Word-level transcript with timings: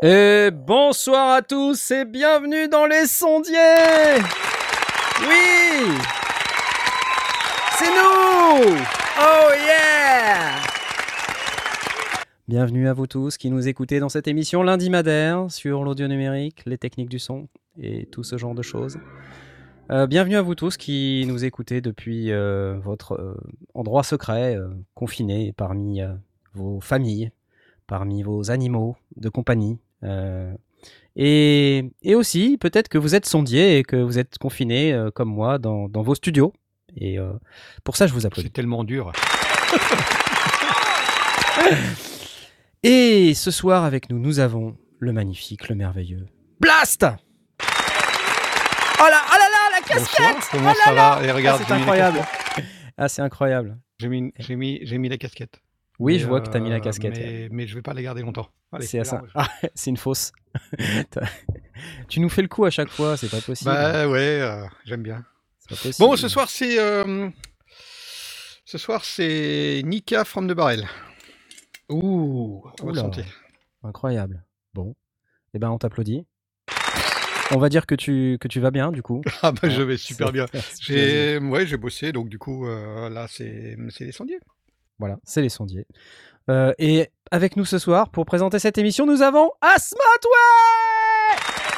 Et 0.00 0.37
bonsoir 0.98 1.30
à 1.32 1.42
tous 1.42 1.92
et 1.92 2.04
bienvenue 2.04 2.66
dans 2.66 2.84
les 2.84 3.06
sondiers 3.06 3.54
Oui 5.20 5.94
C'est 7.78 7.86
nous 7.86 8.76
Oh 9.20 9.50
yeah 9.64 10.56
Bienvenue 12.48 12.88
à 12.88 12.94
vous 12.94 13.06
tous 13.06 13.36
qui 13.36 13.48
nous 13.48 13.68
écoutez 13.68 14.00
dans 14.00 14.08
cette 14.08 14.26
émission 14.26 14.64
lundi 14.64 14.90
madère 14.90 15.48
sur 15.52 15.84
l'audio 15.84 16.08
numérique, 16.08 16.64
les 16.66 16.78
techniques 16.78 17.10
du 17.10 17.20
son 17.20 17.46
et 17.80 18.06
tout 18.06 18.24
ce 18.24 18.36
genre 18.36 18.56
de 18.56 18.62
choses. 18.62 18.98
Euh, 19.92 20.08
bienvenue 20.08 20.34
à 20.34 20.42
vous 20.42 20.56
tous 20.56 20.76
qui 20.76 21.24
nous 21.28 21.44
écoutez 21.44 21.80
depuis 21.80 22.32
euh, 22.32 22.76
votre 22.82 23.12
euh, 23.12 23.36
endroit 23.72 24.02
secret, 24.02 24.58
confiné 24.96 25.52
parmi 25.56 26.00
vos 26.54 26.80
familles, 26.80 27.30
parmi 27.86 28.24
vos 28.24 28.50
animaux 28.50 28.96
de 29.14 29.28
compagnie. 29.28 29.78
Et, 31.16 31.84
et 32.02 32.14
aussi, 32.14 32.58
peut-être 32.58 32.88
que 32.88 32.98
vous 32.98 33.14
êtes 33.14 33.26
sondier 33.26 33.78
et 33.78 33.82
que 33.82 33.96
vous 33.96 34.18
êtes 34.18 34.38
confiné 34.38 34.92
euh, 34.92 35.10
comme 35.10 35.28
moi 35.28 35.58
dans, 35.58 35.88
dans 35.88 36.02
vos 36.02 36.14
studios. 36.14 36.52
Et 36.96 37.18
euh, 37.18 37.32
pour 37.84 37.96
ça, 37.96 38.06
je 38.06 38.12
vous 38.14 38.24
applaudis. 38.26 38.48
C'est 38.48 38.52
tellement 38.52 38.84
dur. 38.84 39.12
Et 42.84 43.34
ce 43.34 43.50
soir 43.50 43.84
avec 43.84 44.08
nous, 44.10 44.18
nous 44.18 44.38
avons 44.38 44.76
le 44.98 45.12
magnifique, 45.12 45.68
le 45.68 45.74
merveilleux 45.74 46.26
Blast 46.60 47.04
Oh 49.00 49.04
là, 49.04 49.20
oh 49.28 49.36
là 49.36 49.48
là, 49.48 49.70
la 49.72 49.80
casquette 49.86 50.34
Bonsoir, 50.34 50.50
comment 50.50 50.70
Oh 50.70 50.78
là 50.78 50.84
ça 50.84 50.92
là 50.94 51.18
va? 51.20 51.26
Et 51.26 51.30
Ah, 51.30 51.34
regarde, 51.34 51.62
C'est 51.66 51.72
incroyable. 51.72 52.18
Ah, 52.96 53.08
c'est 53.08 53.22
incroyable. 53.22 53.78
J'ai 53.98 54.08
mis, 54.08 54.32
j'ai 54.38 54.56
mis, 54.56 54.80
j'ai 54.82 54.98
mis 54.98 55.08
la 55.08 55.18
casquette. 55.18 55.60
Oui, 55.98 56.14
Mais, 56.14 56.18
je 56.20 56.26
vois 56.26 56.40
que 56.40 56.48
tu 56.48 56.56
as 56.56 56.60
mis 56.60 56.70
la 56.70 56.76
euh, 56.76 56.80
casquette. 56.80 57.18
Mais, 57.18 57.48
mais 57.50 57.66
je 57.66 57.74
vais 57.74 57.82
pas 57.82 57.92
la 57.94 58.02
garder 58.02 58.22
longtemps. 58.22 58.48
C'est 58.80 59.00
à 59.00 59.04
ça. 59.04 59.22
je- 59.26 59.30
Ah, 59.34 59.48
c'est 59.74 59.90
une 59.90 59.96
fausse. 59.96 60.32
Tu 62.08 62.20
nous 62.20 62.28
fais 62.28 62.42
le 62.42 62.48
coup 62.48 62.64
à 62.64 62.70
chaque 62.70 62.88
fois, 62.88 63.16
c'est 63.16 63.30
pas 63.30 63.40
possible. 63.40 63.70
Bah 63.70 64.08
ouais, 64.08 64.40
euh, 64.40 64.64
j'aime 64.84 65.02
bien. 65.02 65.24
Pas 65.68 65.76
possible. 65.76 65.94
Bon, 66.08 66.16
ce 66.16 66.26
soir 66.28 66.48
c'est, 66.50 66.78
euh, 66.78 67.28
ce 68.64 68.78
soir 68.78 69.04
c'est 69.04 69.82
Nika 69.84 70.24
from 70.24 70.48
the 70.48 70.52
Barrel. 70.54 70.86
Ouh, 71.88 72.62
oula, 72.82 73.00
santé. 73.00 73.24
incroyable. 73.84 74.44
Bon, 74.74 74.94
eh 75.54 75.58
ben 75.58 75.70
on 75.70 75.78
t'applaudit. 75.78 76.26
On 77.50 77.58
va 77.58 77.68
dire 77.68 77.86
que 77.86 77.94
tu, 77.94 78.36
que 78.40 78.48
tu 78.48 78.60
vas 78.60 78.70
bien 78.70 78.90
du 78.92 79.02
coup. 79.02 79.22
Ah 79.42 79.52
bah 79.52 79.68
je 79.68 79.82
vais 79.82 79.96
super 79.96 80.32
bien. 80.32 80.46
J'ai, 80.80 81.38
ouais, 81.38 81.64
j'ai 81.66 81.76
bossé, 81.76 82.12
donc 82.12 82.28
du 82.28 82.38
coup 82.38 82.66
euh, 82.66 83.08
là 83.08 83.26
c'est, 83.28 83.76
c'est 83.90 84.04
les 84.04 84.12
sondiers. 84.12 84.40
Voilà, 84.98 85.16
c'est 85.24 85.42
les 85.42 85.48
sondiers. 85.48 85.86
Euh, 86.50 86.72
et 86.78 87.08
avec 87.30 87.56
nous 87.56 87.64
ce 87.64 87.78
soir, 87.78 88.08
pour 88.08 88.24
présenter 88.26 88.58
cette 88.58 88.78
émission, 88.78 89.06
nous 89.06 89.22
avons 89.22 89.50
Asmatway 89.60 89.98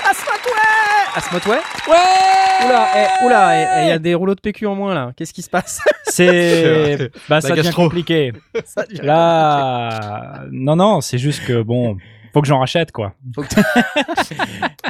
Asmatway 0.08 1.16
Asmatway 1.16 1.58
Ouais 1.88 2.66
Oula, 2.66 2.88
eh, 2.96 3.24
oula, 3.24 3.60
eh, 3.60 3.66
eh, 3.80 3.86
il 3.86 3.88
y 3.88 3.92
a 3.92 3.98
des 3.98 4.14
rouleaux 4.14 4.34
de 4.34 4.40
PQ 4.40 4.66
en 4.66 4.74
moins 4.74 4.94
là. 4.94 5.12
Qu'est-ce 5.16 5.32
qui 5.32 5.42
se 5.42 5.50
passe 5.50 5.80
C'est 6.04 7.10
bah 7.28 7.40
ça 7.40 7.54
devient 7.54 7.72
compliqué. 7.72 8.32
Ça 8.64 8.84
devient 8.84 9.00
Là, 9.02 10.44
non 10.50 10.76
non, 10.76 11.00
c'est 11.00 11.18
juste 11.18 11.44
que 11.46 11.62
bon, 11.62 11.96
faut 12.32 12.40
que 12.40 12.48
j'en 12.48 12.58
rachète 12.60 12.92
quoi. 12.92 13.14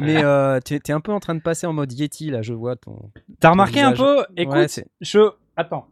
Mais 0.02 0.22
euh, 0.22 0.60
tu 0.64 0.74
es 0.74 0.92
un 0.92 1.00
peu 1.00 1.12
en 1.12 1.20
train 1.20 1.34
de 1.34 1.41
passer 1.41 1.66
en 1.66 1.72
mode 1.72 1.92
Yeti 1.92 2.30
là, 2.30 2.42
je 2.42 2.52
vois 2.54 2.76
ton. 2.76 3.10
T'as 3.41 3.50
remarqué 3.50 3.80
un 3.80 3.92
peu? 3.92 4.24
Écoute, 4.36 4.54
Ouais, 4.56 4.66
je 5.00 5.30
attends. 5.56 5.86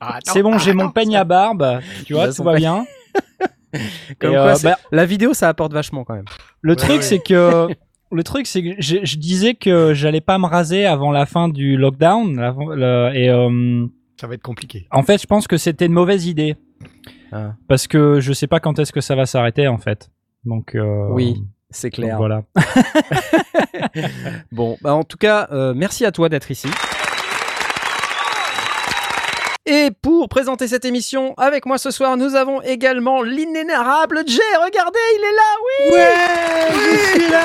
Ah, 0.00 0.18
C'est 0.24 0.42
bon, 0.42 0.58
j'ai 0.58 0.72
mon 0.72 0.90
peigne 0.90 1.16
à 1.16 1.24
barbe. 1.24 1.80
Tu 2.06 2.14
vois, 2.14 2.32
tout 2.32 2.42
va 2.42 2.52
peigne. 2.52 2.60
bien. 2.60 2.86
Comme 4.20 4.30
Et, 4.32 4.34
quoi, 4.34 4.52
euh, 4.52 4.56
bah, 4.62 4.78
La 4.92 5.04
vidéo, 5.04 5.34
ça 5.34 5.48
apporte 5.48 5.72
vachement 5.72 6.04
quand 6.04 6.14
même. 6.14 6.24
le 6.62 6.72
Ouais, 6.72 6.76
truc 6.76 6.96
ouais. 6.96 7.02
c'est 7.02 7.18
que 7.18 7.68
le 8.12 8.22
truc 8.22 8.46
c'est 8.46 8.62
que 8.62 8.68
je, 8.78 8.98
je 9.02 9.16
disais 9.16 9.54
que 9.54 9.92
j'allais 9.94 10.20
pas 10.20 10.38
me 10.38 10.46
raser 10.46 10.86
avant 10.86 11.10
la 11.10 11.26
fin 11.26 11.48
du 11.48 11.76
lockdown 11.76 12.38
avant- 12.38 12.68
le- 12.68 13.10
et 13.14 13.28
euh, 13.28 13.86
Ça 14.20 14.28
va 14.28 14.34
être 14.34 14.42
compliqué. 14.42 14.86
en 14.92 15.02
fait, 15.02 15.20
je 15.20 15.26
pense 15.26 15.48
que 15.48 15.56
c'était 15.56 15.86
une 15.86 15.92
mauvaise 15.92 16.26
idée 16.26 16.54
Ah, 17.32 17.54
parce 17.66 17.88
que 17.88 18.20
je 18.20 18.32
sais 18.32 18.46
pas 18.46 18.60
quand 18.60 18.78
est-ce 18.78 18.92
que 18.92 19.00
ça 19.00 19.16
va 19.16 19.26
s'arrêter 19.26 19.66
en 19.66 19.78
fait. 19.78 20.08
Donc 20.44 20.76
euh, 20.76 21.08
Oui, 21.10 21.42
c'est 21.70 21.88
donc 21.88 21.94
clair. 22.04 22.16
voilà. 22.16 22.42
Bon, 24.52 24.76
bah 24.82 24.94
en 24.94 25.02
tout 25.04 25.16
cas, 25.16 25.48
euh, 25.52 25.74
merci 25.74 26.04
à 26.04 26.12
toi 26.12 26.28
d'être 26.28 26.50
ici. 26.50 26.68
Et 29.66 29.90
pour 30.02 30.28
présenter 30.28 30.68
cette 30.68 30.84
émission 30.84 31.32
avec 31.38 31.64
moi 31.64 31.78
ce 31.78 31.90
soir, 31.90 32.18
nous 32.18 32.34
avons 32.34 32.60
également 32.62 33.22
l'inénarrable 33.22 34.22
Jay. 34.26 34.42
Regardez, 34.62 34.98
il 35.16 35.24
est 35.24 35.34
là, 35.34 35.50
oui 35.64 35.94
Ouais, 35.94 36.14
je 36.70 37.20
suis 37.22 37.30
là. 37.30 37.44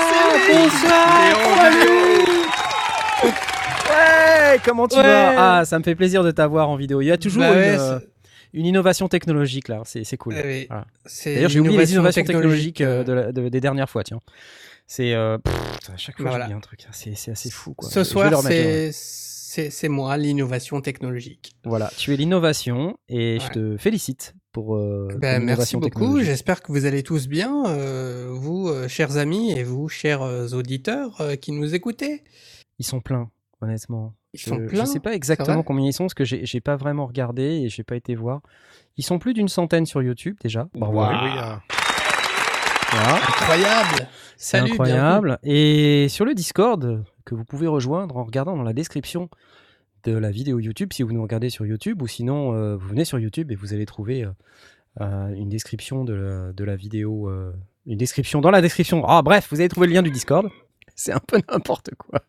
Bonsoir. 0.52 1.40
Ouais, 3.90 4.60
comment 4.66 4.88
tu 4.90 4.98
Ouais. 4.98 5.04
vas 5.04 5.60
Ah, 5.60 5.66
ça 5.66 5.80
me 5.80 5.84
fait 5.84 5.96
plaisir 5.96 6.24
de 6.24 6.32
t'avoir 6.32 6.70
en 6.70 6.76
vidéo. 6.76 7.00
Il 7.02 7.06
y 7.06 7.12
a 7.12 7.18
toujours 7.18 7.42
Bah 7.44 7.52
une, 7.54 7.58
ouais, 7.58 7.78
euh, 7.80 8.00
une 8.54 8.66
innovation 8.66 9.08
technologique 9.08 9.70
là. 9.70 9.82
C'est 9.86 10.18
cool. 10.18 10.36
Oui. 10.44 10.66
Voilà. 10.70 10.86
D'ailleurs, 11.26 11.50
j'ai 11.50 11.60
oublié 11.62 11.78
les 11.78 11.94
innovations 11.94 12.24
technologiques 12.24 12.82
euh, 12.82 13.04
de 13.06 13.14
la- 13.14 13.32
de- 13.32 13.48
des 13.48 13.62
dernières 13.62 13.90
fois. 13.90 14.04
Tiens, 14.04 14.20
c'est 14.88 15.14
euh, 15.14 15.38
à 15.94 15.96
chaque 15.98 16.18
fois 16.18 16.32
Voilà. 16.32 16.46
j'oublie 16.46 16.58
un 16.58 16.62
truc. 16.62 16.86
C'est 16.92 17.32
assez 17.32 17.50
fou. 17.50 17.74
Quoi. 17.76 17.90
Ce 17.90 18.00
Je 18.00 18.04
soir, 18.04 18.42
c'est 18.42 18.92
c'est 19.50 19.72
c'est 19.72 19.90
moi, 19.90 20.16
l'innovation 20.16 20.80
technologique. 20.80 21.54
Voilà, 21.66 21.90
tu 21.98 22.14
es 22.14 22.18
l'innovation 22.18 22.98
et 23.08 23.40
je 23.40 23.50
te 23.50 23.78
félicite 23.78 24.36
pour 24.52 24.76
euh, 24.76 25.08
Ben, 25.18 25.44
merci 25.44 25.76
beaucoup. 25.76 26.20
J'espère 26.22 26.62
que 26.62 26.72
vous 26.72 26.86
allez 26.86 27.02
tous 27.02 27.28
bien, 27.28 27.66
euh, 27.66 28.28
vous, 28.32 28.68
euh, 28.68 28.88
chers 28.88 29.18
amis, 29.18 29.52
et 29.52 29.64
vous, 29.64 29.90
chers 29.90 30.22
euh, 30.22 30.50
auditeurs 30.50 31.20
euh, 31.20 31.36
qui 31.36 31.52
nous 31.52 31.74
écoutez. 31.74 32.24
Ils 32.78 32.86
sont 32.86 33.02
pleins, 33.02 33.32
honnêtement. 33.60 34.14
Ils 34.36 34.40
Je, 34.40 34.46
sont 34.50 34.60
je 34.60 34.68
pleins. 34.68 34.86
sais 34.86 35.00
pas 35.00 35.16
exactement 35.16 35.64
combien 35.64 35.88
ils 35.88 35.94
sont 35.94 36.04
parce 36.04 36.14
que 36.14 36.26
j'ai 36.26 36.46
j'ai 36.46 36.62
pas 36.62 36.76
vraiment 36.76 37.08
regardé 37.08 37.42
et 37.42 37.70
j'ai 37.70 37.84
pas 37.84 37.96
été 37.96 38.14
voir. 38.14 38.42
Ils 38.98 39.04
sont 39.04 39.18
plus 39.18 39.34
d'une 39.34 39.50
centaine 39.50 39.88
sur 39.88 40.04
YouTube 40.04 40.36
déjà. 40.44 40.68
Bravo. 40.76 40.94
Voilà. 40.94 41.64
Incroyable. 42.92 44.08
C'est 44.38 44.58
Salut, 44.58 44.72
incroyable. 44.72 45.40
Et 45.44 46.08
sur 46.10 46.26
le 46.26 46.34
Discord 46.34 47.04
que 47.30 47.36
vous 47.36 47.46
pouvez 47.46 47.68
rejoindre 47.68 48.18
en 48.18 48.24
regardant 48.24 48.58
dans 48.58 48.64
la 48.64 48.74
description 48.74 49.30
de 50.04 50.14
la 50.14 50.32
vidéo 50.32 50.60
YouTube 50.60 50.94
si 50.94 51.04
vous 51.04 51.12
nous 51.12 51.22
regardez 51.22 51.50
sur 51.50 51.66
YouTube 51.66 52.02
ou 52.02 52.08
sinon 52.08 52.54
euh, 52.54 52.76
vous 52.76 52.88
venez 52.88 53.06
sur 53.06 53.20
YouTube 53.20 53.52
et 53.52 53.56
vous 53.56 53.74
allez 53.74 53.86
trouver 53.86 54.24
euh, 54.24 54.32
euh, 55.02 55.34
une 55.36 55.50
description 55.50 56.04
de 56.04 56.14
la, 56.14 56.54
de 56.54 56.64
la 56.64 56.76
vidéo, 56.76 57.30
euh, 57.30 57.54
une 57.86 57.98
description 57.98 58.42
dans 58.42 58.50
la 58.50 58.62
description. 58.62 59.06
Ah 59.08 59.22
bref, 59.22 59.48
vous 59.52 59.60
allez 59.60 59.70
trouver 59.70 59.88
le 59.88 59.94
lien 59.94 60.02
du 60.02 60.10
Discord. 60.10 60.50
C'est 60.96 61.12
un 61.12 61.20
peu 61.20 61.40
n'importe 61.52 61.92
quoi. 61.96 62.22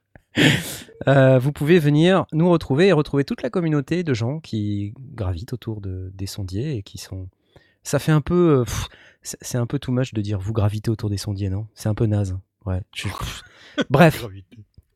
Vous 1.41 1.53
pouvez 1.53 1.79
venir 1.79 2.27
nous 2.33 2.51
retrouver 2.51 2.89
et 2.89 2.93
retrouver 2.93 3.25
toute 3.25 3.43
la 3.43 3.49
communauté 3.49 4.05
de 4.05 4.13
gens 4.13 4.39
qui 4.39 4.93
gravitent 5.15 5.55
autour 5.55 5.81
de, 5.81 6.11
des 6.15 6.27
sondiers 6.27 6.77
et 6.77 6.83
qui 6.83 6.99
sont. 6.99 7.29
Ça 7.83 7.99
fait 7.99 8.13
un 8.13 8.21
peu. 8.21 8.65
c'est 9.23 9.57
un 9.57 9.67
peu 9.67 9.79
too 9.79 9.93
much 9.93 10.13
de 10.13 10.21
dire 10.21 10.39
vous 10.39 10.53
gravitez 10.53 10.91
autour 10.91 11.09
des 11.09 11.17
sondiers, 11.17 11.49
non? 11.49 11.67
C'est 11.75 11.89
un 11.89 11.95
peu 11.95 12.05
naze. 12.05 12.39
Ouais. 12.67 12.83
je-. 12.95 13.09
Bref, 13.91 14.27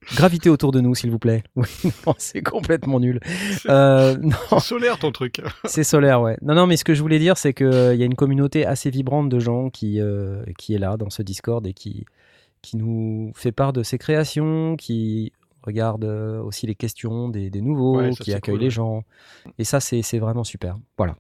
gravité. 0.05 0.17
gravitez 0.17 0.51
autour 0.51 0.73
de 0.73 0.81
nous, 0.81 0.95
s'il 0.95 1.11
vous 1.11 1.19
plaît. 1.19 1.43
Oui, 1.57 1.67
non, 2.07 2.15
c'est 2.19 2.43
complètement 2.43 3.01
nul. 3.01 3.21
Euh, 3.69 4.17
non, 4.19 4.33
C'est 4.51 4.61
solaire 4.61 4.99
ton 4.99 5.13
truc. 5.13 5.41
c'est 5.65 5.85
solaire, 5.85 6.21
ouais. 6.21 6.37
Non, 6.43 6.55
non, 6.55 6.67
mais 6.67 6.77
ce 6.77 6.85
que 6.85 6.95
je 6.95 7.03
voulais 7.03 7.19
dire, 7.19 7.37
c'est 7.37 7.55
qu'il 7.55 7.67
y 7.97 8.03
a 8.03 8.07
une 8.07 8.15
communauté 8.15 8.67
assez 8.67 8.91
vibrante 8.91 9.29
de 9.29 9.39
gens 9.39 9.71
qui, 9.71 10.01
euh, 10.01 10.43
qui 10.59 10.75
est 10.75 10.79
là 10.79 10.97
dans 10.97 11.11
ce 11.11 11.23
Discord 11.23 11.67
et 11.67 11.73
qui, 11.75 12.05
qui 12.63 12.77
nous 12.77 13.33
fait 13.35 13.53
part 13.53 13.73
de 13.73 13.83
ses 13.83 13.99
créations, 13.99 14.77
qui 14.77 15.33
regarde 15.63 16.05
euh, 16.05 16.41
aussi 16.43 16.67
les 16.67 16.75
questions 16.75 17.29
des, 17.29 17.51
des 17.51 17.61
nouveaux, 17.63 17.99
Ouais, 17.99 18.13
ça, 18.13 18.23
qui 18.25 18.33
accueille 18.35 18.55
cool, 18.55 18.61
les 18.61 18.67
ouais. 18.67 18.71
gens. 18.71 19.05
Et 19.59 19.65
ça, 19.65 19.81
c'est 19.81 20.03
c'est 20.03 20.19
vraiment 20.19 20.45
super. 20.45 20.77
Voilà. 20.99 21.17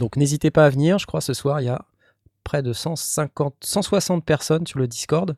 Donc 0.00 0.16
n'hésitez 0.16 0.50
pas 0.50 0.66
à 0.66 0.70
venir. 0.70 0.98
Je 0.98 1.06
crois 1.06 1.20
ce 1.20 1.32
soir, 1.34 1.60
il 1.60 1.64
y 1.66 1.68
a 1.68 1.84
près 2.42 2.62
de 2.62 2.72
150, 2.72 3.54
160 3.62 4.24
personnes 4.24 4.66
sur 4.66 4.78
le 4.78 4.86
Discord. 4.86 5.36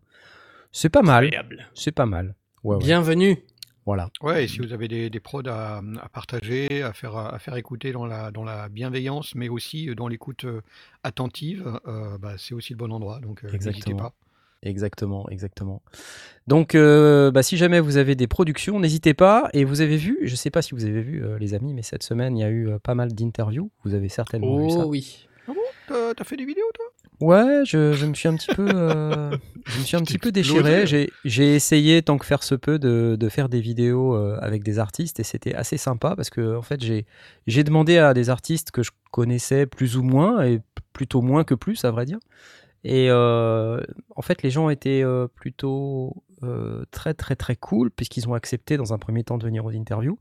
C'est 0.78 0.90
pas 0.90 1.00
mal. 1.00 1.30
C'est 1.72 1.90
pas 1.90 2.04
mal. 2.04 2.34
Ouais, 2.62 2.76
ouais. 2.76 2.82
Bienvenue. 2.84 3.38
Voilà. 3.86 4.10
Ouais, 4.20 4.44
et 4.44 4.46
si 4.46 4.58
vous 4.58 4.74
avez 4.74 4.88
des, 4.88 5.08
des 5.08 5.20
prods 5.20 5.40
à, 5.46 5.78
à 5.78 6.08
partager, 6.10 6.82
à 6.82 6.92
faire, 6.92 7.16
à 7.16 7.38
faire 7.38 7.56
écouter 7.56 7.92
dans 7.92 8.04
la, 8.04 8.30
dans 8.30 8.44
la 8.44 8.68
bienveillance, 8.68 9.34
mais 9.34 9.48
aussi 9.48 9.94
dans 9.94 10.06
l'écoute 10.06 10.44
euh, 10.44 10.60
attentive, 11.02 11.80
euh, 11.86 12.18
bah, 12.18 12.34
c'est 12.36 12.52
aussi 12.52 12.74
le 12.74 12.76
bon 12.76 12.92
endroit. 12.92 13.20
Donc, 13.20 13.42
euh, 13.42 13.46
n'hésitez 13.46 13.70
Exactement. 13.70 13.96
pas. 13.96 14.14
Exactement, 14.62 15.28
exactement. 15.30 15.82
Donc, 16.46 16.74
euh, 16.74 17.30
bah, 17.30 17.42
si 17.42 17.56
jamais 17.56 17.80
vous 17.80 17.96
avez 17.96 18.14
des 18.14 18.26
productions, 18.26 18.78
n'hésitez 18.78 19.14
pas. 19.14 19.48
Et 19.54 19.64
vous 19.64 19.80
avez 19.80 19.96
vu, 19.96 20.18
je 20.24 20.36
sais 20.36 20.50
pas 20.50 20.60
si 20.60 20.74
vous 20.74 20.84
avez 20.84 21.00
vu, 21.00 21.24
euh, 21.24 21.38
les 21.38 21.54
amis, 21.54 21.72
mais 21.72 21.82
cette 21.82 22.02
semaine, 22.02 22.36
il 22.36 22.40
y 22.40 22.44
a 22.44 22.50
eu 22.50 22.68
euh, 22.68 22.78
pas 22.78 22.94
mal 22.94 23.14
d'interviews. 23.14 23.70
Vous 23.84 23.94
avez 23.94 24.10
certainement 24.10 24.58
vu 24.58 24.70
ça. 24.70 24.84
Oh 24.84 24.94
oui. 25.52 25.56
T'as 25.88 26.14
t'as 26.14 26.24
fait 26.24 26.36
des 26.36 26.44
vidéos, 26.44 26.70
toi? 26.74 26.86
Ouais, 27.20 27.62
je, 27.64 27.94
je 27.94 28.04
me 28.04 28.12
suis 28.12 28.28
un 28.28 28.36
petit 28.36 28.54
peu, 28.54 28.68
euh, 28.74 29.34
je 29.66 29.78
me 29.78 29.84
suis 29.84 29.96
un 29.96 30.02
petit 30.02 30.18
peu 30.18 30.32
déchiré. 30.32 30.84
J'ai, 31.24 31.54
essayé 31.54 32.02
tant 32.02 32.18
que 32.18 32.26
faire 32.26 32.42
se 32.42 32.54
peut 32.54 32.78
de, 32.78 33.16
de 33.18 33.28
faire 33.30 33.48
des 33.48 33.60
vidéos 33.60 34.14
euh, 34.14 34.38
avec 34.42 34.62
des 34.62 34.78
artistes 34.78 35.18
et 35.18 35.22
c'était 35.22 35.54
assez 35.54 35.78
sympa 35.78 36.14
parce 36.14 36.28
que 36.28 36.56
en 36.56 36.62
fait 36.62 36.82
j'ai, 36.82 37.64
demandé 37.64 37.96
à 37.96 38.12
des 38.12 38.28
artistes 38.28 38.70
que 38.70 38.82
je 38.82 38.90
connaissais 39.12 39.66
plus 39.66 39.96
ou 39.96 40.02
moins 40.02 40.44
et 40.44 40.60
plutôt 40.92 41.22
moins 41.22 41.44
que 41.44 41.54
plus 41.54 41.84
à 41.84 41.90
vrai 41.90 42.04
dire. 42.04 42.18
Et 42.84 43.08
euh, 43.10 43.80
en 44.14 44.22
fait 44.22 44.42
les 44.42 44.50
gens 44.50 44.68
étaient 44.68 45.04
plutôt 45.34 46.22
très 46.90 47.14
très 47.14 47.34
très 47.34 47.56
cool 47.56 47.90
puisqu'ils 47.90 48.28
ont 48.28 48.34
accepté 48.34 48.76
dans 48.76 48.92
un 48.92 48.98
premier 48.98 49.24
temps 49.24 49.38
de 49.38 49.44
venir 49.44 49.64
aux 49.64 49.72
interviews. 49.72 50.18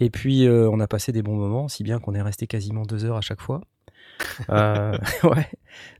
Et 0.00 0.10
puis 0.10 0.48
on 0.48 0.80
a 0.80 0.88
passé 0.88 1.12
des 1.12 1.22
bons 1.22 1.36
moments, 1.36 1.68
si 1.68 1.84
bien 1.84 2.00
qu'on 2.00 2.14
est 2.14 2.22
resté 2.22 2.48
quasiment 2.48 2.82
deux 2.82 3.04
heures 3.04 3.16
à 3.16 3.20
chaque 3.20 3.40
fois. 3.40 3.60
Euh, 4.50 4.96
ouais. 5.24 5.48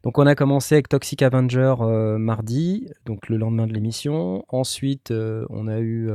Donc 0.02 0.18
on 0.18 0.26
a 0.26 0.34
commencé 0.34 0.74
avec 0.74 0.88
Toxic 0.88 1.22
Avenger 1.22 1.74
euh, 1.80 2.18
mardi, 2.18 2.88
donc 3.06 3.28
le 3.28 3.36
lendemain 3.36 3.66
de 3.66 3.72
l'émission. 3.72 4.44
Ensuite, 4.48 5.10
euh, 5.10 5.46
on 5.50 5.68
a 5.68 5.80
eu 5.80 6.10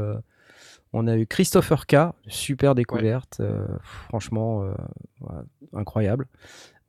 on 0.94 1.07
a 1.07 1.18
eu 1.18 1.28
Christopher 1.28 1.86
K, 1.86 1.96
super 2.28 2.75
découverte, 2.75 3.42
franchement 4.07 4.62
ouais, 5.22 5.42
incroyable. 5.74 6.28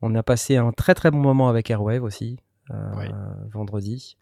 On 0.01 0.15
a 0.15 0.23
passé 0.23 0.57
un 0.57 0.71
très 0.71 0.95
très 0.95 1.11
bon 1.11 1.19
moment 1.19 1.49
avec 1.49 1.69
Airwave 1.69 2.03
aussi 2.03 2.37
Ouais. 2.69 3.09
vendredi. 3.51 4.17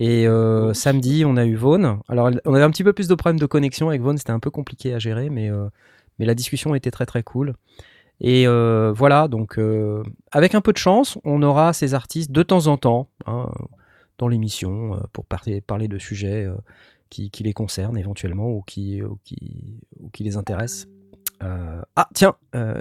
Et 0.00 0.28
euh, 0.28 0.72
samedi, 0.74 1.24
on 1.26 1.36
a 1.36 1.44
eu 1.44 1.56
Vaughn. 1.56 1.98
Alors, 2.08 2.30
on 2.44 2.54
avait 2.54 2.62
un 2.62 2.70
petit 2.70 2.84
peu 2.84 2.92
plus 2.92 3.08
de 3.08 3.14
problèmes 3.16 3.40
de 3.40 3.46
connexion 3.46 3.88
avec 3.88 4.00
Vaughn, 4.00 4.16
c'était 4.16 4.30
un 4.30 4.38
peu 4.38 4.50
compliqué 4.50 4.94
à 4.94 5.00
gérer, 5.00 5.28
mais, 5.28 5.50
euh, 5.50 5.66
mais 6.18 6.24
la 6.24 6.36
discussion 6.36 6.76
était 6.76 6.92
très 6.92 7.04
très 7.04 7.24
cool. 7.24 7.54
Et 8.20 8.48
euh, 8.48 8.92
voilà, 8.92 9.28
donc 9.28 9.58
euh, 9.58 10.02
avec 10.32 10.54
un 10.54 10.60
peu 10.60 10.72
de 10.72 10.78
chance, 10.78 11.18
on 11.24 11.40
aura 11.42 11.72
ces 11.72 11.94
artistes 11.94 12.32
de 12.32 12.42
temps 12.42 12.66
en 12.66 12.76
temps 12.76 13.08
hein, 13.26 13.48
dans 14.18 14.26
l'émission 14.26 14.94
euh, 14.94 14.98
pour 15.12 15.24
parler, 15.24 15.60
parler 15.60 15.86
de 15.86 15.98
sujets 15.98 16.44
euh, 16.44 16.54
qui, 17.10 17.30
qui 17.30 17.44
les 17.44 17.52
concernent 17.52 17.96
éventuellement 17.96 18.48
ou 18.50 18.62
qui, 18.62 19.02
ou 19.02 19.18
qui, 19.24 19.80
ou 20.00 20.10
qui 20.10 20.24
les 20.24 20.36
intéressent. 20.36 20.88
Ah 21.40 22.08
tiens, 22.14 22.34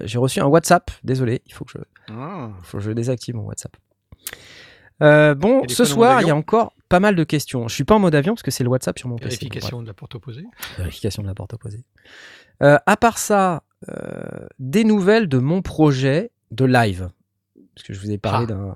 j'ai 0.06 0.18
reçu 0.18 0.40
un 0.40 0.48
WhatsApp, 0.48 0.90
désolé, 1.04 1.44
il 1.46 1.54
faut 1.54 1.64
que 1.64 1.74
je, 1.74 1.78
Ah. 2.12 2.50
faut 2.64 2.80
que 2.80 2.84
je 2.84 2.90
désactive 2.92 3.36
mon 3.36 3.44
WhatsApp. 3.44 3.78
Bon, 5.00 5.62
ce 5.68 5.86
soir, 5.86 6.22
il 6.24 6.28
y 6.28 6.32
a 6.32 6.36
encore 6.36 6.74
pas 6.90 7.00
mal 7.00 7.16
de 7.16 7.24
questions. 7.24 7.68
Je 7.68 7.76
suis 7.76 7.84
pas 7.84 7.94
en 7.96 8.00
mode 8.00 8.16
avion 8.16 8.34
parce 8.34 8.42
que 8.42 8.50
c'est 8.50 8.64
le 8.64 8.70
WhatsApp 8.70 8.98
sur 8.98 9.10
mon 9.10 9.18
PC. 9.18 9.28
Vérification 9.38 9.82
de 9.84 9.88
la 9.88 9.94
porte 9.94 10.16
opposée. 10.16 10.46
Vérification 10.78 11.22
de 11.22 11.28
la 11.28 11.36
porte 11.36 11.54
opposée. 11.54 11.84
Euh, 12.64 12.80
à 12.88 12.98
part 12.98 13.20
ça, 13.20 13.62
des 14.60 14.84
nouvelles 14.84 15.28
de 15.28 15.38
mon 15.38 15.62
projet 15.62 16.32
de 16.52 16.66
live. 16.66 17.10
Parce 17.76 17.86
que 17.88 17.94
je 17.94 18.00
vous 18.00 18.12
ai 18.12 18.18
parlé 18.18 18.46
Ah. 18.50 18.54
d'un. 18.54 18.76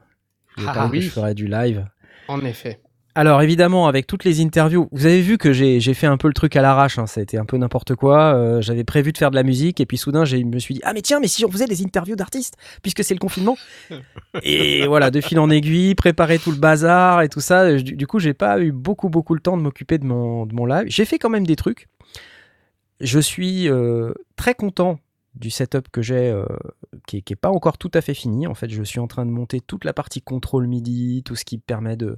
Ah, 0.68 0.86
que 0.88 0.92
oui. 0.92 1.02
je 1.02 1.10
ferais 1.10 1.34
du 1.34 1.48
live. 1.48 1.86
En 2.28 2.40
effet. 2.42 2.80
Alors 3.16 3.42
évidemment, 3.42 3.88
avec 3.88 4.08
toutes 4.08 4.24
les 4.24 4.42
interviews, 4.42 4.88
vous 4.94 5.06
avez 5.06 5.22
vu 5.22 5.38
que 5.38 5.52
j'ai 5.52 5.82
j'ai 5.82 5.94
fait 5.94 6.08
un 6.08 6.16
peu 6.16 6.30
le 6.30 6.34
truc 6.34 6.56
à 6.56 6.62
l'arrache, 6.62 6.98
hein, 6.98 7.08
ça 7.08 7.20
a 7.20 7.24
été 7.24 7.38
un 7.38 7.44
peu 7.44 7.58
n'importe 7.58 7.94
quoi. 7.96 8.36
euh, 8.36 8.62
J'avais 8.62 8.86
prévu 8.86 9.12
de 9.12 9.18
faire 9.18 9.32
de 9.32 9.36
la 9.36 9.44
musique 9.44 9.82
et 9.82 9.86
puis 9.86 9.98
soudain, 9.98 10.24
je 10.24 10.38
me 10.38 10.60
suis 10.60 10.76
dit 10.76 10.82
ah 10.86 10.94
mais 10.94 11.02
tiens, 11.02 11.20
mais 11.20 11.28
si 11.28 11.44
on 11.44 11.52
faisait 11.52 11.66
des 11.66 11.84
interviews 11.84 12.16
d'artistes 12.16 12.56
puisque 12.82 13.04
c'est 13.04 13.14
le 13.14 13.20
confinement. 13.20 13.58
et 14.44 14.88
voilà, 14.88 15.12
de 15.12 15.20
fil 15.20 15.40
en 15.40 15.50
aiguille, 15.50 15.94
préparer 15.96 16.40
tout 16.40 16.52
le 16.52 16.58
bazar 16.58 17.22
et 17.22 17.28
tout 17.28 17.42
ça. 17.42 17.74
Du, 17.76 17.96
du 17.98 18.08
coup, 18.08 18.20
j'ai 18.20 18.34
pas 18.34 18.60
eu 18.62 18.72
beaucoup 18.72 19.10
beaucoup 19.10 19.34
le 19.34 19.42
temps 19.42 19.58
de 19.58 19.62
m'occuper 19.62 19.98
de 19.98 20.06
mon 20.06 20.46
de 20.46 20.54
mon 20.54 20.66
live. 20.66 20.86
J'ai 20.88 21.04
fait 21.06 21.20
quand 21.20 21.30
même 21.30 21.46
des 21.48 21.58
trucs. 21.58 21.88
Je 23.02 23.20
suis 23.20 23.68
euh, 23.70 24.14
très 24.36 24.56
content 24.56 25.00
du 25.36 25.50
setup 25.50 25.88
que 25.92 26.02
j'ai, 26.02 26.30
euh, 26.30 26.46
qui, 27.08 27.18
est, 27.18 27.22
qui 27.22 27.34
est 27.34 27.38
pas 27.38 27.50
encore 27.50 27.78
tout 27.78 27.92
à 27.94 28.02
fait 28.02 28.14
fini. 28.14 28.48
En 28.48 28.54
fait, 28.54 28.70
je 28.70 28.84
suis 28.84 29.00
en 29.00 29.08
train 29.08 29.26
de 29.26 29.32
monter 29.32 29.60
toute 29.62 29.86
la 29.86 29.94
partie 29.94 30.22
contrôle 30.22 30.68
MIDI, 30.68 31.24
tout 31.24 31.36
ce 31.36 31.46
qui 31.46 31.58
permet 31.58 31.98
de 31.98 32.18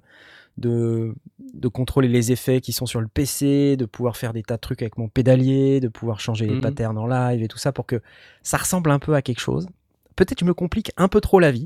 de, 0.57 1.15
de 1.55 1.67
contrôler 1.67 2.07
les 2.07 2.31
effets 2.31 2.61
qui 2.61 2.73
sont 2.73 2.85
sur 2.85 3.01
le 3.01 3.07
PC, 3.07 3.75
de 3.75 3.85
pouvoir 3.85 4.17
faire 4.17 4.33
des 4.33 4.43
tas 4.43 4.57
de 4.57 4.61
trucs 4.61 4.83
avec 4.83 4.99
mon 4.99 5.07
pédalier, 5.07 5.79
de 5.79 5.87
pouvoir 5.87 6.19
changer 6.19 6.45
les 6.45 6.53
Mhm. 6.55 6.61
patterns 6.61 6.97
en 6.99 7.07
live 7.07 7.41
et 7.41 7.47
tout 7.47 7.57
ça 7.57 7.71
pour 7.71 7.87
que 7.87 8.01
ça 8.43 8.57
ressemble 8.57 8.91
un 8.91 8.99
peu 8.99 9.15
à 9.15 9.23
quelque 9.23 9.39
chose. 9.39 9.67
Peut-être 10.15 10.35
que 10.37 10.45
je 10.45 10.45
me 10.45 10.53
complique 10.53 10.91
un 10.95 11.07
peu 11.07 11.21
trop 11.21 11.39
la 11.39 11.49
vie, 11.49 11.65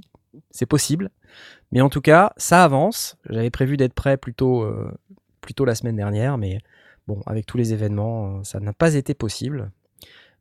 c'est 0.51 0.65
possible, 0.65 1.09
mais 1.73 1.81
en 1.81 1.89
tout 1.89 1.99
cas, 1.99 2.31
ça 2.37 2.63
avance. 2.63 3.17
J'avais 3.29 3.49
prévu 3.49 3.75
d'être 3.75 3.93
prêt 3.93 4.15
plutôt, 4.15 4.63
euh, 4.63 4.89
plutôt 5.41 5.65
la 5.65 5.75
semaine 5.75 5.97
dernière, 5.97 6.37
mais 6.37 6.59
bon, 7.07 7.21
avec 7.25 7.45
tous 7.45 7.57
les 7.57 7.73
événements, 7.73 8.39
euh, 8.39 8.43
ça 8.43 8.59
n'a 8.59 8.73
pas 8.73 8.93
été 8.95 9.13
possible. 9.13 9.71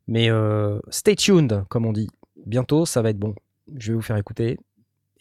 Mais 0.07 0.29
euh, 0.29 0.79
stay 0.89 1.15
tuned, 1.15 1.63
comme 1.69 1.85
on 1.85 1.93
dit. 1.93 2.09
Bientôt, 2.45 2.85
ça 2.85 3.01
va 3.01 3.09
être 3.09 3.17
bon. 3.19 3.35
Je 3.75 3.91
vais 3.91 3.95
vous 3.95 4.01
faire 4.01 4.15
écouter. 4.17 4.57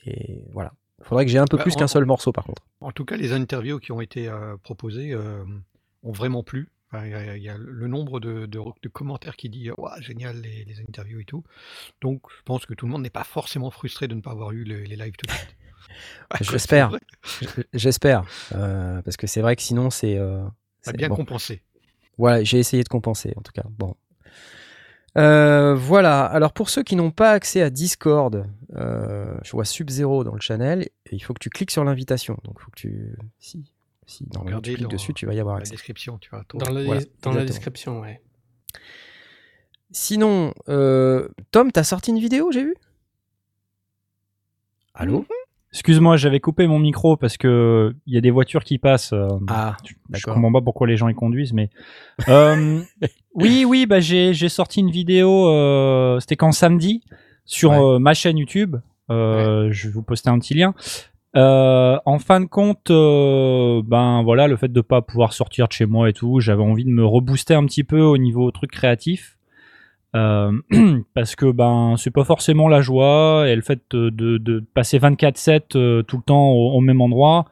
Et 0.04 0.44
voilà. 0.52 0.72
Faudrait 1.02 1.24
que 1.24 1.30
j'ai 1.32 1.38
un 1.38 1.46
peu 1.46 1.56
Bah, 1.56 1.62
plus 1.64 1.74
qu'un 1.74 1.88
seul 1.88 2.04
morceau, 2.04 2.30
par 2.32 2.44
contre. 2.44 2.62
En 2.80 2.92
tout 2.92 3.04
cas, 3.04 3.16
les 3.16 3.32
interviews 3.32 3.78
qui 3.80 3.90
ont 3.92 4.00
été 4.00 4.28
euh, 4.28 4.56
proposées 4.62 5.12
euh, 5.12 5.44
ont 6.04 6.12
vraiment 6.12 6.42
plu. 6.44 6.68
Enfin, 6.92 7.04
Il 7.04 7.10
y, 7.10 7.14
a- 7.14 7.36
il 7.36 7.42
y 7.42 7.48
a 7.48 7.56
le 7.58 7.88
nombre 7.88 8.20
de, 8.20 8.46
de- 8.46 8.60
de 8.82 8.88
commentaires 8.88 9.34
qui 9.36 9.48
dit 9.48 9.70
Ouah, 9.76 10.00
génial 10.00 10.40
les, 10.40 10.64
les 10.64 10.80
interviews 10.80 11.18
et 11.20 11.24
tout. 11.24 11.42
Donc, 12.00 12.22
je 12.30 12.42
pense 12.44 12.64
que 12.64 12.74
tout 12.74 12.86
le 12.86 12.92
monde 12.92 13.02
n'est 13.02 13.10
pas 13.10 13.24
forcément 13.24 13.70
frustré 13.72 14.06
de 14.06 14.14
ne 14.14 14.20
pas 14.20 14.30
avoir 14.30 14.52
eu 14.52 14.62
le- 14.62 14.82
les 14.84 14.94
lives 14.96 15.16
tout 15.18 15.26
de 15.26 15.32
suite. 15.32 15.56
Ouais, 16.32 16.38
J'espère. 16.42 16.92
J'espère. 17.74 18.24
Parce 18.50 19.16
que 19.16 19.26
c'est 19.26 19.40
vrai 19.40 19.56
que 19.56 19.62
sinon, 19.62 19.90
c'est. 19.90 20.16
C'est- 20.90 20.96
bien 20.96 21.08
bon. 21.08 21.16
compensé. 21.16 21.62
Voilà, 22.18 22.42
j'ai 22.44 22.58
essayé 22.58 22.82
de 22.82 22.88
compenser, 22.88 23.32
en 23.36 23.42
tout 23.42 23.52
cas. 23.52 23.64
Bon. 23.70 23.94
Euh, 25.18 25.74
voilà. 25.74 26.24
Alors, 26.24 26.52
pour 26.52 26.68
ceux 26.70 26.82
qui 26.82 26.96
n'ont 26.96 27.10
pas 27.10 27.30
accès 27.32 27.62
à 27.62 27.70
Discord, 27.70 28.46
euh, 28.74 29.36
je 29.44 29.52
vois 29.52 29.64
Sub-Zero 29.64 30.24
dans 30.24 30.34
le 30.34 30.40
channel. 30.40 30.82
Et 30.82 31.14
il 31.14 31.20
faut 31.20 31.32
que 31.34 31.38
tu 31.40 31.50
cliques 31.50 31.70
sur 31.70 31.84
l'invitation. 31.84 32.38
Donc, 32.44 32.56
il 32.58 32.62
faut 32.62 32.70
que 32.70 32.76
tu. 32.76 33.16
Si, 33.38 33.64
si 34.06 34.24
Regardez 34.34 34.70
tu 34.70 34.74
cliques 34.76 34.82
dans 34.88 34.92
dessus, 34.92 35.14
tu 35.14 35.26
vas 35.26 35.34
y 35.34 35.40
avoir 35.40 35.56
La 35.56 35.60
accès. 35.60 35.72
description, 35.72 36.18
tu 36.18 36.28
vois. 36.30 36.44
ton- 36.48 36.58
Dans 36.58 36.70
la, 36.70 36.84
Voilà, 36.84 37.00
dans 37.22 37.32
la 37.32 37.44
description, 37.44 38.00
ouais. 38.00 38.20
Sinon, 39.90 40.52
euh, 40.68 41.28
Tom, 41.50 41.70
t'as 41.72 41.84
sorti 41.84 42.10
une 42.10 42.18
vidéo, 42.18 42.50
j'ai 42.52 42.64
vu? 42.64 42.74
Allô? 44.94 45.24
Excuse-moi, 45.76 46.16
j'avais 46.16 46.40
coupé 46.40 46.66
mon 46.66 46.78
micro 46.78 47.18
parce 47.18 47.36
que 47.36 47.94
il 48.06 48.14
y 48.14 48.16
a 48.16 48.22
des 48.22 48.30
voitures 48.30 48.64
qui 48.64 48.78
passent. 48.78 49.12
euh, 49.12 49.28
Ah, 49.48 49.76
je 50.14 50.22
comprends 50.24 50.50
pas 50.50 50.62
pourquoi 50.62 50.86
les 50.86 50.96
gens 50.96 51.08
y 51.08 51.14
conduisent, 51.14 51.52
mais 51.52 51.68
euh, 52.28 52.80
oui, 53.34 53.66
oui, 53.68 53.84
bah 53.84 54.00
j'ai 54.00 54.32
sorti 54.48 54.80
une 54.80 54.90
vidéo. 54.90 55.48
euh, 55.50 56.18
C'était 56.20 56.36
quand 56.36 56.52
samedi 56.52 57.02
sur 57.44 57.72
Ouais. 57.72 57.98
ma 57.98 58.14
chaîne 58.14 58.38
YouTube. 58.38 58.76
Je 59.10 59.86
vais 59.86 59.92
vous 59.92 60.02
poster 60.02 60.30
un 60.30 60.38
petit 60.38 60.54
lien. 60.54 60.72
En 61.34 62.18
fin 62.20 62.40
de 62.40 62.46
compte, 62.46 62.88
ben 62.90 64.22
voilà, 64.24 64.48
le 64.48 64.56
fait 64.56 64.72
de 64.72 64.80
pas 64.80 65.02
pouvoir 65.02 65.34
sortir 65.34 65.68
de 65.68 65.72
chez 65.74 65.84
moi 65.84 66.08
et 66.08 66.14
tout, 66.14 66.40
j'avais 66.40 66.62
envie 66.62 66.84
de 66.86 66.90
me 66.90 67.04
rebooster 67.04 67.52
un 67.54 67.66
petit 67.66 67.84
peu 67.84 68.00
au 68.00 68.16
niveau 68.16 68.50
truc 68.50 68.70
créatif. 68.70 69.35
Euh, 70.16 70.50
parce 71.14 71.36
que 71.36 71.50
ben 71.50 71.94
c'est 71.98 72.10
pas 72.10 72.24
forcément 72.24 72.68
la 72.68 72.80
joie 72.80 73.44
et 73.48 73.54
le 73.54 73.62
fait 73.62 73.80
de, 73.90 74.10
de, 74.10 74.38
de 74.38 74.64
passer 74.74 74.98
24/7 74.98 75.76
euh, 75.76 76.02
tout 76.02 76.16
le 76.16 76.22
temps 76.22 76.48
au, 76.50 76.72
au 76.76 76.80
même 76.80 77.00
endroit, 77.00 77.44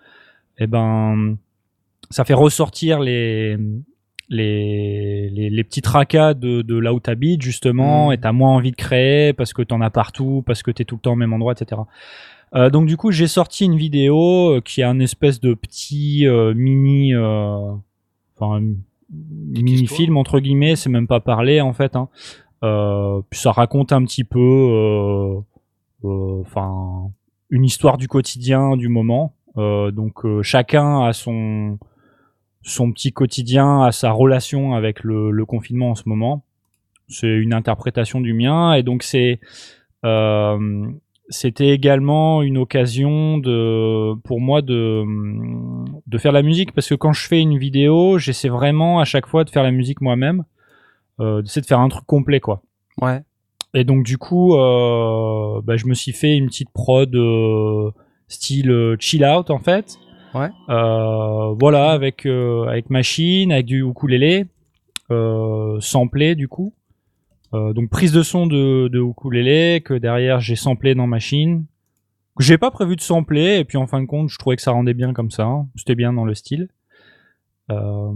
et 0.58 0.66
ben 0.66 1.36
ça 2.10 2.24
fait 2.24 2.34
ressortir 2.34 3.00
les 3.00 3.56
les, 4.30 5.28
les, 5.28 5.50
les 5.50 5.64
petits 5.64 5.82
tracas 5.82 6.32
de, 6.32 6.62
de 6.62 6.78
là 6.78 6.94
où 6.94 7.00
t'habites 7.00 7.42
justement 7.42 8.06
Mhm. 8.08 8.12
et 8.14 8.18
t'as 8.18 8.32
moins 8.32 8.54
envie 8.54 8.70
de 8.70 8.76
créer 8.76 9.34
parce 9.34 9.52
que 9.52 9.60
t'en 9.62 9.82
as 9.82 9.90
partout, 9.90 10.42
parce 10.46 10.62
que 10.62 10.70
t'es 10.70 10.84
tout 10.84 10.94
le 10.94 11.00
temps 11.02 11.12
au 11.12 11.16
même 11.16 11.34
endroit, 11.34 11.52
etc. 11.52 11.82
Euh, 12.54 12.70
donc 12.70 12.86
du 12.86 12.96
coup 12.96 13.10
j'ai 13.10 13.26
sorti 13.26 13.64
une 13.66 13.76
vidéo 13.76 14.54
euh, 14.54 14.60
qui 14.62 14.80
est 14.80 14.84
un 14.84 14.98
espèce 15.00 15.40
de 15.40 15.52
petit 15.54 16.26
euh, 16.26 16.54
mini 16.54 17.12
euh, 17.14 17.74
enfin 18.38 18.62
mini 19.12 19.72
histoire. 19.74 19.96
film 19.98 20.16
entre 20.16 20.40
guillemets, 20.40 20.76
c'est 20.76 20.88
même 20.90 21.06
pas 21.06 21.20
parler 21.20 21.60
en 21.60 21.72
fait. 21.72 21.94
Hein. 21.94 22.08
Euh, 22.64 23.20
puis 23.28 23.38
ça 23.38 23.52
raconte 23.52 23.92
un 23.92 24.02
petit 24.04 24.24
peu, 24.24 24.38
euh, 24.40 25.38
euh, 26.04 26.40
enfin, 26.40 27.10
une 27.50 27.64
histoire 27.64 27.98
du 27.98 28.08
quotidien, 28.08 28.76
du 28.76 28.88
moment. 28.88 29.34
Donc 29.56 30.24
chacun 30.42 31.04
a 31.04 31.12
son 31.12 31.78
son 32.62 32.90
petit 32.90 33.12
quotidien, 33.12 33.82
a 33.82 33.92
sa 33.92 34.10
relation 34.10 34.74
avec 34.74 35.04
le, 35.04 35.44
confinement 35.44 35.90
en 35.90 35.94
ce 35.94 36.08
moment. 36.08 36.44
C'est 37.06 37.28
une 37.28 37.52
interprétation 37.52 38.20
du 38.20 38.32
mien 38.32 38.74
et 38.74 38.82
donc 38.82 39.04
c'est 39.04 39.38
c'était 41.28 41.68
également 41.68 42.42
une 42.42 42.58
occasion 42.58 43.38
de 43.38 44.14
pour 44.24 44.40
moi 44.40 44.60
de 44.60 45.04
de 46.06 46.18
faire 46.18 46.32
la 46.32 46.42
musique 46.42 46.72
parce 46.72 46.88
que 46.88 46.96
quand 46.96 47.12
je 47.12 47.28
fais 47.28 47.40
une 47.40 47.56
vidéo, 47.56 48.18
j'essaie 48.18 48.48
vraiment 48.48 48.98
à 48.98 49.04
chaque 49.04 49.26
fois 49.26 49.44
de 49.44 49.50
faire 49.50 49.62
la 49.62 49.70
musique 49.70 50.00
moi-même, 50.00 50.44
d'essayer 51.18 51.62
de 51.62 51.66
faire 51.66 51.80
un 51.80 51.88
truc 51.88 52.04
complet 52.06 52.40
quoi. 52.40 52.62
Ouais. 53.00 53.22
Et 53.74 53.84
donc 53.84 54.04
du 54.04 54.18
coup, 54.18 54.54
euh, 54.54 55.60
bah, 55.62 55.76
je 55.76 55.86
me 55.86 55.94
suis 55.94 56.12
fait 56.12 56.36
une 56.36 56.46
petite 56.46 56.70
prod 56.70 57.12
euh, 57.14 57.90
style 58.28 58.70
euh, 58.70 58.96
chill 59.00 59.24
out 59.24 59.50
en 59.50 59.58
fait. 59.58 59.98
Ouais. 60.34 60.50
Euh, 60.68 61.54
voilà, 61.58 61.90
avec 61.90 62.26
euh, 62.26 62.66
avec 62.66 62.90
machine, 62.90 63.52
avec 63.52 63.66
du 63.66 63.82
ukulélé, 63.84 64.46
euh, 65.10 65.78
samplé 65.80 66.34
du 66.34 66.48
coup. 66.48 66.72
Euh, 67.52 67.72
donc 67.72 67.88
prise 67.90 68.10
de 68.12 68.22
son 68.22 68.46
de, 68.48 68.88
de 68.88 69.00
ukulélé 69.00 69.80
que 69.84 69.94
derrière 69.94 70.40
j'ai 70.40 70.56
samplé 70.56 70.94
dans 70.94 71.06
machine. 71.06 71.64
J'ai 72.40 72.58
pas 72.58 72.72
prévu 72.72 72.96
de 72.96 73.00
sampler 73.00 73.58
et 73.58 73.64
puis 73.64 73.78
en 73.78 73.86
fin 73.86 74.00
de 74.00 74.06
compte 74.06 74.28
je 74.28 74.38
trouvais 74.38 74.56
que 74.56 74.62
ça 74.62 74.72
rendait 74.72 74.94
bien 74.94 75.12
comme 75.12 75.30
ça. 75.30 75.44
hein. 75.44 75.68
C'était 75.76 75.94
bien 75.94 76.12
dans 76.12 76.24
le 76.24 76.34
style. 76.34 76.68
Euh, 77.70 78.12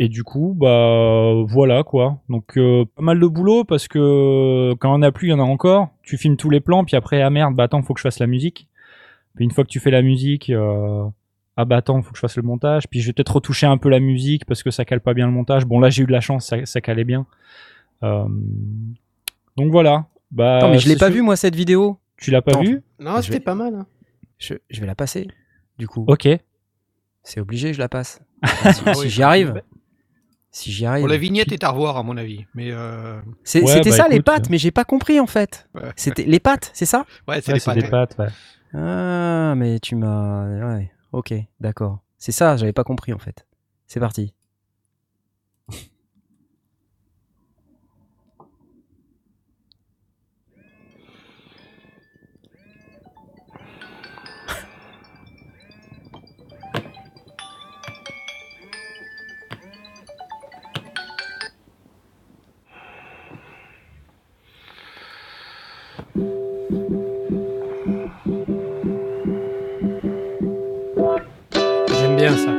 et 0.00 0.08
du 0.08 0.22
coup, 0.24 0.54
bah 0.56 1.32
voilà 1.46 1.82
quoi. 1.82 2.20
Donc 2.28 2.56
euh, 2.56 2.84
pas 2.96 3.02
mal 3.02 3.18
de 3.20 3.26
boulot 3.26 3.64
parce 3.64 3.88
que 3.88 4.74
quand 4.78 4.94
on 4.96 5.02
a 5.02 5.10
plus, 5.12 5.28
il 5.28 5.30
y 5.30 5.34
en 5.34 5.40
a 5.40 5.42
encore. 5.42 5.88
Tu 6.02 6.16
filmes 6.16 6.36
tous 6.36 6.50
les 6.50 6.60
plans, 6.60 6.84
puis 6.84 6.96
après 6.96 7.20
ah 7.22 7.30
merde, 7.30 7.54
bah 7.54 7.64
attends, 7.64 7.82
faut 7.82 7.94
que 7.94 8.00
je 8.00 8.02
fasse 8.04 8.18
la 8.20 8.26
musique. 8.26 8.68
Puis 9.34 9.44
une 9.44 9.50
fois 9.50 9.64
que 9.64 9.68
tu 9.70 9.80
fais 9.80 9.90
la 9.90 10.02
musique, 10.02 10.50
euh, 10.50 11.04
ah 11.56 11.64
bah 11.64 11.76
attends, 11.76 12.00
faut 12.02 12.10
que 12.12 12.16
je 12.16 12.20
fasse 12.20 12.36
le 12.36 12.42
montage. 12.42 12.88
Puis 12.88 13.00
je 13.00 13.06
vais 13.08 13.12
peut-être 13.12 13.34
retoucher 13.34 13.66
un 13.66 13.76
peu 13.76 13.88
la 13.88 14.00
musique 14.00 14.44
parce 14.46 14.62
que 14.62 14.70
ça 14.70 14.84
cale 14.84 15.00
pas 15.00 15.14
bien 15.14 15.26
le 15.26 15.32
montage. 15.32 15.64
Bon 15.66 15.80
là 15.80 15.90
j'ai 15.90 16.02
eu 16.04 16.06
de 16.06 16.12
la 16.12 16.20
chance, 16.20 16.46
ça, 16.46 16.64
ça 16.64 16.80
calait 16.80 17.04
bien. 17.04 17.26
Euh, 18.04 18.24
donc 19.56 19.70
voilà. 19.72 20.06
Bah, 20.30 20.58
Attends, 20.58 20.70
mais 20.70 20.78
je 20.78 20.88
l'ai 20.88 20.96
pas 20.96 21.08
vu 21.10 21.22
moi 21.22 21.36
cette 21.36 21.56
vidéo. 21.56 21.98
Tu 22.16 22.30
l'as 22.30 22.42
pas 22.42 22.58
vu? 22.60 22.82
Non, 23.00 23.20
c'était 23.22 23.38
vais- 23.38 23.40
pas 23.44 23.54
mal. 23.54 23.74
hein. 23.74 23.86
Je, 24.38 24.54
je 24.70 24.80
vais 24.80 24.86
la 24.86 24.94
passer. 24.94 25.26
Du 25.78 25.88
coup, 25.88 26.04
Ok. 26.08 26.28
c'est 27.22 27.40
obligé, 27.40 27.72
je 27.72 27.78
la 27.78 27.88
passe. 27.88 28.20
si 28.72 28.82
Ah 28.86 28.92
j'y 29.04 29.22
arrive. 29.22 29.62
Si 30.50 30.72
j'y 30.72 30.86
arrive. 30.86 31.02
Bon, 31.04 31.08
la 31.10 31.18
vignette 31.18 31.52
est 31.52 31.62
à 31.62 31.70
revoir, 31.70 31.96
à 31.98 32.02
mon 32.02 32.16
avis. 32.16 32.46
Mais 32.54 32.70
euh, 32.72 33.20
C'est- 33.44 33.62
Ouais, 33.62 33.74
C'était 33.74 33.90
bah, 33.90 33.96
ça 33.96 34.08
les 34.08 34.22
pattes, 34.22 34.48
mais 34.50 34.58
j'ai 34.58 34.70
pas 34.70 34.84
compris 34.84 35.20
en 35.20 35.26
fait. 35.26 35.68
ouais, 35.74 35.92
C'était 35.96 36.24
les 36.24 36.40
pattes, 36.40 36.70
c'est 36.74 36.86
ça? 36.86 37.04
Ouais, 37.28 37.40
c'est 37.42 37.48
Ouais, 37.48 37.54
des 37.54 37.60
c'est 37.60 37.64
pattes. 37.66 37.78
des 37.78 37.88
pattes, 37.88 38.16
ouais. 38.18 38.28
Ah, 38.74 39.54
mais 39.56 39.78
tu 39.80 39.94
m'as. 39.94 40.76
Ouais, 40.76 40.90
ok, 41.12 41.34
d'accord. 41.60 42.00
C'est 42.18 42.32
ça, 42.32 42.56
j'avais 42.56 42.72
pas 42.72 42.84
compris 42.84 43.12
en 43.12 43.18
fait. 43.18 43.46
C'est 43.86 44.00
parti. 44.00 44.34
Bien 72.18 72.36
ça. 72.36 72.50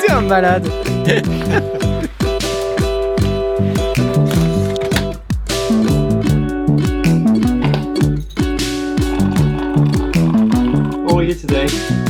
T'es 0.00 0.10
un 0.10 0.22
malade. 0.22 0.68
today. 11.48 12.07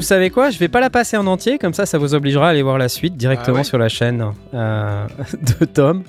Vous 0.00 0.06
savez 0.06 0.30
quoi? 0.30 0.48
Je 0.50 0.58
vais 0.58 0.68
pas 0.68 0.80
la 0.80 0.88
passer 0.88 1.16
en 1.18 1.26
entier, 1.26 1.58
comme 1.58 1.74
ça, 1.74 1.84
ça 1.84 1.98
vous 1.98 2.14
obligera 2.14 2.46
à 2.46 2.50
aller 2.50 2.62
voir 2.62 2.78
la 2.78 2.88
suite 2.88 3.16
directement 3.18 3.56
Ah 3.56 3.60
ouais 3.60 3.64
sur 3.64 3.76
la 3.76 3.88
chaîne 3.90 4.24
euh, 4.54 5.06
de 5.60 5.64
Tom. 5.66 6.04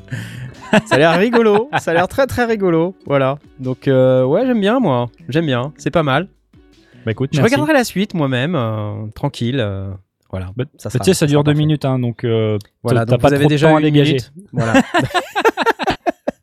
ça 0.86 0.96
a 0.96 0.98
l'air 0.98 1.20
rigolo, 1.20 1.70
ça 1.80 1.92
a 1.92 1.94
l'air 1.94 2.08
très 2.08 2.26
très 2.26 2.46
rigolo. 2.46 2.96
Voilà. 3.06 3.38
Donc 3.60 3.90
euh, 3.90 4.24
ouais, 4.24 4.46
j'aime 4.46 4.62
bien 4.62 4.80
moi, 4.80 5.10
j'aime 5.28 5.46
bien, 5.46 5.74
c'est 5.78 5.92
pas 5.92 6.04
mal. 6.04 6.28
Bah 7.06 7.12
écoute, 7.12 7.32
Je 7.34 7.40
merci. 7.42 7.54
regarderai 7.54 7.74
la 7.78 7.84
suite 7.84 8.14
moi-même, 8.14 8.56
euh, 8.56 9.08
tranquille. 9.14 9.58
voilà. 10.30 10.52
Bah, 10.56 10.64
ça 10.78 10.90
Bah, 10.94 11.00
tu 11.00 11.06
sais, 11.06 11.14
ça 11.14 11.26
dure 11.26 11.42
sera 11.42 11.52
deux 11.52 11.58
minutes, 11.60 11.84
hein, 11.84 12.00
donc 12.00 12.26
Voilà, 12.84 13.06
t'as 13.06 13.18
pas 13.18 13.28
vous 13.28 13.34
avez 13.34 13.44
trop 13.44 13.50
de 13.50 13.54
déjà 13.54 13.70
temps 13.70 13.76
à 13.76 13.82
dégager. 13.82 14.18
Voilà. 14.54 14.74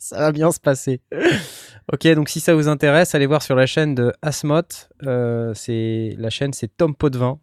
ça 0.08 0.18
va 0.20 0.32
bien 0.32 0.50
se 0.52 0.60
passer. 0.60 1.00
Ok, 1.92 2.06
donc 2.14 2.28
si 2.28 2.40
ça 2.40 2.54
vous 2.54 2.68
intéresse, 2.68 3.14
allez 3.14 3.26
voir 3.26 3.42
sur 3.42 3.54
la 3.54 3.66
chaîne 3.66 3.94
de 3.94 4.12
Asmot. 4.22 4.62
Euh, 5.04 5.52
c'est 5.54 6.14
la 6.18 6.30
chaîne, 6.30 6.52
c'est 6.52 6.68
Tom 6.76 6.94
Potvin. 6.94 7.38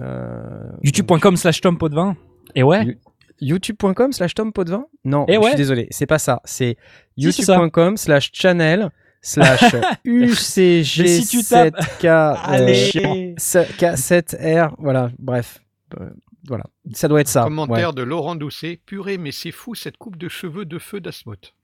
Euh, 0.00 0.70
YouTube.com 0.82 1.36
slash 1.36 1.60
Tom 1.60 1.78
Potvin. 1.78 2.16
Et 2.54 2.62
ouais. 2.62 2.98
youtube.com 3.40 4.12
slash 4.12 4.34
Tom 4.34 4.52
Potvin? 4.52 4.86
Non, 5.04 5.26
je 5.28 5.36
ouais. 5.38 5.48
suis 5.48 5.56
désolé, 5.56 5.88
c'est 5.90 6.06
pas 6.06 6.18
ça. 6.18 6.40
C'est 6.44 6.76
Si, 7.18 7.32
c'est 7.32 7.42
ça. 7.42 7.54
youtube.com 7.56 7.96
slash 7.96 8.30
channel 8.32 8.90
slash 9.22 9.60
si 10.40 11.26
tu 11.30 11.42
tapes- 11.42 11.74
UCG7K 11.76 12.04
euh, 12.06 12.34
Allez. 12.44 13.34
K7R. 13.38 14.74
Voilà, 14.78 15.10
bref. 15.18 15.60
Euh, 16.00 16.10
voilà, 16.46 16.64
ça 16.92 17.08
doit 17.08 17.20
être 17.20 17.28
ça. 17.28 17.44
Commentaire 17.44 17.88
ouais. 17.88 17.94
de 17.94 18.02
Laurent 18.02 18.34
Doucet. 18.34 18.78
Purée, 18.84 19.16
mais 19.18 19.32
c'est 19.32 19.50
fou 19.52 19.74
cette 19.74 19.96
coupe 19.96 20.16
de 20.18 20.28
cheveux 20.28 20.64
de 20.66 20.78
feu 20.78 21.00
d'Asmoth. 21.00 21.54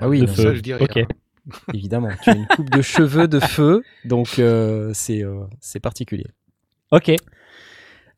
Ah 0.00 0.08
oui, 0.08 0.20
de 0.20 0.26
non, 0.26 0.34
ça, 0.34 0.42
feu. 0.42 0.54
je 0.54 0.60
dirais, 0.60 0.82
Ok. 0.82 0.96
hein. 0.96 1.06
évidemment. 1.74 2.10
Tu 2.22 2.30
as 2.30 2.34
une 2.34 2.46
coupe 2.46 2.70
de 2.70 2.82
cheveux 2.82 3.28
de 3.28 3.40
feu, 3.40 3.82
donc 4.04 4.38
euh, 4.38 4.90
c'est 4.94 5.22
euh, 5.24 5.44
c'est 5.60 5.80
particulier. 5.80 6.26
Ok. 6.90 7.10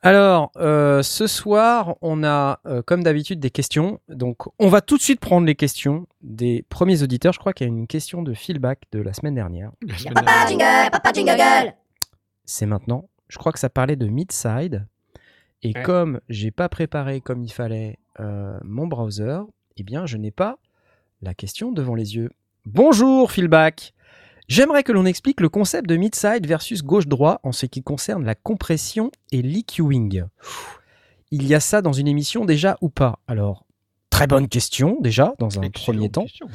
Alors, 0.04 0.50
euh, 0.56 1.02
ce 1.04 1.28
soir, 1.28 1.94
on 2.02 2.24
a, 2.24 2.58
euh, 2.66 2.82
comme 2.82 3.04
d'habitude, 3.04 3.38
des 3.38 3.50
questions. 3.50 4.00
Donc, 4.08 4.38
on 4.58 4.68
va 4.68 4.80
tout 4.80 4.96
de 4.96 5.02
suite 5.02 5.20
prendre 5.20 5.46
les 5.46 5.54
questions 5.54 6.08
des 6.22 6.64
premiers 6.68 7.04
auditeurs. 7.04 7.32
Je 7.32 7.38
crois 7.38 7.52
qu'il 7.52 7.68
y 7.68 7.70
a 7.70 7.72
une 7.72 7.86
question 7.86 8.22
de 8.22 8.34
feedback 8.34 8.80
de 8.90 9.00
la 9.00 9.12
semaine 9.12 9.36
dernière. 9.36 9.70
La 9.86 9.96
semaine 9.96 10.14
Papa 10.14 10.46
jingle, 10.48 10.90
papa 10.90 11.12
jingle. 11.12 11.74
C'est 12.44 12.66
maintenant. 12.66 13.08
Je 13.28 13.38
crois 13.38 13.52
que 13.52 13.60
ça 13.60 13.70
parlait 13.70 13.94
de 13.96 14.06
Midside. 14.08 14.86
Et 15.62 15.72
Ouais. 15.76 15.82
comme 15.84 16.20
j'ai 16.28 16.50
pas 16.50 16.68
préparé 16.68 17.20
comme 17.20 17.44
il 17.44 17.52
fallait 17.52 17.96
euh, 18.18 18.58
mon 18.64 18.88
browser, 18.88 19.38
eh 19.76 19.84
bien, 19.84 20.06
je 20.06 20.16
n'ai 20.16 20.32
pas 20.32 20.58
la 21.22 21.34
question 21.34 21.72
devant 21.72 21.94
les 21.94 22.16
yeux. 22.16 22.30
Bonjour, 22.66 23.30
feedback. 23.30 23.94
J'aimerais 24.48 24.82
que 24.82 24.92
l'on 24.92 25.06
explique 25.06 25.40
le 25.40 25.48
concept 25.48 25.88
de 25.88 25.96
mid-side 25.96 26.46
versus 26.46 26.82
gauche-droit 26.82 27.40
en 27.42 27.52
ce 27.52 27.66
qui 27.66 27.82
concerne 27.82 28.24
la 28.24 28.34
compression 28.34 29.10
et 29.30 29.40
l'EQing. 29.40 30.24
Il 31.30 31.46
y 31.46 31.54
a 31.54 31.60
ça 31.60 31.80
dans 31.80 31.92
une 31.92 32.08
émission 32.08 32.44
déjà 32.44 32.76
ou 32.82 32.88
pas? 32.90 33.20
Alors, 33.26 33.64
très 34.10 34.26
bonne 34.26 34.48
question 34.48 34.98
déjà, 35.00 35.34
dans 35.38 35.58
un 35.58 35.70
premier 35.70 36.10
temps. 36.10 36.22
question. 36.22 36.46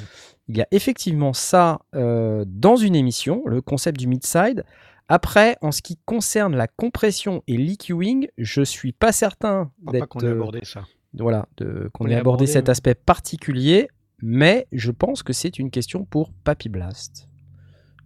Il 0.49 0.57
y 0.57 0.61
a 0.61 0.67
effectivement 0.71 1.33
ça 1.33 1.79
euh, 1.95 2.45
dans 2.47 2.75
une 2.75 2.95
émission, 2.95 3.41
le 3.45 3.61
concept 3.61 3.97
du 3.99 4.07
mid-side. 4.07 4.63
Après, 5.09 5.55
en 5.61 5.71
ce 5.71 5.81
qui 5.81 5.97
concerne 6.05 6.55
la 6.55 6.67
compression 6.67 7.41
et 7.47 7.57
l'EQing, 7.57 8.27
je 8.37 8.61
suis 8.61 8.91
pas 8.91 9.13
certain 9.13 9.71
d'être 9.91 10.07
qu'on 10.09 10.19
ait 10.19 10.27
abordé 10.31 10.59
ça. 10.63 10.83
voilà, 11.17 11.47
qu'on 11.57 11.65
On 11.65 12.07
ait 12.07 12.15
abordé 12.15 12.15
abordé, 12.15 12.47
cet 12.47 12.65
ouais. 12.65 12.71
aspect 12.71 12.93
particulier, 12.95 13.87
mais 14.21 14.67
je 14.71 14.91
pense 14.91 15.23
que 15.23 15.33
c'est 15.33 15.59
une 15.59 15.71
question 15.71 16.05
pour 16.05 16.31
Papy 16.43 16.69
Blast. 16.69 17.27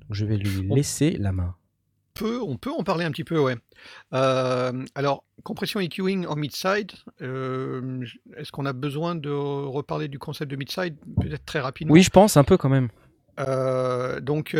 Donc, 0.01 0.09
je 0.11 0.25
vais 0.25 0.37
lui 0.37 0.67
On- 0.69 0.75
laisser 0.75 1.11
la 1.11 1.31
main. 1.31 1.55
Peut- 2.13 2.41
on 2.41 2.57
peut 2.57 2.71
en 2.71 2.83
parler 2.83 3.05
un 3.05 3.11
petit 3.11 3.23
peu, 3.23 3.39
ouais. 3.39 3.55
Euh, 4.13 4.85
alors, 4.95 5.23
compression 5.43 5.79
EQing 5.79 6.25
en 6.27 6.35
mid-side, 6.35 6.91
euh, 7.21 8.03
est-ce 8.35 8.51
qu'on 8.51 8.65
a 8.65 8.73
besoin 8.73 9.15
de 9.15 9.29
reparler 9.29 10.07
du 10.09 10.19
concept 10.19 10.51
de 10.51 10.57
mid-side 10.57 10.97
Peut-être 11.21 11.45
très 11.45 11.61
rapidement? 11.61 11.93
Oui, 11.93 12.03
je 12.03 12.09
pense 12.09 12.35
un 12.37 12.43
peu 12.43 12.57
quand 12.57 12.69
même. 12.69 12.89
Euh, 13.39 14.19
donc, 14.19 14.55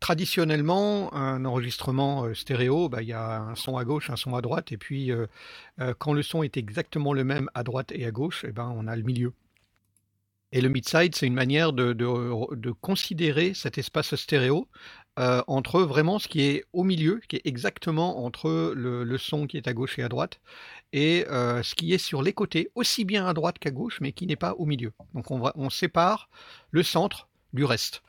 traditionnellement, 0.00 1.12
un 1.14 1.44
enregistrement 1.44 2.32
stéréo, 2.34 2.88
bah, 2.88 3.02
il 3.02 3.08
y 3.08 3.12
a 3.12 3.40
un 3.40 3.54
son 3.54 3.76
à 3.76 3.84
gauche, 3.84 4.10
un 4.10 4.16
son 4.16 4.34
à 4.34 4.42
droite, 4.42 4.70
et 4.72 4.76
puis 4.76 5.10
euh, 5.10 5.26
quand 5.98 6.12
le 6.12 6.22
son 6.22 6.42
est 6.42 6.56
exactement 6.56 7.12
le 7.12 7.24
même 7.24 7.48
à 7.54 7.62
droite 7.62 7.90
et 7.92 8.04
à 8.06 8.10
gauche, 8.10 8.44
eh 8.46 8.52
ben, 8.52 8.72
on 8.76 8.86
a 8.86 8.94
le 8.96 9.02
milieu. 9.02 9.32
Et 10.52 10.60
le 10.60 10.68
mid-side, 10.68 11.14
c'est 11.14 11.26
une 11.26 11.34
manière 11.34 11.72
de, 11.72 11.92
de- 11.92 12.54
de 12.54 12.70
considérer 12.70 13.52
cet 13.54 13.78
espace 13.78 14.14
stéréo 14.14 14.68
euh, 15.18 15.42
entre 15.46 15.82
vraiment 15.82 16.18
ce 16.18 16.28
qui 16.28 16.42
est 16.42 16.64
au 16.72 16.84
milieu, 16.84 17.20
qui 17.28 17.36
est 17.36 17.42
exactement 17.46 18.24
entre 18.24 18.72
le, 18.76 19.02
le 19.04 19.18
son 19.18 19.46
qui 19.46 19.56
est 19.56 19.66
à 19.68 19.72
gauche 19.72 19.98
et 19.98 20.02
à 20.02 20.08
droite, 20.08 20.40
et 20.92 21.26
euh, 21.30 21.62
ce 21.62 21.74
qui 21.74 21.92
est 21.94 21.98
sur 21.98 22.22
les 22.22 22.32
côtés, 22.32 22.70
aussi 22.74 23.04
bien 23.04 23.26
à 23.26 23.34
droite 23.34 23.58
qu'à 23.58 23.70
gauche, 23.70 23.98
mais 24.00 24.12
qui 24.12 24.26
n'est 24.26 24.36
pas 24.36 24.54
au 24.54 24.66
milieu. 24.66 24.92
Donc 25.14 25.30
on, 25.30 25.38
va, 25.38 25.52
on 25.56 25.70
sépare 25.70 26.28
le 26.70 26.82
centre 26.82 27.28
du 27.52 27.64
reste. 27.64 28.02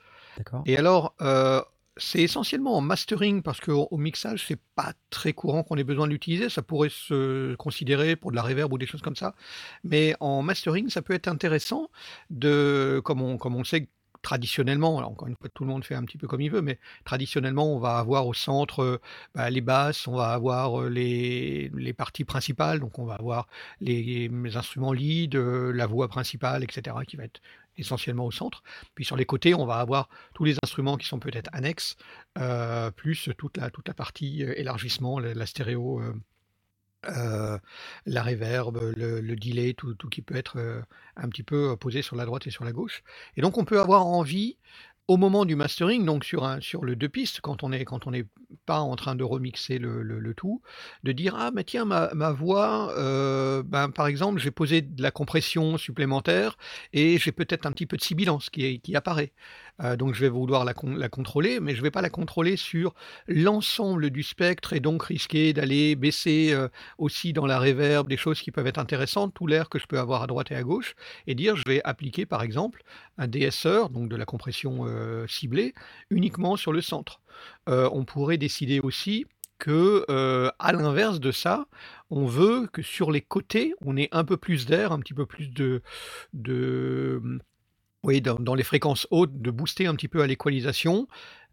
Et 0.66 0.78
alors, 0.78 1.16
euh, 1.22 1.62
c'est 1.98 2.22
essentiellement 2.22 2.78
en 2.78 2.82
mastering 2.82 3.42
parce 3.42 3.60
qu'au 3.60 3.88
au 3.92 3.98
mixage, 3.98 4.46
c'est 4.48 4.60
pas 4.76 4.94
très 5.10 5.34
courant 5.34 5.64
qu'on 5.64 5.78
ait 5.78 5.84
besoin 5.84 6.08
de 6.08 6.12
l'utiliser. 6.12 6.50
Ça 6.50 6.62
pourrait 6.62 6.90
se 6.90 7.56
considérer 7.56 8.16
pour 8.16 8.32
de 8.32 8.36
la 8.36 8.42
reverb 8.44 8.72
ou 8.74 8.78
des 8.78 8.86
choses 8.86 9.02
comme 9.02 9.16
ça. 9.16 9.36
Mais 9.84 10.16
en 10.20 10.42
mastering, 10.42 10.90
ça 10.90 11.02
peut 11.02 11.14
être 11.14 11.28
intéressant 11.28 11.90
de, 12.30 13.02
comme 13.04 13.22
on, 13.22 13.38
comme 13.38 13.56
on 13.56 13.60
le 13.60 13.66
sait 13.66 13.90
traditionnellement, 14.22 14.98
encore 14.98 15.28
une 15.28 15.36
fois, 15.36 15.50
tout 15.54 15.64
le 15.64 15.70
monde 15.70 15.86
fait 15.86 15.96
un 15.96 16.04
petit 16.04 16.18
peu 16.18 16.28
comme 16.28 16.42
il 16.42 16.52
veut, 16.52 16.62
mais 16.62 16.80
traditionnellement, 17.06 17.74
on 17.74 17.80
va 17.80 17.98
avoir 17.98 18.28
au 18.28 18.34
centre 18.34 18.82
euh, 18.84 19.02
bah, 19.36 19.50
les 19.50 19.62
basses, 19.62 20.08
on 20.08 20.16
va 20.16 20.30
avoir 20.34 20.82
euh, 20.82 20.90
les, 20.90 21.72
les 21.76 21.94
parties 21.94 22.26
principales, 22.26 22.80
donc 22.80 23.00
on 23.00 23.06
va 23.06 23.16
avoir 23.16 23.48
les, 23.80 24.28
les 24.30 24.58
instruments 24.58 24.92
lead, 24.92 25.36
euh, 25.36 25.72
la 25.72 25.86
voix 25.86 26.08
principale, 26.08 26.64
etc., 26.64 26.96
qui 27.08 27.16
va 27.16 27.24
être 27.26 27.42
essentiellement 27.78 28.26
au 28.26 28.32
centre. 28.32 28.64
Puis 28.96 29.06
sur 29.06 29.16
les 29.16 29.26
côtés, 29.26 29.54
on 29.54 29.66
va 29.66 29.76
avoir 29.76 30.10
tous 30.34 30.44
les 30.44 30.56
instruments 30.64 30.98
qui 30.98 31.08
sont 31.08 31.20
peut-être 31.20 31.50
annexes, 31.54 31.96
euh, 32.38 32.92
plus 32.92 33.30
toute 33.38 33.58
la, 33.58 33.70
toute 33.70 33.88
la 33.88 33.94
partie 33.94 34.44
euh, 34.44 34.54
élargissement, 34.58 35.20
la, 35.20 35.34
la 35.34 35.46
stéréo, 35.46 36.02
euh, 37.10 37.58
la 38.06 38.24
reverb, 38.24 38.80
le, 38.98 39.22
le 39.22 39.36
delay, 39.36 39.74
tout, 39.74 39.94
tout 39.94 40.10
qui 40.10 40.22
peut 40.22 40.36
être 40.36 40.84
un 41.16 41.30
petit 41.30 41.44
peu 41.44 41.78
posé 41.78 42.02
sur 42.02 42.16
la 42.16 42.26
droite 42.26 42.48
et 42.48 42.52
sur 42.52 42.66
la 42.66 42.72
gauche. 42.72 43.04
Et 43.38 43.42
donc 43.42 43.58
on 43.58 43.66
peut 43.66 43.80
avoir 43.80 44.06
envie 44.06 44.58
au 45.08 45.16
moment 45.16 45.46
du 45.46 45.56
mastering, 45.56 46.04
donc 46.06 46.26
sur, 46.26 46.44
un, 46.44 46.60
sur 46.60 46.84
le 46.84 46.96
deux 46.96 47.08
pistes, 47.08 47.40
quand 47.40 47.64
on 47.64 47.72
est 47.72 47.86
quand 47.86 48.08
on 48.08 48.12
n'est 48.12 48.26
pas 48.66 48.80
en 48.80 48.96
train 48.96 49.16
de 49.16 49.24
remixer 49.24 49.78
le, 49.80 50.34
tout, 50.36 50.62
de 51.04 51.12
dire 51.12 51.36
ah 51.38 51.52
mais 51.54 51.64
tiens 51.64 51.86
ma, 51.86 52.32
voix, 52.32 52.94
euh, 52.98 53.64
ben, 53.64 53.90
par 53.90 54.08
exemple 54.08 54.40
j'ai 54.40 54.52
posé 54.52 54.82
de 54.82 55.02
la 55.02 55.12
compression 55.12 55.78
supplémentaire 55.78 56.58
et 56.94 57.18
j'ai 57.18 57.32
peut-être 57.32 57.66
un 57.66 57.72
petit 57.72 57.86
peu 57.86 57.98
de 57.98 58.02
sibilance 58.04 58.50
qui, 58.50 58.82
apparaît. 58.96 59.34
Euh, 59.84 59.96
donc 59.96 60.16
je 60.16 60.22
vais 60.22 60.30
vouloir 60.30 60.66
la, 60.66 60.74
con- 60.74 60.96
la 60.96 61.10
contrôler, 61.10 61.60
mais 61.60 61.74
je 61.74 61.80
ne 61.80 61.84
vais 61.84 61.92
pas 61.92 62.02
la 62.02 62.10
contrôler 62.10 62.56
sur 62.58 62.94
l'ensemble 63.28 64.10
du 64.10 64.24
spectre 64.24 64.74
et 64.74 64.80
donc 64.80 65.04
risquer 65.04 65.54
d'aller 65.54 65.96
baisser 65.96 66.50
euh, 66.52 66.68
aussi 66.98 67.34
dans 67.34 67.46
la 67.46 67.60
reverb 67.60 68.08
des 68.08 68.18
choses 68.18 68.42
qui 68.42 68.52
peuvent 68.52 68.68
être 68.68 68.80
intéressantes, 68.80 69.34
tout 69.34 69.48
l'air 69.48 69.70
que 69.70 69.80
je 69.80 69.86
peux 69.88 70.00
avoir 70.00 70.24
à 70.24 70.28
droite 70.28 70.52
et 70.52 70.56
à 70.56 70.64
gauche, 70.64 70.96
et 71.28 71.36
dire 71.36 71.56
je 71.56 71.64
vais 71.68 71.82
appliquer 71.84 72.26
par 72.26 72.42
exemple 72.44 72.84
un 73.18 73.28
DSR, 73.28 73.90
donc 73.90 74.10
de 74.10 74.16
la 74.16 74.26
compression 74.26 74.86
ciblée, 75.28 75.74
uniquement 76.10 76.56
sur 76.56 76.72
le 76.72 76.82
centre. 76.82 77.20
Euh, 77.70 77.90
on 77.94 78.06
pourrait 78.06 78.38
décider 78.38 78.80
aussi 78.80 79.26
que, 79.60 80.06
euh, 80.10 80.50
à 80.60 80.72
l'inverse 80.72 81.20
de 81.20 81.32
ça, 81.32 81.68
on 82.10 82.26
veut 82.26 82.68
que 82.68 82.82
sur 82.82 83.12
les 83.12 83.22
côtés, 83.22 83.74
on 83.82 83.98
ait 83.98 84.10
un 84.12 84.24
peu 84.24 84.38
plus 84.38 84.66
d'air, 84.66 84.92
un 84.92 85.00
petit 85.00 85.14
peu 85.14 85.26
plus 85.26 85.50
de, 85.52 85.82
oui, 88.04 88.22
dans, 88.22 88.56
les 88.56 88.64
fréquences 88.64 89.08
hautes, 89.12 89.42
de 89.42 89.52
booster 89.52 89.88
un 89.88 89.96
petit 89.96 90.08
peu 90.08 90.22
à 90.22 90.28
l'équalisation 90.28 91.08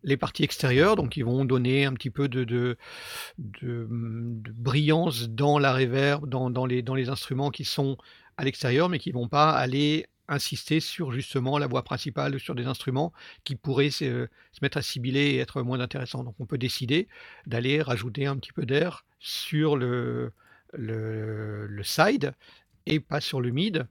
les 0.05 0.19
parties 0.19 0.45
extérieures, 0.45 0.97
donc 0.97 1.17
ils 1.17 1.25
vont 1.25 1.47
donner 1.47 1.87
un 1.87 1.95
petit 1.95 2.11
peu 2.11 2.29
de, 2.29 2.77
brillance 3.39 5.31
dans 5.31 5.59
la 5.59 5.73
reverb, 5.73 6.29
dans, 6.29 6.67
les, 6.67 6.83
dans 6.83 6.95
les 6.95 7.09
instruments 7.09 7.51
qui 7.51 7.65
sont 7.65 7.97
à 8.37 8.45
l'extérieur, 8.45 8.89
mais 8.89 8.99
qui 8.99 9.13
vont 9.13 9.29
pas 9.29 9.51
aller 9.51 10.07
insister 10.29 10.81
sur 10.81 11.13
justement 11.13 11.59
la 11.59 11.67
voix 11.67 11.83
principale, 11.83 12.41
sur 12.41 12.55
des 12.55 12.67
instruments 12.67 13.13
qui 13.45 13.57
pourraient 13.57 13.91
se, 13.91 14.29
se 14.53 14.59
mettre 14.63 14.79
à 14.79 14.83
sibiller 14.83 15.35
et 15.35 15.39
être 15.39 15.63
moins 15.63 15.81
intéressants. 15.81 16.25
Donc 16.25 16.35
on 16.39 16.47
peut 16.47 16.59
décider 16.59 17.09
d'aller 17.47 17.83
rajouter 17.83 18.27
un 18.27 18.37
petit 18.37 18.53
peu 18.53 18.65
d'air 18.65 19.05
sur 19.19 19.77
le, 19.77 20.33
le, 20.73 21.67
le 21.67 21.83
side 21.83 22.35
et 22.87 23.01
pas 23.01 23.21
sur 23.21 23.41
le 23.41 23.51
mid. 23.51 23.87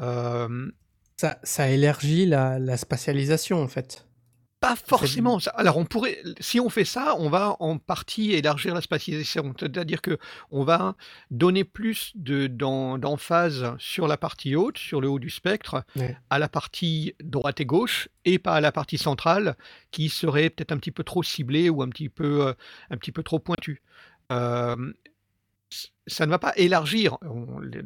Euh, 0.00 0.70
Ça, 1.16 1.38
ça 1.42 1.68
élargit 1.68 2.26
la, 2.26 2.58
la 2.58 2.76
spatialisation, 2.76 3.60
en 3.62 3.68
fait. 3.68 4.07
Pas 4.60 4.74
forcément. 4.74 5.38
Ça- 5.38 5.52
Alors 5.52 5.76
on 5.76 5.84
pourrait, 5.84 6.18
si 6.40 6.58
on 6.58 6.68
fait 6.68 6.84
ça, 6.84 7.14
on 7.18 7.30
va 7.30 7.56
en 7.60 7.78
partie 7.78 8.32
élargir 8.32 8.74
la 8.74 8.80
spatialisation. 8.80 9.54
C'est-à-dire 9.58 10.02
que 10.02 10.18
on 10.50 10.64
va 10.64 10.96
donner 11.30 11.62
plus 11.62 12.10
de 12.16 12.48
d'emphase 12.48 13.74
sur 13.78 14.08
la 14.08 14.16
partie 14.16 14.56
haute, 14.56 14.76
sur 14.78 15.00
le 15.00 15.08
haut 15.08 15.20
du 15.20 15.30
spectre, 15.30 15.84
Ouais. 15.96 16.16
à 16.30 16.38
la 16.40 16.48
partie 16.48 17.14
droite 17.22 17.60
et 17.60 17.66
gauche, 17.66 18.08
et 18.24 18.38
pas 18.40 18.54
à 18.54 18.60
la 18.60 18.72
partie 18.72 18.98
centrale, 18.98 19.56
qui 19.92 20.08
serait 20.08 20.50
peut-être 20.50 20.72
un 20.72 20.78
petit 20.78 20.90
peu 20.92 21.04
trop 21.04 21.22
ciblée 21.22 21.70
ou 21.70 21.82
un 21.82 21.88
petit 21.88 22.08
peu, 22.08 22.46
euh, 22.48 22.52
un 22.90 22.96
petit 22.96 23.12
peu 23.12 23.22
trop 23.22 23.38
pointue. 23.38 23.80
Euh, 24.32 24.92
ça 26.06 26.24
ne 26.24 26.30
va 26.30 26.38
pas 26.38 26.52
élargir. 26.56 27.18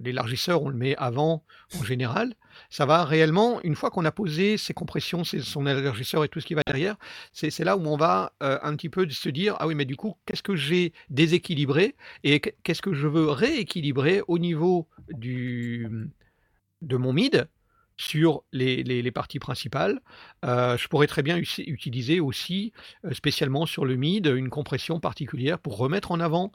L'élargisseur, 0.05 0.63
on 0.63 0.69
le 0.69 0.77
met 0.77 0.95
avant 0.97 1.45
en 1.79 1.83
général. 1.83 2.35
Ça 2.71 2.87
va 2.87 3.05
réellement, 3.05 3.61
une 3.63 3.75
fois 3.75 3.91
qu'on 3.91 4.05
a 4.05 4.13
posé 4.13 4.57
ses 4.59 4.75
compressions, 4.75 5.25
son 5.25 5.67
élargisseur 5.67 6.23
et 6.23 6.29
tout 6.29 6.39
ce 6.41 6.47
qui 6.47 6.55
va 6.55 6.63
derrière, 6.67 6.97
c'est 7.33 7.59
là 7.61 7.77
où 7.77 7.85
on 7.87 7.97
va 7.97 8.33
euh, 8.43 8.59
un 8.63 8.77
petit 8.77 8.89
peu 8.89 9.09
se 9.09 9.29
dire, 9.29 9.57
ah 9.59 9.67
oui, 9.67 9.75
mais 9.75 9.85
du 9.87 9.97
coup, 9.97 10.17
qu'est-ce 10.27 10.43
que 10.43 10.55
j'ai 10.55 10.93
déséquilibré 11.11 11.97
et 12.23 12.41
qu- 12.41 12.53
qu'est-ce 12.63 12.83
que 12.83 12.95
je 12.95 13.09
veux 13.09 13.29
rééquilibrer 13.31 14.23
au 14.29 14.39
niveau 14.39 14.87
de 15.11 16.97
mon 16.97 17.13
mid 17.13 17.49
sur 17.97 18.43
les, 18.53 18.83
les- 18.83 19.03
les 19.03 19.11
parties 19.11 19.39
principales. 19.39 20.01
Euh, 20.45 20.77
je 20.77 20.89
pourrais 20.89 21.07
très 21.07 21.23
bien 21.23 21.37
utiliser 21.39 22.21
aussi, 22.21 22.73
euh, 23.05 23.13
spécialement 23.15 23.67
sur 23.67 23.85
le 23.85 23.97
mid, 23.97 24.27
une 24.27 24.51
compression 24.51 25.01
particulière 25.01 25.59
pour 25.59 25.77
remettre 25.77 26.11
en 26.13 26.21
avant 26.21 26.53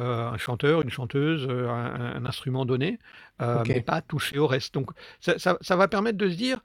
euh, 0.00 0.28
un 0.28 0.38
chanteur, 0.38 0.82
une 0.82 0.90
chanteuse, 0.90 1.48
un, 1.48 2.16
un 2.16 2.24
instrument 2.26 2.64
donné, 2.66 2.98
mais 3.66 3.80
pas 3.80 4.00
toucher 4.02 4.38
au 4.38 4.46
reste. 4.46 4.74
Donc 4.74 4.90
ça, 5.20 5.38
ça- 5.38 5.58
ça 5.60 5.76
va 5.76 5.88
permettre 5.88 6.18
de 6.18 6.28
se 6.28 6.34
dire, 6.36 6.60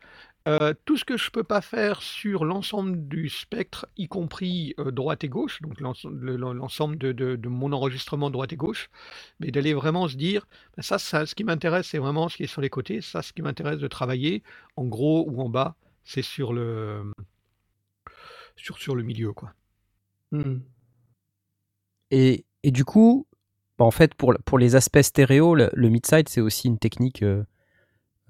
euh, 0.48 0.74
tout 0.86 0.98
ce 0.98 1.06
que 1.06 1.18
je 1.18 1.30
peux 1.30 1.44
pas 1.44 1.62
faire 1.62 2.02
sur 2.02 2.46
l'ensemble 2.46 3.08
du 3.08 3.30
spectre, 3.30 3.88
y 3.98 4.08
compris 4.08 4.74
euh, 4.80 4.92
droite 4.92 5.24
et 5.24 5.30
gauche, 5.30 5.62
donc 5.62 5.80
l'ense- 5.80 6.06
le- 6.06 6.36
l'ensemble 6.36 6.98
de, 6.98 7.48
mon 7.48 7.72
enregistrement 7.74 8.32
droite 8.32 8.54
et 8.54 8.58
gauche, 8.58 8.90
mais 9.40 9.52
d'aller 9.52 9.74
vraiment 9.74 10.08
se 10.08 10.16
dire, 10.16 10.48
ben 10.76 10.82
ça, 10.82 10.98
ce 10.98 11.36
qui 11.36 11.44
m'intéresse, 11.44 11.88
c'est 11.90 12.00
vraiment 12.00 12.28
ce 12.28 12.38
qui 12.38 12.44
est 12.44 12.48
sur 12.48 12.62
les 12.62 12.70
côtés, 12.70 13.02
ça, 13.02 13.22
ce 13.22 13.34
qui 13.34 13.42
m'intéresse 13.44 13.80
de 13.80 13.88
travailler, 13.88 14.42
en 14.76 14.86
gros 14.86 15.26
ou 15.30 15.42
en 15.42 15.50
bas, 15.50 15.76
c'est 16.04 16.24
sur 16.24 16.54
le, 16.54 17.04
sur, 18.56 18.78
sur 18.78 18.96
le 18.96 19.04
milieu, 19.04 19.34
quoi. 19.34 19.54
Hmm. 20.32 20.60
Et, 22.10 22.46
et 22.64 22.72
du 22.72 22.86
coup, 22.86 23.28
bah, 23.78 23.86
en 23.86 23.92
fait, 23.92 24.14
pour, 24.16 24.34
pour 24.46 24.60
les 24.60 24.76
aspects 24.76 25.02
stéréo, 25.02 25.56
le, 25.56 25.90
mid-side, 25.90 26.30
c'est 26.30 26.42
aussi 26.42 26.68
une 26.68 26.78
technique 26.80 27.24
euh, 27.24 27.44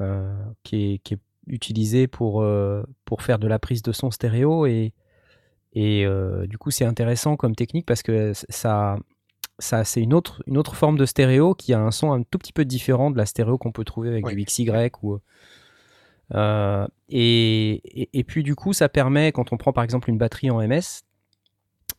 euh, 0.02 0.34
qui 0.64 1.02
est 1.12 1.20
utilisée 1.48 2.08
pour, 2.08 2.42
euh, 2.42 2.84
pour 3.06 3.22
faire 3.22 3.40
de 3.40 3.48
la 3.48 3.60
prise 3.60 3.82
de 3.82 3.92
son 3.92 4.12
stéréo. 4.12 4.66
Et, 4.66 4.94
et 5.74 6.06
euh, 6.06 6.46
du 6.48 6.58
coup, 6.58 6.72
c'est 6.72 6.86
intéressant 6.86 7.36
comme 7.36 7.56
technique 7.56 7.86
parce 7.86 8.04
que 8.04 8.34
ça, 8.50 8.98
ça 9.60 9.84
c'est 9.84 10.02
une 10.02 10.14
autre, 10.14 10.44
une 10.48 10.58
autre 10.58 10.76
forme 10.76 10.98
de 10.98 11.06
stéréo 11.06 11.54
qui 11.56 11.74
a 11.74 11.80
un 11.80 11.92
son 11.92 12.12
un 12.14 12.24
tout 12.24 12.38
petit 12.38 12.54
peu 12.54 12.66
différent 12.66 13.12
de 13.12 13.18
la 13.18 13.26
stéréo 13.26 13.58
qu'on 13.58 13.72
peut 13.72 13.84
trouver 13.86 14.10
avec 14.10 14.26
Ouais. 14.26 14.36
du 14.36 14.44
XY 14.46 14.70
ou. 15.02 15.20
euh, 16.34 16.88
et, 17.10 18.02
et, 18.02 18.10
et 18.14 18.24
puis 18.24 18.44
du 18.44 18.56
coup, 18.56 18.74
ça 18.74 18.88
permet, 18.90 19.32
quand 19.32 19.52
on 19.52 19.58
prend 19.58 19.74
par 19.74 19.84
exemple 19.84 20.10
une 20.10 20.18
batterie 20.18 20.50
en 20.52 20.62
MS, 20.66 21.04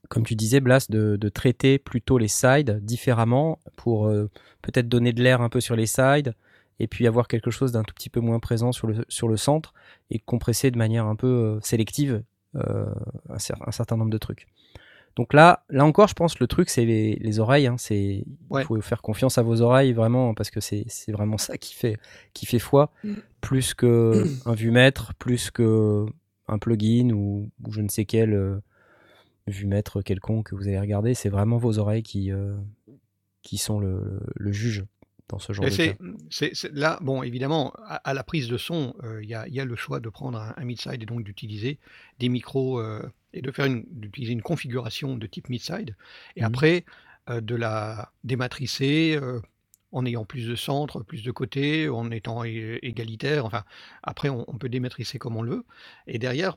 comme 0.08 0.24
tu 0.24 0.34
disais, 0.36 0.60
Blas, 0.60 0.86
de, 0.90 1.16
de 1.16 1.28
traiter 1.28 1.78
plutôt 1.78 2.18
les 2.18 2.28
sides 2.28 2.80
différemment 2.82 3.58
pour 3.76 4.10
peut-être 4.60 4.88
donner 4.88 5.12
de 5.12 5.22
l'air 5.22 5.40
un 5.40 5.48
peu 5.48 5.60
sur 5.60 5.74
les 5.76 5.86
sides 5.86 6.34
et 6.78 6.86
puis 6.88 7.06
avoir 7.06 7.28
quelque 7.28 7.50
chose 7.50 7.72
d'un 7.72 7.82
tout 7.82 7.94
petit 7.94 8.10
peu 8.10 8.20
moins 8.20 8.40
présent 8.40 8.72
sur 8.72 8.86
le, 8.86 9.04
sur 9.08 9.28
le 9.28 9.36
centre 9.36 9.72
et 10.10 10.18
compresser 10.18 10.70
de 10.70 10.78
manière 10.78 11.06
un 11.06 11.16
peu 11.16 11.26
euh, 11.26 11.60
sélective 11.60 12.22
euh, 12.56 12.86
un, 13.28 13.36
cer- 13.36 13.62
un 13.66 13.70
certain 13.72 13.96
nombre 13.96 14.10
de 14.10 14.18
trucs. 14.18 14.46
Donc 15.16 15.34
là, 15.34 15.64
là 15.68 15.84
encore, 15.84 16.08
je 16.08 16.14
pense 16.14 16.34
que 16.34 16.42
le 16.42 16.46
truc, 16.48 16.70
c'est 16.70 16.86
les, 16.86 17.16
les 17.16 17.38
oreilles. 17.38 17.66
Hein, 17.66 17.76
c'est, 17.78 18.24
Ouais. 18.48 18.62
Il 18.62 18.64
faut 18.64 18.80
faire 18.80 19.02
confiance 19.02 19.36
à 19.36 19.42
vos 19.42 19.60
oreilles 19.60 19.92
vraiment 19.92 20.32
parce 20.34 20.50
que 20.50 20.60
c'est, 20.60 20.84
c'est 20.88 21.12
vraiment 21.12 21.36
ça 21.38 21.58
qui 21.58 21.74
fait, 21.74 21.98
qui 22.32 22.46
fait 22.46 22.58
foi, 22.58 22.90
Mm. 23.04 23.12
plus 23.42 23.74
qu'un 23.74 24.22
vumètre, 24.56 25.14
plus 25.16 25.50
que 25.50 26.06
un 26.48 26.58
plugin 26.58 27.10
ou, 27.10 27.50
ou 27.64 27.72
je 27.72 27.82
ne 27.82 27.88
sais 27.88 28.04
quel 28.06 28.32
euh, 28.32 28.58
vumètre 29.46 30.02
quelconque 30.02 30.48
que 30.50 30.54
vous 30.54 30.66
allez 30.68 30.80
regarder. 30.80 31.14
C'est 31.14 31.28
vraiment 31.28 31.56
vos 31.58 31.78
oreilles 31.78 32.02
qui, 32.02 32.32
euh, 32.32 32.54
qui 33.42 33.58
sont 33.58 33.80
le, 33.80 33.92
le, 34.02 34.20
le 34.34 34.52
juge 34.52 34.84
dans 35.32 35.38
ce 35.40 35.52
genre 35.52 35.64
Et 35.66 35.70
de 35.70 35.76
cas. 35.76 35.96
là, 36.72 36.98
bon, 37.00 37.22
évidemment, 37.22 37.72
à, 37.86 37.96
à 37.96 38.14
la 38.14 38.22
prise 38.22 38.48
de 38.48 38.56
son, 38.56 38.94
euh, 39.02 39.22
il 39.22 39.28
y, 39.28 39.34
a, 39.34 39.46
il 39.48 39.54
y 39.54 39.60
a 39.60 39.64
le 39.64 39.76
choix 39.76 40.00
de 40.00 40.08
prendre 40.08 40.38
un, 40.38 40.54
un 40.56 40.64
mid-side 40.64 41.02
et 41.02 41.06
donc 41.06 41.24
d'utiliser 41.24 41.78
des 42.18 42.28
micros 42.28 42.78
euh, 42.80 43.02
et 43.32 43.42
de 43.42 43.50
faire 43.50 43.68
d'utiliser 43.68 44.32
une 44.32 44.42
configuration 44.42 45.16
de 45.16 45.26
type 45.26 45.48
mid-side. 45.48 45.96
Et 46.36 46.42
Mhm. 46.42 46.46
après, 46.46 46.84
euh, 47.30 47.40
de 47.40 47.54
la 47.54 48.12
dématricer 48.24 49.18
en 49.92 50.06
ayant 50.06 50.24
plus 50.24 50.48
de 50.48 50.56
centre, 50.56 51.02
plus 51.02 51.22
de 51.22 51.30
côtés, 51.30 51.88
en 51.88 52.10
étant 52.10 52.44
égalitaire. 52.44 53.44
Enfin, 53.44 53.64
après, 54.02 54.28
on, 54.30 54.44
on 54.48 54.58
peut 54.58 54.68
dématricer 54.70 55.18
comme 55.18 55.36
on 55.36 55.42
le 55.42 55.50
veut. 55.56 55.64
Et 56.06 56.18
derrière, 56.18 56.56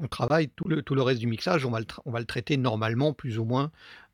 on 0.00 0.08
travaille 0.08 0.48
tout 0.48 0.68
le, 0.68 0.82
tout 0.82 0.94
le 0.94 1.02
reste 1.02 1.20
du 1.20 1.26
mixage, 1.26 1.64
on 1.64 1.70
va 1.70 1.78
le, 1.80 1.86
tra- 1.86 2.00
on 2.04 2.10
va 2.10 2.18
le 2.20 2.26
traiter 2.26 2.56
normalement, 2.56 3.12
plus 3.12 3.38
ou 3.38 3.44
moins, 3.44 3.70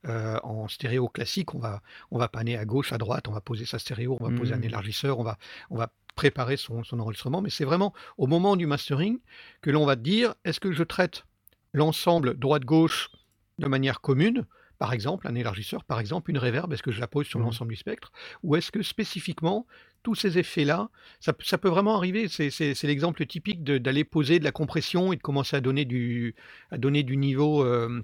euh, 0.06 0.38
en 0.42 0.68
stéréo 0.68 1.08
classique. 1.08 1.54
On 1.54 1.58
va, 1.58 1.82
on 2.10 2.18
va 2.18 2.28
panner 2.28 2.56
à 2.56 2.64
gauche, 2.64 2.92
à 2.92 2.98
droite, 2.98 3.28
on 3.28 3.32
va 3.32 3.40
poser 3.40 3.64
sa 3.66 3.78
stéréo, 3.78 4.16
on 4.20 4.24
va 4.24 4.34
poser 4.36 4.52
un 4.54 4.58
Mhm. 4.58 4.64
élargisseur, 4.64 5.18
on 5.18 5.22
va, 5.24 5.38
on 5.70 5.76
va 5.76 5.92
préparer 6.16 6.56
son, 6.56 6.84
son 6.84 7.00
enregistrement. 7.00 7.40
Mais 7.40 7.50
c'est 7.50 7.64
vraiment 7.64 7.94
au 8.18 8.26
moment 8.26 8.56
du 8.56 8.66
mastering 8.66 9.18
que 9.62 9.70
l'on 9.70 9.86
va 9.86 9.96
te 9.96 10.02
dire 10.02 10.34
est-ce 10.44 10.60
que 10.60 10.72
je 10.72 10.82
traite 10.82 11.24
l'ensemble 11.72 12.38
droite-gauche 12.38 13.10
de 13.58 13.66
manière 13.66 14.00
commune 14.00 14.44
par 14.80 14.94
exemple, 14.94 15.28
un 15.28 15.34
élargisseur, 15.34 15.84
par 15.84 16.00
exemple, 16.00 16.30
une 16.30 16.38
reverb, 16.38 16.72
est-ce 16.72 16.82
que 16.82 16.90
je 16.90 17.00
la 17.00 17.06
pose 17.06 17.26
sur 17.26 17.38
Mhm. 17.38 17.44
l'ensemble 17.44 17.70
du 17.70 17.76
spectre? 17.76 18.10
Ou 18.42 18.56
est-ce 18.56 18.72
que 18.72 18.82
spécifiquement, 18.82 19.66
tous 20.02 20.14
ces 20.14 20.38
effets-là, 20.38 20.88
ça, 21.20 21.34
peut- 21.34 21.44
ça 21.44 21.58
peut 21.58 21.68
vraiment 21.68 21.96
arriver? 21.96 22.28
C'est 22.28 22.82
l'exemple 22.84 23.24
typique 23.26 23.62
d'aller 23.62 24.04
poser 24.04 24.38
de 24.38 24.44
la 24.44 24.52
compression 24.52 25.12
et 25.12 25.16
de 25.16 25.20
commencer 25.20 25.54
à 25.54 25.60
donner 25.60 25.84
du, 25.84 26.34
à 26.70 26.78
donner 26.78 27.02
du 27.02 27.18
niveau 27.18 27.62
euh, 27.62 28.02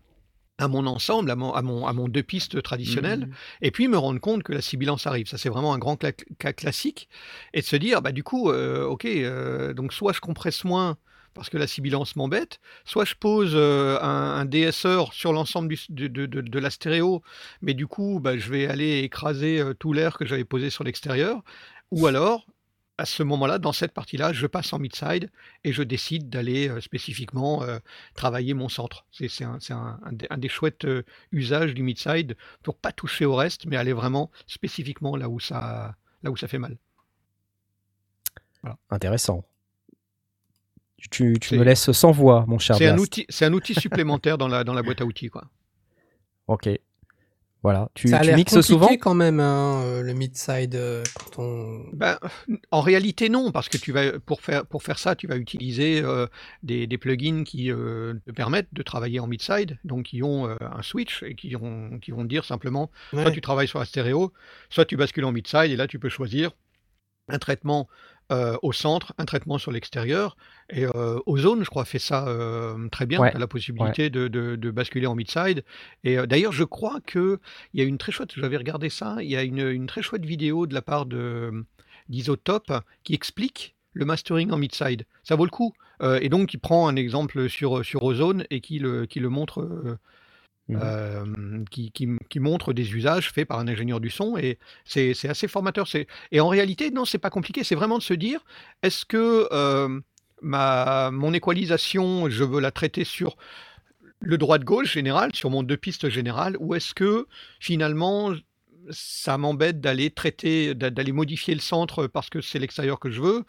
à 0.58 0.68
mon 0.68 0.86
ensemble, 0.86 1.30
à 1.30 1.36
mon, 1.36 1.52
à 1.54 1.62
mon, 1.62 1.86
à 1.86 1.94
mon 1.94 2.08
deux 2.08 2.22
pistes 2.22 2.62
traditionnelles, 2.62 3.20
Mhm. 3.26 3.34
et 3.62 3.70
puis 3.70 3.88
me 3.88 3.96
rendre 3.96 4.20
compte 4.20 4.42
que 4.42 4.52
la 4.52 4.60
sibilance 4.60 5.06
arrive. 5.06 5.28
Ça, 5.28 5.38
c'est 5.38 5.48
vraiment 5.48 5.72
un 5.72 5.78
grand 5.78 5.98
cla- 5.98 6.12
cas 6.38 6.52
classique. 6.52 7.08
Et 7.54 7.60
de 7.62 7.66
se 7.66 7.76
dire, 7.76 8.02
bah, 8.02 8.12
du 8.12 8.22
coup, 8.22 8.50
euh, 8.50 8.84
ok, 8.84 9.06
euh, 9.06 9.72
donc 9.72 9.94
soit 9.94 10.12
je 10.12 10.20
compresse 10.20 10.62
moins 10.64 10.98
parce 11.36 11.50
que 11.50 11.58
la 11.58 11.66
sibilance 11.66 12.16
m'embête, 12.16 12.60
soit 12.84 13.04
je 13.04 13.14
pose 13.14 13.52
euh, 13.54 14.00
un, 14.00 14.46
DSR 14.46 15.12
sur 15.12 15.32
l'ensemble 15.32 15.74
de, 15.90 16.58
la 16.58 16.70
stéréo, 16.70 17.22
mais 17.60 17.74
du 17.74 17.86
coup, 17.86 18.18
bah, 18.20 18.38
je 18.38 18.50
vais 18.50 18.66
aller 18.66 19.00
écraser 19.00 19.60
euh, 19.60 19.74
tout 19.74 19.92
l'air 19.92 20.16
que 20.16 20.24
j'avais 20.24 20.44
posé 20.44 20.70
sur 20.70 20.82
l'extérieur, 20.82 21.42
ou 21.90 22.06
alors, 22.06 22.46
à 22.96 23.04
ce 23.04 23.22
moment-là, 23.22 23.58
dans 23.58 23.72
cette 23.72 23.92
partie-là, 23.92 24.32
je 24.32 24.46
passe 24.46 24.72
en 24.72 24.78
mid-side 24.78 25.30
et 25.62 25.72
je 25.72 25.82
décide 25.82 26.30
d'aller 26.30 26.70
euh, 26.70 26.80
spécifiquement 26.80 27.62
travailler 28.14 28.54
mon 28.54 28.70
centre. 28.70 29.04
C'est 29.12 29.44
un, 29.44 30.38
des, 30.38 30.48
chouettes 30.48 30.86
usages 31.32 31.74
du 31.74 31.82
mid-side 31.82 32.34
pour 32.62 32.78
pas 32.78 32.92
toucher 32.92 33.26
au 33.26 33.34
reste, 33.34 33.66
mais 33.66 33.76
aller 33.76 33.92
vraiment 33.92 34.30
spécifiquement 34.46 35.16
là 35.16 35.28
où 35.28 35.38
ça 35.38 35.94
fait 36.48 36.58
mal. 36.58 36.78
Intéressant. 38.90 39.44
Tu, 41.10 41.38
tu, 41.40 41.58
me 41.58 41.64
laisses 41.64 41.90
sans 41.92 42.10
voix, 42.10 42.44
mon 42.46 42.58
cher 42.58 42.76
C'est 42.76 42.86
un 42.86 42.98
outil, 42.98 43.26
c'est 43.28 43.44
un 43.44 43.52
outil 43.52 43.74
supplémentaire 43.74 44.38
dans 44.38 44.48
la, 44.48 44.64
dans 44.64 44.74
la 44.74 44.82
boîte 44.82 45.00
à 45.00 45.04
outils, 45.04 45.28
quoi. 45.28 45.44
Ok. 46.48 46.68
Voilà. 47.62 47.88
Tu, 47.94 48.08
Ça 48.08 48.18
a 48.18 48.24
tu 48.24 48.32
mixes 48.34 48.60
souvent? 48.60 48.88
quand 49.00 49.14
même, 49.14 49.40
hein, 49.40 49.82
euh, 49.82 50.02
le 50.02 50.12
mid-side, 50.12 50.76
euh, 50.76 51.02
quand 51.14 51.42
on... 51.42 51.84
Ben, 51.92 52.16
en 52.70 52.80
réalité, 52.80 53.28
non, 53.28 53.50
parce 53.50 53.68
que 53.68 53.76
tu 53.76 53.90
vas, 53.90 54.20
pour, 54.20 54.40
faire, 54.40 54.64
pour 54.66 54.84
faire 54.84 55.00
ça, 55.00 55.16
tu 55.16 55.26
vas 55.26 55.36
utiliser 55.36 56.00
euh, 56.00 56.28
des, 56.62 56.86
des 56.86 56.96
plugins 56.96 57.42
qui 57.42 57.72
euh, 57.72 58.14
te 58.24 58.30
permettent 58.30 58.72
de 58.72 58.82
travailler 58.82 59.18
en 59.18 59.26
mid-side, 59.26 59.78
donc 59.84 60.04
qui 60.04 60.22
ont 60.22 60.48
euh, 60.48 60.54
un 60.60 60.82
switch 60.82 61.24
et 61.24 61.34
qui, 61.34 61.56
ont, 61.56 61.98
qui 61.98 62.12
vont 62.12 62.22
te 62.22 62.28
dire 62.28 62.44
simplement 62.44 62.90
Ouais. 63.12 63.22
soit 63.22 63.32
tu 63.32 63.40
travailles 63.40 63.68
sur 63.68 63.80
la 63.80 63.84
stéréo, 63.84 64.32
soit 64.70 64.84
tu 64.84 64.96
bascules 64.96 65.24
en 65.24 65.32
mid-side, 65.32 65.70
et 65.72 65.76
là 65.76 65.88
tu 65.88 65.98
peux 65.98 66.08
choisir 66.08 66.52
un 67.28 67.38
traitement 67.38 67.88
euh, 68.32 68.56
au 68.62 68.72
centre, 68.72 69.12
un 69.18 69.24
traitement 69.24 69.58
sur 69.58 69.70
l'extérieur. 69.72 70.36
Et 70.70 70.84
euh, 70.84 71.18
Ozone, 71.26 71.64
je 71.64 71.70
crois, 71.70 71.84
fait 71.84 71.98
ça 72.00 72.26
euh, 72.28 72.88
très 72.90 73.06
bien. 73.06 73.20
Ouais, 73.20 73.30
Tu 73.30 73.36
as 73.36 73.40
la 73.40 73.46
possibilité 73.46 74.10
de, 74.10 74.28
de- 74.28 74.56
de 74.56 74.70
basculer 74.70 75.06
en 75.06 75.14
mid-side. 75.14 75.64
Et 76.04 76.18
euh, 76.18 76.26
d'ailleurs, 76.26 76.52
je 76.52 76.64
crois 76.64 77.00
qu'il 77.06 77.38
y 77.74 77.80
a 77.80 77.84
une 77.84 77.98
très 77.98 78.10
chouette, 78.12 78.32
j'avais 78.36 78.56
regardé 78.56 78.88
ça, 78.90 79.16
il 79.20 79.30
y 79.30 79.36
a 79.36 79.42
une, 79.42 79.60
une 79.60 79.86
très 79.86 80.02
chouette 80.02 80.24
vidéo 80.24 80.66
de 80.66 80.74
la 80.74 80.82
part 80.82 81.06
d'Isotope 82.08 82.72
qui 83.04 83.14
explique 83.14 83.74
le 83.92 84.04
mastering 84.04 84.50
en 84.50 84.58
mid-side. 84.58 85.06
Ça 85.22 85.36
vaut 85.36 85.44
le 85.44 85.50
coup. 85.50 85.72
Et 86.20 86.28
donc, 86.28 86.52
il 86.52 86.58
prend 86.58 86.88
un 86.88 86.96
exemple 86.96 87.48
sur, 87.48 87.82
sur 87.84 88.02
Ozone 88.02 88.44
et 88.50 88.60
qui 88.60 88.78
le, 88.78 89.06
qui 89.06 89.18
le 89.20 89.30
montre 89.30 89.96
euh, 90.72 91.24
qui, 91.70 91.92
qui- 91.92 92.40
montre 92.40 92.72
des 92.72 92.92
usages 92.94 93.30
faits 93.32 93.46
par 93.48 93.58
un 93.60 93.68
ingénieur 93.68 94.00
du 94.00 94.10
son 94.10 94.36
et 94.36 94.58
c'est 94.84 95.28
assez 95.28 95.48
formateur. 95.48 95.86
Et 96.32 96.40
en 96.40 96.48
réalité, 96.48 96.90
non, 96.90 97.04
c'est 97.04 97.18
pas 97.18 97.30
compliqué. 97.30 97.64
C'est 97.64 97.74
vraiment 97.76 97.98
de 97.98 98.02
se 98.02 98.14
dire 98.14 98.44
est-ce 98.82 99.04
que 99.04 99.48
ma, 100.42 101.10
mon 101.12 101.32
équalisation, 101.32 102.28
je 102.28 102.44
veux 102.44 102.60
la 102.60 102.70
traiter 102.70 103.04
sur 103.04 103.36
le 104.20 104.38
droit-gauche 104.38 104.92
général, 104.92 105.34
sur 105.34 105.50
mon 105.50 105.62
deux 105.62 105.76
pistes 105.76 106.08
général, 106.08 106.56
ou 106.60 106.74
est-ce 106.74 106.94
que 106.94 107.26
finalement 107.60 108.32
ça 108.90 109.38
m'embête 109.38 109.80
d'aller 109.80 110.10
traiter, 110.10 110.74
d'a- 110.74 110.90
d'aller 110.90 111.12
modifier 111.12 111.54
le 111.54 111.60
centre 111.60 112.06
parce 112.06 112.30
que 112.30 112.40
c'est 112.40 112.58
l'extérieur 112.58 112.98
que 113.00 113.10
je 113.10 113.20
veux 113.20 113.44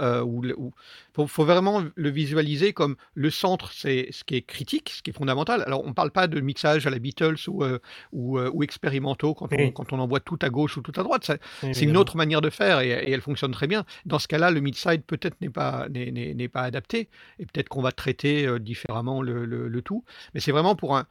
euh, 0.00 0.22
ou, 0.22 0.44
ou- 0.56 0.72
faut, 1.14 1.26
faut 1.26 1.44
vraiment 1.44 1.82
le 1.94 2.10
visualiser 2.10 2.72
comme 2.72 2.96
le 3.14 3.30
centre, 3.30 3.72
c'est 3.72 4.08
ce 4.10 4.24
qui 4.24 4.36
est 4.36 4.42
critique, 4.42 4.90
ce 4.96 5.02
qui 5.02 5.10
est 5.10 5.12
fondamental. 5.12 5.62
Alors, 5.66 5.84
on 5.84 5.88
ne 5.88 5.92
parle 5.92 6.10
pas 6.10 6.26
de 6.26 6.40
mixage 6.40 6.86
à 6.86 6.90
la 6.90 6.98
Beatles 6.98 7.36
ou, 7.48 7.62
euh, 7.64 7.78
ou, 8.12 8.38
euh, 8.38 8.50
ou 8.52 8.62
expérimentaux 8.62 9.34
quand 9.34 9.52
on, 9.52 9.56
Oui. 9.56 9.72
quand 9.74 9.92
on 9.92 9.98
envoie 9.98 10.20
tout 10.20 10.38
à 10.42 10.48
gauche 10.50 10.76
ou 10.76 10.82
tout 10.82 10.98
à 10.98 11.02
droite. 11.02 11.30
C'est 11.60 11.82
une 11.82 11.96
autre 11.96 12.16
manière 12.16 12.40
de 12.40 12.50
faire 12.50 12.80
et, 12.80 12.88
et 12.90 13.10
elle 13.10 13.20
fonctionne 13.20 13.52
très 13.52 13.66
bien. 13.66 13.84
Dans 14.06 14.18
ce 14.18 14.28
cas-là, 14.28 14.50
le 14.50 14.60
mid-side 14.60 15.02
peut-être 15.04 15.40
n'est 15.40 15.50
pas, 15.50 15.86
n'est, 15.90 16.48
adapté 16.54 17.08
et 17.38 17.46
peut-être 17.46 17.68
qu'on 17.68 17.82
va 17.82 17.92
traiter 17.92 18.46
euh, 18.46 18.58
différemment 18.58 19.20
le, 19.22 19.44
le- 19.44 19.68
le 19.68 19.82
tout. 19.82 20.04
Mais 20.34 20.40
c'est 20.40 20.52
vraiment 20.52 20.76
pour 20.76 20.96
un, 20.96 21.06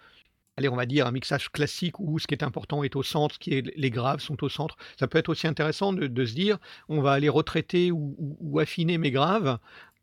allez, 0.62 0.70
on 0.70 0.76
va 0.78 0.86
dire 0.86 1.06
un 1.08 1.12
mixage 1.12 1.50
classique 1.52 2.00
où 2.00 2.20
ce 2.20 2.28
qui 2.28 2.34
est 2.34 2.44
important 2.44 2.84
est 2.84 2.96
au 2.96 3.04
centre, 3.04 3.36
ce 3.36 3.40
qui 3.40 3.54
est, 3.54 3.64
les 3.76 3.90
graves 3.90 4.20
sont 4.22 4.42
au 4.44 4.50
centre. 4.50 4.78
Ça 5.00 5.08
peut 5.08 5.18
être 5.18 5.30
aussi 5.30 5.48
intéressant 5.48 5.92
de, 5.94 6.08
de 6.08 6.26
se 6.26 6.34
dire, 6.34 6.58
on 6.88 7.02
va 7.02 7.12
aller 7.12 7.30
retraiter 7.30 7.92
ou, 7.92 8.16
ou- 8.18 8.38
ou 8.40 8.60
affiner 8.60 8.98
mes 8.98 9.12
graves. 9.12 9.58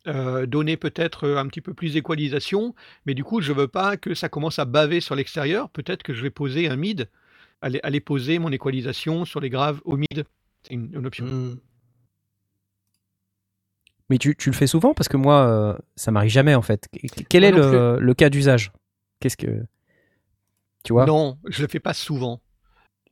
euh, 0.07 0.47
donner 0.47 0.77
peut-être 0.79 1.25
euh, 1.27 1.37
un 1.39 1.47
petit 1.49 1.61
peu 1.61 1.75
plus 1.75 1.93
d'équalisation, 1.95 2.75
mais 3.05 3.15
du 3.15 3.25
coup, 3.25 3.43
je 3.43 3.53
veux 3.53 3.69
pas 3.69 3.97
que 3.99 4.15
ça 4.15 4.29
commence 4.31 4.59
à 4.59 4.65
baver 4.65 5.01
sur 5.01 5.15
l'extérieur. 5.15 5.69
Peut-être 5.71 6.03
que 6.03 6.15
je 6.15 6.23
vais 6.23 6.31
poser 6.31 6.69
un 6.69 6.77
mid, 6.77 7.11
aller, 7.61 7.81
aller 7.83 8.01
poser 8.01 8.39
mon 8.39 8.51
équalisation 8.51 9.25
sur 9.27 9.41
les 9.41 9.51
graves 9.51 9.81
au 9.85 9.97
mid. 9.99 10.25
C'est 10.63 10.75
une, 10.75 10.91
une 10.95 11.07
option. 11.07 11.27
Mm. 11.27 11.59
Mais 14.09 14.17
tu, 14.19 14.35
tu 14.37 14.49
le 14.51 14.55
fais 14.57 14.67
souvent? 14.67 14.95
Parce 14.95 15.09
que 15.09 15.19
moi, 15.19 15.47
euh, 15.47 15.77
ça 15.97 16.11
m'arrive 16.11 16.31
jamais 16.31 16.55
en 16.55 16.63
fait. 16.63 16.89
Quel 17.29 17.45
est 17.45 17.51
le, 17.51 17.99
le 18.01 18.15
cas 18.15 18.31
d'usage? 18.31 18.73
Qu'est-ce 19.21 19.37
que. 19.37 19.65
Tu 20.89 20.95
vois 20.95 21.05
Non, 21.05 21.37
je 21.47 21.61
le 21.61 21.69
fais 21.69 21.81
pas 21.81 21.93
souvent. 21.93 22.41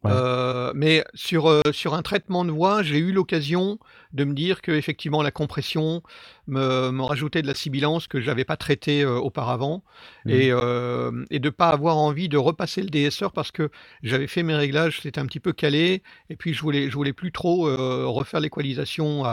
Ouais. 0.02 0.10
Euh, 0.10 0.72
mais 0.74 1.04
sur, 1.12 1.46
euh, 1.46 1.60
sur 1.72 1.92
un 1.92 2.00
traitement 2.00 2.46
de 2.46 2.50
voix, 2.50 2.82
j'ai 2.82 2.96
eu 2.96 3.12
l'occasion 3.12 3.78
de 4.14 4.24
me 4.24 4.32
dire 4.32 4.62
que 4.62 4.72
effectivement 4.72 5.22
la 5.22 5.30
compression 5.30 6.02
me, 6.46 6.90
me 6.90 7.02
rajoutait 7.02 7.42
de 7.42 7.46
la 7.46 7.52
sibilance 7.52 8.06
que 8.08 8.18
j'avais 8.18 8.46
pas 8.46 8.56
traité 8.56 9.02
euh, 9.02 9.16
auparavant 9.18 9.84
Mhm. 10.24 10.32
et, 10.32 11.36
et 11.36 11.38
de 11.38 11.50
pas 11.50 11.68
avoir 11.68 11.98
envie 11.98 12.30
de 12.30 12.38
repasser 12.38 12.80
le 12.80 12.88
DSR 12.88 13.30
parce 13.32 13.50
que 13.50 13.68
j'avais 14.02 14.26
fait 14.26 14.42
mes 14.42 14.54
réglages, 14.54 15.02
c'était 15.02 15.20
un 15.20 15.26
petit 15.26 15.40
peu 15.40 15.52
calé 15.52 16.02
et 16.30 16.36
puis 16.36 16.54
je 16.54 16.62
voulais 16.62 16.88
je 16.88 16.94
voulais 16.94 17.12
plus 17.12 17.30
trop 17.30 17.64
refaire 18.10 18.40
l'équalisation 18.40 19.24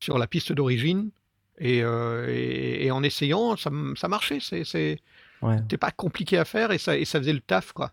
sur 0.00 0.18
la 0.18 0.26
piste 0.26 0.52
d'origine 0.52 1.10
et, 1.58 1.78
et, 1.78 2.84
et 2.86 2.90
en 2.90 3.02
essayant 3.02 3.56
ça, 3.56 3.70
ça 3.96 4.08
marchait, 4.08 4.38
c'est 4.40 4.98
Ouais. 5.44 5.58
c'était 5.58 5.76
pas 5.76 5.90
compliqué 5.90 6.38
à 6.38 6.44
faire 6.44 6.72
et 6.72 6.78
ça 6.78 6.96
et 6.96 7.04
ça 7.04 7.18
faisait 7.18 7.32
le 7.32 7.40
taf 7.40 7.72
quoi. 7.72 7.92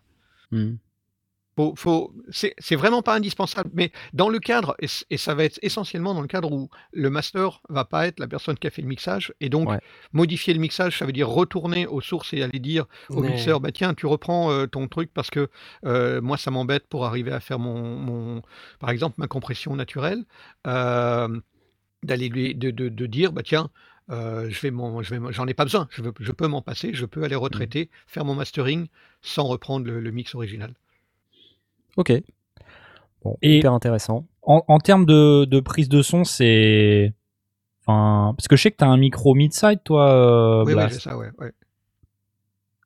Mhm. 0.50 0.78
Faut, 1.54 1.74
faut, 1.76 2.14
c'est 2.30 2.76
vraiment 2.76 3.02
pas 3.02 3.14
indispensable, 3.14 3.68
mais 3.74 3.92
dans 4.14 4.30
le 4.30 4.38
cadre, 4.38 4.74
et, 4.78 5.18
ça 5.18 5.34
va 5.34 5.44
être 5.44 5.58
essentiellement 5.60 6.14
dans 6.14 6.22
le 6.22 6.26
cadre 6.26 6.50
où 6.50 6.70
le 6.94 7.10
master 7.10 7.60
va 7.68 7.84
pas 7.84 8.06
être 8.06 8.20
la 8.20 8.26
personne 8.26 8.56
qui 8.56 8.66
a 8.66 8.70
fait 8.70 8.80
le 8.80 8.88
mixage, 8.88 9.34
et 9.38 9.50
donc 9.50 9.68
Ouais. 9.68 9.78
modifier 10.14 10.54
le 10.54 10.60
mixage, 10.60 10.98
ça 10.98 11.04
veut 11.04 11.12
dire 11.12 11.28
retourner 11.28 11.86
aux 11.86 12.00
sources 12.00 12.32
et 12.32 12.42
aller 12.42 12.58
dire 12.58 12.86
au 13.10 13.20
mixeur, 13.20 13.60
bah 13.60 13.70
tiens, 13.70 13.92
tu 13.92 14.06
reprends 14.06 14.50
euh, 14.50 14.66
ton 14.66 14.88
truc 14.88 15.10
parce 15.12 15.28
que 15.28 15.50
euh, 15.84 16.22
moi 16.22 16.38
ça 16.38 16.50
m'embête 16.50 16.86
pour 16.88 17.04
arriver 17.04 17.32
à 17.32 17.40
faire 17.40 17.58
mon, 17.58 17.98
mon, 17.98 18.42
par 18.80 18.88
exemple, 18.88 19.16
ma 19.18 19.26
compression 19.26 19.76
naturelle, 19.76 20.24
euh, 20.66 21.38
d'aller 22.02 22.30
lui, 22.30 22.54
de, 22.54 22.70
de, 22.70 22.88
de 22.88 23.06
dire, 23.06 23.32
bah 23.34 23.42
tiens, 23.44 23.68
euh, 24.12 24.48
je 24.50 24.60
vais 24.60 24.70
m'en- 24.70 25.02
je 25.02 25.10
vais 25.10 25.18
m'en- 25.18 25.32
j'en 25.32 25.46
ai 25.46 25.54
pas 25.54 25.64
besoin, 25.64 25.88
je, 25.90 26.02
veux- 26.02 26.12
je 26.20 26.32
peux 26.32 26.46
m'en 26.46 26.62
passer, 26.62 26.92
je 26.94 27.06
peux 27.06 27.24
aller 27.24 27.34
retraiter, 27.34 27.90
faire 28.06 28.24
mon 28.24 28.34
mastering 28.34 28.86
sans 29.22 29.44
reprendre 29.44 29.86
le- 29.86 30.00
le 30.00 30.10
mix 30.10 30.34
original. 30.34 30.74
Ok. 31.96 32.12
Bon, 33.24 33.36
Et- 33.42 33.58
hyper 33.58 33.72
intéressant. 33.72 34.26
En, 34.42 34.64
en 34.68 34.78
termes 34.78 35.06
de, 35.06 35.44
de 35.44 35.60
prise 35.60 35.88
de 35.88 36.02
son, 36.02 36.24
c'est. 36.24 37.12
Enfin, 37.86 38.34
parce 38.36 38.48
que 38.48 38.56
je 38.56 38.62
sais 38.62 38.70
que 38.70 38.76
t'as 38.76 38.86
un 38.86 38.96
micro 38.96 39.34
mid-side, 39.34 39.80
toi, 39.84 40.10
euh, 40.10 40.64
oui, 40.64 40.74
oui, 40.74 40.82
j'ai 40.88 40.98
ça, 40.98 41.16
ouais. 41.16 41.30
ouais. 41.38 41.52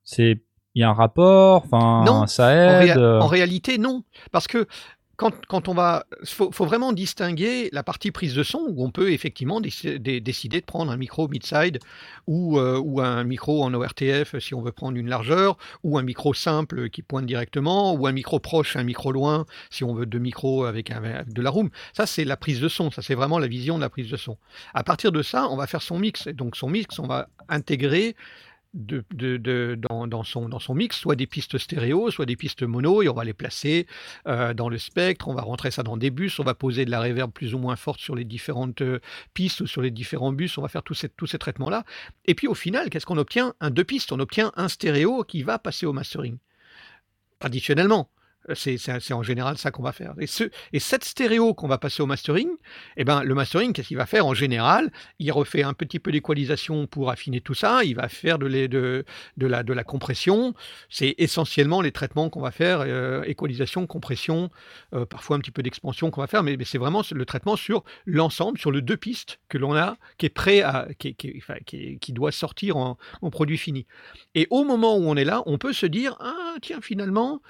C'est. 0.05 0.41
Il 0.75 0.81
y 0.81 0.83
a 0.83 0.91
un 0.91 0.95
rapport, 0.95 1.65
enfin, 1.65 2.05
Non, 2.05 2.27
ça 2.27 2.49
En, 2.49 2.51
aide. 2.51 2.89
réa- 2.91 2.99
euh, 2.99 3.21
en 3.21 3.27
réalité, 3.29 3.79
non. 3.79 4.05
Parce 4.31 4.47
que 4.47 4.67
quand, 5.17 5.69
on 5.69 5.75
va. 5.75 6.07
Faut, 6.25 6.51
vraiment 6.65 6.93
distinguer 6.93 7.69
la 7.73 7.83
partie 7.83 8.11
prise 8.11 8.35
de 8.35 8.43
son 8.43 8.67
où 8.69 8.85
on 8.85 8.91
peut 8.91 9.13
effectivement 9.13 9.61
déci- 9.61 9.99
dé- 9.99 10.21
décider 10.21 10.61
de 10.61 10.67
prendre 10.67 10.93
un 10.93 10.97
micro 10.97 11.29
mid-side 11.29 11.79
ou, 12.27 12.59
euh, 12.59 12.81
un 12.99 13.25
micro 13.25 13.63
en 13.65 13.73
ORTF 13.73 14.39
si 14.39 14.55
on 14.55 14.61
veut 14.61 14.73
prendre 14.73 14.97
une 14.97 15.09
largeur, 15.09 15.57
ou 15.83 15.99
un 15.99 16.03
micro 16.03 16.35
simple 16.35 16.91
qui 16.91 17.03
pointe 17.03 17.27
directement, 17.27 17.95
ou 17.95 18.07
un 18.07 18.13
micro 18.13 18.39
proche, 18.39 18.77
un 18.77 18.85
micro 18.85 19.13
loin 19.13 19.47
si 19.71 19.85
on 19.85 19.95
veut 19.95 20.07
deux 20.07 20.19
micros 20.19 20.65
avec 20.65 20.93
de 20.93 21.43
la 21.43 21.51
room. 21.51 21.71
Ça, 21.93 22.07
c'est 22.07 22.25
la 22.25 22.37
prise 22.37 22.61
de 22.61 22.69
son. 22.69 22.91
Ça, 22.91 23.03
c'est 23.03 23.15
vraiment 23.15 23.39
la 23.39 23.47
vision 23.47 23.77
de 23.77 23.83
la 23.83 23.89
prise 23.89 24.11
de 24.11 24.17
son. 24.17 24.37
À 24.75 24.85
partir 24.85 25.13
de 25.13 25.23
ça, 25.23 25.49
on 25.49 25.57
va 25.57 25.67
faire 25.67 25.83
son 25.83 25.99
mix. 25.99 26.27
Et 26.27 26.33
donc, 26.33 26.57
son 26.57 26.69
mix, 26.69 26.99
on 26.99 27.07
va 27.07 27.29
intégrer 27.49 28.17
dans 28.77 30.25
son 30.25 30.75
mix, 30.75 30.97
soit 30.99 31.17
des 31.17 31.27
pistes 31.27 31.59
stéréo, 31.59 32.11
soit 32.11 32.27
des 32.27 32.37
pistes 32.37 32.63
mono, 32.63 33.03
et 33.03 33.09
on 33.09 33.15
va 33.15 33.25
les 33.25 33.33
placer 33.33 33.87
euh, 34.27 34.55
dans 34.55 34.69
le 34.69 34.79
spectre, 34.79 35.29
on 35.29 35.35
va 35.35 35.43
rentrer 35.43 35.71
ça 35.71 35.83
dans 35.83 35.97
des 35.97 36.11
bus, 36.11 36.39
on 36.39 36.45
va 36.45 36.55
poser 36.55 36.85
de 36.85 36.91
la 36.91 37.01
réverb 37.01 37.33
plus 37.33 37.55
ou 37.55 37.59
moins 37.59 37.77
forte 37.77 38.01
sur 38.01 38.15
les 38.15 38.25
différentes 38.25 38.83
euh, 38.83 39.01
pistes 39.35 39.61
ou 39.63 39.67
sur 39.67 39.83
les 39.83 39.91
différents 39.91 40.33
bus, 40.33 40.59
on 40.59 40.63
va 40.63 40.69
faire 40.69 40.83
tous 40.83 40.95
ces, 40.95 41.09
tous 41.09 41.27
ces 41.27 41.39
traitements-là. 41.39 41.85
Et 42.27 42.35
puis 42.35 42.47
au 42.47 42.55
final, 42.55 42.91
qu'est-ce 42.91 43.07
qu'on 43.07 43.19
obtient? 43.19 43.55
Un 43.61 43.71
deux 43.71 43.85
pistes, 43.85 44.13
on 44.13 44.21
obtient 44.21 44.53
un 44.57 44.69
stéréo 44.69 45.25
qui 45.25 45.43
va 45.43 45.59
passer 45.59 45.87
au 45.87 45.93
mastering. 45.93 46.39
Traditionnellement. 47.39 48.11
Euh, 48.51 48.55
C'est 48.55 49.13
en 49.13 49.23
général 49.23 49.59
ça 49.59 49.71
qu'on 49.71 49.83
va 49.83 49.93
faire. 49.93 50.15
Et, 50.21 50.27
ce, 50.27 50.45
et 50.73 50.81
cette 50.81 51.05
stéréo 51.05 51.55
qu'on 51.55 51.69
va 51.69 51.79
passer 51.79 52.03
au 52.03 52.07
mastering, 52.07 52.49
eh 52.97 53.05
ben, 53.05 53.23
le 53.23 53.35
mastering, 53.35 53.73
qu'est-ce 53.73 53.89
qu'il 53.89 53.97
va 53.97 54.07
faire? 54.07 54.27
En 54.27 54.35
général 54.35 54.91
Il 55.19 55.31
refait 55.33 55.63
un 55.63 55.75
petit 55.75 55.99
peu 55.99 56.13
d'équalisation 56.13 56.87
pour 56.87 57.11
affiner 57.11 57.41
tout 57.41 57.55
ça, 57.55 57.85
il 57.85 57.95
va 57.97 58.09
faire 58.09 58.39
de, 58.39 58.49
de, 58.49 59.47
la, 59.47 59.63
de 59.63 59.73
la 59.73 59.85
compression. 59.85 60.55
C'est 60.89 61.15
essentiellement 61.19 61.81
les 61.81 61.93
traitements 61.93 62.31
qu'on 62.31 62.41
va 62.41 62.51
faire, 62.51 62.81
euh, 62.81 63.23
équalisation, 63.25 63.87
compression, 63.87 64.51
euh, 64.95 65.07
parfois 65.07 65.37
un 65.37 65.41
petit 65.41 65.51
peu 65.51 65.63
d'expansion 65.63 66.11
qu'on 66.11 66.21
va 66.21 66.27
faire, 66.27 66.43
mais, 66.43 66.57
c'est 66.65 66.79
vraiment 66.79 67.03
le 67.11 67.25
traitement 67.25 67.57
sur 67.57 67.85
l'ensemble, 68.07 68.59
sur 68.59 68.73
le 68.73 68.83
deux 68.83 68.97
pistes 68.97 69.39
que 69.49 69.59
l'on 69.59 69.75
a, 69.77 69.97
qui 70.19 70.27
est 70.27 70.31
prêt 70.31 70.63
à, 70.63 70.89
qui, 70.99 71.15
qui 71.15 72.13
doit 72.13 72.33
sortir 72.33 72.77
en, 72.77 72.97
en 73.23 73.31
produit 73.31 73.59
fini. 73.59 73.87
Et 74.35 74.47
au 74.51 74.65
moment 74.65 74.97
où 74.97 75.05
on 75.09 75.17
est 75.17 75.25
là, 75.25 75.43
on 75.47 75.59
peut 75.59 75.73
se 75.73 75.87
dire, 75.87 76.17
ah 76.21 76.55
tiens, 76.61 76.81
finalement, 76.81 77.41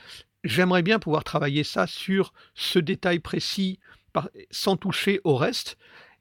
j'aimerais 0.46 0.82
bien 0.82 0.98
pouvoir 0.98 1.24
travailler 1.24 1.64
ça 1.64 1.86
sur 1.86 2.32
ce 2.54 2.78
détail 2.78 3.18
précis 3.18 3.78
sans 4.50 4.76
toucher 4.76 5.20
au 5.24 5.36
reste. 5.36 5.76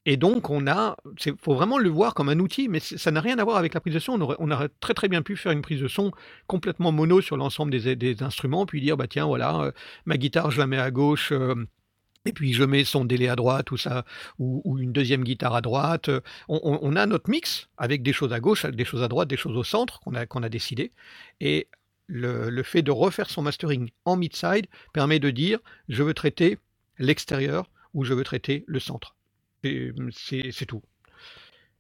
Et 0.08 0.18
donc, 0.18 0.52
on 0.52 0.68
a, 0.68 0.98
il 1.26 1.34
faut 1.42 1.56
vraiment 1.56 1.80
le 1.80 1.90
voir 1.90 2.14
comme 2.14 2.30
un 2.30 2.40
outil, 2.40 2.68
mais 2.68 2.80
ça 2.80 3.10
n'a 3.10 3.22
rien 3.22 3.40
à 3.40 3.44
voir 3.44 3.58
avec 3.58 3.74
la 3.74 3.80
prise 3.80 3.96
de 3.96 4.00
son. 4.00 4.22
On 4.38 4.52
aurait, 4.52 4.70
très 4.80 4.94
très 4.94 5.08
bien 5.08 5.24
pu 5.24 5.36
faire 5.36 5.52
une 5.52 5.64
prise 5.64 5.82
de 5.82 5.88
son 5.88 6.12
complètement 6.46 6.92
mono 6.92 7.22
sur 7.22 7.38
l'ensemble 7.38 7.72
des, 7.72 8.24
instruments, 8.24 8.68
puis 8.68 8.82
dire, 8.82 8.98
bah 8.98 9.08
tiens, 9.08 9.26
voilà, 9.26 9.62
euh, 9.62 9.72
ma 10.06 10.18
guitare, 10.18 10.52
je 10.52 10.60
la 10.60 10.68
mets 10.68 10.78
à 10.78 10.92
gauche. 10.92 11.32
euh, 11.32 11.56
et 12.28 12.34
puis 12.34 12.54
je 12.54 12.64
mets 12.64 12.84
son 12.84 13.06
délai 13.06 13.28
à 13.28 13.36
droite 13.36 13.70
ou 13.72 13.78
ça, 13.78 14.04
ou, 14.40 14.80
une 14.80 14.92
deuxième 14.92 15.24
guitare 15.24 15.56
à 15.56 15.62
droite. 15.62 16.10
Euh, 16.10 16.22
on 16.50 16.96
a 16.96 17.06
notre 17.06 17.30
mix 17.30 17.70
avec 17.78 18.02
des 18.02 18.14
choses 18.14 18.34
à 18.34 18.40
gauche, 18.40 18.66
des 18.66 18.86
choses 18.86 19.04
à 19.04 19.08
droite, 19.08 19.28
des 19.28 19.38
choses 19.38 19.56
au 19.56 19.64
centre 19.64 20.00
qu'on 20.00 20.16
a, 20.16 20.26
qu'on 20.26 20.42
a 20.42 20.50
décidé. 20.50 20.92
Et 21.40 21.68
le, 22.08 22.50
le 22.50 22.64
fait 22.64 22.82
de 22.82 22.92
refaire 22.92 23.30
son 23.30 23.42
mastering 23.42 23.90
en 24.06 24.16
mid-side 24.18 24.68
permet 24.94 25.20
de 25.20 25.30
dire 25.32 25.60
je 25.90 26.04
veux 26.04 26.14
traiter 26.14 26.58
l'extérieur 27.00 27.70
ou 27.94 28.04
je 28.04 28.14
veux 28.14 28.24
traiter 28.24 28.64
le 28.68 28.80
centre. 28.80 29.16
C'est 29.64 30.66
tout. 30.68 30.84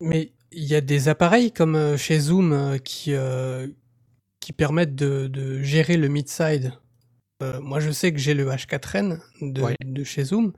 Mais 0.01 0.33
il 0.51 0.63
y 0.65 0.75
a 0.75 0.81
des 0.81 1.07
appareils 1.07 1.51
comme 1.51 1.75
euh, 1.75 1.97
chez 1.97 2.19
Zoom 2.19 2.51
euh, 2.53 2.77
qui, 2.77 3.13
euh, 3.13 3.67
qui 4.39 4.51
permettent 4.53 4.95
de, 4.95 5.27
de 5.27 5.61
gérer 5.61 5.97
le 5.97 6.07
mid-side. 6.07 6.73
Euh, 7.43 7.59
moi, 7.61 7.79
je 7.79 7.91
sais 7.91 8.11
que 8.11 8.17
j'ai 8.17 8.33
le 8.33 8.47
H4n 8.49 9.19
de, 9.41 9.61
Ouais. 9.61 9.75
de 9.83 10.03
chez 10.03 10.23
Zoom. 10.23 10.53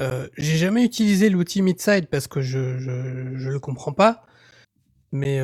Euh, 0.00 0.28
j'ai 0.36 0.56
jamais 0.58 0.84
utilisé 0.84 1.30
l'outil 1.30 1.62
mid-side 1.62 2.06
parce 2.08 2.28
que 2.28 2.40
je, 2.40 2.78
je, 2.78 3.36
je 3.36 3.48
le 3.50 3.58
comprends 3.60 3.92
pas. 3.92 4.26
Mais 5.12 5.40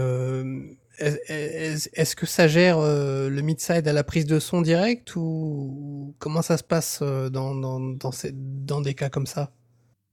est-ce 1.04 2.16
que 2.16 2.26
ça 2.26 2.48
gère 2.48 2.78
euh, 2.78 3.28
le 3.28 3.42
mid-side 3.42 3.86
à 3.88 3.92
la 3.92 4.04
prise 4.04 4.26
de 4.26 4.38
son 4.38 4.60
direct 4.62 5.14
ou 5.16 6.14
comment 6.18 6.42
ça 6.42 6.56
se 6.56 6.62
passe 6.64 7.00
euh, 7.02 7.28
dans, 7.30 7.54
dans, 7.54 7.80
dans, 7.80 8.12
ces- 8.12 8.32
dans 8.34 8.80
des 8.80 8.94
cas 8.94 9.08
comme 9.08 9.26
ça? 9.26 9.52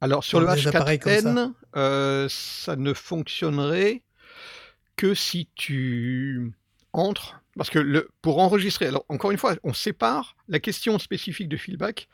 Alors 0.02 0.24
sur 0.24 0.40
le 0.40 0.48
des 0.56 0.68
appareils 0.68 1.00
comme 1.00 1.12
H4n, 1.14 1.54
euh, 1.76 2.28
ça 2.30 2.76
ne 2.76 2.94
fonctionnerait 2.94 4.04
que 4.96 5.14
si 5.14 5.50
tu 5.56 6.54
entres. 6.94 7.42
Parce 7.58 7.70
que 7.70 7.80
le, 7.80 8.08
pour 8.22 8.40
enregistrer, 8.40 8.88
alors 8.88 9.06
encore 9.10 9.32
une 9.32 9.38
fois, 9.38 9.56
on 9.64 9.74
sépare 9.74 10.38
la 10.48 10.60
question 10.60 10.98
spécifique 11.00 11.50
de 11.50 11.58
feedback. 11.58 12.08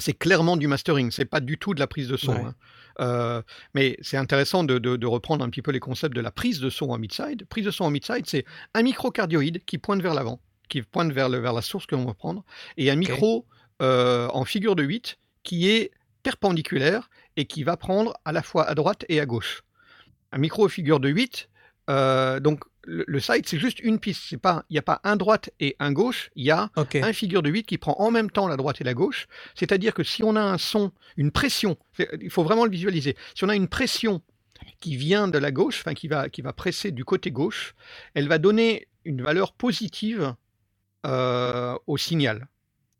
C'est 0.00 0.12
clairement 0.14 0.56
du 0.56 0.68
mastering, 0.68 1.10
c'est 1.10 1.24
pas 1.24 1.40
du 1.40 1.58
tout 1.58 1.74
de 1.74 1.80
la 1.80 1.86
prise 1.88 2.08
de 2.08 2.16
son. 2.16 2.32
Ouais. 2.32 2.40
hein. 2.44 2.54
Euh, 3.00 3.42
mais 3.74 3.96
c'est 4.00 4.16
intéressant 4.16 4.64
de, 4.64 4.78
de- 4.78 4.96
de 4.96 5.06
reprendre 5.06 5.44
un 5.44 5.50
petit 5.50 5.62
peu 5.62 5.70
les 5.72 5.80
concepts 5.80 6.14
de 6.14 6.20
la 6.20 6.30
prise 6.30 6.60
de 6.60 6.70
son 6.70 6.90
en 6.90 6.98
mid-side. 6.98 7.46
Prise 7.48 7.64
de 7.64 7.70
son 7.70 7.84
en 7.84 7.90
mid-side, 7.90 8.26
c'est 8.26 8.44
un 8.74 8.82
micro 8.82 9.10
cardioïde 9.10 9.64
qui 9.64 9.78
pointe 9.78 10.00
vers 10.02 10.14
l'avant, 10.14 10.40
qui 10.68 10.82
pointe 10.82 11.12
vers, 11.12 11.28
le, 11.28 11.38
vers 11.38 11.52
la 11.52 11.62
source 11.62 11.86
que 11.86 11.94
l'on 11.96 12.04
va 12.04 12.14
prendre, 12.14 12.44
et 12.76 12.90
un 12.90 12.96
micro 12.96 13.46
euh, 13.82 14.28
en 14.32 14.44
figure 14.44 14.74
de 14.76 14.82
8 14.82 15.18
qui 15.44 15.68
est 15.68 15.90
perpendiculaire 16.22 17.08
et 17.36 17.44
qui 17.46 17.62
va 17.64 17.76
prendre 17.76 18.14
à 18.24 18.32
la 18.32 18.42
fois 18.42 18.64
à 18.68 18.74
droite 18.74 19.04
et 19.08 19.18
à 19.20 19.26
gauche. 19.26 19.62
Un 20.32 20.38
micro 20.38 20.64
en 20.66 20.68
figure 20.68 21.00
de 21.00 21.08
8, 21.08 21.48
euh, 21.90 22.38
donc 22.40 22.60
le, 22.88 23.04
le 23.06 23.20
side 23.20 23.46
c'est 23.46 23.58
juste 23.58 23.78
une 23.80 23.98
piste, 23.98 24.22
c'est 24.28 24.38
pas, 24.38 24.64
il 24.70 24.74
n'y 24.74 24.78
a 24.78 24.82
pas 24.82 25.00
un 25.04 25.16
droite 25.16 25.50
et 25.60 25.76
un 25.78 25.92
gauche, 25.92 26.30
il 26.34 26.46
y 26.46 26.50
a 26.50 26.70
un 26.76 27.12
figure 27.12 27.42
de 27.42 27.50
8 27.50 27.64
qui 27.64 27.78
prend 27.78 27.94
en 27.98 28.10
même 28.10 28.30
temps 28.30 28.48
la 28.48 28.56
droite 28.56 28.80
et 28.80 28.84
la 28.84 28.94
gauche. 28.94 29.28
C'est-à-dire 29.54 29.94
que 29.94 30.02
si 30.02 30.22
on 30.24 30.34
a 30.36 30.40
un 30.40 30.58
son, 30.58 30.92
une 31.16 31.30
pression, 31.30 31.76
il 32.20 32.30
faut 32.30 32.42
vraiment 32.42 32.64
le 32.64 32.70
visualiser, 32.70 33.16
si 33.34 33.44
on 33.44 33.48
a 33.48 33.56
une 33.56 33.68
pression 33.68 34.22
qui 34.80 34.96
vient 34.96 35.28
de 35.28 35.38
la 35.38 35.52
gauche, 35.52 35.80
enfin 35.80 35.94
qui 35.94 36.08
va, 36.08 36.28
qui 36.28 36.42
va 36.42 36.52
presser 36.52 36.90
du 36.90 37.04
côté 37.04 37.30
gauche, 37.30 37.74
elle 38.14 38.28
va 38.28 38.38
donner 38.38 38.88
une 39.04 39.22
valeur 39.22 39.52
positive 39.52 40.34
euh, 41.06 41.76
au 41.86 41.96
signal. 41.96 42.48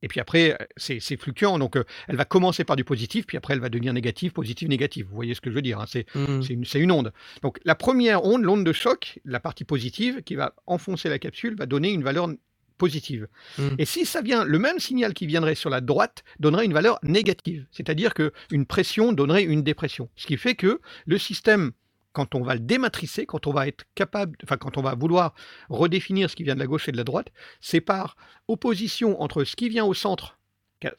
Et 0.03 0.09
puis 0.09 0.21
après, 0.21 0.57
c'est 0.77 1.01
c'est 1.01 1.17
fluctuant, 1.17 1.59
donc 1.59 1.77
euh, 1.77 1.85
elle 2.09 2.17
va 2.17 2.25
commencer 2.25 2.65
par 2.65 2.77
du 2.77 2.85
positif, 2.85 3.27
puis 3.27 3.37
après 3.37 3.55
elle 3.55 3.61
va 3.61 3.69
devenir 3.69 3.93
négative, 3.93 4.33
positive, 4.33 4.69
négative. 4.69 5.07
Vous 5.09 5.15
voyez 5.15 5.35
ce 5.35 5.41
que 5.41 5.51
je 5.51 5.55
veux 5.55 5.63
dire 5.63 5.81
hein, 5.81 5.87
C'est 5.87 6.07
Hmm. 6.15 6.43
c'est 6.65 6.79
une, 6.79 6.91
onde. 6.91 7.13
Donc 7.43 7.59
la 7.65 7.75
première 7.75 8.25
onde, 8.25 8.43
l'onde 8.43 8.65
de 8.65 8.73
choc, 8.73 9.21
la 9.25 9.41
partie 9.41 9.65
positive, 9.65 10.23
qui 10.23 10.35
va 10.35 10.55
enfoncer 10.67 11.09
la 11.09 11.19
capsule, 11.19 11.55
va 11.57 11.67
donner 11.67 11.91
une 11.91 12.03
valeur 12.03 12.29
positive. 12.77 13.29
Mm. 13.59 13.69
Et 13.79 13.85
si 13.85 14.05
ça 14.05 14.23
vient, 14.23 14.45
le 14.45 14.59
même 14.59 14.79
signal 14.79 15.13
qui 15.13 15.27
viendrait 15.27 15.57
sur 15.57 15.69
la 15.69 15.81
droite 15.81 16.23
donnerait 16.39 16.65
une 16.65 16.73
valeur 16.73 16.99
négative. 17.03 17.67
C'est-à-dire 17.73 18.15
qu'une 18.15 18.67
pression 18.67 19.13
donnerait 19.13 19.43
une 19.43 19.63
dépression. 19.63 20.09
Ce 20.17 20.27
qui 20.27 20.37
fait 20.37 20.55
que 20.55 20.81
le 21.07 21.19
système, 21.19 21.73
quand 22.13 22.35
on 22.35 22.43
va 22.43 22.55
le 22.55 22.61
dématricer, 22.61 23.27
quand 23.27 23.47
on 23.47 23.53
va 23.53 23.69
être 23.69 23.85
capable, 23.95 24.37
enfin 24.45 24.57
quand 24.57 24.77
on 24.77 24.83
va 24.83 24.95
vouloir 24.95 25.35
redéfinir 25.69 26.31
ce 26.31 26.37
qui 26.37 26.43
vient 26.43 26.55
de 26.55 26.61
la 26.61 26.67
gauche 26.67 26.89
et 26.89 26.93
de 26.93 26.97
la 26.97 27.05
droite, 27.05 27.29
c'est 27.61 27.81
par 27.81 28.17
opposition 28.49 29.21
entre 29.23 29.45
ce 29.45 29.55
qui 29.57 29.69
vient 29.69 29.85
au 29.85 29.95
centre, 29.95 30.39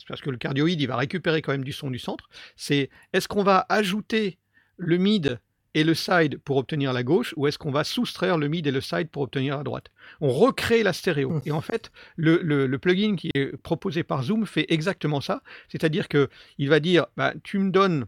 parce 0.07 0.21
que 0.21 0.29
le 0.29 0.37
cardioïde, 0.37 0.79
il 0.81 0.87
va 0.87 0.97
récupérer 0.97 1.41
quand 1.41 1.51
même 1.51 1.63
du 1.63 1.71
son 1.73 1.89
du 1.89 1.99
centre, 1.99 2.29
c'est 2.55 2.89
est-ce 3.13 3.27
qu'on 3.27 3.43
va 3.43 3.65
ajouter 3.69 4.37
le 4.77 4.97
mid 4.97 5.39
et 5.75 5.83
le 5.83 5.93
side 5.93 6.39
pour 6.39 6.57
obtenir 6.57 6.93
la 6.93 7.03
gauche, 7.03 7.33
ou 7.37 7.45
est-ce 7.47 7.57
qu'on 7.59 7.71
va 7.71 7.83
soustraire 7.83 8.37
le 8.39 8.47
mid 8.47 8.65
et 8.65 8.71
le 8.71 8.81
side 8.81 9.09
pour 9.09 9.21
obtenir 9.21 9.55
la 9.57 9.63
droite 9.63 9.87
On 10.19 10.29
recrée 10.31 10.81
la 10.81 10.93
stéréo. 10.93 11.29
Mmh. 11.29 11.41
Et 11.45 11.51
en 11.51 11.61
fait, 11.61 11.91
le, 12.15 12.39
le- 12.41 12.65
le 12.65 12.79
plugin 12.79 13.15
qui 13.15 13.29
est 13.35 13.55
proposé 13.57 14.03
par 14.03 14.23
Zoom 14.23 14.47
fait 14.47 14.65
exactement 14.69 15.21
ça. 15.21 15.43
C'est-à-dire 15.67 16.07
que 16.07 16.27
il 16.57 16.69
va 16.69 16.79
dire, 16.79 17.05
bah, 17.17 17.33
tu 17.43 17.59
me 17.59 17.69
donnes 17.69 18.07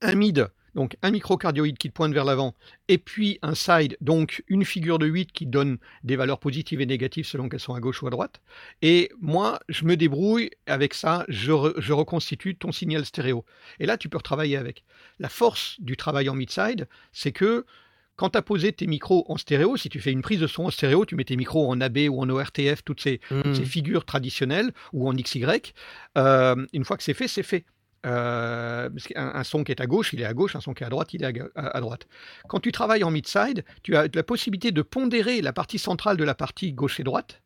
un 0.00 0.14
mid, 0.14 0.48
donc 0.76 0.96
un 1.02 1.10
microcardioïde 1.10 1.76
qui 1.78 1.88
te 1.88 1.94
pointe 1.94 2.12
vers 2.12 2.24
l'avant, 2.24 2.54
et 2.86 2.98
puis 2.98 3.40
un 3.42 3.54
side, 3.56 3.96
donc 4.00 4.44
une 4.46 4.64
figure 4.64 5.00
de 5.00 5.06
8 5.06 5.32
qui 5.32 5.46
donne 5.46 5.78
des 6.04 6.14
valeurs 6.14 6.38
positives 6.38 6.80
et 6.80 6.86
négatives 6.86 7.26
selon 7.26 7.48
qu'elles 7.48 7.58
sont 7.60 7.74
à 7.74 7.80
gauche 7.80 8.02
ou 8.02 8.06
à 8.06 8.10
droite. 8.10 8.40
Et 8.82 9.10
moi, 9.20 9.58
je 9.68 9.84
me 9.84 9.96
débrouille 9.96 10.50
avec 10.66 10.94
ça, 10.94 11.24
je, 11.28 11.50
re- 11.50 11.74
je 11.78 11.92
reconstitue 11.92 12.54
ton 12.54 12.70
signal 12.70 13.04
stéréo. 13.04 13.44
Et 13.80 13.86
là, 13.86 13.96
tu 13.98 14.08
peux 14.08 14.18
retravailler 14.18 14.56
avec. 14.56 14.84
La 15.18 15.28
force 15.28 15.74
du 15.80 15.96
travail 15.96 16.28
en 16.28 16.34
mid-side, 16.34 16.86
c'est 17.10 17.32
que 17.32 17.64
quand 18.16 18.30
tu 18.30 18.38
as 18.38 18.42
posé 18.42 18.72
tes 18.72 18.86
micros 18.86 19.26
en 19.28 19.36
stéréo, 19.36 19.76
si 19.76 19.88
tu 19.90 20.00
fais 20.00 20.10
une 20.12 20.22
prise 20.22 20.40
de 20.40 20.46
son 20.46 20.64
en 20.64 20.70
stéréo, 20.70 21.04
tu 21.04 21.16
mets 21.16 21.24
tes 21.24 21.36
micros 21.36 21.68
en 21.70 21.80
AB 21.82 21.98
ou 22.10 22.20
en 22.22 22.28
ORTF, 22.30 22.82
toutes 22.84 23.00
ces, 23.00 23.20
Hmm. 23.30 23.52
ces 23.54 23.64
figures 23.64 24.04
traditionnelles, 24.06 24.72
ou 24.94 25.08
en 25.08 25.12
XY, 25.14 25.44
euh, 26.16 26.66
une 26.72 26.84
fois 26.84 26.96
que 26.96 27.02
c'est 27.02 27.14
fait, 27.14 27.28
c'est 27.28 27.42
fait. 27.42 27.64
Euh, 28.06 28.88
un, 29.16 29.44
son 29.44 29.64
qui 29.64 29.72
est 29.72 29.80
à 29.80 29.86
gauche, 29.86 30.12
il 30.12 30.20
est 30.20 30.24
à 30.24 30.32
gauche, 30.34 30.54
un 30.56 30.60
son 30.60 30.72
qui 30.74 30.84
est 30.84 30.86
à 30.86 30.90
droite, 30.90 31.12
il 31.12 31.22
est 31.22 31.26
à, 31.26 31.32
ga- 31.32 31.48
à- 31.56 31.76
à 31.76 31.80
droite. 31.80 32.06
Quand 32.48 32.60
tu 32.60 32.70
travailles 32.72 33.02
en 33.04 33.10
mid-side, 33.10 33.64
tu 33.82 33.96
as 33.96 34.06
la 34.14 34.22
possibilité 34.22 34.70
de 34.70 34.82
pondérer 34.82 35.42
la 35.42 35.52
partie 35.52 35.78
centrale 35.78 36.16
de 36.16 36.24
la 36.24 36.34
partie 36.34 36.72
gauche 36.72 37.00
et 37.00 37.04
droite, 37.04 37.42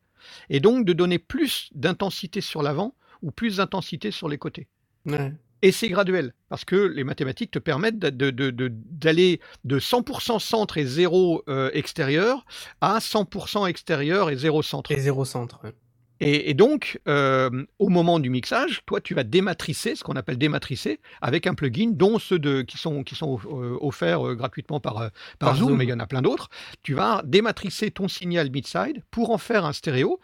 et 0.50 0.60
donc 0.60 0.84
de 0.84 0.92
donner 0.92 1.18
plus 1.18 1.70
d'intensité 1.74 2.40
sur 2.42 2.62
l'avant 2.62 2.94
ou 3.22 3.30
plus 3.30 3.56
d'intensité 3.56 4.10
sur 4.10 4.28
les 4.28 4.38
côtés. 4.38 4.68
Ouais. 5.06 5.32
Et 5.62 5.72
c'est 5.72 5.88
graduel, 5.88 6.32
parce 6.48 6.64
que 6.64 6.74
les 6.76 7.04
mathématiques 7.04 7.50
te 7.50 7.58
permettent 7.58 7.98
de- 7.98 8.08
de- 8.10 8.30
de- 8.30 8.50
de- 8.50 8.68
d'aller 8.72 9.40
de, 9.64 9.78
100% 9.78 10.38
centre 10.38 10.78
et 10.78 10.86
0 10.86 11.42
euh, 11.48 11.70
extérieur 11.74 12.46
à 12.80 12.98
100% 13.00 13.66
extérieur 13.66 14.30
et 14.30 14.36
0 14.36 14.62
centre. 14.62 14.90
Et 14.92 14.98
zéro 15.00 15.24
centre. 15.26 15.60
ouais. 15.64 15.72
Et, 16.20 16.50
et 16.50 16.54
donc, 16.54 17.00
euh, 17.08 17.64
au 17.78 17.88
moment 17.88 18.18
du 18.18 18.28
mixage, 18.30 18.82
toi, 18.86 19.00
tu 19.00 19.14
vas 19.14 19.24
dématricer, 19.24 19.94
ce 19.96 20.04
qu'on 20.04 20.14
appelle 20.16 20.36
dématricer, 20.38 21.00
avec 21.22 21.46
un 21.46 21.54
plugin, 21.54 21.90
dont 21.92 22.18
ceux 22.18 22.38
de, 22.38 22.62
qui, 22.62 22.76
sont, 22.78 23.02
qui 23.04 23.14
sont 23.14 23.38
euh, 23.46 23.76
offerts 23.80 24.26
euh, 24.26 24.34
gratuitement 24.34 24.80
par, 24.80 24.94
par, 24.94 25.10
Par 25.38 25.56
Zoom, 25.56 25.68
Zoom. 25.70 25.78
mais 25.78 25.84
il 25.84 25.90
y 25.90 25.92
en 25.94 26.00
a 26.00 26.06
plein 26.06 26.22
d'autres. 26.22 26.48
Tu 26.82 26.94
vas 26.94 27.22
dématricer 27.24 27.90
ton 27.90 28.06
signal 28.08 28.50
mid-side 28.50 29.02
pour 29.10 29.30
en 29.30 29.38
faire 29.38 29.64
un 29.64 29.72
stéréo. 29.72 30.20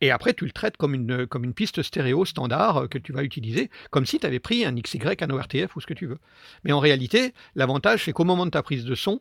Et 0.00 0.10
après, 0.10 0.32
tu 0.34 0.44
le 0.44 0.50
traites 0.52 0.76
comme 0.76 0.94
une, 0.94 1.26
comme 1.26 1.44
une 1.44 1.54
piste 1.54 1.82
stéréo 1.82 2.24
standard 2.24 2.88
que 2.88 2.98
tu 2.98 3.12
vas 3.12 3.22
utiliser, 3.22 3.70
comme 3.90 4.06
si 4.06 4.18
tu 4.18 4.26
avais 4.26 4.40
pris 4.40 4.64
un 4.64 4.74
XY, 4.74 4.98
un 5.20 5.30
ORTF 5.30 5.76
ou 5.76 5.80
ce 5.80 5.86
que 5.86 5.94
tu 5.94 6.06
veux. 6.06 6.18
Mais 6.64 6.72
en 6.72 6.80
réalité, 6.80 7.32
l'avantage, 7.54 8.04
c'est 8.04 8.12
qu'au 8.12 8.24
moment 8.24 8.44
de 8.46 8.50
ta 8.50 8.62
prise 8.62 8.84
de 8.84 8.94
son, 8.94 9.20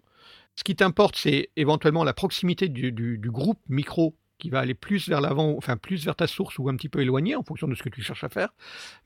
Ce 0.56 0.64
qui 0.64 0.76
t'importe, 0.76 1.16
c'est 1.16 1.50
éventuellement 1.56 2.04
la 2.04 2.14
proximité 2.14 2.68
du, 2.68 2.92
du- 2.92 3.18
du 3.18 3.32
groupe 3.32 3.60
micro 3.70 4.16
qui 4.42 4.50
va 4.50 4.60
aller 4.60 4.74
plus 4.74 5.08
vers 5.08 5.22
l'avant, 5.22 5.56
enfin 5.56 5.78
plus 5.78 6.04
vers 6.04 6.16
ta 6.16 6.28
source 6.28 6.58
ou 6.58 6.68
un 6.68 6.76
petit 6.76 6.90
peu 6.90 7.00
éloigné 7.00 7.36
en 7.36 7.44
fonction 7.44 7.68
de 7.68 7.76
ce 7.76 7.84
que 7.84 7.90
tu 7.90 8.02
cherches 8.02 8.24
à 8.24 8.30
faire. 8.30 8.50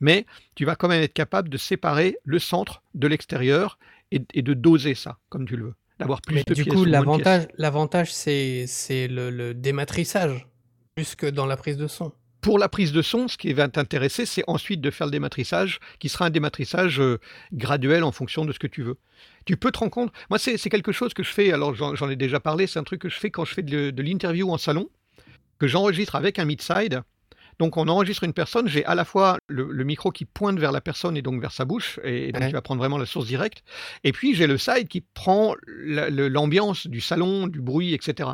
Mais 0.00 0.26
tu 0.54 0.64
vas 0.64 0.74
quand 0.74 0.88
même 0.88 1.02
être 1.02 1.12
capable 1.12 1.48
de 1.48 1.58
séparer 1.58 2.16
le 2.24 2.38
centre 2.38 2.82
de 2.94 3.06
l'extérieur 3.06 3.78
et, 4.10 4.22
et 4.34 4.42
de 4.42 4.54
doser 4.54 4.94
ça 4.94 5.18
comme 5.28 5.46
tu 5.46 5.56
le 5.56 5.66
veux. 5.66 5.74
D'avoir 5.98 6.20
plus 6.22 6.36
Mais 6.36 6.44
de 6.46 6.54
du 6.54 6.64
pièces 6.64 6.74
coup, 6.74 6.80
moins 6.80 6.86
de 6.86 6.92
l'avantage, 6.92 7.48
l'avantage, 7.58 8.12
c'est, 8.12 8.64
c'est 8.66 9.08
le, 9.08 9.30
le 9.30 9.54
dématrissage, 9.54 10.46
plus 10.94 11.14
que 11.14 11.26
dans 11.26 11.46
la 11.46 11.56
prise 11.56 11.76
de 11.76 11.86
son. 11.86 12.12
Pour 12.42 12.58
la 12.58 12.68
prise 12.68 12.92
de 12.92 13.02
son, 13.02 13.28
ce 13.28 13.36
qui 13.36 13.52
va 13.52 13.66
t'intéresser, 13.68 14.24
c'est 14.24 14.44
ensuite 14.46 14.80
de 14.80 14.90
faire 14.90 15.06
le 15.06 15.10
dématrissage, 15.10 15.80
qui 15.98 16.08
sera 16.08 16.26
un 16.26 16.30
dématrissage 16.30 17.00
euh, 17.00 17.18
graduel 17.52 18.04
en 18.04 18.12
fonction 18.12 18.44
de 18.44 18.52
ce 18.52 18.58
que 18.58 18.66
tu 18.68 18.82
veux. 18.82 18.96
Tu 19.46 19.56
peux 19.56 19.72
te 19.72 19.78
rendre 19.78 19.90
compte, 19.90 20.12
moi 20.30 20.38
c'est 20.38 20.56
c'est 20.56 20.70
quelque 20.70 20.92
chose 20.92 21.12
que 21.12 21.22
je 21.22 21.30
fais, 21.30 21.52
alors 21.52 21.74
j'en 21.74 21.94
j'en 21.94 22.08
ai 22.08 22.16
déjà 22.16 22.38
parlé, 22.40 22.66
c'est 22.66 22.78
un 22.78 22.84
truc 22.84 23.00
que 23.00 23.08
je 23.08 23.18
fais 23.18 23.30
quand 23.30 23.44
je 23.44 23.54
fais 23.54 23.62
de, 23.62 23.90
de 23.90 24.02
l'interview 24.02 24.50
en 24.52 24.58
salon, 24.58 24.88
que 25.58 25.66
j'enregistre 25.66 26.14
avec 26.16 26.38
un 26.38 26.44
mid-side. 26.44 27.02
Donc 27.58 27.78
on 27.78 27.88
enregistre 27.88 28.24
une 28.24 28.34
personne, 28.34 28.68
j'ai 28.68 28.84
à 28.84 28.94
la 28.94 29.06
fois 29.06 29.38
le, 29.48 29.68
le 29.72 29.84
micro 29.84 30.10
qui 30.10 30.26
pointe 30.26 30.58
vers 30.58 30.72
la 30.72 30.82
personne 30.82 31.16
et 31.16 31.22
donc 31.22 31.40
vers 31.40 31.52
sa 31.52 31.64
bouche, 31.64 31.98
et, 32.04 32.30
donc 32.30 32.42
Ouais. 32.42 32.48
tu 32.48 32.52
vas 32.52 32.60
prendre 32.60 32.80
vraiment 32.80 32.98
la 32.98 33.06
source 33.06 33.24
directe, 33.26 33.62
et 34.04 34.12
puis 34.12 34.34
j'ai 34.34 34.46
le 34.46 34.58
side 34.58 34.88
qui 34.88 35.00
prend 35.00 35.54
l'ambiance 35.66 36.86
du 36.86 37.00
salon, 37.00 37.46
du 37.46 37.60
bruit, 37.62 37.94
etc. 37.94 38.30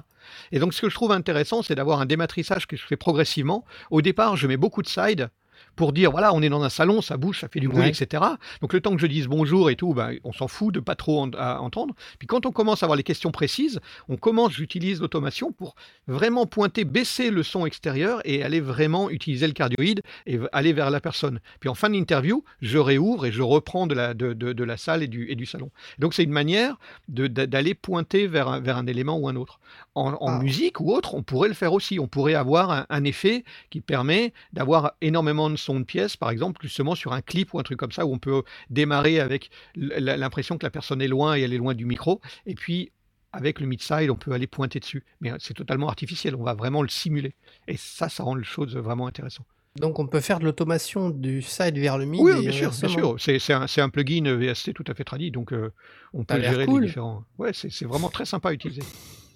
Et 0.50 0.58
donc 0.58 0.74
ce 0.74 0.80
que 0.82 0.88
je 0.88 0.94
trouve 0.94 1.12
intéressant, 1.12 1.62
c'est 1.62 1.74
d'avoir 1.76 2.00
un 2.00 2.06
dématrissage 2.06 2.66
que 2.66 2.76
je 2.76 2.82
fais 2.84 2.96
progressivement. 2.96 3.64
Au 3.90 4.02
départ, 4.02 4.36
je 4.36 4.46
mets 4.48 4.56
beaucoup 4.56 4.82
de 4.82 4.88
side 4.88 5.28
pour 5.76 5.92
dire 5.92 6.10
voilà, 6.10 6.32
on 6.34 6.42
est 6.42 6.48
dans 6.48 6.62
un 6.62 6.68
salon, 6.68 7.00
ça 7.02 7.16
bouge, 7.16 7.40
ça 7.40 7.48
fait 7.48 7.60
du 7.60 7.68
bruit, 7.68 7.80
Ouais. 7.82 7.88
etc. 7.90 8.22
Donc 8.60 8.72
le 8.72 8.80
temps 8.80 8.94
que 8.94 9.00
je 9.00 9.06
dise 9.06 9.26
bonjour 9.26 9.70
et 9.70 9.76
tout, 9.76 9.94
ben, 9.94 10.14
on 10.24 10.32
s'en 10.32 10.48
fout 10.48 10.74
de 10.74 10.80
pas 10.80 10.94
trop 10.94 11.20
en- 11.22 11.30
à 11.30 11.58
entendre. 11.60 11.94
Puis 12.18 12.26
quand 12.26 12.46
on 12.46 12.52
commence 12.52 12.82
à 12.82 12.86
avoir 12.86 12.96
les 12.96 13.02
questions 13.02 13.30
précises, 13.30 13.80
on 14.08 14.16
commence, 14.16 14.52
j'utilise 14.52 15.00
l'automation 15.00 15.52
pour 15.52 15.74
vraiment 16.06 16.46
pointer, 16.46 16.84
baisser 16.84 17.30
le 17.30 17.42
son 17.42 17.64
extérieur 17.66 18.20
et 18.24 18.42
aller 18.42 18.60
vraiment 18.60 19.10
utiliser 19.10 19.46
le 19.46 19.52
cardioïde 19.52 20.02
et 20.26 20.38
aller 20.52 20.72
vers 20.72 20.90
la 20.90 21.00
personne. 21.00 21.40
Puis 21.60 21.68
en 21.68 21.74
fin 21.74 21.90
d'interview, 21.90 22.44
je 22.60 22.78
réouvre 22.78 23.26
et 23.26 23.32
je 23.32 23.42
reprends 23.42 23.86
de 23.86 23.94
la, 23.94 24.14
de, 24.14 24.32
de- 24.32 24.52
de 24.52 24.64
la 24.64 24.76
salle 24.76 25.02
et 25.02 25.08
du, 25.08 25.30
et 25.30 25.34
du 25.34 25.46
salon. 25.46 25.70
Donc 25.98 26.14
c'est 26.14 26.22
une 26.24 26.30
manière 26.32 26.76
d'aller 27.08 27.74
pointer 27.74 28.26
vers 28.26 28.48
un, 28.48 28.60
vers 28.60 28.76
un 28.76 28.86
élément 28.86 29.16
ou 29.18 29.28
un 29.28 29.36
autre. 29.36 29.60
En, 29.94 30.12
en 30.20 30.28
Ah. 30.28 30.38
musique 30.38 30.80
ou 30.80 30.92
autre, 30.92 31.14
on 31.14 31.22
pourrait 31.22 31.48
le 31.48 31.54
faire 31.54 31.72
aussi. 31.72 31.98
On 32.00 32.06
pourrait 32.06 32.34
avoir 32.34 32.70
un, 32.70 32.86
un 32.88 33.04
effet 33.04 33.44
qui 33.70 33.80
permet 33.80 34.32
d'avoir 34.52 34.92
énormément 35.00 35.50
de 35.50 35.56
sons 35.62 35.80
de 35.80 35.84
pièces, 35.84 36.16
par 36.16 36.30
exemple, 36.30 36.60
justement 36.62 36.94
sur 36.94 37.12
un 37.12 37.22
clip 37.22 37.54
ou 37.54 37.58
un 37.58 37.62
truc 37.62 37.78
comme 37.78 37.92
ça, 37.92 38.06
où 38.06 38.12
on 38.12 38.18
peut 38.18 38.42
démarrer 38.70 39.20
avec 39.20 39.50
l'impression 39.74 40.58
que 40.58 40.66
la 40.66 40.70
personne 40.70 41.00
est 41.00 41.08
loin 41.08 41.36
et 41.36 41.42
elle 41.42 41.52
est 41.52 41.58
loin 41.58 41.74
du 41.74 41.86
micro. 41.86 42.20
Et 42.46 42.54
puis, 42.54 42.92
avec 43.32 43.60
le 43.60 43.66
mid-side, 43.66 44.10
on 44.10 44.16
peut 44.16 44.32
aller 44.32 44.46
pointer 44.46 44.80
dessus. 44.80 45.04
Mais 45.20 45.32
euh, 45.32 45.36
c'est 45.38 45.54
totalement 45.54 45.88
artificiel, 45.88 46.36
on 46.36 46.42
va 46.42 46.54
vraiment 46.54 46.82
le 46.82 46.88
simuler. 46.88 47.34
Et 47.68 47.76
ça, 47.76 48.08
ça 48.08 48.22
rend 48.22 48.34
les 48.34 48.44
choses 48.44 48.76
vraiment 48.76 49.06
intéressantes. 49.06 49.46
Donc 49.76 49.98
on 49.98 50.06
peut 50.06 50.20
faire 50.20 50.38
de 50.38 50.44
l'automation 50.44 51.08
du 51.08 51.40
side 51.40 51.78
vers 51.78 51.96
le 51.96 52.04
mid. 52.04 52.20
Oui, 52.20 52.40
bien 52.42 52.52
sûr, 52.52 52.70
bien 52.70 52.88
sûr. 52.88 53.16
C'est 53.18 53.52
un, 53.52 53.66
un 53.74 53.88
plugin 53.88 54.36
VST 54.36 54.74
tout 54.74 54.84
à 54.86 54.94
fait 54.94 55.04
tradit, 55.04 55.30
donc 55.30 55.52
euh, 55.52 55.72
on 56.12 56.24
peut 56.24 56.42
gérer 56.42 56.66
cool. 56.66 56.82
les 56.82 56.88
différents. 56.88 57.24
Ouais, 57.38 57.52
c'est 57.54 57.86
vraiment 57.86 58.10
très 58.10 58.26
sympa 58.26 58.50
à 58.50 58.52
utiliser. 58.52 58.82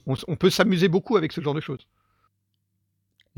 On 0.07 0.37
peut 0.37 0.51
s'amuser 0.51 0.89
beaucoup 0.89 1.17
avec 1.17 1.33
ce 1.33 1.41
genre 1.41 1.55
de 1.55 1.61
choses. 1.61 1.89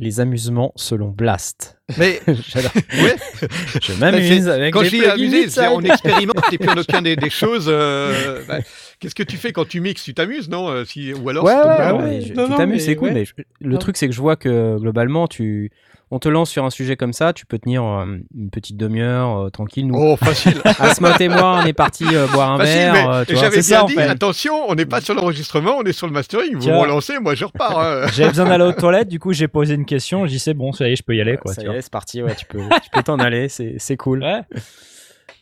Les 0.00 0.20
amusements 0.20 0.72
selon 0.76 1.08
Blast. 1.08 1.76
Mais 1.96 2.20
Je 2.26 3.92
m'amuse 3.98 4.44
c'est- 4.44 4.50
avec 4.50 4.72
quand 4.72 4.82
les 4.82 4.90
je 4.90 4.96
dis 4.96 5.04
amuser, 5.04 5.48
on 5.72 5.80
expérimente 5.82 6.37
et 6.52 6.58
puis 6.58 6.68
on 6.72 6.76
obtient 6.78 7.02
des, 7.02 7.16
des 7.16 7.30
choses. 7.30 7.66
euh, 7.68 8.42
bah, 8.48 8.58
Qu'est-ce 9.00 9.14
que 9.14 9.22
tu 9.22 9.37
fais 9.37 9.52
quand 9.52 9.66
tu 9.66 9.80
mixes? 9.80 10.02
Tu 10.02 10.12
t'amuses, 10.14 10.48
non? 10.48 10.68
Euh, 10.68 10.84
si, 10.84 11.12
Ou 11.14 11.28
alors 11.28 11.44
Ouais, 11.44 11.54
ouais, 11.54 11.61
ouais, 11.92 12.02
ouais. 12.02 12.20
je- 12.20 12.32
Non, 12.34 12.44
tu 12.46 12.50
non, 12.50 12.56
t'amuses, 12.56 12.84
c'est 12.84 12.96
cool, 12.96 13.08
ouais. 13.08 13.14
mais 13.14 13.24
je- 13.24 13.32
le 13.61 13.72
Ouais. 13.74 13.78
truc, 13.78 13.96
c'est 13.96 14.08
que 14.08 14.14
je 14.14 14.20
vois 14.20 14.34
que 14.37 14.76
globalement, 14.78 15.28
tu, 15.28 15.70
on 16.11 16.18
te 16.18 16.28
lance 16.28 16.50
sur 16.50 16.64
un 16.64 16.70
sujet 16.70 16.96
comme 16.96 17.12
ça, 17.12 17.32
tu 17.32 17.46
peux 17.46 17.58
tenir 17.61 17.84
euh, 17.84 18.06
une 18.34 18.50
petite 18.50 18.76
demi-heure 18.76 19.44
euh, 19.46 19.50
tranquille. 19.50 19.87
Nous, 19.87 19.94
Oh, 19.96 20.16
facile. 20.16 20.61
Asmod 20.80 21.20
et 21.20 21.28
moi, 21.28 21.61
on 21.62 21.66
est 21.66 21.72
parti 21.74 22.06
euh, 22.12 22.26
boire 22.26 22.50
un 22.52 22.58
Facile, 22.58 22.74
verre. 22.74 22.92
mais 22.94 23.14
euh, 23.14 23.24
j'avais 23.40 23.50
bien 23.56 23.62
ça, 23.62 23.84
en 23.84 23.87
dit, 23.87 23.94
fait. 23.94 24.02
attention, 24.02 24.54
on 24.68 24.74
n'est 24.74 24.87
pas 24.87 25.00
sur 25.00 25.14
l'enregistrement, 25.14 25.76
on 25.78 25.84
est 25.84 25.92
sur 25.92 26.06
le 26.08 26.12
mastering. 26.12 26.56
Vous 26.56 26.68
me 26.68 26.76
relancez, 26.76 27.20
moi 27.20 27.34
je 27.37 27.44
repars. 27.44 27.78
hein. 27.78 28.06
J'avais 28.12 28.30
besoin 28.30 28.46
d'aller 28.46 28.64
aux 28.64 28.72
toilettes, 28.72 29.08
du 29.08 29.20
coup 29.20 29.32
j'ai 29.32 29.46
posé 29.48 29.74
une 29.74 29.84
question, 29.87 30.26
je 30.26 30.30
dis 30.32 30.38
c'est 30.40 30.54
bon, 30.54 30.72
ça 30.72 30.88
y 30.88 30.92
est, 30.92 30.96
je 30.96 31.02
peux 31.04 31.14
y 31.14 31.20
aller 31.20 31.37
quoi. 31.37 31.52
ça 31.54 31.61
tu 31.61 31.66
y 31.66 31.70
vois. 31.70 31.78
est, 31.78 31.82
c'est 31.82 31.92
parti. 31.92 32.20
Ouais, 32.22 32.34
tu 32.34 32.46
peux, 32.46 32.58
tu 32.82 32.90
peux 32.92 33.02
t'en 33.04 33.18
aller. 33.20 33.48
C'est, 33.48 33.74
c'est 33.78 33.96
cool. 33.96 34.24
Ouais. 34.24 34.40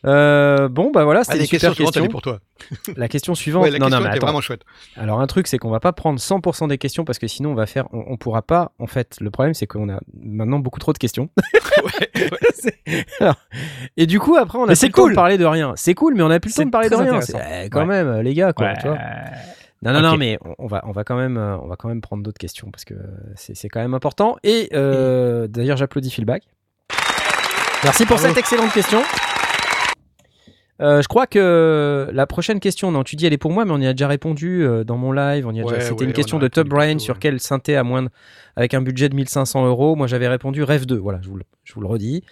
Euh, 0.05 0.67
bon, 0.69 0.91
bah 0.91 1.03
voilà, 1.03 1.21
Ah, 1.21 1.23
c'était 1.23 1.37
les 1.37 1.43
une 1.43 1.47
super 1.47 1.69
questions 1.69 1.85
question. 1.85 2.05
est 2.05 2.09
pour 2.09 2.21
toi. 2.21 2.39
La 2.97 3.07
question 3.07 3.33
suivante. 3.35 3.63
Ouais, 3.63 3.71
la 3.71 3.79
non, 3.79 3.85
question 3.87 3.99
non, 4.01 4.05
mais 4.09 4.15
attends. 4.15 4.25
vraiment 4.27 4.41
chouette. 4.41 4.61
Alors 4.95 5.19
un 5.21 5.27
truc, 5.27 5.47
c'est 5.47 5.57
qu'on 5.57 5.69
va 5.69 5.79
pas 5.79 5.93
prendre 5.93 6.19
100% 6.19 6.67
des 6.67 6.77
questions 6.77 7.03
parce 7.05 7.19
que 7.19 7.27
sinon 7.27 7.51
on 7.51 7.55
va 7.55 7.65
faire, 7.65 7.85
on, 7.93 8.03
on 8.07 8.17
pourra 8.17 8.41
pas. 8.41 8.71
En 8.79 8.87
fait, 8.87 9.15
le 9.21 9.31
problème 9.31 9.53
c'est 9.53 9.67
qu'on 9.67 9.89
a 9.89 9.99
maintenant 10.21 10.59
beaucoup 10.59 10.79
trop 10.79 10.93
de 10.93 10.97
questions. 10.97 11.29
Ouais, 11.77 12.09
ouais. 12.19 12.37
C'est- 12.55 13.05
Alors, 13.19 13.35
et 13.97 14.07
du 14.07 14.19
coup 14.19 14.35
après 14.35 14.57
on 14.57 14.63
a 14.63 14.65
Mais 14.67 14.71
plus 14.73 14.75
c'est 14.77 14.87
le 14.87 14.93
temps 14.93 15.01
cool. 15.03 15.11
de 15.11 15.15
parler 15.15 15.37
de 15.37 15.45
rien. 15.45 15.73
C'est 15.75 15.93
cool, 15.93 16.15
mais 16.15 16.23
on 16.23 16.29
a 16.31 16.39
plus 16.39 16.49
le 16.57 16.63
temps 16.63 16.65
de 16.65 16.71
parler 16.71 16.89
de 16.89 16.95
rien. 16.95 17.19
eh, 17.63 17.69
quand 17.69 17.81
Ouais. 17.81 17.85
même, 17.85 18.21
les 18.21 18.33
gars, 18.33 18.51
quoi. 18.53 18.67
Ouais. 18.67 18.73
Tu 18.81 18.87
vois. 18.87 18.97
Non, 19.83 19.93
non, 19.93 20.01
non, 20.01 20.17
mais 20.17 20.39
on, 20.57 20.65
va, 20.65 20.83
on 20.87 20.91
va 20.91 21.03
quand 21.03 21.15
même, 21.15 21.37
euh, 21.37 21.55
on 21.59 21.67
va 21.67 21.75
quand 21.75 21.87
même 21.87 22.01
prendre 22.01 22.23
d'autres 22.23 22.39
questions 22.39 22.71
parce 22.71 22.83
que 22.83 22.95
c'est 23.35 23.55
c'est 23.55 23.69
quand 23.69 23.79
même 23.79 23.93
important. 23.93 24.37
Et 24.43 24.69
euh, 24.73 25.47
d'ailleurs, 25.47 25.77
j'applaudis 25.77 26.09
Feedback. 26.09 26.43
Merci 27.83 28.05
pour 28.07 28.15
Bravo. 28.15 28.29
cette 28.29 28.37
excellente 28.39 28.73
question. 28.73 29.01
Euh, 30.79 31.01
je 31.01 31.07
crois 31.07 31.25
que 31.25 32.07
la 32.13 32.27
prochaine 32.27 32.59
question, 32.59 32.91
non, 32.91 33.03
tu 33.03 33.15
dis 33.15 33.25
elle 33.25 33.33
est 33.33 33.37
pour 33.39 33.51
moi, 33.51 33.65
mais 33.65 33.71
on 33.71 33.79
y 33.79 33.87
a 33.87 33.93
déjà 33.93 34.07
répondu 34.07 34.63
euh, 34.63 34.83
dans 34.83 34.97
mon 34.97 35.11
live. 35.11 35.47
On 35.47 35.51
y 35.51 35.59
a 35.59 35.63
Ouais, 35.65 35.73
déjà- 35.73 35.85
C'était 35.87 35.99
ouais, 36.01 36.03
une 36.05 36.09
on 36.11 36.13
question 36.13 36.37
de 36.39 36.47
Top 36.47 36.67
Brian 36.67 36.99
sur 36.99 37.15
ouais. 37.15 37.19
quel 37.19 37.39
synthé 37.39 37.75
à 37.75 37.83
moins 37.83 38.03
de- 38.03 38.09
avec 38.55 38.73
un 38.75 38.81
budget 38.81 39.09
de 39.09 39.15
1500 39.15 39.65
euros. 39.65 39.95
Moi, 39.95 40.05
j'avais 40.07 40.27
répondu 40.27 40.61
Rêve 40.63 40.85
2. 40.85 40.95
Voilà, 40.97 41.19
je 41.23 41.29
vous 41.29 41.37
le, 41.37 41.43
je 41.63 41.73
vous 41.73 41.81
le 41.81 41.87
redis. 41.87 42.23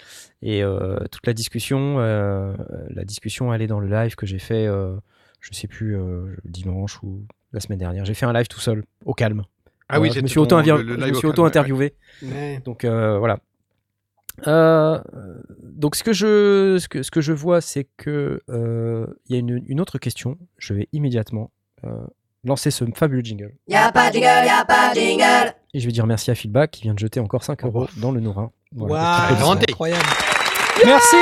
Et 0.43 0.63
euh, 0.63 0.97
toute 1.11 1.25
la 1.25 1.33
discussion, 1.33 1.95
euh, 1.99 2.53
la 2.91 3.03
discussion, 3.03 3.51
elle 3.53 3.61
est 3.63 3.67
dans 3.67 3.79
le 3.79 3.87
live 3.87 4.15
que 4.15 4.25
j'ai 4.27 4.39
fait, 4.39 4.67
euh, 4.67 4.95
je 5.41 5.53
sais 5.53 5.67
plus, 5.67 5.97
euh, 5.97 6.25
dimanche 6.45 7.01
ou 7.01 7.23
la 7.51 7.59
semaine 7.59 7.79
dernière. 7.79 8.05
J'ai 8.05 8.13
fait 8.13 8.25
un 8.27 8.33
live 8.33 8.47
tout 8.47 8.59
seul, 8.59 8.83
au 9.05 9.13
calme. 9.13 9.43
Ah 9.89 9.99
oui, 9.99 10.11
je 10.13 10.19
me 10.19 10.27
suis 10.27 10.35
ton- 10.35 10.41
auto-inter- 10.43 10.77
le- 10.77 10.83
le 10.83 10.89
je 10.93 10.93
live 10.97 11.05
me 11.05 11.11
au 11.11 11.13
suis 11.15 11.21
calme, 11.21 11.31
auto-interviewé. 11.31 11.93
Ouais. 12.23 12.61
Donc 12.65 12.85
euh, 12.85 13.17
voilà. 13.17 13.39
Euh, 14.47 14.99
donc 15.63 15.95
ce 15.95 16.03
que 16.03 16.13
je 16.13 16.77
ce 16.79 16.87
que, 16.87 17.03
ce 17.03 17.11
que 17.11 17.21
je 17.21 17.31
vois 17.33 17.61
c'est 17.61 17.87
que 17.97 18.41
euh, 18.49 19.07
il 19.27 19.33
y 19.33 19.35
a 19.35 19.39
une, 19.39 19.63
une 19.67 19.79
autre 19.81 19.97
question. 19.97 20.37
Je 20.57 20.73
vais 20.73 20.87
immédiatement 20.93 21.51
euh, 21.85 21.89
lancer 22.43 22.71
ce 22.71 22.83
fabuleux 22.95 23.21
jingle 23.23 23.55
Y'a 23.67 23.91
pas 23.91 24.09
de 24.09 24.15
jingle, 24.15 24.45
y'a 24.45 24.65
pas 24.65 24.93
de 24.93 24.99
jingle. 24.99 25.53
et 25.73 25.79
je 25.79 25.85
vais 25.85 25.91
dire 25.91 26.05
merci 26.05 26.31
à 26.31 26.35
Feedback 26.35 26.71
qui 26.71 26.83
vient 26.83 26.93
de 26.93 26.99
jeter 26.99 27.19
encore 27.19 27.43
5 27.43 27.63
euros 27.65 27.87
dans 27.97 28.11
le 28.11 28.19
Nourin. 28.19 28.51
Voilà. 28.73 29.29
Grande. 29.39 29.59
incroyable. 29.59 30.03
Merci. 30.85 31.15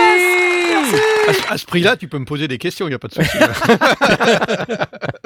À, 1.27 1.33
ce- 1.33 1.53
à 1.53 1.57
ce 1.57 1.65
prix-là, 1.65 1.95
tu 1.97 2.07
peux 2.07 2.19
me 2.19 2.25
poser 2.25 2.47
des 2.47 2.57
questions, 2.57 2.85
il 2.87 2.89
n'y 2.89 2.95
a 2.95 2.99
pas 2.99 3.07
de 3.07 3.13
souci. 3.13 3.37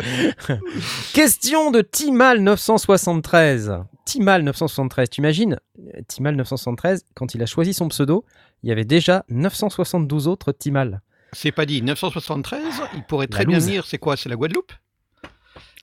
Question 1.13 1.71
de 1.71 1.81
Timal 1.81 2.39
973. 2.41 3.79
Timal 4.05 4.43
973. 4.43 5.09
T'imagines 5.09 5.57
euh, 5.79 6.01
Timal 6.07 6.35
973 6.35 7.03
quand 7.15 7.33
il 7.35 7.41
a 7.41 7.45
choisi 7.45 7.73
son 7.73 7.87
pseudo, 7.89 8.25
il 8.63 8.69
y 8.69 8.71
avait 8.71 8.85
déjà 8.85 9.23
972 9.29 10.27
autres 10.27 10.51
Timal. 10.51 11.01
C'est 11.33 11.51
pas 11.51 11.65
dit. 11.65 11.81
973, 11.81 12.61
il 12.95 13.03
pourrait 13.03 13.27
La 13.29 13.35
très 13.35 13.45
bien 13.45 13.59
venir. 13.59 13.85
C'est 13.85 13.97
quoi 13.97 14.15
C'est 14.15 14.29
la 14.29 14.35
Guadeloupe? 14.35 14.71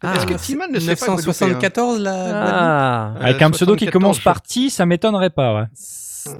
Ah, 0.03 0.15
Est-ce 0.17 0.27
que 0.27 0.35
Timan 0.35 0.71
ne 0.71 0.79
sait 0.81 0.97
pas 0.97 1.07
Guadeloupéen 1.07 1.49
974 1.49 2.01
la 2.01 2.11
Guadeloupe? 2.13 2.43
Ah. 2.45 3.15
Avec 3.21 3.43
Euh, 3.43 3.47
un 3.47 3.51
pseudo 3.51 3.77
qui 3.77 3.85
74, 3.87 3.93
commence 3.93 4.21
par 4.21 4.43
T, 4.43 4.71
ça 4.71 4.87
m'étonnerait 4.87 5.31
pas, 5.31 5.55
ouais. 5.55 5.65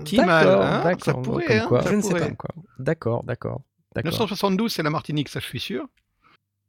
Timal, 0.05 0.47
D'accord, 0.47 0.63
hein, 0.63 0.97
ça 1.03 1.15
pourrait, 1.15 1.59
hein, 1.59 1.67
quoi. 1.69 1.83
ça 1.83 1.91
Je 1.91 1.97
ne 1.97 2.01
sais 2.03 2.13
pas. 2.13 2.21
Comme 2.21 2.37
quoi. 2.37 2.51
D'accord, 2.79 3.25
d'accord, 3.25 3.61
d'accord, 3.95 4.11
972, 4.13 4.73
c'est 4.73 4.83
la 4.83 4.91
Martinique, 4.91 5.29
ça 5.29 5.41
je 5.41 5.47
suis 5.47 5.61
sûr. 5.61 5.87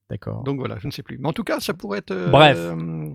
d'accord. 0.10 0.44
Donc 0.44 0.60
voilà, 0.60 0.78
je 0.80 0.88
ne 0.88 0.92
sais 0.92 1.04
plus. 1.04 1.18
Mais 1.18 1.28
en 1.28 1.34
tout 1.34 1.44
cas, 1.44 1.60
ça 1.60 1.74
pourrait 1.74 2.00
être. 2.00 2.12
euh, 2.12 2.30
Bref. 2.30 2.58
euh, 2.58 3.14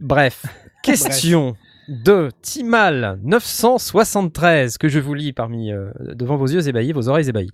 Bref, 0.00 0.44
question 0.82 1.54
de 1.88 2.30
Timal 2.42 3.20
973 3.22 4.78
que 4.78 4.88
je 4.88 4.98
vous 4.98 5.14
lis 5.14 5.32
parmi 5.32 5.72
euh, 5.72 5.90
devant 6.14 6.36
vos 6.36 6.46
yeux 6.46 6.66
ébahis, 6.68 6.92
vos 6.92 7.08
oreilles 7.08 7.28
ébahies. 7.28 7.50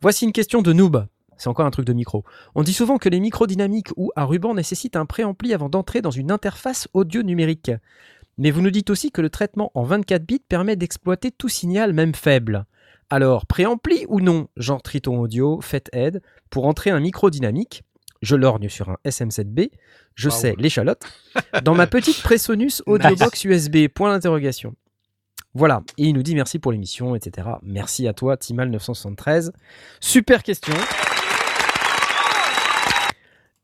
Voici 0.00 0.24
une 0.24 0.32
question 0.32 0.62
de 0.62 0.72
noob. 0.72 1.06
C'est 1.36 1.48
encore 1.48 1.64
un 1.66 1.70
truc 1.70 1.86
de 1.86 1.92
micro. 1.94 2.22
On 2.54 2.62
dit 2.62 2.74
souvent 2.74 2.98
que 2.98 3.08
les 3.08 3.18
micros 3.18 3.46
dynamiques 3.46 3.88
ou 3.96 4.12
à 4.14 4.24
ruban 4.26 4.54
nécessitent 4.54 4.96
un 4.96 5.06
préampli 5.06 5.54
avant 5.54 5.70
d'entrer 5.70 6.02
dans 6.02 6.10
une 6.10 6.30
interface 6.30 6.86
audio 6.92 7.22
numérique. 7.22 7.70
Mais 8.38 8.50
vous 8.50 8.62
nous 8.62 8.70
dites 8.70 8.90
aussi 8.90 9.10
que 9.10 9.20
le 9.20 9.30
traitement 9.30 9.70
en 9.74 9.82
24 9.82 10.24
bits 10.24 10.42
permet 10.48 10.76
d'exploiter 10.76 11.30
tout 11.30 11.48
signal, 11.48 11.92
même 11.92 12.14
faible. 12.14 12.64
Alors, 13.10 13.46
préampli 13.46 14.06
ou 14.08 14.20
non, 14.20 14.48
genre 14.56 14.82
Triton 14.82 15.18
Audio, 15.20 15.60
Fathead, 15.60 16.22
pour 16.48 16.66
entrer 16.66 16.90
un 16.90 17.00
micro 17.00 17.28
dynamique, 17.28 17.82
je 18.22 18.36
lorgne 18.36 18.68
sur 18.68 18.88
un 18.90 18.96
SM7B, 19.04 19.70
je 20.14 20.28
Wow. 20.28 20.34
sais 20.34 20.54
l'échalote, 20.58 21.02
dans 21.64 21.74
ma 21.74 21.86
petite 21.86 22.22
Presonus 22.22 22.82
Audiobox 22.86 23.44
USB, 23.44 23.88
point 23.88 24.12
d'interrogation. 24.12 24.74
Voilà, 25.54 25.82
et 25.98 26.04
il 26.04 26.12
nous 26.12 26.22
dit 26.22 26.36
merci 26.36 26.60
pour 26.60 26.70
l'émission, 26.70 27.16
etc. 27.16 27.48
Merci 27.62 28.06
à 28.06 28.12
toi, 28.12 28.36
Timal973. 28.36 29.50
Super 30.00 30.44
question. 30.44 30.74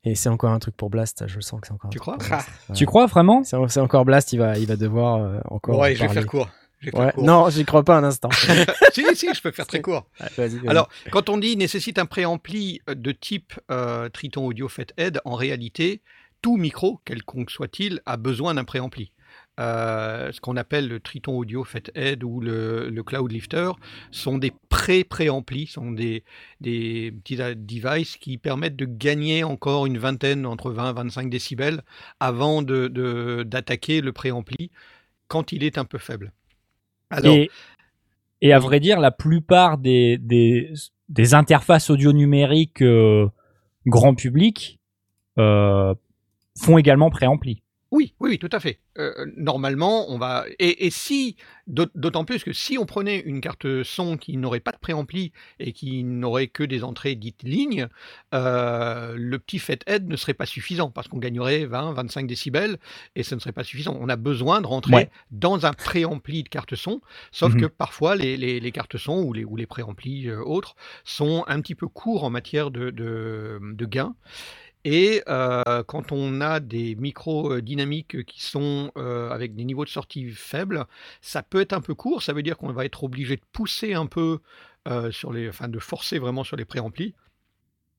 Et 0.07 0.15
c'est 0.15 0.29
encore 0.29 0.51
un 0.51 0.59
truc 0.59 0.75
pour 0.77 0.89
Blast, 0.89 1.25
je 1.27 1.39
sens 1.41 1.59
que 1.59 1.67
c'est 1.67 1.73
encore 1.73 1.89
un 1.89 1.91
Tu 1.91 1.97
truc 1.99 2.01
crois 2.03 2.17
pour 2.17 2.27
Blast. 2.29 2.49
Ouais. 2.69 2.75
Tu 2.75 2.85
crois 2.85 3.05
vraiment 3.07 3.43
C'est 3.43 3.57
c'est 3.67 3.81
encore 3.81 4.05
Blast, 4.05 4.31
il 4.31 4.37
va, 4.39 4.57
il 4.57 4.65
va 4.65 4.77
devoir 4.77 5.17
euh, 5.17 5.39
encore. 5.49 5.77
Ouais, 5.79 5.95
je 5.95 6.01
vais 6.05 6.09
faire 6.13 6.25
court. 6.25 6.49
Je 6.79 6.85
vais 6.85 6.91
faire 6.91 7.05
Ouais. 7.07 7.11
court. 7.11 7.23
Non, 7.25 7.49
j'y 7.49 7.65
crois 7.65 7.83
pas 7.83 7.97
un 7.97 8.03
instant. 8.05 8.29
si, 8.93 9.03
si, 9.15 9.33
je 9.33 9.41
peux 9.41 9.51
faire 9.51 9.67
très 9.67 9.81
court. 9.81 10.05
Ouais, 10.21 10.27
vas-y, 10.37 10.59
vas-y. 10.59 10.69
Alors, 10.69 10.87
quand 11.11 11.29
on 11.29 11.37
dit 11.37 11.57
nécessite 11.57 11.99
un 11.99 12.05
préampli 12.05 12.81
de 12.87 13.11
type 13.11 13.53
euh, 13.69 14.07
Triton 14.09 14.45
Audio 14.45 14.69
Fathead, 14.69 15.19
en 15.25 15.35
réalité, 15.35 16.01
tout 16.41 16.55
micro, 16.55 17.01
quelconque 17.03 17.51
soit-il, 17.51 17.99
a 18.05 18.15
besoin 18.15 18.53
d'un 18.53 18.63
préampli. 18.63 19.11
Euh, 19.59 20.31
ce 20.31 20.39
qu'on 20.39 20.55
appelle 20.55 20.87
le 20.87 20.99
Triton 20.99 21.35
Audio 21.37 21.63
Fathead 21.63 22.23
ou 22.23 22.39
le, 22.39 22.89
le 22.89 23.03
Cloud 23.03 23.31
Lifter 23.31 23.71
sont 24.11 24.37
des 24.37 24.51
pré-préamplis, 24.69 25.65
sont 25.67 25.91
des, 25.91 26.23
des 26.61 27.11
petits 27.11 27.41
euh, 27.41 27.55
devices 27.57 28.17
qui 28.17 28.37
permettent 28.37 28.75
de 28.75 28.85
gagner 28.85 29.43
encore 29.43 29.87
une 29.87 29.97
vingtaine, 29.97 30.45
entre 30.45 30.71
20 30.71 30.91
et 30.91 30.93
25 30.93 31.29
décibels, 31.31 31.81
avant 32.19 32.61
de- 32.61 32.87
de- 32.87 33.43
d'attaquer 33.43 34.01
le 34.01 34.13
préampli 34.13 34.69
quand 35.27 35.51
il 35.51 35.63
est 35.63 35.77
un 35.77 35.85
peu 35.85 35.97
faible. 35.97 36.33
Alors, 37.09 37.33
et, 37.35 37.49
et 38.41 38.53
à 38.53 38.59
vrai 38.59 38.79
dire, 38.79 38.99
la 38.99 39.11
plupart 39.11 39.77
des, 39.77 40.17
des, 40.19 40.71
des 41.09 41.33
interfaces 41.33 41.89
audio 41.89 42.13
numériques 42.13 42.81
euh, 42.83 43.27
grand 43.87 44.13
public 44.13 44.79
euh, 45.39 45.95
font 46.59 46.77
également 46.77 47.09
préampli. 47.09 47.63
Oui, 47.91 48.13
oui, 48.19 48.31
oui, 48.31 48.39
tout 48.39 48.49
à 48.51 48.59
fait. 48.59 48.79
Euh, 48.97 49.13
normalement, 49.37 50.09
on 50.11 50.17
va. 50.17 50.45
Et, 50.59 50.85
et 50.85 50.89
si, 50.89 51.37
d'aut- 51.67 51.85
d'autant 51.95 52.25
plus 52.25 52.43
que 52.43 52.51
si 52.51 52.77
on 52.77 52.85
prenait 52.85 53.19
une 53.19 53.39
carte 53.39 53.83
son 53.83 54.17
qui 54.17 54.35
n'aurait 54.37 54.59
pas 54.59 54.71
de 54.71 54.77
préampli 54.77 55.31
et 55.59 55.71
qui 55.71 56.03
n'aurait 56.03 56.47
que 56.47 56.63
des 56.63 56.83
entrées 56.83 57.15
dites 57.15 57.43
lignes, 57.43 57.87
euh, 58.33 59.15
le 59.17 59.39
petit 59.39 59.59
Fathead 59.59 60.07
ne 60.07 60.15
serait 60.17 60.33
pas 60.33 60.45
suffisant 60.45 60.89
parce 60.91 61.07
qu'on 61.07 61.17
gagnerait 61.19 61.65
20, 61.65 61.93
25 61.93 62.27
décibels 62.27 62.77
et 63.15 63.23
ce 63.23 63.35
ne 63.35 63.39
serait 63.39 63.51
pas 63.53 63.63
suffisant. 63.63 63.97
On 64.01 64.09
a 64.09 64.15
besoin 64.17 64.59
de 64.61 64.67
rentrer 64.67 64.93
Ouais. 64.93 65.09
dans 65.31 65.65
un 65.65 65.73
préampli 65.73 66.43
de 66.43 66.49
carte 66.49 66.75
son, 66.75 67.01
sauf 67.31 67.53
Mhm. 67.53 67.61
que 67.61 67.65
parfois 67.67 68.15
les, 68.15 68.35
les, 68.37 68.59
les 68.59 68.71
cartes 68.71 68.97
son 68.97 69.21
ou 69.23 69.31
les, 69.33 69.45
ou 69.45 69.55
les 69.55 69.65
préamplis 69.67 70.27
euh, 70.27 70.41
autres 70.43 70.75
sont 71.05 71.43
un 71.47 71.61
petit 71.61 71.75
peu 71.75 71.87
courts 71.87 72.23
en 72.25 72.29
matière 72.29 72.71
de, 72.71 72.89
de, 72.89 73.59
de 73.61 73.85
gain. 73.85 74.15
Et 74.83 75.21
euh, 75.27 75.83
quand 75.83 76.11
on 76.11 76.39
a 76.41 76.59
des 76.59 76.95
micros 76.95 77.59
dynamiques 77.61 78.23
qui 78.25 78.43
sont 78.43 78.91
euh, 78.97 79.29
avec 79.31 79.55
des 79.55 79.65
niveaux 79.65 79.83
de 79.83 79.89
sortie 79.89 80.29
faibles, 80.31 80.85
ça 81.21 81.43
peut 81.43 81.61
être 81.61 81.73
un 81.73 81.81
peu 81.81 81.93
court. 81.93 82.23
Ça 82.23 82.33
veut 82.33 82.43
dire 82.43 82.57
qu'on 82.57 82.71
va 82.71 82.85
être 82.85 83.03
obligé 83.03 83.35
de 83.35 83.41
pousser 83.51 83.93
un 83.93 84.05
peu 84.05 84.39
euh, 84.87 85.11
sur 85.11 85.33
les, 85.33 85.49
enfin 85.49 85.67
de 85.67 85.79
forcer 85.79 86.19
vraiment 86.19 86.43
sur 86.43 86.55
les 86.55 86.65
préamplis, 86.65 87.15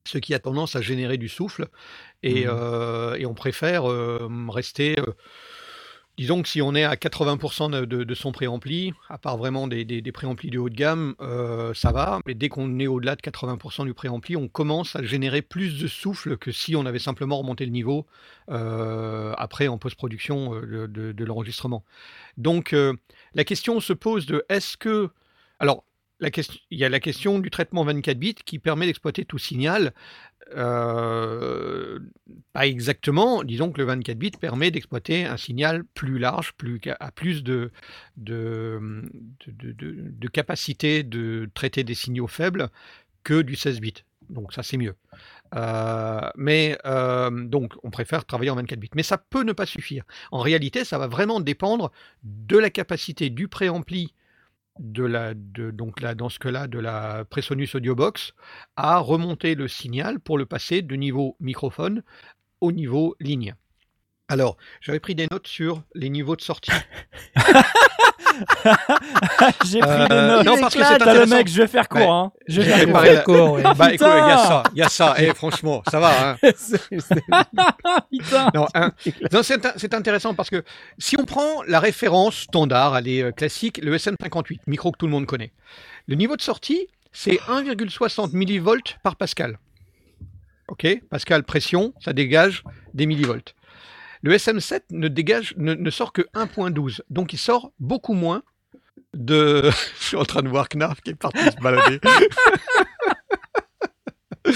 ce 0.07 0.19
qui 0.19 0.35
a 0.35 0.39
tendance 0.39 0.77
à 0.77 0.81
générer 0.81 1.19
du 1.19 1.29
souffle. 1.29 1.69
Et, 2.23 2.45
euh, 2.47 3.17
et 3.17 3.27
on 3.27 3.35
préfère 3.35 3.85
rester. 4.49 4.97
Disons 6.19 6.43
que 6.43 6.49
si 6.49 6.61
on 6.61 6.75
est 6.75 6.83
à 6.83 6.97
80% 6.97 7.85
de, 7.87 8.15
son 8.15 8.33
préampli, 8.33 8.93
à 9.09 9.19
part 9.19 9.37
vraiment 9.37 9.69
des, 9.69 9.85
des, 9.85 10.13
préamplis 10.13 10.51
de 10.51 10.59
haut 10.59 10.69
de 10.69 10.75
gamme, 10.75 11.15
euh, 11.21 11.73
ça 11.75 11.93
va. 11.93 12.19
Mais 12.27 12.35
dès 12.35 12.49
qu'on 12.49 12.81
est 12.81 12.89
au-delà 12.89 13.15
de 13.15 13.21
80% 13.21 13.85
du 13.85 13.95
préampli, 13.95 14.37
on 14.37 14.49
commence 14.49 14.97
à 14.97 15.03
générer 15.05 15.43
plus 15.43 15.81
de 15.81 15.87
souffle 15.87 16.37
que 16.37 16.51
si 16.51 16.75
on 16.75 16.87
avait 16.87 16.99
simplement 16.99 17.39
remonté 17.39 17.65
le 17.65 17.71
niveau 17.71 18.05
euh, 18.51 19.33
après 19.39 19.69
en 19.69 19.79
post-production 19.79 20.57
euh, 20.57 20.89
de, 20.89 21.25
l'enregistrement. 21.25 21.85
Donc 22.37 22.75
la 23.35 23.45
question 23.45 23.79
se 23.79 23.93
pose 23.93 24.27
de 24.27 24.45
est-ce 24.49 24.77
que... 24.77 25.11
Alors, 25.61 25.85
il 26.21 26.79
y 26.79 26.85
a 26.85 26.89
la 26.89 27.01
question 27.01 27.39
du 27.39 27.51
traitement 27.51 27.85
24 27.85 28.19
bits 28.19 28.35
qui 28.35 28.59
permet 28.59 28.87
d'exploiter 28.87 29.25
tout 29.25 29.39
signal. 29.39 29.93
Euh, 30.57 31.99
pas 32.53 32.67
exactement, 32.67 33.45
disons 33.45 33.71
que 33.71 33.79
le 33.79 33.87
24 33.87 34.19
bits 34.19 34.31
permet 34.31 34.71
d'exploiter 34.71 35.27
un 35.27 35.37
signal 35.37 35.85
plus 35.85 36.19
large, 36.19 36.55
plus, 36.55 36.81
à 36.99 37.13
plus 37.13 37.43
de 37.43 37.71
capacité 40.33 41.03
de 41.03 41.51
traiter 41.55 41.85
des 41.85 41.95
signaux 41.95 42.29
faibles 42.29 42.71
que 43.25 43.43
du 43.43 43.57
16 43.57 43.81
bits. 43.81 44.05
Donc 44.31 44.53
ça 44.53 44.63
c'est 44.63 44.77
mieux. 44.77 44.95
Euh, 45.55 46.31
mais 46.37 46.79
euh, 46.85 47.31
donc 47.31 47.75
on 47.83 47.91
préfère 47.91 48.25
travailler 48.25 48.51
en 48.51 48.57
24 48.57 48.79
bits. 48.79 48.91
Mais 48.95 49.03
ça 49.03 49.19
peut 49.19 49.43
ne 49.43 49.53
pas 49.53 49.67
suffire. 49.67 50.05
En 50.31 50.41
réalité, 50.41 50.85
ça 50.85 50.99
va 50.99 51.07
vraiment 51.07 51.41
dépendre 51.41 51.91
de 52.23 52.59
la 52.59 52.71
capacité 52.71 53.31
du 53.31 53.49
préampli 53.49 54.15
de 54.79 55.05
la, 55.05 55.35
de, 55.35 55.71
donc 55.71 56.01
là, 56.01 56.15
dans 56.15 56.29
ce 56.29 56.39
cas-là, 56.39 56.67
de 56.67 56.79
la 56.79 57.25
Presonus 57.25 57.75
Audio 57.75 57.95
Box 57.95 58.33
à 58.77 58.99
remonter 58.99 59.55
le 59.55 59.69
signal 59.69 60.21
pour 60.21 60.39
le 60.39 60.47
passer 60.47 60.83
de 60.83 60.95
niveau 60.97 61.37
microphone 61.41 62.03
au 62.61 62.73
niveau 62.73 63.17
ligne. 63.21 63.55
Alors, 64.29 64.57
j'avais 64.81 65.01
pris 65.01 65.15
des 65.15 65.27
notes 65.31 65.47
sur 65.47 65.83
les 65.95 66.11
niveaux 66.11 66.37
de 66.37 66.43
sortie. 66.43 66.71
J'ai 69.65 69.81
pris 69.81 69.89
Euh, 69.91 70.07
des 70.09 70.15
notes. 70.15 70.45
non, 70.47 70.59
parce 70.61 70.75
que 70.75 70.85
c'est 70.85 70.99
le 70.99 71.27
mec, 71.27 71.49
je 71.49 71.63
vais 71.63 71.67
faire 71.67 71.89
court. 71.89 72.13
Hein. 72.13 72.33
Je 72.47 72.61
vais 72.61 72.87
faire 72.87 73.25
court. 73.25 73.53
ouais. 73.53 73.63
Bah 73.77 73.93
écoute, 73.93 74.07
il 74.09 74.29
y 74.29 74.31
a 74.31 74.39
ça, 74.39 74.63
il 74.75 74.79
y 74.79 74.83
a 74.83 74.89
ça. 74.89 75.15
Et 75.19 75.33
franchement, 75.35 75.83
ça 75.91 75.99
va. 76.01 76.31
Hein. 76.31 76.37
Putain. 78.13 78.51
Non, 78.55 78.67
hein. 78.75 78.93
Non, 79.33 79.43
c'est 79.43 79.65
int- 79.65 79.73
c'est 79.77 79.95
intéressant 79.95 80.35
parce 80.35 80.51
que 80.51 80.63
si 80.99 81.17
on 81.19 81.25
prend 81.25 81.63
la 81.67 81.81
référence 81.81 82.37
standard, 82.37 82.97
elle 82.97 83.09
est 83.09 83.23
euh, 83.23 83.33
classique, 83.33 83.79
le 83.83 83.97
SM58, 83.97 84.61
micro 84.67 84.93
que 84.93 84.99
tout 84.99 85.07
le 85.07 85.13
monde 85.13 85.27
connaît. 85.27 85.53
Le 86.07 86.15
niveau 86.15 86.37
de 86.37 86.43
sortie, 86.43 86.87
c'est 87.13 87.37
1,60 87.49 88.35
millivolts 88.37 88.97
par 89.03 89.17
pascal. 89.17 89.59
Ok, 90.69 90.87
pascal 91.11 91.45
pression, 91.45 91.95
ça 92.01 92.13
dégage 92.13 92.63
des 92.95 93.07
millivolts. 93.07 93.55
Le 94.23 94.33
SM7 94.35 94.81
ne 94.91 95.09
dégage, 95.09 95.55
ne, 95.57 95.75
ne 95.75 95.91
sort 95.91 96.13
que 96.13 96.23
1.12, 96.35 97.01
donc 97.11 97.33
il 97.33 97.39
sort 97.39 97.73
beaucoup 97.79 98.15
moins 98.15 98.43
de. 99.15 99.71
Je 100.01 100.05
suis 100.05 100.17
en 100.17 100.25
train 100.25 100.43
de 100.43 100.49
voir 100.49 100.69
Knarf 100.69 101.01
qui 101.01 101.11
est 101.11 101.15
parti 101.15 101.39
se 101.45 101.57
balader. 101.63 102.01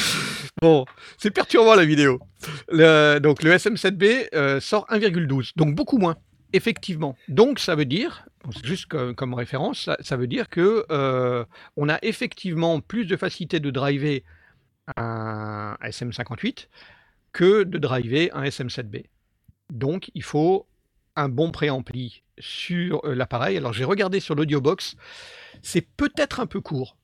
bon, 0.61 0.85
c'est 1.19 1.31
perturbant 1.31 1.75
la 1.75 1.85
vidéo. 1.85 2.21
Le- 2.69 3.19
donc 3.19 3.43
le 3.43 3.53
SM7B 3.53 4.29
euh, 4.35 4.61
sort 4.61 4.87
1,12, 4.91 5.53
donc 5.57 5.75
beaucoup 5.75 5.99
moins, 5.99 6.17
effectivement. 6.53 7.17
Donc 7.29 7.59
ça 7.59 7.75
veut 7.75 7.85
dire, 7.85 8.27
juste 8.65 8.87
comme, 8.87 9.15
comme 9.15 9.35
référence, 9.35 9.85
ça, 9.85 9.97
ça 10.01 10.17
veut 10.17 10.27
dire 10.27 10.49
que 10.49 10.85
euh, 10.91 11.45
on 11.77 11.89
a 11.89 11.99
effectivement 12.03 12.81
plus 12.81 13.07
de 13.07 13.17
facilité 13.17 13.61
de 13.61 13.71
driver 13.71 14.23
un 14.97 15.77
SM58 15.83 16.69
que 17.33 17.63
de 17.63 17.79
driver 17.79 18.31
un 18.35 18.45
SM7B. 18.45 19.05
Donc 19.73 20.11
il 20.14 20.23
faut 20.23 20.66
un 21.16 21.29
bon 21.29 21.51
préampli 21.51 22.23
sur 22.39 23.05
euh, 23.05 23.14
l'appareil. 23.14 23.57
Alors 23.57 23.73
j'ai 23.73 23.85
regardé 23.85 24.20
sur 24.20 24.35
l'audiobox, 24.35 24.95
c'est 25.62 25.87
peut-être 25.97 26.41
un 26.41 26.47
peu 26.47 26.61
court. 26.61 26.97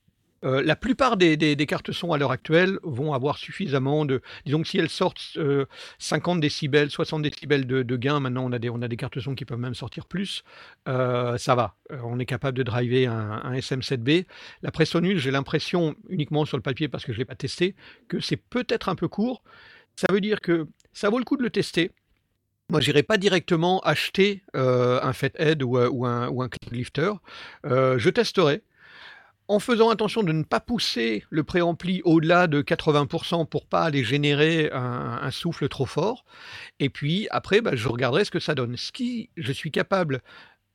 Euh, 0.45 0.61
la 0.63 0.77
plupart 0.77 1.17
des, 1.17 1.37
cartes 1.67 1.91
son 1.91 2.13
à 2.13 2.17
l'heure 2.17 2.31
actuelle 2.31 2.79
vont 2.83 3.13
avoir 3.13 3.37
suffisamment 3.37 4.05
de. 4.05 4.21
Disons 4.45 4.61
que 4.61 4.67
si 4.69 4.77
elles 4.77 4.89
sortent 4.89 5.21
euh, 5.37 5.65
50 5.97 6.39
décibels, 6.39 6.89
60 6.89 7.21
décibels 7.21 7.67
de, 7.67 7.95
gain, 7.97 8.19
maintenant 8.19 8.45
on 8.45 8.51
a, 8.53 8.59
des, 8.59 8.69
on 8.69 8.81
a 8.81 8.87
des 8.87 8.95
cartes 8.95 9.19
son 9.19 9.35
qui 9.35 9.43
peuvent 9.43 9.59
même 9.59 9.75
sortir 9.75 10.05
plus, 10.05 10.43
euh, 10.87 11.37
ça 11.37 11.55
va. 11.55 11.75
Euh, 11.91 11.99
on 12.05 12.19
est 12.19 12.25
capable 12.25 12.57
de 12.57 12.63
driver 12.63 13.07
un, 13.07 13.41
un 13.43 13.53
SM7B. 13.53 14.25
La 14.61 14.71
Presonus, 14.71 15.19
j'ai 15.19 15.31
l'impression, 15.31 15.95
uniquement 16.07 16.45
sur 16.45 16.57
le 16.57 16.63
papier 16.63 16.87
parce 16.87 17.03
que 17.03 17.11
je 17.11 17.17
ne 17.17 17.21
l'ai 17.21 17.25
pas 17.25 17.35
testé, 17.35 17.75
que 18.07 18.21
c'est 18.21 18.37
peut-être 18.37 18.87
un 18.87 18.95
peu 18.95 19.07
court. 19.07 19.43
Ça 19.95 20.07
veut 20.13 20.21
dire 20.21 20.39
que 20.39 20.67
ça 20.93 21.09
vaut 21.09 21.19
le 21.19 21.25
coup 21.25 21.35
de 21.35 21.43
le 21.43 21.49
tester. 21.49 21.91
Moi, 22.69 22.79
j'irai 22.81 23.03
pas 23.03 23.17
directement 23.17 23.79
acheter 23.81 24.43
euh, 24.55 24.99
un 25.01 25.13
Fathead 25.13 25.63
ou, 25.63 25.77
un- 25.77 25.89
ou 25.89 26.05
un, 26.05 26.29
ou 26.29 26.43
Lifter. 26.71 27.11
Euh, 27.65 27.97
je 27.97 28.09
testerai 28.09 28.61
en 29.47 29.57
faisant 29.59 29.89
attention 29.89 30.21
de 30.21 30.31
ne 30.31 30.43
pas 30.43 30.59
pousser 30.59 31.23
le 31.31 31.43
préampli 31.43 32.01
au-delà 32.05 32.45
de 32.45 32.61
80% 32.61 33.47
pour 33.47 33.65
pas 33.65 33.81
aller 33.81 34.03
générer 34.03 34.69
un, 34.71 35.31
souffle 35.31 35.67
trop 35.67 35.87
fort. 35.87 36.23
Et 36.79 36.89
puis 36.89 37.27
après, 37.31 37.61
bah, 37.61 37.71
je 37.73 37.87
regarderai 37.89 38.25
ce 38.25 38.31
que 38.31 38.39
ça 38.39 38.53
donne. 38.53 38.77
Si 38.77 39.31
je 39.37 39.51
suis 39.51 39.71
capable 39.71 40.21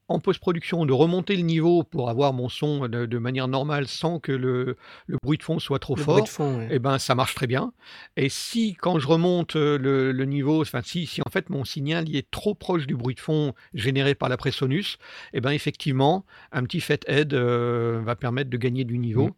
en 0.08 0.20
post-production 0.20 0.84
de 0.84 0.92
remonter 0.92 1.36
le 1.36 1.42
niveau 1.42 1.82
pour 1.82 2.10
avoir 2.10 2.32
mon 2.32 2.48
son 2.48 2.88
de, 2.88 3.06
de 3.06 3.18
manière 3.18 3.48
normale 3.48 3.88
sans 3.88 4.20
que 4.20 4.32
le, 4.32 4.76
le 5.06 5.16
bruit 5.22 5.38
de 5.38 5.42
fond 5.42 5.58
soit 5.58 5.78
trop 5.78 5.96
Le 5.96 6.02
fort, 6.02 6.14
bruit 6.14 6.24
de 6.24 6.28
fond, 6.28 6.58
ouais. 6.58 6.68
eh 6.70 6.78
ben 6.78 6.98
ça 6.98 7.14
marche 7.14 7.34
très 7.34 7.46
bien. 7.46 7.72
Et 8.16 8.28
si 8.28 8.74
quand 8.74 8.98
je 8.98 9.06
remonte 9.06 9.56
euh, 9.56 9.78
le, 9.78 10.12
le 10.12 10.24
niveau, 10.24 10.60
enfin 10.60 10.82
si, 10.84 11.06
si 11.06 11.22
en 11.22 11.30
fait 11.30 11.48
mon 11.48 11.64
signal 11.64 12.08
il 12.08 12.16
est 12.16 12.30
trop 12.30 12.54
proche 12.54 12.86
du 12.86 12.96
bruit 12.96 13.14
de 13.14 13.20
fond 13.20 13.54
généré 13.72 14.14
par 14.14 14.28
la 14.28 14.36
Presonus, 14.36 14.98
eh 15.32 15.40
ben 15.40 15.50
effectivement 15.52 16.24
un 16.52 16.62
petit 16.64 16.80
Fathead 16.80 17.32
euh, 17.32 18.02
va 18.04 18.14
permettre 18.16 18.50
de 18.50 18.56
gagner 18.58 18.84
du 18.84 18.98
niveau. 18.98 19.30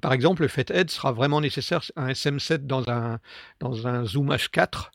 Par 0.00 0.12
exemple, 0.12 0.42
le 0.42 0.48
Fathead 0.48 0.90
sera 0.90 1.12
vraiment 1.12 1.40
nécessaire 1.40 1.80
un 1.94 2.08
SM7 2.08 2.66
dans 2.66 2.88
un 2.90 3.20
dans 3.60 3.86
un 3.86 4.04
Zoom 4.04 4.30
H4. 4.32 4.90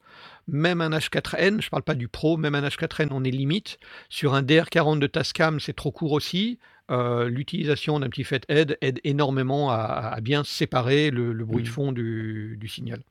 Même 0.52 0.82
un 0.82 0.90
H4n, 0.90 1.62
je 1.62 1.68
ne 1.68 1.70
parle 1.70 1.84
pas 1.84 1.96
du 1.96 2.08
Pro, 2.08 2.38
même 2.38 2.56
un 2.56 2.62
H4n, 2.68 3.08
on 3.12 3.24
est 3.24 3.32
limite. 3.32 3.78
Sur 4.10 4.34
un 4.34 4.42
DR40 4.44 5.00
de 5.00 5.08
Tascam, 5.08 5.60
c'est 5.60 5.74
trop 5.76 5.92
court 5.92 6.12
aussi. 6.14 6.60
Euh, 6.92 7.30
L'utilisation 7.30 8.00
d'un 8.00 8.10
petit 8.10 8.24
Fathead 8.24 8.78
aide 8.82 9.00
énormément 9.04 9.70
à, 9.72 9.76
à 9.78 10.22
bien 10.22 10.44
séparer 10.44 11.12
le, 11.12 11.34
le 11.34 11.46
bruit 11.46 11.64
de 11.64 11.68
Mhm. 11.70 11.74
fond 11.74 11.92
du, 11.92 12.58
du 12.60 12.68
signal. 12.68 13.02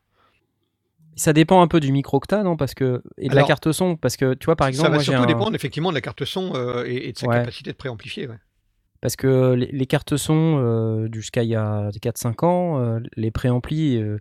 ça 1.17 1.33
dépend 1.33 1.63
un 1.63 1.69
peu 1.69 1.81
du 1.81 1.91
micro 1.93 2.21
que 2.21 2.27
t'as, 2.29 2.43
non? 2.43 2.57
Parce 2.57 2.75
que 2.75 3.03
et 3.19 3.29
de 3.29 3.35
la 3.35 3.43
carte 3.45 3.73
son, 3.73 3.97
parce 3.97 4.17
que 4.17 4.35
tu 4.35 4.47
vois 4.47 4.57
par 4.57 4.69
exemple, 4.69 4.87
ça 4.87 4.91
va 4.91 4.95
moi 4.97 5.03
surtout 5.05 5.23
un- 5.23 5.27
dépendre 5.27 5.55
effectivement 5.55 5.91
de 5.91 5.95
la 5.95 6.01
carte 6.01 6.25
son 6.25 6.53
euh, 6.55 6.85
et, 6.87 7.09
et 7.09 7.13
de 7.13 7.19
sa 7.19 7.27
Ouais. 7.27 7.35
capacité 7.37 7.73
de 7.73 7.77
préamplifier. 7.77 8.27
Ouais. 8.29 8.37
Parce 9.01 9.15
que 9.17 9.55
les, 9.55 9.67
les 9.67 9.87
cartes 9.87 10.17
son 10.17 10.59
euh, 10.61 11.09
jusqu'à 11.13 11.43
il 11.45 11.49
y 11.51 11.55
a 11.57 11.91
4-5 12.03 12.45
ans, 12.45 12.81
euh, 12.81 12.99
les 13.17 13.31
préamplis 13.31 13.97
euh, 13.97 14.19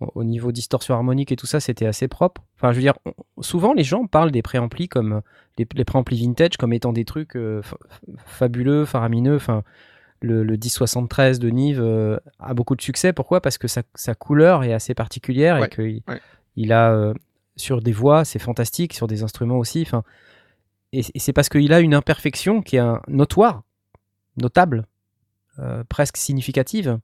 au 0.00 0.10
au 0.16 0.24
niveau 0.24 0.52
distorsion 0.52 0.94
harmonique 0.94 1.32
et 1.32 1.36
tout 1.36 1.46
ça, 1.46 1.58
c'était 1.60 1.86
assez 1.86 2.06
propre. 2.08 2.42
Enfin, 2.56 2.70
je 2.72 2.76
veux 2.76 2.82
dire, 2.82 2.94
souvent 3.40 3.72
les 3.72 3.84
gens 3.84 4.06
parlent 4.06 4.30
des 4.30 4.42
préamplis 4.42 4.88
comme 4.88 5.22
les, 5.58 5.66
les 5.74 5.84
préamplis 5.84 6.18
vintage 6.20 6.56
comme 6.58 6.72
étant 6.74 6.92
des 6.92 7.04
trucs 7.04 7.34
euh, 7.36 7.62
fa- 7.62 7.78
fabuleux, 8.26 8.84
faramineux. 8.84 9.36
Enfin, 9.36 9.62
le, 10.20 10.44
le 10.44 10.52
1073 10.54 11.38
de 11.38 11.48
Nive 11.50 11.80
euh, 11.82 12.18
a 12.38 12.52
beaucoup 12.54 12.76
de 12.76 12.82
succès. 12.82 13.12
Pourquoi? 13.12 13.40
Parce 13.40 13.56
que 13.58 13.68
sa, 13.68 13.82
sa 13.94 14.14
couleur 14.14 14.64
est 14.64 14.72
assez 14.72 14.94
particulière 14.94 15.58
Ouais, 15.60 15.66
et 15.66 15.68
qu'il 15.70 16.02
ouais. 16.08 16.20
il 16.56 16.72
a 16.72 16.92
euh, 16.92 17.14
sur 17.56 17.80
des 17.80 17.92
voix, 17.92 18.24
c'est 18.26 18.38
fantastique, 18.38 18.92
sur 18.92 19.06
des 19.06 19.22
instruments 19.22 19.58
aussi. 19.58 19.82
Enfin, 19.82 20.02
et, 20.92 21.00
et 21.14 21.18
c'est 21.18 21.32
parce 21.32 21.48
qu'il 21.48 21.72
a 21.72 21.80
une 21.80 21.94
imperfection 21.94 22.60
qui 22.60 22.76
est 22.76 22.80
un, 22.80 23.00
notoire, 23.08 23.62
notable, 24.36 24.84
presque 25.88 26.18
significative. 26.18 26.98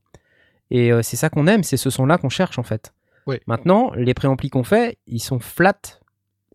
Et 0.73 0.91
euh, 0.91 1.03
c'est 1.03 1.17
ça 1.17 1.29
qu'on 1.29 1.47
aime, 1.47 1.63
c'est 1.63 1.77
ce 1.77 1.91
son-là 1.91 2.17
qu'on 2.17 2.31
cherche 2.31 2.59
en 2.59 2.63
fait. 2.63 2.95
Ouais. 3.27 3.43
Maintenant, 3.47 3.93
les 3.95 4.15
préamplis 4.15 4.49
qu'on 4.49 4.65
fait, 4.65 4.99
ils 5.07 5.21
sont 5.21 5.39
flats. 5.39 6.01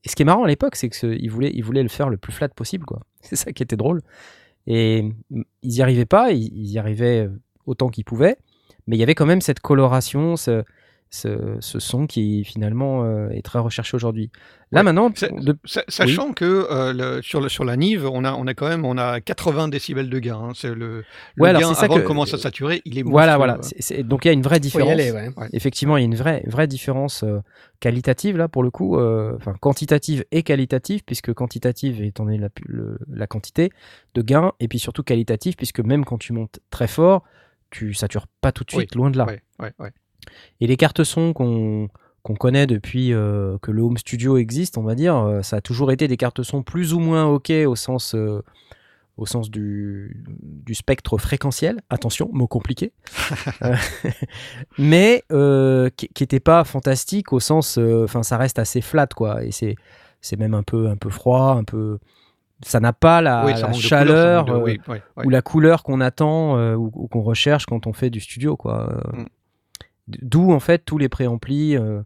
Et 0.03 0.09
ce 0.09 0.15
qui 0.15 0.23
est 0.23 0.25
marrant 0.25 0.43
à 0.43 0.47
l'époque, 0.47 0.75
c'est 0.75 0.89
qu'ils 0.89 1.29
voulaient, 1.29 1.51
ils 1.53 1.63
voulaient 1.63 1.83
le 1.83 1.87
faire 1.87 2.09
le 2.09 2.17
plus 2.17 2.33
flat 2.33 2.49
possible, 2.49 2.83
quoi. 2.83 3.01
C'est 3.21 3.35
ça 3.35 3.51
qui 3.53 3.61
était 3.61 3.77
drôle. 3.77 4.01
Et 4.65 5.03
mm, 5.29 5.43
ils 5.61 5.69
n'y 5.69 5.81
arrivaient 5.83 6.05
pas, 6.05 6.31
ils, 6.31 6.51
ils 6.51 6.71
y 6.71 6.79
arrivaient 6.79 7.27
euh, 7.27 7.39
autant 7.67 7.89
qu'ils 7.89 8.05
pouvaient, 8.05 8.37
mais 8.87 8.95
il 8.95 8.99
y 8.99 9.03
avait 9.03 9.13
quand 9.13 9.27
même 9.27 9.39
cette 9.41 9.59
coloration, 9.59 10.35
ce, 10.35 10.63
ce, 11.09 11.55
ce 11.61 11.79
son 11.79 12.05
qui 12.07 12.43
finalement 12.43 13.03
euh, 13.05 13.29
est 13.29 13.41
très 13.41 13.59
recherché 13.59 13.95
aujourd'hui. 13.95 14.29
Là 14.71 14.79
Ouais. 14.81 14.83
maintenant, 14.83 15.09
de- 15.09 15.57
Sachant 15.87 16.33
que 16.33 16.67
euh, 16.69 16.91
le- 16.91 17.21
sur, 17.21 17.39
le, 17.39 17.47
sur 17.47 17.63
la 17.63 17.77
Nive, 17.77 18.05
on 18.05 18.25
a, 18.25 18.33
on 18.33 18.45
a 18.47 18.53
quand 18.53 18.67
même 18.67 18.83
on 18.83 18.97
a 18.97 19.21
80 19.21 19.69
décibels 19.69 20.09
de 20.09 20.19
gain. 20.19 20.35
hein. 20.37 20.51
C'est 20.53 20.67
le, 20.75 21.03
le 21.35 21.43
Ouais, 21.43 21.53
gain 21.53 21.71
avant 21.71 21.95
que- 21.95 21.99
de 22.01 22.05
commencer 22.05 22.33
à 22.35 22.37
saturer, 22.37 22.81
il 22.83 22.99
est 22.99 23.03
voilà, 23.03 23.37
voilà. 23.37 23.59
donc 24.03 24.25
il 24.25 24.27
y 24.27 24.29
a 24.29 24.33
une 24.33 24.41
vraie 24.41 24.59
différence. 24.59 24.89
aller, 24.91 25.11
ouais. 25.11 25.29
Effectivement, 25.53 25.95
il 25.95 26.01
y 26.01 26.03
a 26.03 26.05
une 26.05 26.15
vraie, 26.15 26.43
vraie 26.47 26.67
différence 26.67 27.23
euh, 27.23 27.39
qualitative 27.79 28.35
là 28.37 28.47
pour 28.49 28.61
le 28.63 28.69
coup, 28.71 28.97
euh, 28.97 29.33
enfin 29.37 29.53
quantitative 29.59 30.25
et 30.31 30.43
qualitative, 30.43 31.03
puisque 31.05 31.33
quantitative 31.33 32.01
étant 32.03 32.25
donné 32.25 32.37
la, 32.37 32.49
le- 32.65 32.99
la 33.09 33.27
quantité 33.27 33.69
de 34.15 34.21
gain, 34.21 34.51
et 34.59 34.67
puis 34.67 34.79
surtout 34.79 35.03
qualitative, 35.03 35.55
puisque 35.55 35.79
même 35.79 36.03
quand 36.03 36.17
tu 36.17 36.33
montes 36.33 36.59
très 36.71 36.87
fort, 36.87 37.23
tu 37.69 37.93
satures 37.93 38.27
pas 38.41 38.51
tout 38.51 38.63
de 38.65 38.69
Oui, 38.73 38.79
suite, 38.81 38.95
loin 38.95 39.09
de 39.11 39.17
là. 39.17 39.25
Ouais, 39.25 39.41
ouais, 39.59 39.71
ouais. 39.79 39.91
Et 40.61 40.67
les 40.67 40.77
cartes 40.77 41.03
son 41.03 41.33
qu'on 41.33 41.89
qu'on 42.27 42.35
connaît 42.35 42.67
depuis 42.67 43.13
euh, 43.13 43.57
que 43.61 43.71
le 43.71 43.81
home 43.83 43.97
studio 43.97 44.35
existe, 44.35 44.77
on 44.77 44.83
va 44.83 44.95
dire, 44.95 45.15
euh, 45.15 45.41
ça 45.43 45.55
a 45.55 45.61
toujours 45.61 45.93
été 45.93 46.09
des 46.09 46.17
cartes 46.17 46.43
son 46.43 46.61
plus 46.61 46.93
ou 46.93 46.99
moins 46.99 47.23
ok 47.23 47.53
au 47.65 47.77
sens, 47.77 48.15
euh, 48.15 48.43
au 49.15 49.25
sens 49.25 49.49
du, 49.49 50.25
du 50.41 50.75
spectre 50.75 51.17
fréquentiel. 51.17 51.79
Attention, 51.89 52.29
mot 52.33 52.47
compliqué. 52.47 52.91
Euh, 53.63 53.75
mais 54.77 55.23
qui 55.95 56.09
n'était 56.19 56.41
pas 56.41 56.65
fantastique 56.65 57.31
au 57.31 57.39
sens, 57.39 57.77
enfin, 57.77 58.23
ça 58.23 58.37
reste 58.37 58.59
assez 58.59 58.81
flat, 58.81 59.07
quoi. 59.07 59.43
Et 59.45 59.51
c'est 59.51 59.75
c'est 60.19 60.37
même 60.37 60.53
un 60.53 60.63
peu, 60.63 60.89
un 60.89 60.97
peu 60.97 61.09
froid, 61.09 61.55
un 61.57 61.63
peu. 61.63 61.97
Ça 62.61 62.81
n'a 62.81 62.91
pas 62.91 63.21
la, 63.21 63.45
Oui, 63.45 63.53
chaleur 63.79 64.45
couleur, 64.45 64.59
de- 64.59 64.63
oui, 64.63 64.79
ou 65.23 65.29
la 65.29 65.41
couleur 65.41 65.83
qu'on 65.83 66.01
attend 66.01 66.57
ou, 66.75 66.91
ou 66.93 67.07
qu'on 67.07 67.21
recherche 67.21 67.65
quand 67.65 67.87
on 67.87 67.93
fait 67.93 68.09
du 68.09 68.19
studio 68.19 68.57
quoi. 68.57 69.01
Mm. 69.13 69.25
D'où 70.07 70.51
en 70.51 70.59
fait 70.59 70.83
tous 70.85 70.97
les 70.97 71.09
préamplis 71.09 71.75
euh, 71.75 72.01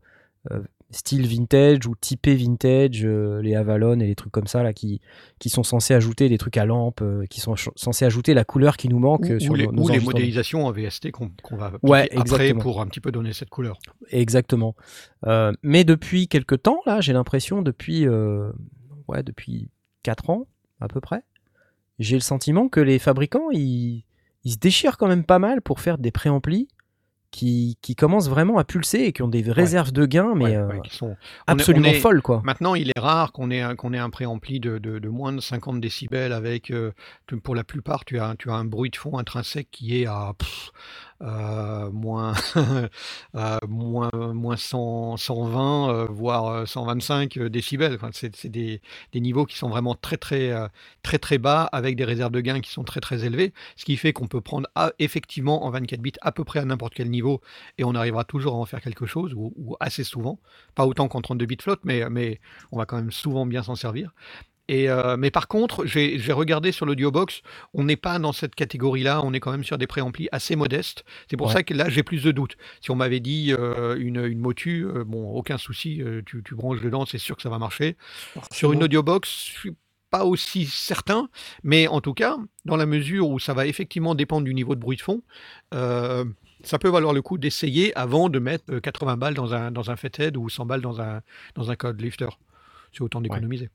euh, 0.52 0.62
style 0.92 1.26
vintage 1.26 1.88
ou 1.88 1.96
typé 1.96 2.36
vintage, 2.36 3.06
euh, 3.06 3.42
les 3.42 3.56
Avalon 3.56 4.00
et 4.00 4.08
les 4.08 4.16
trucs 4.16 4.32
comme 4.32 4.48
ça 4.48 4.62
là 4.64 4.74
qui, 4.74 5.02
qui 5.40 5.50
sont 5.50 5.64
censés 5.64 5.94
ajouter 5.94 6.30
des 6.30 6.38
trucs 6.38 6.58
à 6.58 6.66
lampe, 6.66 7.02
euh, 7.02 7.26
qui 7.30 7.40
sont 7.40 7.56
censés 7.76 8.06
ajouter 8.06 8.34
la 8.34 8.44
couleur 8.44 8.78
qui 8.78 8.90
nous 8.90 9.00
manque 9.00 9.28
Ou, 9.30 9.40
sur 9.40 9.54
ou 9.54 9.56
les, 9.56 9.66
nos, 9.68 9.72
nos 9.72 9.84
ou 9.84 9.90
les 9.90 10.00
modélisations 10.00 10.66
en 10.66 10.72
VST 10.72 11.12
qu'on 11.12 11.32
qu'on 11.42 11.56
va 11.56 11.72
Ouais, 11.82 12.10
après 12.12 12.20
exactement. 12.20 12.62
pour 12.62 12.82
un 12.82 12.88
petit 12.88 13.00
peu 13.00 13.12
donner 13.12 13.34
cette 13.34 13.50
couleur. 13.50 13.80
Exactement. 14.10 14.76
Euh, 15.26 15.54
mais 15.64 15.84
depuis 15.84 16.28
quelques 16.28 16.62
temps, 16.64 16.82
là, 16.86 17.02
j'ai 17.02 17.14
l'impression, 17.14 17.62
depuis, 17.62 18.08
ouais, 18.08 19.24
depuis 19.24 19.70
4 20.04 20.30
ans, 20.30 20.48
à 20.80 20.88
peu 20.88 21.00
près, 21.00 21.24
j'ai 22.00 22.16
le 22.16 22.22
sentiment 22.22 22.68
que 22.68 22.80
les 22.80 23.00
fabricants, 23.00 23.50
ils, 23.52 24.04
ils 24.44 24.52
se 24.52 24.58
déchirent 24.58 24.98
quand 24.98 25.08
même 25.08 25.24
pas 25.24 25.40
mal 25.40 25.62
pour 25.62 25.80
faire 25.80 25.98
des 25.98 26.12
préamplis 26.12 26.68
qui, 27.32 27.78
qui 27.82 27.96
commencent 27.96 28.30
vraiment 28.30 28.58
à 28.58 28.64
pulser 28.64 29.00
et 29.00 29.12
qui 29.14 29.22
ont 29.24 29.28
des 29.30 29.42
réserves 29.50 29.92
de 29.94 30.06
gains, 30.06 30.34
mais 30.36 30.44
Ouais, 30.46 30.56
euh, 30.58 30.68
ouais, 30.68 30.80
qui 30.84 30.96
sont- 30.96 31.12
est- 31.12 31.18
absolument 31.48 31.88
est- 31.88 31.94
folles, 31.96 32.22
quoi. 32.22 32.42
Maintenant, 32.44 32.76
il 32.76 32.90
est 32.90 33.00
rare 33.00 33.32
qu'on 33.32 33.50
ait 33.52 33.62
un, 33.62 33.76
qu'on 33.76 33.94
ait 33.94 33.98
un 33.98 34.10
préampli 34.10 34.60
de, 34.60 34.78
de, 34.78 35.00
de 35.00 35.10
moins 35.10 35.32
de 35.32 35.40
50 35.42 35.80
décibels 35.80 36.34
avec, 36.34 36.72
euh, 36.72 36.92
tu- 37.28 37.38
pour 37.38 37.56
la 37.56 37.64
plupart, 37.64 38.04
tu 38.06 38.20
as, 38.20 38.36
tu 38.38 38.50
as 38.52 38.54
un 38.56 38.66
bruit 38.66 38.90
de 38.90 38.98
fond 38.98 39.18
intrinsèque 39.18 39.70
qui 39.72 40.02
est 40.02 40.06
à 40.06 40.34
pff, 40.38 40.72
moins, 41.22 42.34
euh, 43.36 43.58
moins, 43.68 44.10
moins 44.14 44.58
100, 44.58 45.18
120, 45.18 45.90
euh, 45.94 46.06
voire 46.10 46.48
euh, 46.48 46.66
125 46.66 47.38
décibels. 47.40 47.94
Enfin, 47.96 48.10
c'est 48.14 48.48
des, 48.48 48.82
des 49.12 49.20
niveaux 49.20 49.46
qui 49.46 49.58
sont 49.58 49.70
vraiment 49.70 49.96
très, 49.96 50.18
très, 50.18 50.52
euh, 50.52 50.68
très, 51.04 51.20
très 51.20 51.38
bas 51.38 51.64
avec 51.72 51.96
des 51.96 52.06
réserves 52.06 52.32
de 52.32 52.42
gain 52.42 52.60
qui 52.62 52.72
sont 52.72 52.84
très, 52.84 53.00
très 53.02 53.24
élevées. 53.26 53.54
Ce 53.76 53.86
qui 53.86 53.98
fait 53.98 54.14
qu'on 54.14 54.28
peut 54.28 54.42
prendre 54.42 54.68
à- 54.76 54.92
effectivement 55.00 55.66
en 55.66 55.70
24 55.72 56.02
bits 56.02 56.14
à 56.22 56.32
peu 56.32 56.44
près 56.44 56.60
à 56.60 56.66
n'importe 56.66 56.94
quel 56.94 57.10
niveau 57.10 57.42
et 57.78 57.84
on 57.84 57.96
arrivera 57.96 58.24
toujours 58.24 58.54
à 58.56 58.58
en 58.58 58.66
faire 58.66 58.82
quelque 58.82 59.06
chose 59.06 59.34
ou, 59.36 59.54
ou 59.58 59.76
assez 59.80 60.04
souvent. 60.04 60.40
Pas 60.76 60.86
autant 60.86 61.08
qu'en 61.08 61.22
32 61.22 61.46
bits 61.46 61.58
flotte, 61.62 61.82
mais, 61.84 62.10
mais 62.10 62.40
on 62.72 62.78
va 62.78 62.86
quand 62.86 62.98
même 62.98 63.12
souvent 63.12 63.46
bien 63.46 63.64
s'en 63.64 63.76
servir. 63.76 64.14
Et 64.72 64.90
euh, 64.90 65.18
mais 65.18 65.32
par 65.32 65.50
contre, 65.50 65.86
j'ai 65.86 66.32
regardé 66.32 66.72
sur 66.72 66.86
l'audiobox, 66.86 67.42
on 67.74 67.84
n'est 67.84 67.98
pas 67.98 68.20
dans 68.20 68.32
cette 68.32 68.56
catégorie-là, 68.56 69.22
on 69.24 69.34
est 69.34 69.42
quand 69.42 69.52
même 69.52 69.66
sur 69.66 69.78
des 69.78 69.86
préamplis 69.86 70.30
assez 70.32 70.56
modestes. 70.56 71.04
C'est 71.30 71.36
pour 71.36 71.48
Ouais. 71.48 71.54
ça 71.54 71.64
que 71.64 71.74
là, 71.74 71.90
j'ai 71.90 72.04
plus 72.04 72.24
de 72.24 72.32
doutes. 72.32 72.56
Si 72.80 72.90
on 72.90 72.96
m'avait 72.96 73.20
dit 73.20 73.52
euh, 73.52 73.98
une, 74.00 74.24
une 74.26 74.40
motu, 74.40 74.86
euh, 74.86 75.04
bon, 75.04 75.30
aucun 75.32 75.58
souci, 75.58 76.02
tu, 76.26 76.42
tu 76.44 76.56
branches 76.56 76.80
dedans, 76.82 77.06
c'est 77.06 77.18
sûr 77.18 77.36
que 77.36 77.42
ça 77.42 77.50
va 77.50 77.60
marcher. 77.60 77.98
Sur 78.52 78.72
une 78.72 78.82
audiobox, 78.84 79.48
je 79.54 79.60
suis 79.60 79.76
pas 80.10 80.24
aussi 80.24 80.66
certain, 80.66 81.28
mais 81.64 81.88
en 81.88 82.00
tout 82.00 82.14
cas, 82.14 82.38
dans 82.66 82.78
la 82.78 82.86
mesure 82.86 83.28
où 83.30 83.40
ça 83.40 83.54
va 83.54 83.66
effectivement 83.68 84.16
dépendre 84.16 84.46
du 84.46 84.54
niveau 84.54 84.76
de 84.76 84.80
bruit 84.80 84.96
de 84.98 85.02
fond, 85.02 85.22
ça 86.64 86.80
peut 86.80 86.90
valoir 86.90 87.12
le 87.14 87.22
coup 87.22 87.38
d'essayer 87.38 87.94
avant 87.98 88.30
de 88.30 88.40
mettre 88.40 88.64
euh, 88.72 88.80
80 88.80 89.18
balles 89.18 89.34
dans 89.34 89.54
un, 89.54 89.72
dans 89.72 89.90
un 89.92 89.96
Fathead 89.96 90.38
ou 90.38 90.48
100 90.48 90.66
balles 90.66 90.82
dans 90.82 91.02
un, 91.02 91.22
dans 91.56 91.72
un 91.72 91.76
code 91.76 92.00
lifter. 92.00 92.30
C'est 92.94 93.02
autant 93.02 93.20
d'économiser. 93.20 93.70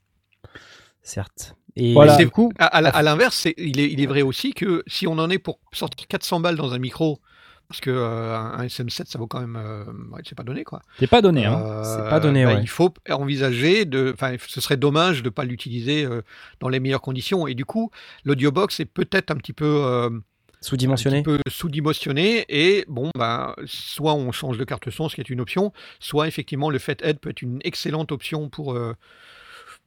Certes. 1.06 1.54
Et 1.76 1.92
Voilà. 1.92 2.16
du 2.16 2.28
coup, 2.30 2.52
À, 2.58 2.66
à 2.66 2.80
la- 2.80 2.88
à 2.90 3.02
l'inverse, 3.02 3.46
il 3.56 3.78
est, 3.78 3.90
il 3.92 4.00
est 4.00 4.06
vrai 4.06 4.22
aussi 4.22 4.52
que 4.54 4.82
si 4.86 5.06
on 5.06 5.12
en 5.18 5.30
est 5.30 5.38
pour 5.38 5.60
sortir 5.72 6.06
400 6.08 6.40
balles 6.40 6.56
dans 6.56 6.72
un 6.72 6.78
micro, 6.78 7.20
parce 7.68 7.80
que 7.80 7.90
euh, 7.90 8.34
un 8.36 8.58
un 8.60 8.64
SM7, 8.66 9.04
ça 9.06 9.18
vaut 9.18 9.26
quand 9.26 9.40
même, 9.40 9.56
euh, 9.56 9.84
ouais, 10.12 10.22
c'est 10.26 10.34
pas 10.36 10.42
donné 10.42 10.64
quoi. 10.64 10.80
C'est 10.98 11.06
pas 11.06 11.20
donné, 11.20 11.44
hein. 11.44 11.60
Euh, 11.64 11.82
C'est 11.84 12.08
pas 12.10 12.18
donné, 12.18 12.44
bah, 12.44 12.54
ouais. 12.54 12.60
Il 12.62 12.68
faut 12.68 12.92
envisager 13.10 13.84
de, 13.84 14.12
enfin, 14.14 14.34
ce 14.48 14.60
serait 14.60 14.76
dommage 14.78 15.22
de 15.22 15.28
pas 15.30 15.44
l'utiliser 15.44 16.04
euh, 16.04 16.22
dans 16.60 16.68
les 16.68 16.80
meilleures 16.80 17.02
conditions. 17.02 17.46
Et 17.46 17.54
du 17.54 17.64
coup, 17.64 17.90
l'audiobox 18.24 18.80
est 18.80 18.84
peut-être 18.86 19.30
un 19.30 19.36
petit 19.36 19.52
peu, 19.52 19.64
euh, 19.84 20.08
un 20.10 20.20
sous-dimensionné. 20.62 21.22
petit 21.22 21.36
peu 21.36 21.38
sous-dimensionné. 21.48 22.46
Et 22.48 22.84
bon, 22.88 23.10
ben, 23.16 23.54
soit 23.66 24.14
on 24.14 24.32
change 24.32 24.58
de 24.58 24.64
carte 24.64 24.90
son, 24.90 25.08
ce 25.08 25.14
qui 25.14 25.20
est 25.20 25.28
une 25.30 25.40
option, 25.40 25.72
soit 26.00 26.26
effectivement 26.26 26.70
le 26.70 26.78
Fathead 26.78 27.18
peut 27.20 27.30
être 27.30 27.42
une 27.42 27.60
excellente 27.64 28.10
option 28.12 28.48
pour 28.48 28.72
euh, 28.74 28.94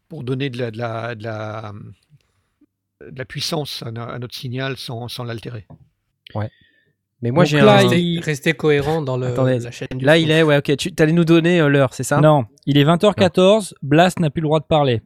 pour 0.09 0.23
donner 0.23 0.49
de 0.49 0.57
la, 0.57 0.71
de 0.71 0.77
la, 0.77 1.15
de 1.15 1.23
la, 1.23 1.71
de 3.09 3.17
la 3.17 3.25
puissance 3.25 3.83
à, 3.85 3.91
no- 3.91 4.01
à 4.01 4.19
notre 4.19 4.35
signal 4.35 4.75
sans, 4.77 5.07
sans 5.07 5.23
l'altérer. 5.23 5.65
Mais 7.21 7.31
moi, 7.31 7.43
j'ai 7.43 7.59
là, 7.59 7.79
un. 7.79 7.93
il- 7.93 8.21
rester 8.21 8.53
cohérent 8.53 9.01
dans 9.01 9.17
le, 9.17 9.27
Attendez, 9.27 9.59
la 9.59 9.71
chaîne 9.71 9.89
du 9.93 10.05
Là, 10.05 10.17
il 10.17 10.31
est, 10.31 10.41
ouais, 10.41 10.57
ok. 10.57 10.75
Tu 10.77 10.93
allais 10.99 11.11
nous 11.11 11.25
donner 11.25 11.59
euh, 11.59 11.67
l'heure, 11.67 11.93
c'est 11.93 12.03
ça? 12.03 12.21
Non, 12.21 12.45
il 12.65 12.77
est 12.77 12.85
20h14, 12.85 13.73
Blast 13.81 14.19
n'a 14.21 14.29
plus 14.29 14.39
le 14.41 14.47
droit 14.47 14.61
de 14.61 14.65
parler. 14.65 15.01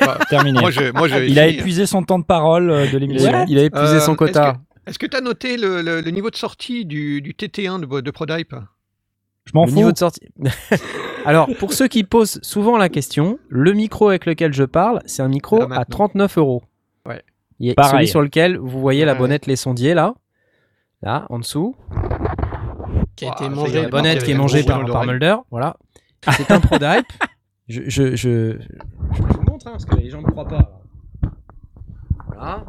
Bah, 0.00 0.18
Terminé. 0.30 0.58
moi, 0.58 0.70
je, 0.70 0.90
moi, 0.92 1.06
je 1.06 1.16
il 1.24 1.38
a 1.38 1.46
épuisé 1.48 1.84
son 1.84 2.02
temps 2.02 2.18
de 2.18 2.24
parole 2.24 2.70
euh, 2.70 2.86
de 2.86 2.92
Il 2.96 3.00
l'émission. 3.00 3.34
a, 3.34 3.44
il 3.46 3.58
a 3.58 3.64
épuisé 3.64 3.96
Euh, 3.96 4.00
son 4.00 4.16
quota. 4.16 4.56
Est-ce 4.86 4.98
que 4.98 5.06
tu 5.06 5.16
as 5.16 5.20
noté 5.20 5.56
le, 5.58 5.82
le- 5.82 6.00
le 6.00 6.10
niveau 6.12 6.30
de 6.30 6.36
sortie 6.36 6.86
du, 6.86 7.20
du 7.20 7.32
TT1 7.34 7.80
de, 7.80 8.00
de 8.00 8.10
ProDype 8.10 8.54
Je 9.44 9.52
m'en 9.54 9.66
fous. 9.66 9.74
niveau 9.74 9.92
de 9.92 9.98
sortie. 9.98 10.28
Alors, 11.24 11.48
pour 11.58 11.72
ceux 11.72 11.88
qui 11.88 12.04
posent 12.04 12.38
souvent 12.42 12.76
la 12.76 12.88
question, 12.88 13.38
le 13.48 13.72
micro 13.72 14.08
avec 14.08 14.26
lequel 14.26 14.52
je 14.52 14.64
parle, 14.64 15.00
c'est 15.06 15.22
un 15.22 15.28
micro 15.28 15.58
Là, 15.58 15.64
à 15.64 15.68
maintenant. 15.68 15.84
39 16.08 16.38
euros. 16.38 16.62
Ouais. 17.06 17.22
Il 17.60 17.70
est 17.70 17.74
Pareil. 17.74 17.92
celui 17.92 18.08
sur 18.08 18.20
lequel 18.22 18.58
vous 18.58 18.80
voyez 18.80 19.04
la 19.04 19.12
Ouais. 19.12 19.18
bonnette 19.18 19.46
les 19.46 19.56
sondiers 19.56 19.94
là, 19.94 20.14
là 21.02 21.26
en 21.30 21.38
dessous, 21.38 21.76
qui 23.16 23.24
a 23.26 23.28
été 23.28 23.38
ça 23.38 23.44
y 23.44 23.46
est, 23.46 23.50
mangé 23.50 23.82
la 23.82 23.88
bonnette 23.88 24.24
qui 24.24 24.30
est 24.32 24.34
mangée 24.34 24.64
par, 24.64 24.84
par. 24.86 25.06
Mulder, 25.06 25.36
voilà. 25.50 25.76
C'est 26.36 26.50
un 26.50 26.60
ProDype. 26.60 27.06
Je, 27.68 27.80
je, 27.88 28.14
je, 28.14 28.58
je 29.14 29.22
vous 29.22 29.42
montre 29.50 29.66
hein, 29.68 29.70
parce 29.72 29.86
que 29.86 29.96
les 29.96 30.10
gens 30.10 30.20
ne 30.20 30.26
croient 30.26 30.46
pas. 30.46 30.58
là. 30.58 30.70
Voilà. 32.26 32.64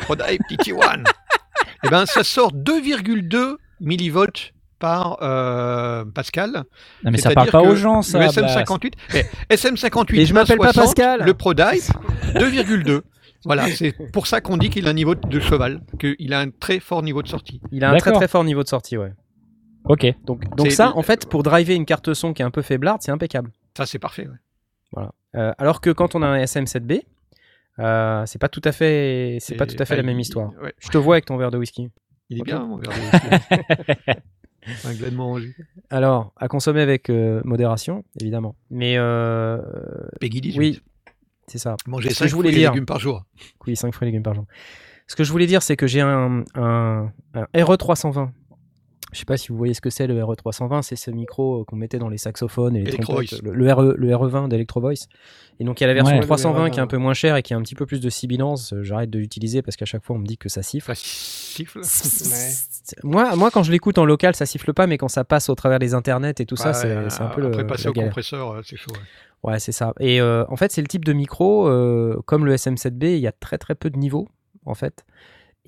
ProDype 0.00 0.42
TT1 0.50 1.04
Eh 1.84 1.88
ben, 1.88 2.04
ça 2.04 2.22
sort 2.24 2.52
2,2 2.52 3.56
millivolts 3.80 4.52
par 4.78 5.18
euh, 5.22 6.04
Pascal. 6.04 6.64
Non, 7.04 7.10
mais 7.10 7.18
ça 7.18 7.30
parle 7.30 7.50
pas 7.50 7.62
aux 7.62 7.74
gens, 7.76 8.02
ça. 8.02 8.18
Le 8.18 8.26
bah, 8.26 8.30
SM58, 8.32 8.92
eh, 9.14 9.54
SM58, 9.54 10.18
Et 10.20 10.26
je 10.26 10.34
m'appelle 10.34 10.58
pas 10.58 10.72
60, 10.72 10.84
Pascal. 10.96 11.22
Le 11.24 11.34
ProDype, 11.34 11.82
2,2. 12.34 13.02
Voilà, 13.44 13.68
c'est 13.68 13.94
pour 14.12 14.26
ça 14.26 14.40
qu'on 14.40 14.56
dit 14.56 14.68
qu'il 14.70 14.86
a 14.86 14.90
un 14.90 14.94
niveau 14.94 15.14
de 15.14 15.40
cheval, 15.40 15.80
qu'il 16.00 16.32
a 16.34 16.40
un 16.40 16.50
très 16.50 16.80
fort 16.80 17.02
niveau 17.02 17.22
de 17.22 17.28
sortie. 17.28 17.60
Il 17.70 17.84
a 17.84 17.90
un 17.90 17.96
très 17.96 18.12
très 18.12 18.28
fort 18.28 18.44
niveau 18.44 18.62
de 18.62 18.68
sortie, 18.68 18.96
ouais. 18.96 19.12
Ok. 19.84 20.06
Donc, 20.24 20.70
ça, 20.70 20.92
en 20.96 21.02
fait, 21.02 21.26
pour 21.28 21.42
driver 21.42 21.74
une 21.74 21.86
carte 21.86 22.12
son 22.14 22.32
qui 22.32 22.42
est 22.42 22.44
un 22.44 22.50
peu 22.50 22.62
faiblarde, 22.62 23.00
c'est 23.02 23.12
impeccable. 23.12 23.50
Ça, 23.76 23.86
c'est 23.86 23.98
parfait. 23.98 24.26
ouais. 24.26 24.36
Voilà. 24.92 25.12
Euh, 25.36 25.52
alors 25.58 25.80
que 25.80 25.90
quand 25.90 26.14
on 26.14 26.22
a 26.22 26.26
un 26.26 26.38
SM7B, 26.38 27.02
euh, 27.78 28.24
c'est 28.26 28.38
pas 28.38 28.48
tout 28.48 28.62
à 28.64 28.72
fait, 28.72 29.36
c'est 29.40 29.54
pas 29.54 29.66
tout 29.66 29.76
à 29.78 29.84
fait 29.84 29.96
la 29.96 30.02
même 30.02 30.18
il- 30.18 30.22
histoire. 30.22 30.50
ouais, 30.62 30.72
Je 30.78 30.88
te 30.88 30.98
vois 30.98 31.16
avec 31.16 31.26
ton 31.26 31.36
verre 31.36 31.50
de 31.50 31.58
whisky. 31.58 31.90
il 32.30 32.38
est 32.40 32.42
bien, 32.42 32.60
mon 32.60 32.78
verre 32.78 32.90
de 32.90 32.96
whisky. 34.14 34.20
Un. 34.66 35.40
Alors, 35.90 36.32
à 36.36 36.48
consommer 36.48 36.80
avec 36.80 37.10
euh, 37.10 37.40
modération, 37.44 38.04
évidemment. 38.20 38.56
Mais 38.70 38.96
euh, 38.98 39.58
Peggy 40.20 40.40
18. 40.40 40.58
oui, 40.58 40.80
c'est 41.46 41.58
ça. 41.58 41.76
Manger 41.86 42.10
Ce 42.10 42.14
que 42.14 42.18
5 42.20 42.28
je 42.28 42.34
voulais 42.34 42.48
fruits 42.50 42.60
et 42.60 42.64
dire. 42.64 42.72
légumes 42.72 42.86
par 42.86 42.98
jour. 43.00 43.24
Oui, 43.66 43.76
5 43.76 43.92
fruits 43.94 44.08
et 44.08 44.10
légumes 44.10 44.22
par 44.22 44.34
jour. 44.34 44.44
Ce 45.06 45.16
que 45.16 45.24
je 45.24 45.32
voulais 45.32 45.46
dire, 45.46 45.62
c'est 45.62 45.76
que 45.76 45.86
j'ai 45.86 46.00
un, 46.02 46.44
un, 46.54 47.10
un 47.34 47.44
RE320. 47.54 48.28
Je 49.12 49.18
sais 49.20 49.24
pas 49.24 49.36
si 49.38 49.48
vous 49.48 49.56
voyez 49.56 49.72
ce 49.72 49.80
que 49.80 49.88
c'est 49.90 50.06
le 50.06 50.20
RE320, 50.22 50.82
c'est 50.82 50.94
ce 50.96 51.10
micro 51.10 51.64
qu'on 51.64 51.76
mettait 51.76 51.98
dans 51.98 52.10
les 52.10 52.18
saxophones 52.18 52.76
et 52.76 52.80
les 52.82 52.88
Electro 52.90 53.14
trompettes, 53.14 53.30
Voice. 53.30 53.40
le, 53.42 53.54
le 53.54 53.72
RE, 53.72 53.94
le 53.96 54.08
RE20 54.10 54.48
d'Electro 54.48 54.80
Voice. 54.80 55.06
Et 55.60 55.64
donc 55.64 55.80
il 55.80 55.82
y 55.82 55.86
a 55.86 55.88
la 55.88 55.94
version 55.94 56.14
Ouais. 56.14 56.20
Le 56.20 56.26
320 56.26 56.70
qui 56.70 56.78
est 56.78 56.82
un 56.82 56.84
RE20. 56.84 56.88
peu 56.88 56.96
moins 56.98 57.14
chère 57.14 57.34
et 57.36 57.42
qui 57.42 57.54
a 57.54 57.56
un 57.56 57.62
petit 57.62 57.74
peu 57.74 57.86
plus 57.86 58.00
de 58.00 58.10
sibilance. 58.10 58.72
Euh, 58.74 58.82
J'arrête 58.82 59.08
de 59.10 59.18
l'utiliser 59.18 59.62
parce 59.62 59.76
qu'à 59.76 59.86
chaque 59.86 60.04
fois 60.04 60.16
on 60.16 60.18
me 60.18 60.26
dit 60.26 60.36
que 60.36 60.48
ça 60.50 60.62
siffle. 60.62 60.86
Ça 60.94 60.94
siffle? 60.94 61.80
Moi, 63.02 63.34
moi, 63.36 63.50
quand 63.50 63.62
je 63.62 63.72
l'écoute 63.72 63.98
en 63.98 64.04
local, 64.04 64.34
ça 64.36 64.46
siffle 64.46 64.72
pas, 64.72 64.86
mais 64.86 64.98
quand 64.98 65.08
ça 65.08 65.24
passe 65.24 65.48
au 65.48 65.54
travers 65.54 65.78
des 65.78 65.94
internets 65.94 66.34
et 66.40 66.46
tout 66.46 66.56
ça, 66.56 66.72
c'est 66.74 67.10
c'est 67.10 67.22
un 67.22 67.26
peu 67.28 67.40
le, 67.40 67.48
Après, 67.48 67.66
passer 67.66 67.88
au 67.88 67.92
galère. 67.92 68.10
compresseur, 68.10 68.50
euh, 68.52 68.60
c'est 68.64 68.76
chaud. 68.76 68.92
ouais. 68.92 69.52
Ouais, 69.52 69.58
c'est 69.60 69.72
ça. 69.72 69.94
Et 70.00 70.20
euh, 70.20 70.44
en 70.48 70.56
fait, 70.56 70.72
c'est 70.72 70.80
le 70.80 70.88
type 70.88 71.04
de 71.04 71.12
micro, 71.12 71.68
euh, 71.68 72.20
comme 72.26 72.44
le 72.44 72.54
SM7B, 72.56 73.04
il 73.14 73.20
y 73.20 73.26
a 73.28 73.32
très 73.32 73.56
très 73.58 73.74
peu 73.76 73.88
de 73.88 73.96
niveaux, 73.96 74.28
en 74.66 74.74
fait. 74.74 75.04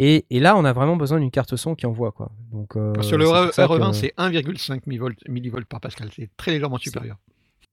Et, 0.03 0.25
et 0.31 0.41
là, 0.41 0.57
on 0.57 0.65
a 0.65 0.73
vraiment 0.73 0.97
besoin 0.97 1.21
d'une 1.21 1.31
carte 1.31 1.57
son 1.57 1.75
qui 1.75 1.85
envoie, 1.85 2.11
quoi. 2.11 2.33
Donc, 2.53 2.75
euh, 2.77 2.93
que 2.95 3.17
le 3.17 3.27
c'est 3.27 3.35
pour 3.45 3.53
ça 3.53 3.67
RE20, 3.67 3.91
que- 3.91 3.97
c'est 3.97 4.15
1,5 4.17 4.81
millivolts, 4.87 5.67
par 5.67 5.79
pascal. 5.81 6.09
C'est 6.17 6.31
très 6.39 6.53
légèrement 6.53 6.79
supérieur. 6.79 7.17
J'ai 7.63 7.69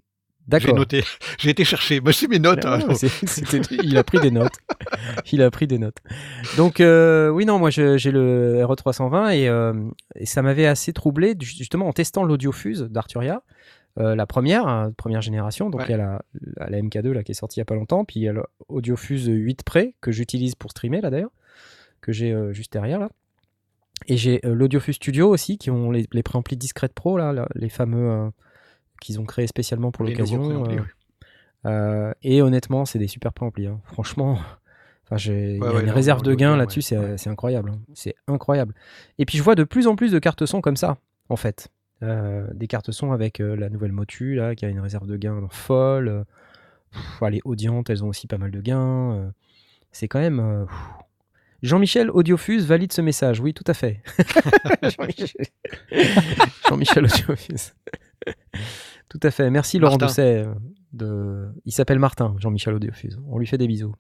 D'accord. 0.60 0.76
noté. 0.76 1.04
J'ai 1.40 1.50
été 1.52 1.64
chercher. 1.64 2.02
Moi, 2.02 2.12
c'est 2.12 2.28
mes 2.28 2.40
notes. 2.40 2.66
Ah, 2.66 2.80
hein. 2.82 2.94
il 3.84 3.98
a 3.98 4.04
pris 4.04 4.20
des 4.20 4.32
notes. 4.32 4.56
Il 5.32 5.42
a 5.42 5.52
pris 5.52 5.68
des 5.68 5.78
notes. 5.78 5.98
Donc, 6.58 6.80
euh, 6.82 7.30
oui, 7.30 7.46
non, 7.46 7.60
moi 7.60 7.70
j'ai 7.70 8.12
le 8.12 8.62
RE320 8.64 9.32
et, 9.36 9.48
euh, 9.50 9.74
et 10.16 10.26
ça 10.26 10.42
m'avait 10.42 10.66
assez 10.68 10.94
troublé, 10.94 11.36
justement, 11.40 11.88
en 11.88 11.94
testant 11.94 12.24
l'audiofuse 12.24 12.84
d'Arturia, 12.84 13.42
euh, 14.00 14.16
la 14.16 14.26
première, 14.26 14.68
hein, 14.68 14.92
première 14.98 15.22
génération. 15.22 15.70
Donc, 15.70 15.82
il 15.88 15.92
y 15.92 15.94
a 15.94 15.98
la, 15.98 16.22
la- 16.58 16.70
la 16.70 16.78
MK2 16.82 17.12
là, 17.12 17.24
qui 17.24 17.32
est 17.32 17.36
sortie 17.36 17.60
il 17.60 17.62
y 17.62 17.64
a 17.64 17.66
pas 17.66 17.76
longtemps, 17.76 18.06
puis 18.06 18.20
il 18.22 18.24
y 18.24 18.30
a 18.30 18.34
l'audiofuse 18.70 19.28
8 19.28 19.64
Pré 19.64 19.96
que 20.02 20.12
j'utilise 20.12 20.56
pour 20.56 20.72
streamer 20.72 21.02
là 21.02 21.10
d'ailleurs, 21.10 21.32
que 22.08 22.12
j'ai 22.14 22.32
euh, 22.32 22.54
juste 22.54 22.74
derrière 22.74 23.00
là. 23.00 23.10
Et 24.08 24.16
j'ai 24.18 24.40
euh, 24.46 24.54
l'Audiofuse 24.56 24.96
Studio 24.96 25.30
aussi, 25.30 25.58
qui 25.58 25.70
ont 25.72 25.92
les, 25.92 26.08
les 26.14 26.24
préamplis 26.24 26.56
Discret 26.58 26.90
Pro, 26.90 27.18
là, 27.18 27.34
là, 27.34 27.48
les 27.56 27.70
fameux 27.70 28.10
euh, 28.10 28.30
qu'ils 29.02 29.20
ont 29.20 29.26
créés 29.26 29.48
spécialement 29.48 29.92
pour 29.92 30.06
l'occasion. 30.06 30.64
euh, 31.66 32.14
et 32.24 32.42
honnêtement, 32.42 32.86
c'est 32.86 33.00
des 33.00 33.08
super 33.08 33.34
préamplis. 33.34 33.68
hein. 33.68 33.82
Franchement, 33.86 34.40
enfin, 35.06 35.18
j'ai 35.18 35.60
Ouais, 35.60 35.68
ouais, 35.70 35.82
une 35.82 35.88
non, 35.88 35.94
réserve 35.94 36.20
non, 36.20 36.30
de 36.30 36.36
gain, 36.36 36.56
là-dessus, 36.56 36.80
ouais, 36.96 37.18
c'est 37.18 37.30
incroyable. 37.30 37.72
hein. 37.72 37.80
C'est 37.94 38.16
incroyable. 38.28 38.74
Et 39.18 39.26
puis 39.26 39.38
je 39.38 39.44
vois 39.44 39.56
de 39.56 39.64
plus 39.64 39.88
en 39.88 39.96
plus 39.96 40.12
de 40.12 40.20
cartes 40.20 40.46
son 40.46 40.62
comme 40.62 40.78
ça, 40.78 40.98
en 41.30 41.36
fait. 41.36 41.70
Euh, 42.04 42.48
des 42.54 42.68
cartes 42.68 42.92
son 42.92 43.12
avec 43.12 43.40
euh, 43.42 43.56
la 43.56 43.70
nouvelle 43.70 43.92
Motu 43.92 44.36
là, 44.36 44.54
qui 44.56 44.64
a 44.66 44.70
une 44.70 44.80
réserve 44.80 45.08
de 45.08 45.18
gains 45.18 45.48
folle. 45.50 46.24
Pff, 46.92 47.22
les 47.32 47.42
Audientes, 47.44 47.90
elles 47.90 48.04
ont 48.04 48.10
aussi 48.10 48.28
pas 48.28 48.38
mal 48.38 48.52
de 48.52 48.62
gains. 48.62 49.34
C'est 49.92 50.08
quand 50.08 50.20
même. 50.20 50.66
pff. 50.68 50.78
Jean-Michel 51.64 52.10
Audiofuse 52.12 52.66
valide 52.66 52.94
ce 52.94 53.02
message. 53.02 53.40
Oui, 53.40 53.54
tout 53.54 53.64
à 53.68 53.74
fait. 53.74 54.02
Jean-Michel 54.84 55.28
Jean-Michel 56.70 57.06
Audiofuse. 57.06 57.74
tout 59.10 59.20
à 59.24 59.32
fait. 59.32 59.50
Merci 59.50 59.80
Laurent 59.80 59.94
Martin. 60.00 60.06
Doucet. 60.08 60.46
euh, 60.46 60.54
De... 60.94 61.48
Il 61.66 61.72
s'appelle 61.72 62.00
Martin, 62.00 62.36
Jean-Michel 62.40 62.74
Audiofuse. 62.76 63.20
On 63.28 63.38
lui 63.40 63.48
fait 63.48 63.58
des 63.58 63.68
bisous. 63.68 63.94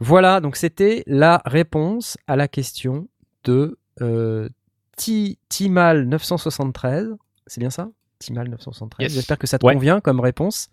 Voilà, 0.00 0.40
donc 0.40 0.56
c'était 0.56 1.04
la 1.06 1.40
réponse 1.46 2.16
à 2.26 2.36
la 2.36 2.48
question 2.48 3.08
de 3.44 3.78
euh, 4.00 4.48
Ti- 4.96 5.38
Timal 5.48 6.04
973. 6.06 7.14
C'est 7.46 7.60
bien 7.60 7.70
ça? 7.70 7.88
Timal 8.18 8.48
973. 8.48 9.04
Yes. 9.04 9.14
J'espère 9.14 9.38
que 9.38 9.46
ça 9.46 9.58
te 9.58 9.66
Ouais. 9.66 9.74
convient 9.74 10.00
comme 10.00 10.20
réponse. 10.20 10.68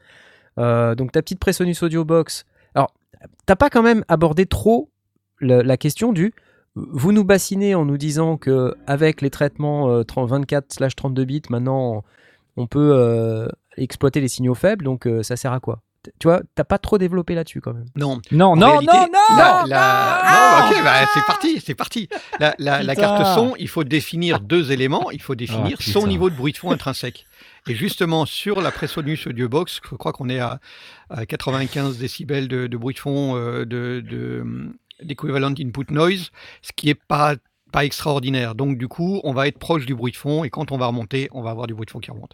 Euh, 0.58 0.96
donc 0.96 1.12
ta 1.12 1.22
petite 1.22 1.40
Presonus 1.40 1.82
Audio 1.84 2.04
Box. 2.06 2.46
Alors, 2.76 2.94
t'as 3.46 3.56
pas 3.56 3.70
quand 3.70 3.82
même 3.84 4.04
abordé 4.08 4.46
trop 4.46 4.90
le- 5.40 5.62
la 5.62 5.78
question 5.78 6.14
du 6.14 6.34
vous 6.76 7.12
nous 7.12 7.24
bassinez 7.26 7.76
en 7.76 7.84
nous 7.84 7.98
disant 7.98 8.38
que 8.38 8.74
avec 8.88 9.22
les 9.22 9.30
traitements 9.32 9.90
euh, 9.90 10.04
30 10.04 10.30
24/32 10.30 11.24
bits 11.26 11.42
maintenant 11.50 12.04
on 12.58 12.68
peut 12.68 12.92
euh, 12.94 13.48
exploiter 13.78 14.22
les 14.22 14.28
signaux 14.28 14.56
faibles 14.56 14.86
donc 14.86 15.08
euh, 15.08 15.24
ça 15.24 15.36
sert 15.36 15.52
à 15.54 15.60
quoi? 15.60 15.82
Tu 16.18 16.30
vois, 16.30 16.42
t'as 16.56 16.64
pas 16.64 16.78
trop 16.78 16.98
développé 16.98 17.36
là-dessus 17.36 17.60
quand 17.60 17.74
même. 17.74 17.86
Non, 17.98 18.22
Non, 18.32 18.56
non, 18.56 18.68
réalité, 18.72 18.94
non, 18.98 19.02
non, 19.02 19.38
la- 19.38 19.62
non, 19.64 19.68
la- 19.68 20.22
non, 20.72 20.78
ok, 20.78 20.84
bah, 20.84 20.94
c'est 21.14 21.26
parti, 21.26 21.60
c'est 21.60 21.76
parti. 21.76 22.08
La, 22.40 22.56
la- 22.58 22.96
carte 22.96 23.26
son, 23.36 23.54
il 23.60 23.68
faut 23.68 23.84
définir 23.84 24.40
deux 24.40 24.72
éléments. 24.72 25.12
Il 25.12 25.22
faut 25.22 25.36
définir 25.36 25.78
Ah, 25.78 25.84
son 25.84 26.08
niveau 26.08 26.30
de 26.30 26.36
bruit 26.36 26.54
de 26.54 26.58
fond 26.58 26.72
intrinsèque. 26.72 27.26
Et 27.68 27.76
justement, 27.76 28.26
sur 28.26 28.62
la 28.62 28.72
Presonus 28.72 29.28
Audio 29.28 29.50
Box, 29.50 29.82
je 29.92 29.96
crois 29.98 30.14
qu'on 30.14 30.30
est 30.30 30.40
à, 30.40 30.62
à 31.10 31.26
95 31.26 31.98
décibels 31.98 32.48
de, 32.48 32.68
de 32.68 32.78
bruit 32.78 32.96
de 32.96 33.00
fond 33.00 33.36
euh, 33.36 33.66
de, 33.66 34.00
de, 34.00 34.72
d'équivalent 35.04 35.54
input 35.58 35.86
noise, 35.92 36.32
ce 36.62 36.72
qui 36.76 36.90
est 36.90 36.96
pas 37.08 37.36
pas 37.72 37.86
extraordinaire. 37.86 38.56
Donc 38.56 38.78
du 38.78 38.88
coup, 38.88 39.20
on 39.24 39.32
va 39.34 39.48
être 39.48 39.60
proche 39.60 39.86
du 39.86 39.94
bruit 39.96 40.12
de 40.12 40.18
fond 40.18 40.44
et 40.44 40.50
quand 40.50 40.72
on 40.72 40.78
va 40.78 40.88
remonter, 40.88 41.30
on 41.34 41.42
va 41.44 41.52
avoir 41.52 41.68
du 41.68 41.74
bruit 41.76 41.86
de 41.86 41.92
fond 41.92 42.00
qui 42.00 42.10
remonte. 42.12 42.34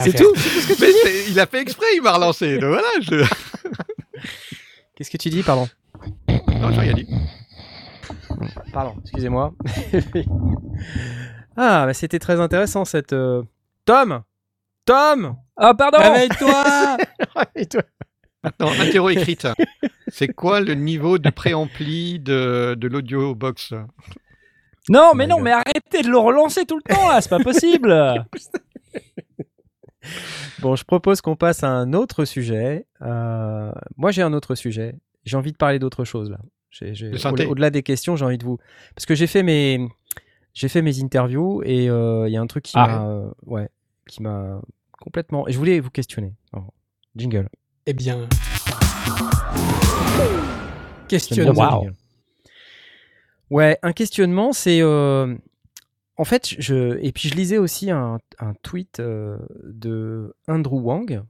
C'est 0.00 0.16
tout 0.16 0.32
Mais 0.80 0.92
c'est- 0.92 1.30
il 1.30 1.38
a 1.38 1.46
fait 1.46 1.60
exprès, 1.60 1.86
il 1.94 2.02
m'a 2.02 2.12
relancé. 2.12 2.58
Donc 2.58 2.70
voilà, 2.70 2.88
je... 3.00 3.24
Qu'est-ce 4.96 5.10
que 5.10 5.16
tu 5.16 5.30
dis 5.30 5.42
Pardon. 5.42 5.68
non, 6.28 6.72
j'ai 6.72 6.80
rien 6.80 6.94
dit. 6.94 7.06
Pardon, 8.72 8.96
excusez-moi. 9.02 9.54
ah, 11.56 11.86
bah, 11.86 11.94
c'était 11.94 12.18
très 12.18 12.40
intéressant 12.40 12.84
cette. 12.84 13.12
euh, 13.12 13.42
Tom 13.84 14.22
Tom 14.84 15.36
Ah, 15.56 15.74
pardon 15.74 15.98
Réveille-toi 15.98 16.96
Et 17.54 17.66
toi 17.66 17.82
Maintenant, 18.44 18.70
interro 18.80 19.10
écrite. 19.10 19.46
C'est 20.08 20.28
quoi 20.28 20.60
le 20.60 20.74
niveau 20.74 21.18
de 21.18 21.30
préampli 21.30 22.18
de, 22.18 22.74
de 22.78 22.88
l'audio 22.88 23.34
box 23.34 23.72
Non, 24.88 25.12
mais 25.14 25.24
my 25.26 25.30
non, 25.30 25.36
God. 25.36 25.44
mais 25.44 25.52
arrêtez 25.52 26.02
de 26.02 26.08
le 26.08 26.18
relancer 26.18 26.64
tout 26.66 26.76
le 26.76 26.82
temps, 26.94 27.08
là, 27.08 27.20
c'est 27.20 27.30
pas 27.30 27.38
possible 27.40 27.90
Bon, 30.60 30.74
je 30.76 30.84
propose 30.84 31.20
qu'on 31.20 31.36
passe 31.36 31.62
à 31.62 31.68
un 31.70 31.92
autre 31.92 32.24
sujet. 32.24 32.86
Euh, 33.02 33.70
moi, 33.96 34.10
j'ai 34.10 34.22
un 34.22 34.32
autre 34.32 34.54
sujet. 34.56 34.96
J'ai 35.24 35.36
envie 35.36 35.52
de 35.52 35.56
parler 35.56 35.78
d'autre 35.78 36.04
chose 36.04 36.30
là. 36.30 36.38
J'ai- 36.70 36.94
j'ai- 36.94 37.12
Au-delà 37.46 37.70
des 37.70 37.82
questions, 37.82 38.16
j'ai 38.16 38.24
envie 38.24 38.38
de 38.38 38.44
vous. 38.44 38.58
Parce 38.96 39.06
que 39.06 39.14
j'ai 39.14 39.26
fait 39.28 39.42
mes, 39.42 39.86
j'ai 40.54 40.68
fait 40.68 40.82
mes 40.82 41.00
interviews 41.02 41.62
et 41.64 41.88
euh, 41.88 42.26
il 42.28 42.32
y 42.32 42.36
a 42.36 42.40
un 42.40 42.46
truc 42.46 42.64
qui 42.64 42.72
Ah. 42.76 42.86
m'a, 42.86 43.06
euh, 43.08 43.30
ouais, 43.46 43.68
qui 44.08 44.22
m'a 44.22 44.60
complètement. 45.00 45.46
Et 45.46 45.52
je 45.52 45.58
voulais 45.58 45.78
vous 45.80 45.90
questionner. 45.90 46.32
Alors, 46.52 46.72
jingle. 47.14 47.48
Eh 47.86 47.92
bien. 47.94 48.28
Questionnement. 51.08 51.86
Ouais, 53.50 53.78
un 53.82 53.92
questionnement, 53.92 54.52
c'est. 54.52 54.80
euh, 54.80 55.34
En 56.16 56.24
fait, 56.24 56.54
je 56.58 56.98
et 57.02 57.12
puis 57.12 57.28
je 57.28 57.34
lisais 57.34 57.58
aussi 57.58 57.90
un, 57.90 58.18
un 58.38 58.54
tweet 58.62 59.00
euh, 59.00 59.36
de 59.64 60.34
Andrew 60.48 60.80
Wang. 60.80 61.22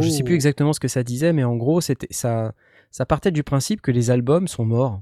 Je 0.00 0.08
sais 0.10 0.22
plus 0.22 0.32
Oh. 0.32 0.36
exactement 0.36 0.72
ce 0.72 0.80
que 0.80 0.88
ça 0.88 1.02
disait, 1.02 1.32
mais 1.32 1.44
en 1.44 1.56
gros, 1.56 1.80
c'était 1.80 2.08
ça, 2.10 2.52
ça 2.90 3.06
partait 3.06 3.30
du 3.30 3.42
principe 3.42 3.80
que 3.80 3.90
les 3.90 4.10
albums 4.10 4.46
sont 4.48 4.64
morts, 4.66 5.00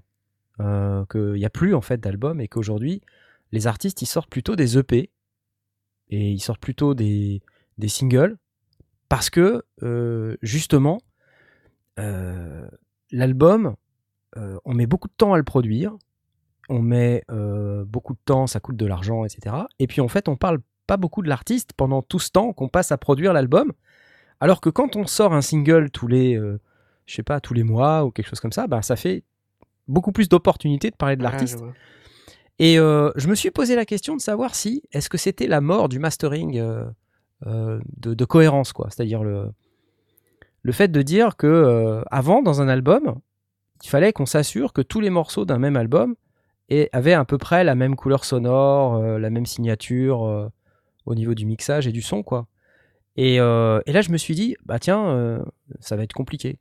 euh, 0.60 1.04
qu'il 1.10 1.32
n'y 1.34 1.44
a 1.44 1.50
plus 1.50 1.74
en 1.74 1.80
fait 1.80 1.98
d'albums 1.98 2.40
et 2.40 2.46
qu'aujourd'hui, 2.48 3.00
les 3.52 3.66
artistes 3.66 4.02
ils 4.02 4.06
sortent 4.06 4.30
plutôt 4.30 4.54
des 4.54 4.78
EP 4.78 5.10
et 6.10 6.30
ils 6.30 6.40
sortent 6.40 6.60
plutôt 6.60 6.94
des, 6.94 7.42
des 7.78 7.88
singles 7.88 8.36
parce 9.08 9.30
que 9.30 9.62
euh, 9.82 10.36
justement, 10.42 11.00
euh, 11.98 12.68
l'album, 13.10 13.74
euh, 14.36 14.58
on 14.64 14.74
met 14.74 14.86
beaucoup 14.86 15.08
de 15.08 15.14
temps 15.16 15.32
à 15.32 15.38
le 15.38 15.44
produire, 15.44 15.96
on 16.68 16.82
met 16.82 17.24
beaucoup 17.86 18.12
de 18.12 18.20
temps, 18.26 18.46
ça 18.46 18.60
coûte 18.60 18.76
de 18.76 18.86
l'argent, 18.86 19.24
etc. 19.24 19.56
Et 19.78 19.86
puis 19.86 20.02
en 20.02 20.08
fait, 20.08 20.28
on 20.28 20.36
parle 20.36 20.58
pas 20.86 20.96
beaucoup 20.96 21.22
de 21.22 21.28
l'artiste 21.28 21.72
pendant 21.76 22.02
tout 22.02 22.18
ce 22.18 22.30
temps 22.30 22.52
qu'on 22.52 22.68
passe 22.68 22.92
à 22.92 22.98
produire 22.98 23.32
l'album. 23.32 23.72
Alors 24.40 24.60
que 24.60 24.70
quand 24.70 24.96
on 24.96 25.06
sort 25.06 25.32
un 25.32 25.42
single 25.42 25.90
tous 25.90 26.06
les, 26.08 26.36
euh, 26.36 26.60
je 27.06 27.14
sais 27.14 27.22
pas, 27.22 27.40
tous 27.40 27.54
les 27.54 27.62
mois 27.62 28.04
ou 28.04 28.10
quelque 28.10 28.28
chose 28.28 28.40
comme 28.40 28.52
ça, 28.52 28.66
bah, 28.66 28.82
ça 28.82 28.96
fait 28.96 29.24
beaucoup 29.86 30.12
plus 30.12 30.28
d'opportunités 30.28 30.90
de 30.90 30.96
parler 30.96 31.16
de 31.16 31.24
Ah, 31.24 31.30
l'artiste. 31.30 31.58
Et 32.58 32.78
euh, 32.78 33.10
je 33.16 33.28
me 33.28 33.34
suis 33.34 33.50
posé 33.50 33.76
la 33.76 33.84
question 33.84 34.16
de 34.16 34.20
savoir 34.20 34.54
si 34.54 34.82
est-ce 34.92 35.08
que 35.08 35.18
c'était 35.18 35.46
la 35.46 35.60
mort 35.60 35.88
du 35.88 35.98
mastering 35.98 36.58
euh, 36.58 36.84
de, 37.46 38.14
de 38.14 38.24
cohérence, 38.24 38.72
quoi. 38.72 38.88
C'est-à-dire 38.90 39.22
le, 39.22 39.50
le 40.62 40.72
fait 40.72 40.88
de 40.88 41.02
dire 41.02 41.36
que 41.36 41.46
euh, 41.46 42.02
avant, 42.10 42.42
dans 42.42 42.60
un 42.60 42.68
album, 42.68 43.20
il 43.84 43.88
fallait 43.88 44.12
qu'on 44.12 44.26
s'assure 44.26 44.72
que 44.72 44.82
tous 44.82 45.00
les 45.00 45.10
morceaux 45.10 45.44
d'un 45.44 45.58
même 45.58 45.76
album 45.76 46.16
aient- 46.68 46.88
avaient 46.92 47.12
à 47.12 47.24
peu 47.24 47.38
près 47.38 47.62
la 47.64 47.74
même 47.74 47.94
couleur 47.96 48.24
sonore, 48.24 48.96
euh, 48.96 49.18
la 49.18 49.30
même 49.30 49.46
signature 49.46 50.24
euh, 50.26 50.48
au 51.06 51.14
niveau 51.14 51.34
du 51.34 51.46
mixage 51.46 51.86
et 51.86 51.92
du 51.92 52.02
son, 52.02 52.22
quoi. 52.22 52.46
Et, 53.16 53.40
euh, 53.40 53.80
et 53.86 53.92
là, 53.92 54.00
je 54.00 54.10
me 54.10 54.16
suis 54.16 54.34
dit, 54.34 54.56
bah 54.64 54.78
tiens, 54.78 55.08
euh, 55.08 55.42
ça 55.80 55.96
va 55.96 56.02
être 56.04 56.12
compliqué. 56.12 56.58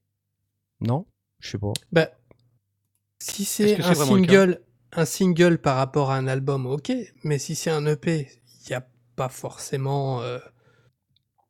Non? 0.79 1.05
Je 1.39 1.51
sais 1.51 1.57
pas. 1.57 1.73
Bah, 1.91 2.09
si 3.19 3.45
c'est 3.45 3.79
un 3.83 3.93
single, 3.95 4.61
un 4.93 5.05
single 5.05 5.57
par 5.57 5.75
rapport 5.77 6.11
à 6.11 6.17
un 6.17 6.27
album, 6.27 6.65
ok. 6.65 6.91
Mais 7.23 7.37
si 7.39 7.55
c'est 7.55 7.69
un 7.71 7.85
EP, 7.85 8.27
il 8.65 8.69
n'y 8.69 8.75
a 8.75 8.87
pas 9.15 9.29
forcément. 9.29 10.21
euh, 10.21 10.37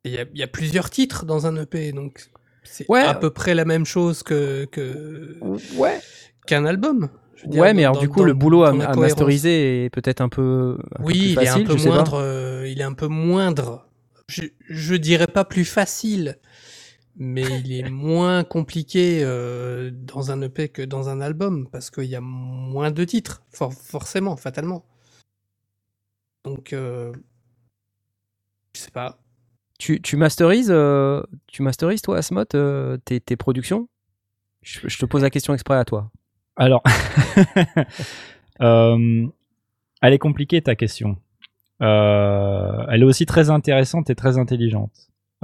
Il 0.04 0.12
y, 0.12 0.18
a, 0.18 0.24
il 0.32 0.38
y 0.38 0.42
a 0.42 0.46
plusieurs 0.46 0.90
titres 0.90 1.24
dans 1.26 1.46
un 1.46 1.56
EP, 1.60 1.92
donc 1.92 2.30
c'est 2.64 2.88
Ouais. 2.88 3.02
à 3.02 3.14
peu 3.14 3.30
près 3.30 3.54
la 3.54 3.64
même 3.64 3.84
chose 3.84 4.22
que 4.22 4.64
que 4.66 5.36
Ouais. 5.76 6.00
qu'un 6.46 6.64
album. 6.64 7.08
Je 7.34 7.44
veux 7.44 7.50
dire, 7.50 7.60
Ouais, 7.62 7.74
mais 7.74 7.82
dans- 7.82 7.90
alors 7.90 8.00
du 8.02 8.08
dans- 8.08 8.14
coup, 8.14 8.24
le 8.24 8.34
boulot 8.34 8.64
à, 8.64 8.72
masteriser 8.72 9.84
est 9.84 9.90
peut-être 9.90 10.20
un 10.20 10.28
peu, 10.28 10.76
un 10.96 10.98
peu 10.98 11.04
Oui, 11.04 11.12
plus 11.14 11.20
il 11.22 11.30
est 11.32 11.34
facile, 11.46 11.62
un 11.62 11.66
peu 11.66 11.72
je 11.74 11.78
sais 11.82 11.88
pas. 11.88 11.94
moindre. 11.96 12.14
euh, 12.14 12.68
il 12.68 12.80
est 12.80 12.84
un 12.84 12.94
peu 12.94 13.06
moindre. 13.08 13.88
Je, 14.28 14.42
je 14.68 14.94
dirais 14.94 15.26
pas 15.28 15.44
plus 15.44 15.64
facile, 15.64 16.38
mais 17.16 17.44
il 17.64 17.72
est 17.72 17.88
moins 17.90 18.44
compliqué 18.44 19.20
euh, 19.24 19.90
dans 19.92 20.30
un 20.32 20.42
EP 20.42 20.68
que 20.68 20.82
dans 20.82 21.08
un 21.08 21.20
album 21.20 21.68
parce 21.70 21.90
qu'il 21.90 22.04
y 22.06 22.16
a 22.16 22.20
moins 22.20 22.90
de 22.90 23.04
titres, 23.04 23.42
for- 23.52 23.72
forcément, 23.74 24.36
fatalement. 24.36 24.84
Donc, 26.44 26.72
euh, 26.72 27.12
je 28.74 28.80
sais 28.80 28.90
pas. 28.90 29.18
Tu, 29.78 30.00
tu 30.02 30.16
masterises, 30.16 30.70
euh, 30.72 31.22
tu 31.46 31.62
masterises 31.62 32.02
toi, 32.02 32.18
Asmot, 32.18 32.44
euh, 32.54 32.96
tes, 33.04 33.20
tes 33.20 33.36
productions? 33.36 33.88
Je, 34.62 34.80
je 34.88 34.98
te 34.98 35.06
pose 35.06 35.22
la 35.22 35.30
question 35.30 35.54
exprès 35.54 35.76
à 35.76 35.84
toi. 35.84 36.10
Alors, 36.56 36.82
euh, 38.60 39.26
elle 40.02 40.12
est 40.12 40.18
compliquée 40.18 40.60
ta 40.62 40.74
question. 40.74 41.16
Euh, 41.80 42.84
elle 42.90 43.02
est 43.02 43.04
aussi 43.06 43.26
très 43.26 43.50
intéressante 43.50 44.10
et 44.10 44.14
très 44.14 44.38
intelligente. 44.38 44.90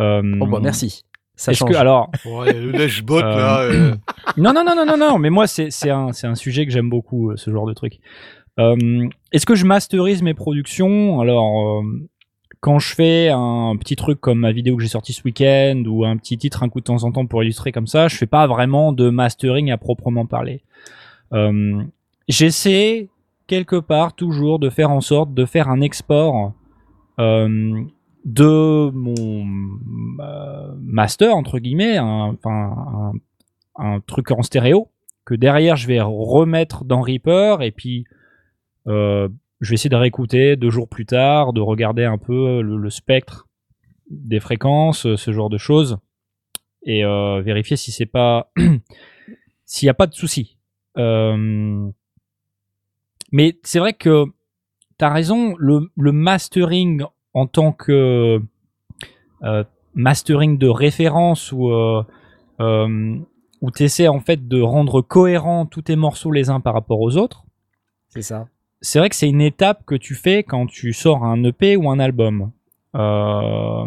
Euh, 0.01 0.23
Bon, 0.39 0.49
bah 0.49 0.59
merci. 0.61 1.05
Ça 1.37 1.53
change. 1.53 1.71
que 1.71 1.77
alors 1.77 2.11
Ouais, 2.25 2.53
le 2.53 2.73
Euh, 2.73 3.37
là. 3.37 3.61
euh, 3.63 3.95
non 4.37 4.53
non 4.53 4.65
non 4.65 4.75
non 4.77 4.87
non 4.87 4.97
non 4.97 5.19
mais 5.19 5.31
moi 5.31 5.49
c'est 5.49 5.71
c'est 5.73 5.91
un 5.91 6.13
c'est 6.13 6.29
un 6.29 6.37
sujet 6.37 6.65
que 6.65 6.71
j'aime 6.71 6.89
beaucoup 6.89 7.37
ce 7.37 7.51
genre 7.51 7.67
de 7.67 7.73
truc. 7.75 7.99
Euh, 8.61 9.09
Est-ce 9.33 9.47
que 9.47 9.57
je 9.57 9.65
masterise 9.65 10.23
mes 10.23 10.35
productions? 10.35 11.21
Alors 11.21 11.81
euh, 11.81 11.83
quand 12.65 12.79
je 12.79 12.95
fais 12.95 13.29
un 13.29 13.77
petit 13.79 13.95
truc 13.95 14.23
comme 14.23 14.39
ma 14.39 14.51
vidéo 14.51 14.79
que 14.79 14.83
j'ai 14.83 14.89
sortie 14.89 15.13
ce 15.13 15.23
week-end 15.23 15.83
ou 15.87 16.07
un 16.07 16.17
petit 16.17 16.39
titre 16.39 16.63
un 16.63 16.71
coup 16.71 16.81
de 16.81 16.85
temps 16.85 17.05
en 17.05 17.13
temps 17.13 17.27
pour 17.27 17.43
illustrer 17.43 17.73
comme 17.73 17.87
ça, 17.87 18.09
je 18.09 18.17
fais 18.17 18.25
pas 18.25 18.47
vraiment 18.47 18.95
de 18.95 19.11
mastering 19.11 19.71
à 19.71 19.77
proprement 19.77 20.25
parler. 20.25 20.63
Euh, 21.35 21.83
J'essaie 22.27 23.11
quelque 23.49 23.77
part 23.77 24.15
toujours 24.15 24.59
de 24.59 24.71
faire 24.71 24.91
en 24.91 25.03
sorte 25.03 25.35
de 25.35 25.45
faire 25.45 25.69
un 25.69 25.83
export 25.83 26.55
euh, 27.19 27.83
de 28.25 28.91
mon 28.95 29.47
euh, 30.21 30.75
master 30.81 31.37
entre 31.37 31.59
guillemets, 31.59 31.99
un- 31.99 32.35
un, 33.77 34.01
truc 34.07 34.31
en 34.31 34.41
stéréo 34.41 34.89
que 35.27 35.35
derrière 35.35 35.77
je 35.77 35.87
vais 35.87 36.01
remettre 36.01 36.87
dans 36.87 37.03
Reaper 37.03 37.61
et 37.61 37.73
puis 37.73 38.07
je 39.65 39.71
vais 39.71 39.75
essayer 39.75 39.91
de 39.91 39.97
réécouter 39.97 40.57
deux 40.57 40.71
jours 40.71 40.89
plus 40.89 41.07
tard, 41.07 41.53
de 41.53 41.61
regarder 41.61 42.05
un 42.05 42.19
peu 42.19 42.61
le, 42.61 42.91
spectre 42.91 43.49
des 44.11 44.39
fréquences, 44.39 45.15
ce 45.17 45.33
genre 45.33 45.51
de 45.51 45.59
choses 45.59 45.99
et 46.85 47.05
euh, 47.05 47.41
vérifier 47.41 47.77
si 47.77 47.93
c'est 47.93 48.07
pas 48.07 48.51
s'il 49.67 49.87
n'y 49.87 49.91
a 49.91 49.95
pas 49.95 50.07
de 50.07 50.15
souci. 50.15 50.59
Euh, 50.99 51.89
mais 53.33 53.59
c'est 53.63 53.79
vrai 53.79 53.95
que 53.95 54.27
tu 54.99 55.05
as 55.05 55.13
raison, 55.13 55.57
le, 55.59 55.91
mastering 55.97 57.03
en 57.33 57.47
tant 57.47 57.73
que 57.73 58.41
euh, 59.43 59.65
mastering 59.95 60.59
de 60.59 60.69
référence 60.69 61.51
ou 61.53 61.71
où 63.61 63.71
tu 63.71 63.83
essaies 63.83 64.09
en 64.09 64.21
fait 64.21 64.47
de 64.47 64.61
rendre 64.61 65.01
cohérent 65.01 65.67
tous 65.67 65.83
tes 65.83 65.97
morceaux 65.97 66.31
les 66.31 66.51
uns 66.51 66.61
par 66.61 66.75
rapport 66.75 67.01
aux 67.01 67.17
autres, 67.17 67.45
C'est 68.09 68.23
ça. 68.23 68.47
C'est 68.85 68.99
vrai 68.99 69.09
que 69.09 69.17
c'est 69.17 69.29
une 69.29 69.41
étape 69.41 69.85
que 69.87 69.95
tu 69.95 70.15
fais 70.15 70.43
quand 70.45 70.67
tu 70.67 70.93
sors 70.93 71.25
un 71.25 71.43
EP 71.43 71.77
ou 71.77 71.91
un 71.91 71.99
album. 71.99 72.53
Euh, 72.95 73.87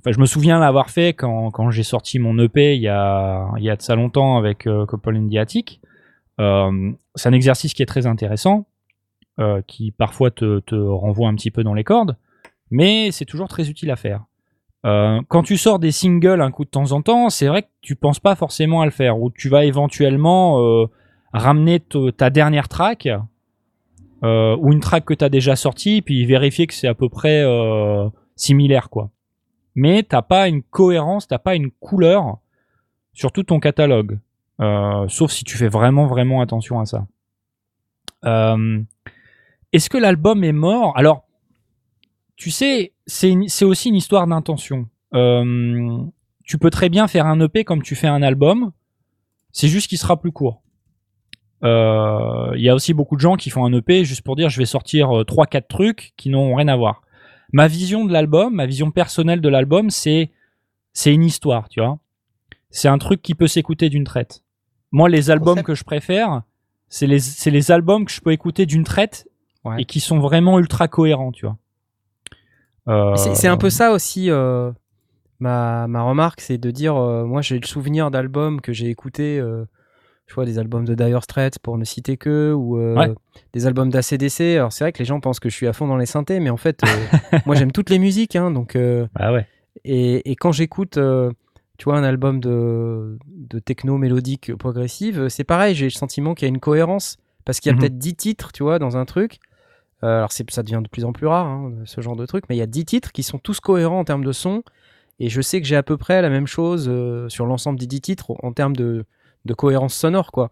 Enfin, 0.00 0.12
je 0.12 0.20
me 0.20 0.24
souviens 0.24 0.58
l'avoir 0.58 0.88
fait 0.88 1.12
quand, 1.12 1.70
j'ai 1.70 1.82
sorti 1.82 2.18
mon 2.18 2.38
EP 2.38 2.74
il 2.74 2.80
y 2.80 2.88
a, 2.88 3.50
il 3.58 3.64
y 3.64 3.68
a 3.68 3.76
de 3.76 3.82
ça 3.82 3.94
longtemps 3.96 4.38
avec 4.38 4.66
euh, 4.66 4.86
Couple 4.86 5.16
in 5.16 5.28
the 5.28 5.36
Attic. 5.36 5.82
Euh, 6.40 6.92
c'est 7.16 7.28
un 7.28 7.34
exercice 7.34 7.74
qui 7.74 7.82
est 7.82 7.86
très 7.86 8.06
intéressant, 8.06 8.66
euh, 9.40 9.60
qui 9.66 9.90
parfois 9.90 10.30
te, 10.30 10.60
te 10.60 10.74
renvoie 10.74 11.28
un 11.28 11.34
petit 11.34 11.50
peu 11.50 11.62
dans 11.62 11.74
les 11.74 11.84
cordes, 11.84 12.16
mais 12.70 13.10
c'est 13.10 13.26
toujours 13.26 13.48
très 13.48 13.68
utile 13.68 13.90
à 13.90 13.96
faire. 13.96 14.24
Quand 14.82 15.42
tu 15.42 15.58
sors 15.58 15.78
des 15.78 15.92
singles 15.92 16.40
un 16.40 16.50
coup 16.50 16.64
de 16.64 16.70
temps 16.70 16.92
en 16.92 17.02
temps, 17.02 17.28
c'est 17.28 17.48
vrai 17.48 17.64
que 17.64 17.68
tu 17.82 17.96
penses 17.96 18.18
pas 18.18 18.34
forcément 18.34 18.80
à 18.80 18.86
le 18.86 18.90
faire, 18.90 19.20
ou 19.20 19.30
tu 19.30 19.50
vas 19.50 19.66
éventuellement 19.66 20.86
ramener 21.34 21.80
ta 22.16 22.30
dernière 22.30 22.68
track, 22.68 23.06
euh, 24.22 24.56
ou 24.56 24.72
une 24.72 24.80
track 24.80 25.04
que 25.04 25.14
tu 25.14 25.28
déjà 25.30 25.56
sortie, 25.56 26.02
puis 26.02 26.24
vérifier 26.26 26.66
que 26.66 26.74
c'est 26.74 26.88
à 26.88 26.94
peu 26.94 27.08
près 27.08 27.42
euh, 27.42 28.08
similaire, 28.36 28.90
quoi. 28.90 29.10
Mais 29.74 30.02
t'as 30.02 30.22
pas 30.22 30.48
une 30.48 30.62
cohérence, 30.62 31.26
t'as 31.28 31.38
pas 31.38 31.54
une 31.54 31.70
couleur 31.70 32.38
sur 33.12 33.32
tout 33.32 33.44
ton 33.44 33.60
catalogue, 33.60 34.18
Euh, 34.60 35.08
sauf 35.08 35.30
si 35.30 35.42
tu 35.44 35.56
fais 35.56 35.68
vraiment 35.68 36.06
vraiment 36.06 36.42
attention 36.42 36.80
à 36.80 36.84
ça. 36.84 37.06
Euh, 38.26 38.82
Est-ce 39.72 39.88
que 39.88 39.96
l'album 39.96 40.44
est 40.44 40.52
mort? 40.52 40.92
Alors, 40.96 41.24
tu 42.36 42.50
sais, 42.50 42.92
c'est 43.06 43.64
aussi 43.64 43.88
une 43.88 43.94
histoire 43.96 44.26
d'intention. 44.26 44.88
Tu 46.44 46.58
peux 46.58 46.70
très 46.70 46.88
bien 46.88 47.06
faire 47.08 47.26
un 47.26 47.40
EP 47.40 47.64
comme 47.64 47.82
tu 47.82 47.94
fais 47.94 48.08
un 48.08 48.22
album, 48.22 48.72
c'est 49.52 49.68
juste 49.68 49.88
qu'il 49.88 49.98
sera 49.98 50.20
plus 50.20 50.32
court. 50.32 50.62
Euh, 51.62 52.52
Il 52.56 52.62
y 52.62 52.68
a 52.68 52.74
aussi 52.74 52.94
beaucoup 52.94 53.16
de 53.16 53.20
gens 53.20 53.36
qui 53.36 53.50
font 53.50 53.64
un 53.64 53.72
EP 53.72 54.04
juste 54.04 54.22
pour 54.22 54.36
dire 54.36 54.48
je 54.48 54.58
vais 54.58 54.64
sortir 54.66 55.14
euh, 55.18 55.24
trois 55.24 55.46
quatre 55.46 55.68
trucs 55.68 56.12
qui 56.16 56.30
n'ont 56.30 56.54
rien 56.54 56.68
à 56.68 56.76
voir. 56.76 57.02
Ma 57.52 57.66
vision 57.68 58.04
de 58.04 58.12
l'album, 58.12 58.54
ma 58.54 58.66
vision 58.66 58.90
personnelle 58.90 59.40
de 59.40 59.48
l'album, 59.48 59.90
c'est 59.90 60.30
c'est 60.92 61.12
une 61.12 61.24
histoire, 61.24 61.68
tu 61.68 61.80
vois. 61.80 61.98
C'est 62.70 62.88
un 62.88 62.98
truc 62.98 63.22
qui 63.22 63.34
peut 63.34 63.46
s'écouter 63.48 63.88
d'une 63.88 64.04
traite. 64.04 64.42
Moi, 64.92 65.08
les 65.08 65.30
albums 65.30 65.54
Concept. 65.54 65.66
que 65.66 65.74
je 65.74 65.84
préfère, 65.84 66.42
c'est 66.88 67.06
les 67.06 67.18
c'est 67.20 67.50
les 67.50 67.70
albums 67.70 68.04
que 68.04 68.12
je 68.12 68.20
peux 68.20 68.32
écouter 68.32 68.66
d'une 68.66 68.84
traite 68.84 69.26
Ouais. 69.64 69.82
et 69.82 69.84
qui 69.84 70.00
sont 70.00 70.18
vraiment 70.20 70.58
ultra 70.58 70.88
cohérents, 70.88 71.32
tu 71.32 71.44
vois. 71.44 71.58
Euh, 72.88 73.14
C'est 73.16 73.46
un 73.48 73.58
peu 73.58 73.68
ça 73.68 73.92
aussi, 73.92 74.30
euh, 74.30 74.72
ma, 75.38 75.86
ma 75.86 76.02
remarque, 76.02 76.40
c'est 76.40 76.56
de 76.56 76.70
dire, 76.70 76.96
euh, 76.96 77.24
moi 77.26 77.42
j'ai 77.42 77.58
le 77.58 77.66
souvenir 77.66 78.10
d'albums 78.10 78.60
que 78.62 78.72
j'ai 78.72 78.88
écoutés, 78.88 79.38
euh, 79.38 79.66
je 80.30 80.34
vois 80.36 80.44
des 80.44 80.60
albums 80.60 80.84
de 80.84 80.94
Dire 80.94 81.24
Straits 81.24 81.58
pour 81.58 81.76
ne 81.76 81.84
citer 81.84 82.16
que, 82.16 82.52
ou 82.52 82.78
euh, 82.78 82.94
Ouais. 82.96 83.12
des 83.52 83.66
albums 83.66 83.90
d'ACDC. 83.90 84.40
Alors 84.56 84.72
c'est 84.72 84.84
vrai 84.84 84.92
que 84.92 85.00
les 85.00 85.04
gens 85.04 85.18
pensent 85.18 85.40
que 85.40 85.48
je 85.50 85.54
suis 85.56 85.66
à 85.66 85.72
fond 85.72 85.88
dans 85.88 85.96
les 85.96 86.06
synthés, 86.06 86.38
mais 86.38 86.50
en 86.50 86.56
fait, 86.56 86.82
euh, 86.84 86.86
moi 87.46 87.56
j'aime 87.56 87.72
toutes 87.72 87.90
les 87.90 87.98
musiques, 87.98 88.36
hein, 88.36 88.52
donc, 88.52 88.76
euh, 88.76 89.08
ouais. 89.18 89.44
et, 89.84 90.30
et 90.30 90.36
quand 90.36 90.52
j'écoute, 90.52 90.98
tu 91.78 91.84
vois, 91.84 91.96
un 91.98 92.04
album 92.04 92.38
de, 92.38 93.18
de 93.26 93.58
techno 93.58 93.98
mélodique 93.98 94.54
progressive, 94.54 95.28
c'est 95.28 95.42
pareil, 95.44 95.74
j'ai 95.74 95.86
le 95.86 95.90
sentiment 95.90 96.34
qu'il 96.34 96.46
y 96.46 96.48
a 96.48 96.54
une 96.54 96.60
cohérence, 96.60 97.16
parce 97.44 97.58
qu'il 97.58 97.70
y 97.70 97.72
a 97.72 97.74
Mhm. 97.74 97.80
peut-être 97.80 97.98
10 97.98 98.14
titres, 98.14 98.52
tu 98.52 98.62
vois, 98.62 98.78
dans 98.78 98.96
un 98.96 99.04
truc. 99.04 99.38
Alors 100.02 100.30
ça 100.32 100.62
devient 100.62 100.80
de 100.82 100.88
plus 100.88 101.04
en 101.04 101.12
plus 101.12 101.26
rare, 101.26 101.46
hein, 101.46 101.72
ce 101.84 102.00
genre 102.00 102.16
de 102.16 102.24
truc, 102.24 102.44
mais 102.48 102.54
il 102.56 102.58
y 102.58 102.62
a 102.62 102.66
10 102.66 102.84
titres 102.86 103.12
qui 103.12 103.22
sont 103.22 103.38
tous 103.38 103.58
cohérents 103.60 103.98
en 103.98 104.04
termes 104.04 104.24
de 104.24 104.32
son, 104.32 104.62
et 105.18 105.28
je 105.28 105.40
sais 105.42 105.60
que 105.60 105.66
j'ai 105.66 105.76
à 105.76 105.82
peu 105.82 105.96
près 105.98 106.22
la 106.22 106.30
même 106.30 106.46
chose 106.46 106.90
sur 107.28 107.44
l'ensemble 107.46 107.78
des 107.80 107.86
10 107.86 108.00
titres 108.00 108.32
en 108.42 108.52
termes 108.52 108.74
de, 108.76 109.04
de 109.44 109.54
cohérence 109.54 109.94
sonore, 109.94 110.32
quoi. 110.32 110.50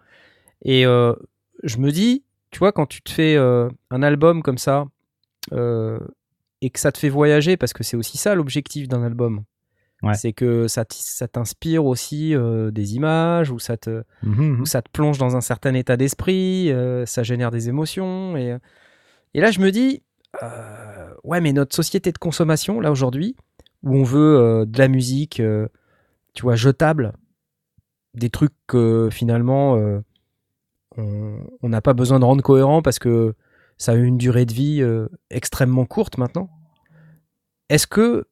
Et 0.63 0.87
euh, 0.87 1.15
je 1.63 1.79
me 1.79 1.91
dis, 1.91 2.25
tu 2.51 2.59
vois, 2.59 2.73
quand 2.73 2.87
tu 2.87 3.03
te 3.03 3.11
fais 3.11 3.37
euh, 3.37 3.69
un 3.91 4.03
album 4.03 4.43
comme 4.43 4.59
ça, 4.59 4.87
euh, 5.53 5.99
et 6.61 6.71
que 6.71 6.81
ça 6.81 6.91
te 6.93 6.99
fait 6.99 7.09
voyager, 7.09 7.57
parce 7.57 7.73
que 7.73 7.85
c'est 7.85 7.97
aussi 7.97 8.19
ça 8.19 8.35
l'objectif 8.35 8.89
d'un 8.89 9.03
album, 9.03 9.45
Ouais. 10.03 10.15
c'est 10.15 10.33
que 10.33 10.69
ça 10.69 10.85
t'inspire 10.85 11.85
aussi 11.85 12.33
des 12.71 12.95
images, 12.95 13.51
ou 13.51 13.59
ça 13.59 13.77
te, 13.77 14.05
Mhm, 14.23 14.61
où 14.61 14.65
ça 14.67 14.81
te 14.81 14.89
plonge 14.91 15.19
dans 15.19 15.35
un 15.37 15.41
certain 15.41 15.75
état 15.75 15.97
d'esprit, 15.97 16.73
ça 17.05 17.25
génère 17.25 17.51
des 17.51 17.69
émotions. 17.69 18.37
Et, 18.37 18.57
et 19.35 19.41
là, 19.41 19.51
je 19.51 19.59
me 19.61 19.71
dis, 19.73 20.03
ouais, 21.25 21.41
mais 21.41 21.53
notre 21.53 21.75
société 21.75 22.13
de 22.13 22.19
consommation, 22.19 22.79
là, 22.81 22.93
aujourd'hui, 22.93 23.35
où 23.83 23.97
on 23.97 24.05
veut 24.05 24.65
de 24.67 24.79
la 24.79 24.87
musique, 24.87 25.43
tu 26.35 26.43
vois, 26.43 26.55
jetable, 26.55 27.13
des 28.15 28.31
trucs 28.31 28.55
que 28.67 29.09
finalement, 29.13 29.77
euh, 29.77 30.01
on 30.97 31.69
n'a 31.69 31.81
pas 31.81 31.93
besoin 31.95 32.19
de 32.19 32.25
rendre 32.25 32.43
cohérent 32.43 32.83
parce 32.83 32.99
que 32.99 33.35
ça 33.77 33.93
a 33.93 33.95
eu 33.95 34.05
une 34.05 34.19
durée 34.19 34.47
de 34.47 34.53
vie 34.53 34.81
euh, 34.83 35.07
extrêmement 35.31 35.85
courte 35.85 36.19
maintenant. 36.19 36.51
Est-ce 37.69 37.87
que 37.87 38.27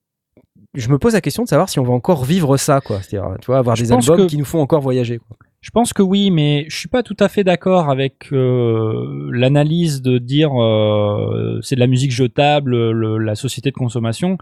je 0.74 0.88
me 0.88 0.98
pose 0.98 1.12
la 1.14 1.20
question 1.20 1.44
de 1.44 1.48
savoir 1.48 1.68
si 1.68 1.78
on 1.78 1.84
va 1.84 1.92
encore 1.92 2.24
vivre 2.24 2.56
ça, 2.56 2.80
quoi. 2.80 3.00
C'est-à-dire, 3.02 3.36
tu 3.40 3.46
vois, 3.46 3.58
avoir 3.58 3.76
Je 3.76 3.84
des 3.84 3.92
albums 3.92 4.16
que- 4.26 4.26
qui 4.30 4.36
nous 4.36 4.44
font 4.44 4.60
encore 4.60 4.80
voyager. 4.80 5.18
Quoi. 5.18 5.36
Je 5.60 5.70
pense 5.70 5.92
que 5.92 6.02
oui, 6.02 6.30
mais 6.30 6.64
je 6.68 6.76
suis 6.76 6.88
pas 6.88 7.02
tout 7.02 7.16
à 7.20 7.28
fait 7.28 7.44
d'accord 7.44 7.88
avec 7.90 8.32
euh, 8.32 9.28
l'analyse 9.32 10.02
de 10.02 10.18
dire 10.18 10.50
euh, 10.60 11.60
c'est 11.62 11.74
de 11.76 11.80
la 11.80 11.86
musique 11.86 12.10
jetable, 12.12 12.90
le- 12.90 13.18
la 13.18 13.34
société 13.34 13.70
de 13.70 13.76
consommation. 13.76 14.38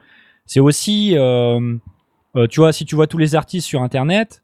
C'est 0.46 0.60
aussi, 0.60 1.14
euh, 1.16 1.76
tu 2.50 2.60
vois, 2.60 2.72
si 2.72 2.84
tu 2.84 2.94
vois 2.94 3.06
tous 3.06 3.18
les 3.18 3.34
artistes 3.34 3.66
sur 3.66 3.82
Internet, 3.82 4.43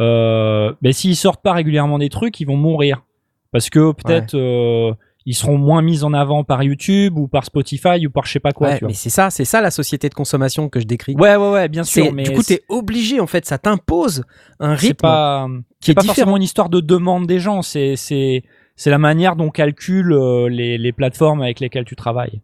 euh, 0.00 0.72
ben 0.82 0.92
s'ils 0.92 1.16
sortent 1.16 1.42
pas 1.42 1.52
régulièrement 1.52 1.98
des 1.98 2.08
trucs, 2.08 2.40
ils 2.40 2.46
vont 2.46 2.56
mourir 2.56 3.04
parce 3.52 3.68
que 3.70 3.92
peut-être 3.92 4.34
euh, 4.34 4.92
ils 5.26 5.34
seront 5.34 5.58
moins 5.58 5.82
mis 5.82 6.02
en 6.02 6.14
avant 6.14 6.44
par 6.44 6.62
YouTube 6.62 7.18
ou 7.18 7.28
par 7.28 7.44
Spotify 7.44 8.06
ou 8.06 8.10
par 8.10 8.24
je 8.24 8.32
sais 8.32 8.40
pas 8.40 8.52
quoi. 8.52 8.68
Ouais, 8.68 8.74
tu 8.74 8.80
vois. 8.80 8.88
mais 8.88 8.94
c'est 8.94 9.10
ça, 9.10 9.28
c'est 9.30 9.44
ça 9.44 9.60
la 9.60 9.70
société 9.70 10.08
de 10.08 10.14
consommation 10.14 10.68
que 10.70 10.80
je 10.80 10.86
décris. 10.86 11.14
Ouais, 11.16 11.36
ouais, 11.36 11.50
ouais, 11.50 11.68
bien 11.68 11.82
C'est- 11.84 12.02
sûr. 12.04 12.12
Mais 12.12 12.22
du 12.22 12.32
coup, 12.32 12.42
t'es 12.42 12.62
obligé 12.70 13.20
en 13.20 13.26
fait, 13.26 13.44
ça 13.44 13.58
t'impose 13.58 14.24
un 14.60 14.76
c'est 14.76 14.86
rythme 14.88 14.96
pas 15.02 15.46
qui 15.80 15.86
c'est 15.86 15.92
est 15.92 15.94
pas 15.94 16.00
différent. 16.02 16.14
forcément 16.14 16.36
une 16.38 16.42
histoire 16.42 16.70
de 16.70 16.80
demande 16.80 17.26
des 17.26 17.38
gens, 17.40 17.60
c'est 17.62 17.96
c'est 17.96 18.44
c'est 18.76 18.90
la 18.90 18.98
manière 18.98 19.36
dont 19.36 19.50
calculent 19.50 20.12
euh, 20.14 20.48
les 20.48 20.78
les 20.78 20.92
plateformes 20.92 21.42
avec 21.42 21.60
lesquelles 21.60 21.84
tu 21.84 21.96
travailles. 21.96 22.40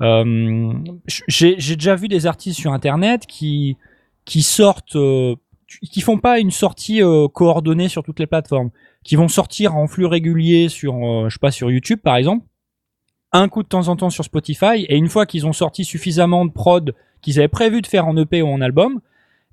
Euh, 0.00 0.72
j'ai 1.28 1.56
j'ai 1.58 1.76
déjà 1.76 1.94
vu 1.96 2.08
des 2.08 2.26
artistes 2.26 2.58
sur 2.60 2.72
internet 2.72 3.26
qui 3.26 3.76
qui 4.24 4.42
sortent 4.42 4.96
euh, 4.96 5.34
qui 5.80 6.00
font 6.00 6.18
pas 6.18 6.38
une 6.38 6.50
sortie 6.50 7.02
euh, 7.02 7.28
coordonnée 7.28 7.88
sur 7.88 8.02
toutes 8.02 8.18
les 8.18 8.26
plateformes, 8.26 8.70
qui 9.04 9.16
vont 9.16 9.28
sortir 9.28 9.76
en 9.76 9.86
flux 9.86 10.06
régulier 10.06 10.68
sur 10.68 10.94
euh, 10.94 11.28
je 11.28 11.38
sais 11.40 11.50
sur 11.50 11.70
YouTube 11.70 12.00
par 12.02 12.16
exemple, 12.16 12.46
un 13.32 13.48
coup 13.48 13.62
de 13.62 13.68
temps 13.68 13.88
en 13.88 13.96
temps 13.96 14.10
sur 14.10 14.24
Spotify 14.24 14.84
et 14.88 14.96
une 14.96 15.08
fois 15.08 15.26
qu'ils 15.26 15.46
ont 15.46 15.52
sorti 15.52 15.84
suffisamment 15.84 16.44
de 16.44 16.52
prod 16.52 16.94
qu'ils 17.20 17.38
avaient 17.38 17.48
prévu 17.48 17.80
de 17.80 17.86
faire 17.86 18.06
en 18.06 18.16
EP 18.16 18.42
ou 18.42 18.48
en 18.48 18.60
album, 18.60 19.00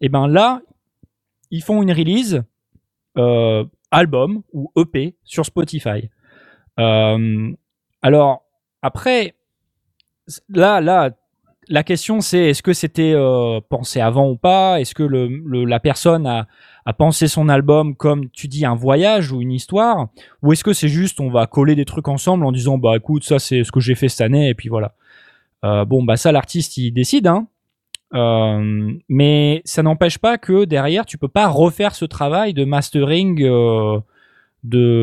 et 0.02 0.10
ben 0.10 0.28
là 0.28 0.62
ils 1.52 1.64
font 1.64 1.82
une 1.82 1.92
release 1.92 2.44
euh, 3.18 3.64
album 3.92 4.44
ou 4.54 4.72
EP 4.76 5.16
sur 5.24 5.46
Spotify. 5.46 6.10
Alors 8.02 8.44
après, 8.82 9.36
là, 10.48 10.82
là, 10.82 11.12
la 11.70 11.84
question 11.84 12.20
c'est 12.20 12.50
est-ce 12.50 12.62
que 12.64 12.74
c'était 12.74 13.14
euh, 13.16 13.60
pensé 13.70 14.02
avant 14.02 14.30
ou 14.30 14.36
pas? 14.36 14.82
Est-ce 14.82 14.94
que 14.96 15.04
le, 15.04 15.28
le- 15.28 15.66
la 15.66 15.80
personne 15.80 16.26
a, 16.28 16.48
a 16.86 16.94
pensé 16.94 17.28
son 17.28 17.48
album 17.48 17.96
comme 17.96 18.30
tu 18.32 18.48
dis 18.48 18.66
un 18.66 18.76
voyage 18.76 19.32
ou 19.32 19.42
une 19.42 19.52
histoire? 19.52 20.08
Ou 20.42 20.52
est-ce 20.54 20.64
que 20.64 20.74
c'est 20.74 20.90
juste 20.90 21.20
on 21.20 21.30
va 21.30 21.48
coller 21.48 21.76
des 21.76 21.86
trucs 21.86 22.08
ensemble 22.08 22.46
en 22.46 22.52
disant 22.52 22.78
bah 22.78 22.96
écoute 22.98 23.24
ça 23.24 23.40
c'est 23.40 23.64
ce 23.64 23.72
que 23.72 23.80
j'ai 23.80 23.96
fait 23.96 24.10
cette 24.10 24.22
année 24.22 24.50
et 24.50 24.56
puis 24.56 24.68
voilà. 24.70 24.96
Euh, 25.64 25.86
bon 25.86 26.04
bah 26.04 26.18
ça 26.18 26.32
l'artiste 26.32 26.78
il 26.78 26.92
décide 26.92 27.28
hein. 27.28 27.48
Euh, 28.16 28.92
mais 29.08 29.62
ça 29.66 29.84
n'empêche 29.84 30.18
pas 30.18 30.40
que 30.40 30.66
derrière, 30.66 31.06
tu 31.06 31.20
peux 31.20 31.28
pas 31.28 31.48
refaire 31.48 31.94
ce 31.94 32.06
travail 32.06 32.56
de 32.56 32.66
mastering, 32.66 33.38
de, 33.44 34.02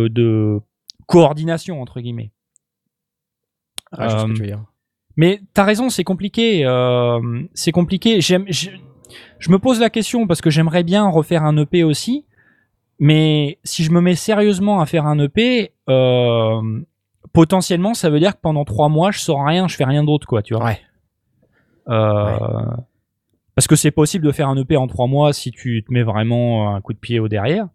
de 0.08 0.60
coordination 1.06 1.80
entre 1.80 2.00
guillemets. 2.00 2.32
Ouais, 3.96 4.06
je 4.08 4.10
sais 4.10 4.18
ce 4.18 4.24
que 4.24 4.30
Euh, 4.30 4.34
tu 4.34 4.40
veux 4.40 4.46
dire. 4.48 4.64
Mais 5.16 5.40
t'as 5.54 5.64
raison, 5.64 5.88
c'est 5.90 6.04
compliqué. 6.04 6.64
euh, 6.64 7.20
c'est 7.54 7.72
compliqué. 7.72 8.20
J'aime, 8.20 8.44
je, 8.48 8.70
je 9.38 9.50
me 9.50 9.58
pose 9.58 9.80
la 9.80 9.90
question 9.90 10.26
parce 10.26 10.40
que 10.40 10.50
j'aimerais 10.50 10.82
bien 10.84 11.08
refaire 11.08 11.44
un 11.44 11.56
EP 11.56 11.82
aussi. 11.84 12.24
Mais 12.98 13.58
si 13.62 13.84
je 13.84 13.90
me 13.90 14.00
mets 14.00 14.14
sérieusement 14.14 14.80
à 14.80 14.86
faire 14.86 15.04
un 15.06 15.18
EP, 15.18 15.72
euh, 15.90 16.80
potentiellement, 17.34 17.92
ça 17.92 18.08
veut 18.08 18.18
dire 18.20 18.34
que 18.34 18.40
pendant 18.40 18.64
trois 18.64 18.88
mois, 18.88 19.10
je 19.10 19.18
sors 19.20 19.44
rien, 19.44 19.68
je 19.68 19.76
fais 19.76 19.84
rien 19.84 20.02
d'autre, 20.02 20.26
quoi, 20.26 20.42
tu 20.42 20.54
vois. 20.54 20.64
Ouais. 20.64 20.80
Euh, 21.88 22.38
Parce 23.54 23.66
que 23.66 23.76
c'est 23.76 23.90
possible 23.90 24.24
de 24.26 24.32
faire 24.32 24.48
un 24.48 24.56
EP 24.56 24.76
en 24.76 24.86
trois 24.86 25.06
mois 25.06 25.32
si 25.32 25.50
tu 25.50 25.82
te 25.86 25.92
mets 25.92 26.02
vraiment 26.02 26.74
un 26.74 26.80
coup 26.80 26.92
de 26.92 26.98
pied 26.98 27.20
au 27.20 27.28
derrière. 27.28 27.68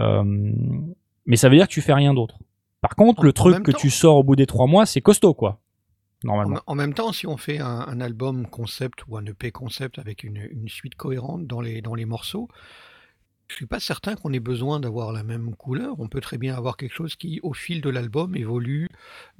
Euh, 0.00 0.22
mais 1.26 1.36
ça 1.36 1.48
veut 1.48 1.56
dire 1.56 1.66
que 1.68 1.72
tu 1.72 1.80
fais 1.80 1.92
rien 1.94 2.14
d'autre. 2.14 2.38
Par 2.80 2.94
contre, 2.96 3.20
En- 3.20 3.24
le 3.24 3.32
truc 3.32 3.62
que 3.62 3.70
temps- 3.70 3.78
tu 3.78 3.90
sors 3.90 4.16
au 4.16 4.22
bout 4.24 4.36
des 4.36 4.46
trois 4.46 4.66
mois, 4.66 4.84
c'est 4.86 5.00
costaud, 5.00 5.34
quoi. 5.34 5.60
En, 6.24 6.28
Normalement. 6.28 6.60
en 6.66 6.74
même 6.74 6.94
temps, 6.94 7.12
si 7.12 7.26
on 7.26 7.36
fait 7.36 7.58
un, 7.58 7.66
un 7.66 8.00
album 8.00 8.46
concept 8.46 9.06
ou 9.08 9.16
un 9.16 9.24
EP 9.24 9.52
concept 9.52 9.98
avec 9.98 10.22
une, 10.22 10.36
une 10.50 10.68
suite 10.68 10.94
cohérente 10.94 11.46
dans 11.46 11.60
les, 11.60 11.80
dans 11.80 11.94
les 11.94 12.04
morceaux, 12.04 12.48
je 13.50 13.56
suis 13.56 13.66
pas 13.66 13.80
certain 13.80 14.14
qu'on 14.14 14.32
ait 14.32 14.40
besoin 14.40 14.78
d'avoir 14.78 15.12
la 15.12 15.24
même 15.24 15.56
couleur. 15.56 15.98
On 15.98 16.08
peut 16.08 16.20
très 16.20 16.38
bien 16.38 16.54
avoir 16.54 16.76
quelque 16.76 16.94
chose 16.94 17.16
qui, 17.16 17.40
au 17.42 17.52
fil 17.52 17.80
de 17.80 17.90
l'album, 17.90 18.36
évolue 18.36 18.88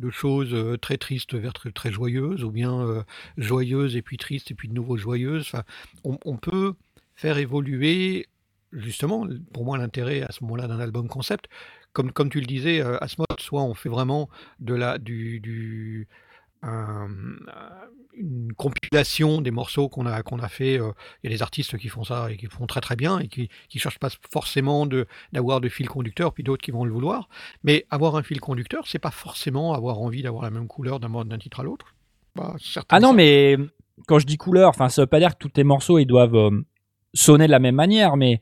de 0.00 0.10
choses 0.10 0.52
euh, 0.52 0.76
très 0.76 0.98
tristes 0.98 1.34
vers 1.34 1.52
très, 1.52 1.70
très 1.70 1.92
joyeuses, 1.92 2.42
ou 2.42 2.50
bien 2.50 2.80
euh, 2.80 3.04
joyeuses 3.36 3.94
et 3.94 4.02
puis 4.02 4.16
tristes 4.16 4.50
et 4.50 4.54
puis 4.54 4.68
de 4.68 4.74
nouveau 4.74 4.96
joyeuses. 4.96 5.42
Enfin, 5.42 5.62
on, 6.02 6.18
on 6.24 6.36
peut 6.36 6.74
faire 7.14 7.38
évoluer, 7.38 8.26
justement, 8.72 9.28
pour 9.52 9.64
moi, 9.64 9.78
l'intérêt 9.78 10.22
à 10.22 10.32
ce 10.32 10.42
moment-là 10.42 10.66
d'un 10.66 10.80
album 10.80 11.06
concept. 11.06 11.48
Comme, 11.92 12.10
comme 12.10 12.30
tu 12.30 12.40
le 12.40 12.46
disais, 12.46 12.80
euh, 12.80 12.98
Asmod, 13.00 13.26
soit 13.38 13.62
on 13.62 13.74
fait 13.74 13.88
vraiment 13.88 14.28
de 14.58 14.74
la, 14.74 14.98
du, 14.98 15.38
du, 15.38 16.08
un- 16.62 17.08
une 18.14 18.52
compilation 18.54 19.40
des 19.40 19.50
morceaux 19.50 19.88
qu'on 19.88 20.04
a, 20.04 20.22
qu'on 20.22 20.40
a 20.40 20.48
fait. 20.48 20.78
euh, 20.78 20.90
Il 21.22 21.30
y 21.30 21.32
a 21.32 21.36
des 21.36 21.42
artistes 21.42 21.78
qui 21.78 21.88
font 21.88 22.04
ça 22.04 22.30
et 22.30 22.36
qui 22.36 22.46
font 22.46 22.66
très 22.66 22.80
très 22.80 22.96
bien 22.96 23.18
et 23.18 23.28
qui 23.28 23.48
ne 23.74 23.80
cherchent 23.80 23.98
pas 23.98 24.10
forcément 24.30 24.86
d'avoir 25.32 25.60
de, 25.60 25.68
fil 25.68 25.88
conducteur, 25.88 26.32
puis 26.34 26.42
d'autres 26.42 26.62
qui 26.62 26.70
vont 26.70 26.84
le 26.84 26.92
vouloir. 26.92 27.28
Mais 27.64 27.86
avoir 27.90 28.16
un 28.16 28.22
fil 28.22 28.40
conducteur, 28.40 28.86
c'est 28.86 28.98
pas 28.98 29.10
forcément 29.10 29.72
avoir 29.74 30.00
envie 30.00 30.22
d'avoir 30.22 30.42
la 30.42 30.50
même 30.50 30.66
couleur 30.66 31.00
d'un 31.00 31.38
titre 31.38 31.60
à 31.60 31.62
l'autre. 31.62 31.94
Certain 32.58 32.96
Ah 32.96 33.00
non, 33.00 33.12
mais 33.14 33.56
quand 34.06 34.18
je 34.18 34.26
dis 34.26 34.36
couleur, 34.36 34.74
ça 34.74 34.88
veut 35.02 35.06
pas 35.06 35.18
dire 35.18 35.30
que 35.34 35.38
tous 35.38 35.48
tes 35.48 35.64
morceaux 35.64 35.98
ils 35.98 36.06
doivent 36.06 36.36
euh, 36.36 36.50
sonner 37.14 37.46
de 37.46 37.50
la 37.52 37.58
même 37.58 37.74
manière, 37.74 38.16
mais 38.16 38.40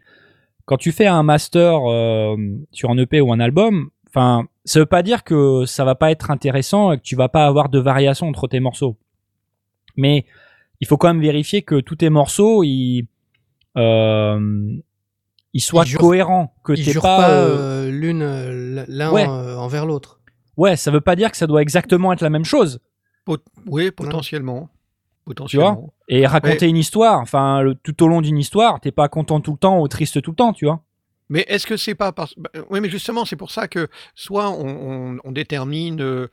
quand 0.65 0.77
tu 0.77 0.93
fais 0.93 1.07
un 1.07 1.23
master 1.23 1.81
euh, 1.89 2.37
sur 2.73 2.91
un 2.91 2.99
EP 2.99 3.21
ou 3.21 3.33
un 3.33 3.41
album, 3.41 3.91
enfin, 4.09 4.47
ça 4.65 4.81
veut 4.81 4.87
pas 4.87 5.03
dire 5.03 5.25
que 5.25 5.65
ça 5.67 5.85
va 5.85 5.95
pas 5.95 6.11
être 6.11 6.31
intéressant 6.31 6.93
et 6.93 6.99
que 6.99 7.03
tu 7.03 7.17
vas 7.17 7.29
pas 7.29 7.47
avoir 7.47 7.69
de 7.69 7.79
variation 7.79 8.29
entre 8.29 8.49
tes 8.49 8.61
morceaux. 8.61 8.97
Mais 9.97 10.27
il 10.81 10.87
faut 10.87 10.97
quand 10.97 11.09
même 11.09 11.21
vérifier 11.23 11.63
que 11.63 11.81
tous 11.81 11.97
tes 11.97 12.11
morceaux 12.11 12.63
ils 12.65 13.07
euh, 13.77 14.77
ils 15.55 15.61
soient 15.61 15.85
Ils 15.85 15.89
jurent- 15.89 16.01
cohérents, 16.01 16.55
que 16.65 16.73
t'es 16.73 16.95
pas, 16.95 17.01
pas, 17.01 17.31
euh, 17.31 17.87
euh, 17.87 17.91
l'une 17.91 18.85
l'un 18.89 19.13
Ouais. 19.13 19.27
envers 19.27 19.87
l'autre. 19.87 20.21
ouais, 20.57 20.77
ça 20.77 20.91
veut 20.91 21.01
pas 21.01 21.17
dire 21.17 21.31
que 21.31 21.37
ça 21.37 21.47
doit 21.47 21.63
exactement 21.63 22.13
être 22.13 22.21
la 22.23 22.31
même 22.31 22.45
chose. 22.45 22.81
Pot- 23.25 23.43
oui, 23.67 23.91
potentiellement. 23.91 24.69
Potentiellement. 25.25 25.93
Et 26.09 26.27
raconter 26.27 26.67
une 26.69 26.77
histoire, 26.79 27.21
enfin, 27.21 27.61
le- 27.61 27.75
tout 27.75 28.03
au 28.03 28.09
long 28.09 28.21
d'une 28.23 28.39
histoire, 28.39 28.81
t'es 28.81 28.91
pas 28.93 29.09
content 29.09 29.41
tout 29.41 29.53
le 29.53 29.59
temps 29.59 29.81
ou 29.81 29.87
triste 29.89 30.21
tout 30.23 30.31
le 30.31 30.37
temps, 30.37 30.53
tu 30.53 30.65
vois? 30.65 30.81
Mais 31.29 31.45
est-ce 31.49 31.67
que 31.67 31.77
c'est 31.77 31.95
pas 31.95 32.13
parce... 32.13 32.35
bah, 32.39 32.51
oui, 32.71 32.81
mais 32.81 32.91
justement, 32.91 33.25
c'est 33.25 33.37
pour 33.37 33.51
ça 33.51 33.69
que 33.69 33.89
soit 34.15 34.51
on, 34.51 35.19
on- 35.25 35.33
détermine, 35.33 36.01
euh, 36.01 36.29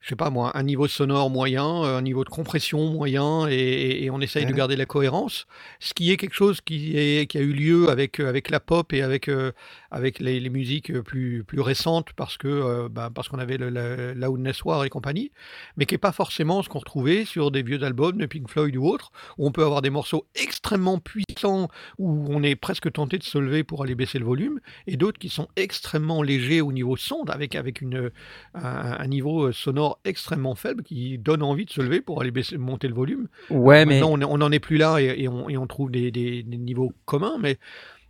je 0.00 0.10
sais 0.10 0.16
pas 0.16 0.30
moi, 0.30 0.56
un 0.56 0.62
niveau 0.62 0.86
sonore 0.86 1.28
moyen, 1.28 1.84
euh, 1.84 1.98
un 1.98 2.02
niveau 2.02 2.24
de 2.24 2.28
compression 2.28 2.86
moyen, 2.92 3.48
et, 3.48 4.04
et 4.04 4.10
on 4.10 4.20
essaye 4.20 4.46
de 4.46 4.52
garder 4.52 4.76
la 4.76 4.86
cohérence, 4.86 5.46
ce 5.80 5.92
qui 5.92 6.12
est 6.12 6.16
quelque 6.16 6.34
chose 6.34 6.60
qui, 6.60 6.96
est, 6.96 7.26
qui 7.26 7.38
a 7.38 7.40
eu 7.40 7.52
lieu 7.52 7.90
avec, 7.90 8.20
euh, 8.20 8.28
avec 8.28 8.50
la 8.50 8.60
pop 8.60 8.92
et 8.92 9.02
avec, 9.02 9.28
euh, 9.28 9.52
avec 9.90 10.20
les, 10.20 10.38
les 10.40 10.50
musiques 10.50 10.92
plus, 11.00 11.44
plus 11.44 11.60
récentes, 11.60 12.12
parce 12.14 12.36
que 12.36 12.48
euh, 12.48 12.88
bah, 12.88 13.10
parce 13.12 13.28
qu'on 13.28 13.38
avait 13.38 13.58
le, 13.58 13.70
la, 13.70 14.14
Loudness 14.28 14.64
War 14.64 14.84
et 14.84 14.88
compagnie, 14.88 15.32
mais 15.76 15.86
qui 15.86 15.94
n'est 15.94 15.98
pas 15.98 16.12
forcément 16.12 16.62
ce 16.62 16.68
qu'on 16.68 16.78
retrouvait 16.78 17.24
sur 17.24 17.50
des 17.50 17.62
vieux 17.62 17.82
albums 17.82 18.18
de 18.18 18.26
Pink 18.26 18.48
Floyd 18.48 18.76
ou 18.76 18.86
autres, 18.86 19.10
où 19.36 19.46
on 19.46 19.52
peut 19.52 19.64
avoir 19.64 19.82
des 19.82 19.90
morceaux 19.90 20.26
extrêmement 20.34 20.98
puissants, 20.98 21.68
où 21.98 22.26
on 22.28 22.42
est 22.42 22.56
presque 22.56 22.92
tenté 22.92 23.18
de 23.18 23.24
se 23.24 23.38
lever 23.38 23.64
pour 23.64 23.82
aller 23.82 23.94
baisser 23.94 24.18
le 24.18 24.24
volume, 24.24 24.60
et 24.86 24.96
d'autres 24.96 25.18
qui 25.18 25.28
sont 25.28 25.48
extrêmement 25.56 26.22
légers 26.22 26.60
au 26.60 26.72
niveau 26.72 26.96
son, 26.96 27.24
avec, 27.28 27.54
avec 27.54 27.80
une, 27.80 28.10
un, 28.54 28.96
un 28.98 29.06
niveau 29.08 29.48
euh, 29.48 29.52
extrêmement 30.04 30.54
faible 30.54 30.82
qui 30.82 31.18
donne 31.18 31.42
envie 31.42 31.64
de 31.64 31.70
se 31.70 31.80
lever 31.80 32.00
pour 32.00 32.20
aller 32.20 32.30
baisser, 32.30 32.58
monter 32.58 32.88
le 32.88 32.94
volume. 32.94 33.28
Ouais, 33.50 33.84
mais 33.86 34.00
Maintenant, 34.00 34.28
on 34.30 34.38
n'en 34.38 34.52
est 34.52 34.60
plus 34.60 34.76
là 34.78 34.98
et, 35.00 35.22
et 35.22 35.28
on, 35.28 35.48
et 35.48 35.56
on 35.56 35.66
trouve 35.66 35.90
des, 35.90 36.10
des- 36.10 36.42
des 36.42 36.58
niveaux 36.58 36.92
communs, 37.04 37.38
mais 37.38 37.58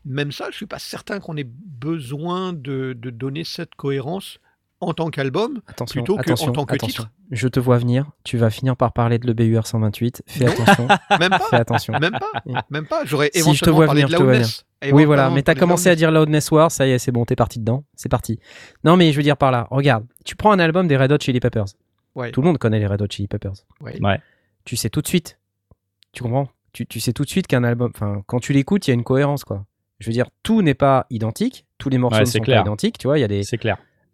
même 0.05 0.33
ça, 0.33 0.51
je 0.51 0.57
suis 0.57 0.67
pas 0.67 0.79
certain 0.79 1.21
qu'on 1.21 1.37
ait 1.37 1.45
besoin 1.49 2.53
de, 2.53 2.95
de 2.99 3.11
donner 3.11 3.45
cette 3.45 3.75
cohérence 3.75 4.39
en 4.81 4.93
tant 4.95 5.09
qu'album. 5.11 5.61
attention, 5.67 6.01
plutôt 6.03 6.17
que 6.17 6.21
attention, 6.23 6.49
en 6.49 6.53
tant 6.53 6.65
que 6.65 6.75
attention. 6.75 7.05
titre. 7.05 7.13
Je 7.31 7.49
te 7.49 7.59
vois 7.61 7.79
venir. 7.79 8.11
Tu 8.25 8.37
vas 8.39 8.51
finir 8.51 8.77
par 8.77 8.93
parler 8.93 9.19
de 9.19 9.27
l'EBUR 9.27 9.67
128. 9.67 10.23
Fais 10.27 10.45
Non. 10.45 10.53
attention. 10.53 10.89
Même 11.19 11.33
Fais 11.33 11.39
pas, 11.51 11.57
attention. 11.59 11.93
même 12.01 12.13
pas, 12.19 12.63
même 12.71 12.87
pas. 12.87 13.05
J'aurais 13.05 13.31
Si, 13.35 13.41
je 13.41 13.45
te 13.45 13.49
éventuellement 13.71 13.77
vois 13.77 13.87
parlé 13.87 14.03
venir, 14.03 14.09
de 14.09 14.13
je 14.13 14.19
te 14.19 14.23
vois 14.23 14.33
Loudness. 14.35 14.65
Oui, 14.83 14.91
voilà. 14.91 15.03
Éventuellement 15.23 15.35
Mais 15.35 15.43
t'as 15.43 15.55
commencé 15.57 15.89
à 15.91 15.95
dire 15.97 16.11
Loudness 16.11 16.51
War. 16.51 16.71
Ça 16.71 16.87
y 16.87 16.91
est, 16.93 16.99
c'est 16.99 17.13
bon. 17.13 17.25
T'es 17.25 17.37
parti 17.37 17.59
dedans. 17.59 17.85
C'est 17.97 18.09
parti. 18.09 18.39
Non, 18.85 18.97
mais 18.97 19.11
je 19.13 19.17
veux 19.17 19.23
dire 19.25 19.37
par 19.37 19.51
là. 19.51 19.67
Regarde. 19.71 20.07
Tu 20.25 20.37
prends 20.37 20.53
un 20.53 20.59
album 20.59 20.87
des 20.87 20.97
Red 20.97 21.11
Hot 21.13 21.19
Chili 21.21 21.41
Peppers. 21.41 21.67
Ouais. 22.15 22.31
Tout 22.31 22.41
le 22.41 22.47
monde 22.47 22.59
connaît 22.59 22.79
les 22.79 22.87
Red 22.87 23.03
Hot 23.03 23.07
Chili 23.11 23.29
Peppers. 23.29 23.53
Ouais. 23.81 23.99
Ouais. 24.03 24.21
Tu 24.65 24.77
sais 24.77 24.91
tout 24.91 25.03
de 25.03 25.09
suite. 25.09 25.39
Tu 26.13 26.23
comprends? 26.23 26.49
Tu, 26.73 26.87
tu 26.87 27.01
sais 27.01 27.13
tout 27.13 27.25
de 27.25 27.29
suite 27.31 27.47
qu'un 27.47 27.65
album. 27.65 27.91
Enfin, 27.95 28.23
quand 28.27 28.39
tu 28.41 28.53
l'écoutes, 28.53 28.87
il 28.87 28.91
y 28.91 28.93
a 28.93 28.95
une 28.95 29.05
cohérence, 29.05 29.45
quoi. 29.45 29.65
Je 30.01 30.07
veux 30.07 30.13
dire, 30.13 30.27
tout 30.45 30.63
n'est 30.63 30.75
pas 30.75 31.07
identique. 31.11 31.67
Tous 31.79 31.89
les 31.89 31.99
morceaux 31.99 32.17
Ouais, 32.19 32.25
ne 32.25 32.27
sont 32.31 32.39
clair. 32.41 32.63
pas 32.63 32.69
identiques. 32.69 32.99
Tu 32.99 33.07
vois, 33.09 33.19
il 33.19 33.23
y 33.23 33.25
a 33.25 33.29
des. 33.29 33.43
C'est 33.43 33.57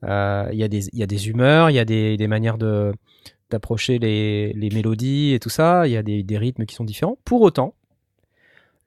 Euh, 0.05 0.49
Il 0.53 0.59
y, 0.59 0.63
a 0.65 0.69
des- 0.69 0.89
il 0.93 0.99
y 0.99 1.03
a 1.03 1.07
des 1.07 1.29
humeurs, 1.29 1.71
il 1.71 1.75
y 1.75 1.79
a 1.79 1.85
des, 1.85 2.17
des 2.17 2.27
manières 2.29 2.59
de 2.59 2.93
d'approcher 3.51 3.99
les, 3.99 4.53
les 4.55 4.71
mélodies 4.71 5.33
et 5.35 5.39
tout 5.39 5.51
ça. 5.51 5.87
Il 5.87 5.93
y 5.93 5.97
a 5.97 6.03
des, 6.03 6.23
des 6.23 6.39
rythmes 6.39 6.65
qui 6.67 6.75
sont 6.75 6.85
différents. 6.85 7.19
Pour 7.25 7.43
autant, 7.43 7.75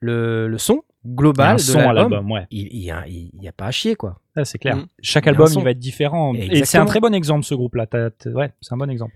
le, 0.00 0.46
le 0.48 0.58
son 0.58 0.82
Il 1.04 1.10
y 1.10 1.12
a 1.12 1.16
global 1.16 1.50
un 1.52 1.54
de 1.54 1.60
son 1.60 1.78
à 1.78 1.92
l'album, 1.92 2.30
ouais. 2.30 2.46
il 2.50 2.66
il 2.72 2.84
y 2.84 2.90
a, 2.90 3.06
y 3.08 3.50
pas 3.56 3.66
à 3.66 3.70
chier 3.70 3.94
quoi. 3.94 4.20
C'est 4.44 4.58
clair. 4.58 4.76
Mm. 4.76 4.86
Chaque 5.00 5.24
Il 5.24 5.26
y 5.26 5.30
album, 5.30 5.46
son. 5.46 5.60
il 5.60 5.64
va 5.64 5.70
être 5.70 5.78
différent. 5.78 6.34
Et 6.34 6.64
c'est 6.64 6.78
un 6.78 6.86
très 6.86 7.00
bon 7.00 7.14
exemple, 7.14 7.44
ce 7.44 7.54
groupe-là. 7.54 7.86
T'as- 7.86 8.10
t'as- 8.10 8.30
Ouais, 8.30 8.50
c'est 8.60 8.72
un 8.74 8.76
bon 8.76 8.90
exemple. 8.90 9.14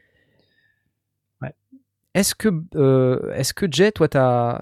Est-ce 2.15 2.35
que, 2.35 2.49
euh, 2.75 3.33
est-ce 3.35 3.55
que 3.55 3.65
Jay, 3.71 3.91
toi, 3.91 4.07
tu 4.07 4.19
as, 4.19 4.61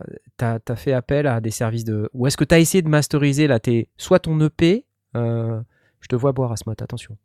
fait 0.77 0.93
appel 0.93 1.27
à 1.27 1.41
des 1.41 1.51
services 1.51 1.83
de. 1.85 2.09
Ou 2.15 2.29
est-ce 2.29 2.37
que 2.37 2.45
tu 2.45 2.55
as 2.55 2.61
essayé 2.61 2.81
de 2.81 2.89
masteriser 2.89 3.49
là, 3.49 3.59
tes, 3.59 3.89
soit 3.97 4.21
ton 4.21 4.39
EP 4.41 4.85
euh, 5.17 5.61
Je 6.01 6.09
te 6.09 6.17
vois 6.17 6.33
boire, 6.33 6.53
Asmod, 6.53 6.81
attention. 6.83 7.17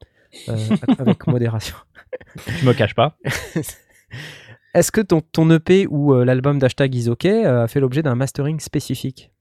Euh, 0.49 0.57
avec 0.99 1.28
modération. 1.28 1.76
Je 2.47 2.65
me 2.65 2.73
cache 2.73 2.95
pas. 2.95 3.17
Est-ce 4.76 4.91
que 4.91 4.99
ton, 4.99 5.21
ton 5.21 5.49
EP 5.51 5.88
ou 5.89 6.13
euh, 6.13 6.26
l'album 6.26 6.59
d'hashtag 6.59 6.93
Isoke 6.93 7.26
euh, 7.26 7.63
a 7.63 7.67
fait 7.67 7.80
l'objet 7.80 8.03
d'un 8.03 8.15
mastering 8.15 8.59
spécifique? 8.59 9.32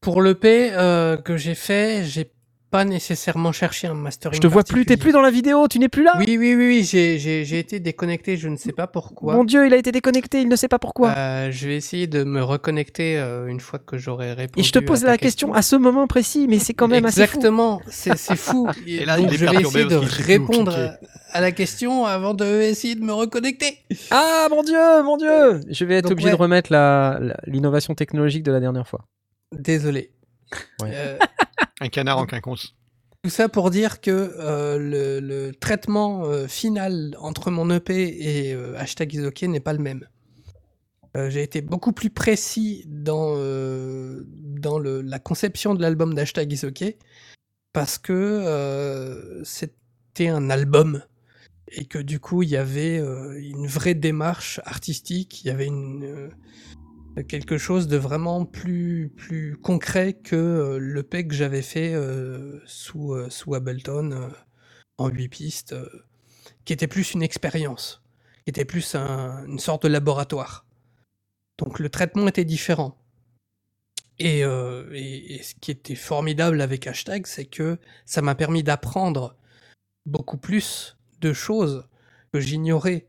Pour 0.00 0.22
l'EP 0.22 0.72
euh, 0.72 1.16
que 1.16 1.36
j'ai 1.36 1.54
fait, 1.54 2.04
j'ai 2.04 2.32
pas 2.70 2.84
nécessairement 2.84 3.50
cherché 3.52 3.86
un 3.88 3.94
mastering. 3.94 4.36
Je 4.36 4.40
te 4.40 4.46
vois 4.46 4.62
plus, 4.62 4.86
t'es 4.86 4.96
plus 4.96 5.10
dans 5.12 5.20
la 5.20 5.30
vidéo, 5.30 5.66
tu 5.68 5.78
n'es 5.80 5.88
plus 5.88 6.04
là 6.04 6.12
Oui, 6.18 6.36
oui, 6.38 6.54
oui, 6.54 6.66
oui 6.68 6.84
j'ai- 6.84 7.58
été 7.58 7.80
déconnecté, 7.80 8.36
je 8.36 8.48
ne 8.48 8.56
sais 8.56 8.72
pas 8.72 8.86
pourquoi. 8.86 9.34
Mon 9.34 9.44
Dieu, 9.44 9.66
il 9.66 9.74
a 9.74 9.76
été 9.76 9.90
déconnecté, 9.92 10.40
il 10.40 10.48
ne 10.48 10.54
sait 10.56 10.68
pas 10.68 10.78
pourquoi. 10.78 11.10
Euh, 11.16 11.50
je 11.50 11.66
vais 11.68 11.76
essayer 11.76 12.06
de 12.06 12.22
me 12.24 12.42
reconnecter 12.42 13.18
euh, 13.18 13.46
une 13.48 13.60
fois 13.60 13.78
que 13.80 13.98
j'aurai 13.98 14.32
répondu. 14.32 14.60
Et 14.60 14.62
je 14.62 14.72
te 14.72 14.78
pose 14.78 15.02
la 15.04 15.18
question 15.18 15.52
à 15.52 15.62
ce 15.62 15.74
moment 15.76 16.06
précis, 16.06 16.46
mais 16.48 16.58
c'est 16.58 16.74
quand 16.74 16.88
même 16.88 17.04
assez 17.04 17.26
fou. 17.26 17.36
Exactement, 17.38 17.80
c'est 17.88 18.16
c'est 18.16 18.36
fou. 18.36 18.68
Et 18.86 19.04
là, 19.04 19.16
Donc 19.16 19.26
il 19.30 19.34
est 19.34 19.38
je 19.38 19.44
vais 19.46 19.60
essayer 19.62 19.84
de 19.86 19.96
répondre 19.96 20.72
à, 20.76 21.36
à 21.36 21.40
la 21.40 21.52
question 21.52 22.06
avant 22.06 22.34
de 22.34 22.44
essayer 22.62 22.94
de 22.94 23.02
me 23.02 23.12
reconnecter. 23.12 23.78
Ah 24.10 24.46
mon 24.50 24.62
Dieu, 24.62 25.02
mon 25.04 25.16
Dieu 25.16 25.60
Je 25.68 25.84
vais 25.84 25.96
être 25.96 26.04
Donc, 26.04 26.12
obligé 26.12 26.28
ouais. 26.28 26.36
de 26.36 26.40
remettre 26.40 26.72
la- 26.72 27.18
la- 27.20 27.36
l'innovation 27.46 27.94
technologique 27.94 28.42
de 28.44 28.52
la 28.52 28.60
dernière 28.60 28.86
fois. 28.86 29.06
Désolé. 29.52 30.12
Ouais. 30.82 30.90
Euh, 30.94 31.18
Un 31.80 31.88
canard 31.88 32.18
en 32.18 32.26
quinconce. 32.26 32.74
Tout 33.22 33.30
ça 33.30 33.48
pour 33.48 33.70
dire 33.70 34.00
que 34.00 34.10
euh, 34.10 34.78
le, 34.78 35.20
le 35.20 35.52
traitement 35.54 36.24
euh, 36.24 36.46
final 36.46 37.14
entre 37.20 37.50
mon 37.50 37.68
EP 37.70 37.92
et 38.48 38.54
euh, 38.54 38.78
hashtag 38.78 39.12
Isoke 39.14 39.42
n'est 39.42 39.60
pas 39.60 39.72
le 39.74 39.78
même. 39.78 40.06
Euh, 41.16 41.28
J'ai 41.28 41.42
été 41.42 41.60
beaucoup 41.60 41.92
plus 41.92 42.10
précis 42.10 42.84
dans, 42.86 43.34
dans 44.34 44.78
le- 44.78 45.02
la 45.02 45.18
conception 45.18 45.74
de 45.74 45.82
l'album 45.82 46.14
d'hashtag 46.14 46.50
Isoke 46.52 46.96
parce 47.72 47.98
que 47.98 49.40
c'était 49.44 50.28
un 50.28 50.50
album 50.50 51.02
et 51.72 51.84
que 51.84 51.98
du 51.98 52.20
coup 52.20 52.42
il 52.42 52.48
y 52.48 52.56
avait 52.56 52.96
une 52.98 53.66
vraie 53.66 53.94
démarche 53.94 54.60
artistique, 54.64 55.42
il 55.44 55.48
y 55.48 55.50
avait 55.50 55.66
une, 55.66 56.30
quelque 57.26 57.58
chose 57.58 57.88
de 57.88 57.96
vraiment 57.96 58.44
plus, 58.44 59.10
plus 59.16 59.56
concret 59.56 60.14
que 60.14 60.36
euh, 60.36 60.78
l'EP 60.78 61.26
que 61.26 61.34
j'avais 61.34 61.62
fait 61.62 61.94
euh, 61.94 62.60
sous, 62.66 63.14
euh, 63.14 63.30
sous 63.30 63.54
Ableton 63.54 64.30
en 64.98 65.08
8 65.08 65.28
pistes, 65.28 65.74
qui 66.64 66.72
était 66.72 66.88
plus 66.88 67.14
une 67.14 67.22
expérience, 67.22 68.02
qui 68.44 68.50
était 68.50 68.64
plus 68.64 68.94
un- 68.94 69.44
une 69.46 69.58
sorte 69.58 69.84
de 69.84 69.88
laboratoire. 69.88 70.66
Donc 71.58 71.78
le 71.78 71.88
traitement 71.88 72.28
était 72.28 72.44
différent. 72.44 72.96
Et- 74.18 74.40
et 74.40 75.42
ce 75.42 75.54
qui 75.54 75.70
était 75.70 75.94
formidable 75.94 76.60
avec 76.60 76.86
Hashtag, 76.86 77.26
c'est 77.26 77.46
que 77.46 77.78
ça 78.04 78.20
m'a 78.20 78.34
permis 78.34 78.62
d'apprendre 78.62 79.36
beaucoup 80.04 80.36
plus 80.36 80.98
de 81.20 81.32
choses 81.32 81.88
que 82.32 82.40
j'ignorais 82.40 83.06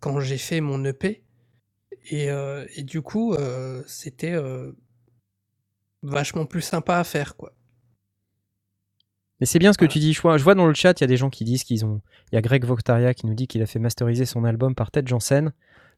quand 0.00 0.20
j'ai 0.20 0.38
fait 0.38 0.60
mon 0.62 0.82
EP. 0.84 1.23
Et, 2.10 2.30
euh, 2.30 2.66
et 2.76 2.82
du 2.82 3.00
coup, 3.02 3.34
euh, 3.34 3.82
c'était 3.86 4.32
euh, 4.34 4.72
vachement 6.02 6.46
plus 6.46 6.60
sympa 6.62 6.98
à 6.98 7.04
faire, 7.04 7.36
quoi. 7.36 7.52
Mais 9.40 9.46
c'est 9.46 9.58
bien 9.58 9.72
ce 9.72 9.78
que 9.78 9.84
Voilà. 9.84 9.92
tu 9.92 9.98
dis. 9.98 10.12
Je 10.12 10.22
vois, 10.22 10.38
je 10.38 10.44
vois 10.44 10.54
dans 10.54 10.66
le 10.66 10.74
chat, 10.74 10.98
il 11.00 11.02
y 11.02 11.04
a 11.04 11.08
des 11.08 11.16
gens 11.16 11.30
qui 11.30 11.44
disent 11.44 11.64
qu'ils 11.64 11.84
ont. 11.84 12.00
Il 12.30 12.36
y 12.36 12.38
a 12.38 12.40
Greg 12.42 12.64
Voctaria 12.64 13.14
qui 13.14 13.26
nous 13.26 13.34
dit 13.34 13.46
qu'il 13.46 13.62
a 13.62 13.66
fait 13.66 13.78
masteriser 13.80 14.26
son 14.26 14.44
album 14.44 14.74
par 14.74 14.90
Ted 14.90 15.08
Jansen. 15.08 15.52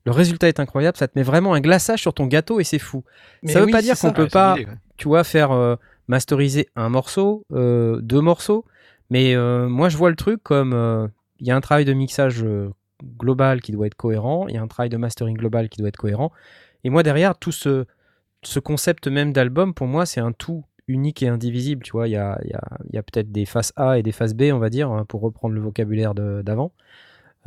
Le 0.05 0.13
résultat 0.13 0.49
est 0.49 0.61
incroyable, 0.61 0.97
ça 0.97 1.09
te 1.09 1.19
met 1.19 1.25
vraiment 1.25 1.53
un 1.55 1.61
glaçage 1.61 2.01
sur 2.01 2.15
ton 2.15 2.27
gâteau 2.27 2.61
et 2.61 2.65
c'est 2.65 2.79
fou. 2.79 3.03
Mais 3.43 3.53
ça 3.53 3.59
veut 3.61 3.67
oui, 3.67 3.73
pas 3.73 3.83
dire 3.83 3.95
qu'on 3.95 4.09
ça. 4.09 4.13
peut 4.13 4.23
Ouais, 4.23 4.29
pas, 4.29 4.55
ouais. 4.55 4.67
tu 4.97 5.09
vois, 5.09 5.25
faire 5.25 5.51
euh, 5.51 5.75
masteriser 6.07 6.69
un 6.77 6.89
morceau, 6.89 7.45
euh, 7.53 8.01
deux 8.01 8.21
morceaux. 8.21 8.65
Mais 9.11 9.35
euh, 9.35 9.69
moi, 9.69 9.89
je 9.89 9.97
vois 9.97 10.11
le 10.11 10.17
truc 10.17 10.43
comme 10.45 10.73
euh, 10.73 11.09
il 11.41 11.47
y 11.47 11.51
a 11.51 11.57
un 11.57 11.61
travail 11.61 11.85
de 11.85 11.93
mixage 11.93 12.43
euh, 12.45 12.71
global 13.19 13.61
qui 13.61 13.73
doit 13.73 13.87
être 13.87 13.95
cohérent, 13.95 14.47
il 14.49 14.55
y 14.55 14.59
a 14.59 14.63
un 14.63 14.69
travail 14.69 14.89
de 14.91 14.97
mastering 14.97 15.37
global 15.37 15.69
qui 15.69 15.79
doit 15.79 15.89
être 15.89 15.97
cohérent. 15.97 16.33
Et 16.85 16.91
moi, 16.91 17.03
derrière, 17.03 17.37
tout 17.37 17.53
ce, 17.53 17.85
ce 18.43 18.59
concept 18.61 19.09
même 19.09 19.33
d'album, 19.33 19.75
pour 19.75 19.87
moi, 19.87 20.07
c'est 20.07 20.21
un 20.21 20.33
tout 20.33 20.65
unique 20.89 21.23
et 21.23 21.29
indivisible. 21.29 21.83
Tu 21.83 21.93
vois, 21.93 22.09
il 22.09 22.13
y 22.13 22.17
a, 22.17 22.39
y 22.45 22.53
a, 22.53 22.63
y 22.93 22.99
a 22.99 23.03
peut-être 23.03 23.33
des 23.33 23.45
faces 23.45 23.73
A 23.77 23.99
et 23.99 24.03
des 24.03 24.13
faces 24.13 24.35
B, 24.35 24.45
on 24.53 24.59
va 24.59 24.71
dire, 24.71 24.91
hein, 24.91 25.05
pour 25.05 25.21
reprendre 25.21 25.55
le 25.55 25.61
vocabulaire 25.61 26.15
d'avant. 26.15 26.73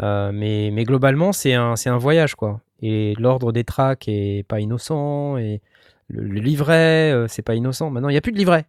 Euh, 0.02 0.32
mais, 0.34 0.72
mais 0.74 0.84
globalement, 0.84 1.32
c'est 1.32 1.54
un, 1.54 1.76
c'est 1.76 1.90
un 1.90 1.98
voyage, 1.98 2.36
quoi. 2.36 2.62
Et 2.82 3.14
l'ordre 3.18 3.52
des 3.52 3.64
tracks 3.64 4.08
est 4.08 4.48
pas 4.48 4.60
innocent, 4.60 5.38
et 5.38 5.62
le, 6.08 6.24
le 6.24 6.40
livret, 6.40 7.12
euh, 7.12 7.28
c'est 7.28 7.42
pas 7.42 7.56
innocent. 7.56 7.90
Maintenant, 7.90 8.10
il 8.10 8.14
n'y 8.14 8.18
a 8.18 8.22
plus 8.22 8.32
de 8.32 8.38
livret. 8.38 8.66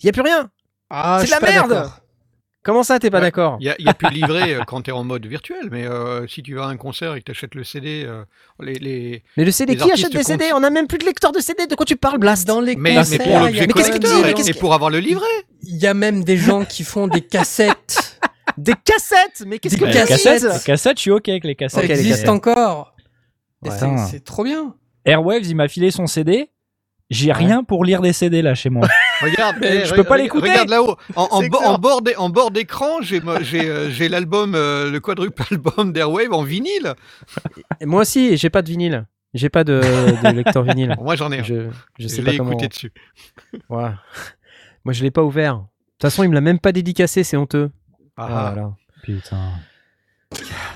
Il 0.00 0.06
n'y 0.06 0.10
a 0.10 0.12
plus 0.12 0.22
rien. 0.22 0.50
Ah, 0.90 1.18
C'est 1.20 1.26
de 1.26 1.40
la 1.40 1.50
merde. 1.50 1.90
Comment 2.64 2.82
ça, 2.82 2.98
t'es 2.98 3.08
pas 3.10 3.18
Ouais. 3.18 3.22
d'accord 3.22 3.56
Il 3.60 3.64
n'y 3.64 3.70
a, 3.70 3.76
il 3.78 3.86
y 3.86 3.88
a 3.88 3.94
plus 3.94 4.08
de 4.08 4.14
livret 4.14 4.54
euh, 4.54 4.60
quand 4.66 4.82
tu 4.82 4.90
es 4.90 4.92
en 4.92 5.04
mode 5.04 5.24
virtuel, 5.24 5.68
mais 5.70 5.86
euh, 5.86 6.26
si 6.26 6.42
tu 6.42 6.54
vas 6.54 6.64
à 6.64 6.68
un 6.68 6.76
concert 6.76 7.14
et 7.14 7.20
que 7.20 7.24
tu 7.24 7.30
achètes 7.30 7.54
le 7.54 7.64
CD, 7.64 8.04
euh, 8.06 8.24
les, 8.60 8.74
les... 8.74 9.22
Mais 9.36 9.44
le 9.44 9.50
CD, 9.52 9.76
qui 9.76 9.90
achète 9.90 10.12
des 10.12 10.22
CD 10.24 10.46
On 10.54 10.62
a 10.62 10.68
même 10.70 10.86
plus 10.86 10.98
de 10.98 11.04
lecteur 11.04 11.32
de 11.32 11.40
CD. 11.40 11.66
De 11.66 11.74
quoi 11.76 11.86
tu 11.86 11.96
parles, 11.96 12.18
Blast 12.18 12.46
Dans 12.46 12.60
les 12.60 12.76
Mais, 12.76 12.94
concerts, 12.96 13.18
mais 13.20 13.24
pour 13.32 13.40
l'objet 13.40 13.66
mais 13.66 13.72
qu'est-ce 13.72 13.88
que 13.90 13.94
tu 13.94 14.00
collector 14.00 14.22
dis 14.24 14.30
et- 14.30 14.34
Qu'est-ce 14.34 14.50
et 14.50 14.52
que- 14.54 14.58
pour 14.58 14.74
avoir 14.74 14.90
le 14.90 14.98
livret. 14.98 15.24
il 15.62 15.76
y 15.76 15.86
a 15.86 15.94
même 15.94 16.24
des 16.24 16.36
gens 16.36 16.64
qui 16.64 16.84
font 16.84 17.06
des 17.06 17.22
cassettes. 17.22 18.20
Des 18.56 18.72
cassettes 18.84 19.44
Mais 19.46 19.58
qu'est-ce 19.60 19.74
Des 19.76 19.80
que 19.80 19.84
Les 19.86 19.92
tu 19.92 19.98
cassettes. 19.98 20.24
cassettes, 20.42 20.52
les 20.54 20.64
cassettes, 20.64 20.96
je 20.96 21.02
suis 21.02 21.10
ok 21.12 21.28
avec 21.28 21.44
les 21.44 21.52
Ça 21.52 21.56
cassettes. 21.56 21.84
Ok, 21.84 21.88
les 21.90 21.94
existe 22.00 22.12
cassettes. 22.22 22.28
encore. 22.30 22.96
Ouais. 23.62 23.70
C'est 24.10 24.24
trop 24.24 24.42
bien. 24.42 24.74
Airwaves, 25.04 25.44
il 25.46 25.54
m'a 25.54 25.68
filé 25.68 25.90
son 25.92 26.06
CD. 26.08 26.50
J'ai 27.10 27.32
rien 27.32 27.64
pour 27.64 27.84
lire 27.84 28.02
des 28.02 28.12
CD 28.12 28.42
là 28.42 28.54
chez 28.54 28.68
moi. 28.70 28.86
Regarde, 29.22 29.56
Mais 29.60 29.78
eh, 29.82 29.84
je 29.86 29.94
peux 29.94 30.04
pas 30.04 30.18
l'écouter. 30.18 30.50
Regarde 30.50 30.68
là-haut. 30.68 30.96
En, 31.16 31.28
en 31.30 31.40
C'est 31.40 31.48
bo- 31.48 31.58
clair. 31.58 31.70
en 31.70 31.78
bord 31.78 32.02
d'é- 32.02 32.16
en 32.16 32.28
bord 32.28 32.50
d'écran, 32.50 33.00
j'ai 33.00 33.20
euh, 33.26 33.88
j'ai 33.90 34.08
l'album, 34.10 34.54
euh, 34.54 34.90
le 34.90 35.00
quadruple 35.00 35.42
album 35.50 35.92
d'Airwave 35.92 36.32
en 36.32 36.42
vinyle. 36.42 36.92
Et 37.80 37.86
Moi 37.86 38.02
aussi, 38.02 38.36
j'ai 38.36 38.50
pas 38.50 38.60
de 38.62 38.68
vinyle. 38.68 39.06
J'ai 39.34 39.48
pas 39.48 39.64
de, 39.64 39.80
de 39.80 40.34
lecteur 40.34 40.62
vinyle. 40.62 40.96
Moi, 41.00 41.16
j'en 41.16 41.30
ai 41.32 41.40
un. 41.40 41.42
Je, 41.42 41.68
je 41.98 42.08
sais 42.08 42.22
Je 42.22 42.26
pas 42.26 42.36
comment. 42.36 42.50
écouté 42.52 42.68
dessus. 42.68 42.92
Voilà. 43.68 43.94
Moi, 44.84 44.92
je 44.92 45.02
l'ai 45.02 45.10
pas 45.10 45.22
ouvert. 45.22 45.54
De 45.56 45.60
toute 45.60 46.02
façon, 46.02 46.22
il 46.24 46.28
me 46.30 46.34
l'a 46.34 46.40
même 46.40 46.58
pas 46.58 46.72
dédicacé, 46.72 47.24
c'est 47.24 47.36
honteux. 47.36 47.70
Ah, 48.16 48.26
Ah, 48.28 48.52
voilà. 48.52 48.70
Putain. 49.02 49.50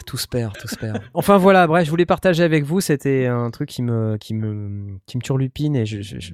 Tout 0.07 0.17
se 0.17 0.27
perd, 0.27 0.57
tout 0.59 0.69
se 0.69 0.77
perd. 0.77 1.01
Enfin 1.15 1.37
voilà, 1.37 1.67
bref, 1.67 1.85
je 1.85 1.91
voulais 1.91 2.07
partager 2.07 2.43
avec 2.43 2.65
vous. 2.65 2.81
C'était 2.81 3.27
un 3.27 3.51
truc 3.51 3.69
qui 3.69 3.83
me, 3.83 4.17
qui 4.19 4.35
me, 4.35 4.99
qui 5.07 5.17
me 5.17 5.23
turlupine 5.23 5.77
et 5.77 5.87
je, 5.87 6.01
je- 6.03 6.19
je- 6.21 6.33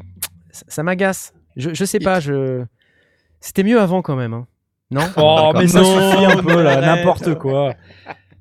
ça, 0.51 0.83
m'agace. 0.83 1.33
Je, 1.57 1.75
je 1.75 1.85
sais 1.85 1.99
pas, 1.99 2.21
je. 2.21 2.64
C'était 3.41 3.62
mieux 3.62 3.81
avant 3.81 4.03
quand 4.03 4.16
même, 4.16 4.35
hein. 4.35 4.47
non? 4.91 5.03
Oh, 5.16 5.53
mais 5.55 5.66
ça 5.69 5.81
Non, 5.81 5.95
suffit 6.12 6.25
un 6.25 6.43
peu 6.43 6.62
là, 6.62 6.81
n'importe 6.81 7.35
quoi. 7.37 7.75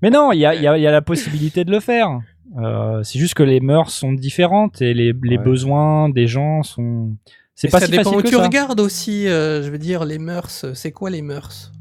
Mais 0.02 0.10
non, 0.10 0.32
il 0.32 0.40
y 0.40 0.46
a, 0.46 0.56
il 0.56 0.62
y 0.62 0.68
a- 0.68 0.78
il 0.78 0.82
y 0.82 0.88
a 0.88 0.92
la 0.92 1.02
possibilité 1.02 1.64
de 1.66 1.72
le 1.72 1.80
faire. 1.80 2.20
Euh, 2.60 3.04
c'est 3.04 3.20
juste 3.20 3.34
que 3.34 3.44
les 3.44 3.60
mœurs 3.60 3.92
sont 3.92 4.14
différentes 4.14 4.82
et 4.82 4.94
les, 4.94 5.12
les 5.24 5.38
Ouais. 5.38 5.44
besoins 5.44 6.10
des 6.10 6.28
gens 6.28 6.64
sont. 6.64 7.16
C'est 7.56 7.70
pas 7.70 7.80
ça 7.80 7.86
si 7.88 7.92
dépend 7.92 8.04
facile 8.06 8.20
où 8.20 8.22
que 8.24 8.28
tu 8.30 8.36
ça. 8.36 8.44
regardes 8.44 8.80
aussi. 8.80 9.28
euh, 9.28 9.62
je 9.64 9.70
veux 9.70 9.80
dire, 9.80 10.06
les 10.06 10.20
mœurs. 10.20 10.66
C'est 10.74 10.92
quoi 10.92 11.10
les 11.10 11.22
mœurs 11.24 11.72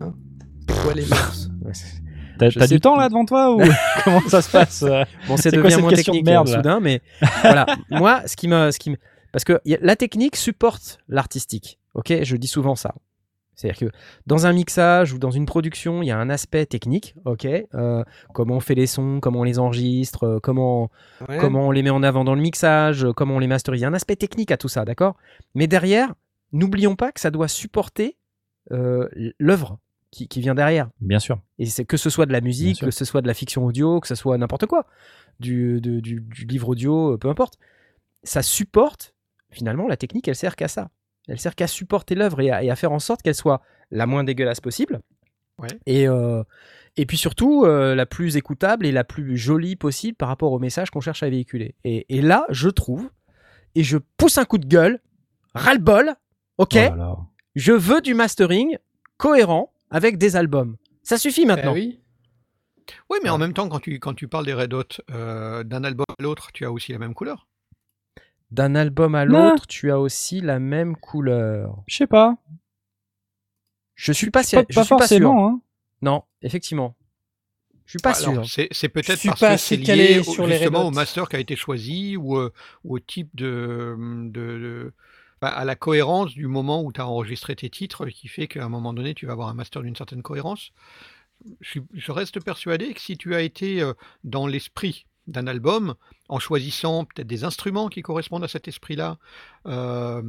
Hein? 0.00 0.14
C'est 0.68 0.82
quoi 0.82 0.94
les 0.94 1.06
mœurs? 1.06 1.48
T'as 2.38 2.66
du 2.66 2.80
temps 2.80 2.96
là 2.96 3.08
devant 3.08 3.24
toi 3.24 3.54
ou 3.54 3.60
comment 4.04 4.20
ça 4.28 4.42
se 4.42 4.50
passe 4.50 4.82
euh 4.82 5.04
Bon, 5.26 5.36
C'est 5.36 5.50
quoi 5.52 5.64
devient 5.70 5.80
moins 5.80 5.90
question 5.90 6.12
de 6.12 6.18
technique 6.18 6.26
merde, 6.32 6.48
soudain, 6.48 6.80
mais 6.80 7.00
voilà. 7.42 7.66
Moi, 7.90 8.22
ce 8.26 8.36
qui 8.36 8.48
me, 8.48 8.70
ce 8.70 8.78
qui 8.78 8.90
me, 8.90 8.96
parce 9.32 9.44
que 9.44 9.54
a- 9.54 9.78
la 9.80 9.96
technique 9.96 10.36
supporte 10.36 10.98
l'artistique. 11.08 11.78
Ok, 11.94 12.12
je 12.22 12.36
dis 12.36 12.46
souvent 12.48 12.74
ça. 12.76 12.94
C'est-à-dire 13.54 13.88
que 13.90 13.96
dans 14.24 14.46
un 14.46 14.52
mixage 14.52 15.12
ou 15.12 15.18
dans 15.18 15.32
une 15.32 15.44
production, 15.44 16.00
il 16.00 16.06
y 16.06 16.10
a 16.12 16.16
un 16.16 16.30
aspect 16.30 16.64
technique. 16.64 17.16
Ok, 17.24 17.44
euh, 17.44 18.04
comment 18.32 18.54
on 18.54 18.60
fait 18.60 18.76
les 18.76 18.86
sons, 18.86 19.18
comment 19.20 19.40
on 19.40 19.44
les 19.44 19.58
enregistre, 19.58 20.24
euh, 20.24 20.38
comment 20.40 20.90
Ouais. 21.28 21.38
comment 21.38 21.66
on 21.66 21.70
les 21.72 21.82
met 21.82 21.90
en 21.90 22.04
avant 22.04 22.22
dans 22.22 22.36
le 22.36 22.40
mixage, 22.40 23.04
euh, 23.04 23.12
comment 23.12 23.34
on 23.34 23.38
les 23.40 23.48
masterise. 23.48 23.80
Il 23.80 23.82
y 23.82 23.84
a 23.84 23.88
un 23.88 23.94
aspect 23.94 24.14
technique 24.14 24.52
à 24.52 24.56
tout 24.56 24.68
ça, 24.68 24.84
d'accord? 24.84 25.16
Mais 25.56 25.66
derrière, 25.66 26.14
n'oublions 26.52 26.94
pas 26.94 27.10
que 27.10 27.18
ça 27.18 27.32
doit 27.32 27.48
supporter 27.48 28.16
euh, 28.70 29.08
l'œuvre 29.40 29.78
qui, 30.10 30.26
qui 30.28 30.40
vient 30.40 30.54
derrière. 30.54 30.88
Bien 31.00 31.18
sûr. 31.18 31.40
Et 31.58 31.66
c'est 31.66 31.84
que 31.84 31.96
ce 31.96 32.08
soit 32.10 32.26
de 32.26 32.32
la 32.32 32.40
musique, 32.40 32.80
que 32.80 32.90
ce 32.90 33.04
soit 33.04 33.20
de 33.22 33.26
la 33.26 33.34
fiction 33.34 33.64
audio, 33.66 34.00
que 34.00 34.06
ce 34.08 34.14
soit 34.14 34.38
n'importe 34.38 34.66
quoi, 34.66 34.86
du, 35.40 35.80
de- 35.80 36.00
du, 36.00 36.20
du 36.20 36.44
livre 36.46 36.68
audio, 36.70 37.14
euh, 37.14 37.18
peu 37.18 37.28
importe. 37.28 37.58
Ça 38.24 38.42
supporte, 38.42 39.14
finalement, 39.50 39.86
la 39.86 39.96
technique, 39.96 40.26
elle 40.28 40.36
sert 40.36 40.56
qu'à 40.56 40.68
ça. 40.68 40.90
Elle 41.28 41.38
sert 41.38 41.54
qu'à 41.54 41.66
supporter 41.66 42.14
l'œuvre 42.14 42.40
et, 42.40 42.50
à- 42.50 42.62
et 42.64 42.70
à 42.70 42.76
faire 42.76 42.92
en 42.92 42.98
sorte 42.98 43.22
qu'elle 43.22 43.34
soit 43.34 43.60
la 43.90 44.06
moins 44.06 44.24
dégueulasse 44.24 44.60
possible, 44.60 45.00
Ouais. 45.60 45.66
Et, 45.86 46.06
euh, 46.06 46.44
et 46.96 47.04
puis 47.04 47.16
surtout, 47.16 47.64
euh, 47.64 47.96
la 47.96 48.06
plus 48.06 48.36
écoutable 48.36 48.86
et 48.86 48.92
la 48.92 49.02
plus 49.02 49.36
jolie 49.36 49.74
possible 49.74 50.16
par 50.16 50.28
rapport 50.28 50.52
au 50.52 50.60
message 50.60 50.90
qu'on 50.90 51.00
cherche 51.00 51.24
à 51.24 51.28
véhiculer. 51.28 51.74
Et, 51.82 52.06
et 52.16 52.22
là, 52.22 52.46
je 52.48 52.68
trouve, 52.68 53.10
et 53.74 53.82
je 53.82 53.98
pousse 54.18 54.38
un 54.38 54.44
coup 54.44 54.58
de 54.58 54.66
gueule, 54.68 55.00
ras-le-bol, 55.54 56.14
ok? 56.58 56.74
Oh 56.74 56.78
là 56.78 56.94
là. 56.94 57.16
Je 57.56 57.72
veux 57.72 58.00
du 58.00 58.14
mastering 58.14 58.78
cohérent 59.16 59.72
avec 59.90 60.18
des 60.18 60.36
albums. 60.36 60.76
Ça 61.02 61.18
suffit 61.18 61.46
maintenant. 61.46 61.70
Ah 61.72 61.74
oui. 61.74 62.00
Oui, 63.10 63.18
mais 63.22 63.28
en 63.30 63.38
même 63.38 63.52
temps, 63.52 63.68
quand 63.68 63.80
tu, 63.80 63.98
quand 63.98 64.14
tu 64.14 64.28
parles 64.28 64.46
des 64.46 64.54
Red 64.54 64.72
Hot, 64.74 64.84
euh, 65.10 65.62
d'un 65.64 65.84
album 65.84 66.06
à 66.18 66.22
l'autre, 66.22 66.52
tu 66.52 66.64
as 66.64 66.72
aussi 66.72 66.92
la 66.92 66.98
même 66.98 67.14
couleur. 67.14 67.46
D'un 68.50 68.74
album 68.74 69.14
à 69.14 69.26
Non. 69.26 69.50
l'autre, 69.50 69.66
tu 69.66 69.90
as 69.90 70.00
aussi 70.00 70.40
la 70.40 70.58
même 70.58 70.96
couleur. 70.96 71.82
Je 71.86 71.96
sais 71.96 72.06
pas. 72.06 72.36
Je 73.94 74.12
suis 74.12 74.30
pas, 74.30 74.42
si- 74.42 74.56
Pas, 74.56 74.62
je 74.68 74.74
pas 74.74 74.84
suis 74.84 74.88
pas 74.90 74.96
sûr. 74.96 74.98
forcément. 74.98 75.48
Hein. 75.48 75.60
Non, 76.02 76.22
effectivement. 76.42 76.94
Je 77.84 77.92
suis 77.92 77.98
pas 77.98 78.10
Alors, 78.16 78.44
sûr. 78.44 78.46
C'est 78.50 78.68
c'est 78.70 78.88
peut-être 78.88 79.22
parce 79.26 79.40
pas 79.40 79.52
que 79.54 79.60
c'est 79.60 79.76
lié 79.76 80.20
au- 80.20 80.22
sur 80.22 80.46
les 80.46 80.56
justement 80.58 80.84
Hot. 80.84 80.88
au 80.88 80.90
master 80.90 81.28
qui 81.28 81.36
a 81.36 81.40
été 81.40 81.56
choisi 81.56 82.16
ou, 82.16 82.36
euh, 82.36 82.52
ou 82.84 82.96
au 82.96 82.98
type 83.00 83.30
de, 83.34 83.96
de, 83.98 84.30
de- 84.30 84.94
bah, 84.94 84.94
à 85.40 85.64
la 85.64 85.76
cohérence 85.76 86.32
du 86.32 86.46
moment 86.46 86.82
où 86.82 86.92
tu 86.92 87.00
as 87.00 87.06
enregistré 87.06 87.54
tes 87.56 87.70
titres 87.70 88.06
qui 88.06 88.28
fait 88.28 88.48
qu'à 88.48 88.64
un 88.64 88.68
moment 88.68 88.92
donné 88.92 89.14
tu 89.14 89.26
vas 89.26 89.32
avoir 89.32 89.48
un 89.48 89.54
master 89.54 89.82
d'une 89.82 89.96
certaine 89.96 90.22
cohérence. 90.22 90.72
Je, 91.60 92.12
reste 92.12 92.42
persuadé 92.42 92.94
que 92.94 93.00
si 93.00 93.16
tu 93.16 93.34
as 93.34 93.42
été 93.42 93.80
euh, 93.80 93.94
dans 94.24 94.46
l'esprit 94.46 95.06
d'un 95.28 95.46
album 95.46 95.94
en 96.28 96.40
choisissant 96.40 97.04
peut-être 97.04 97.28
des 97.28 97.44
instruments 97.44 97.88
qui 97.88 98.02
correspondent 98.02 98.42
à 98.42 98.48
cet 98.48 98.66
esprit-là, 98.66 99.18
euh, 99.66 100.22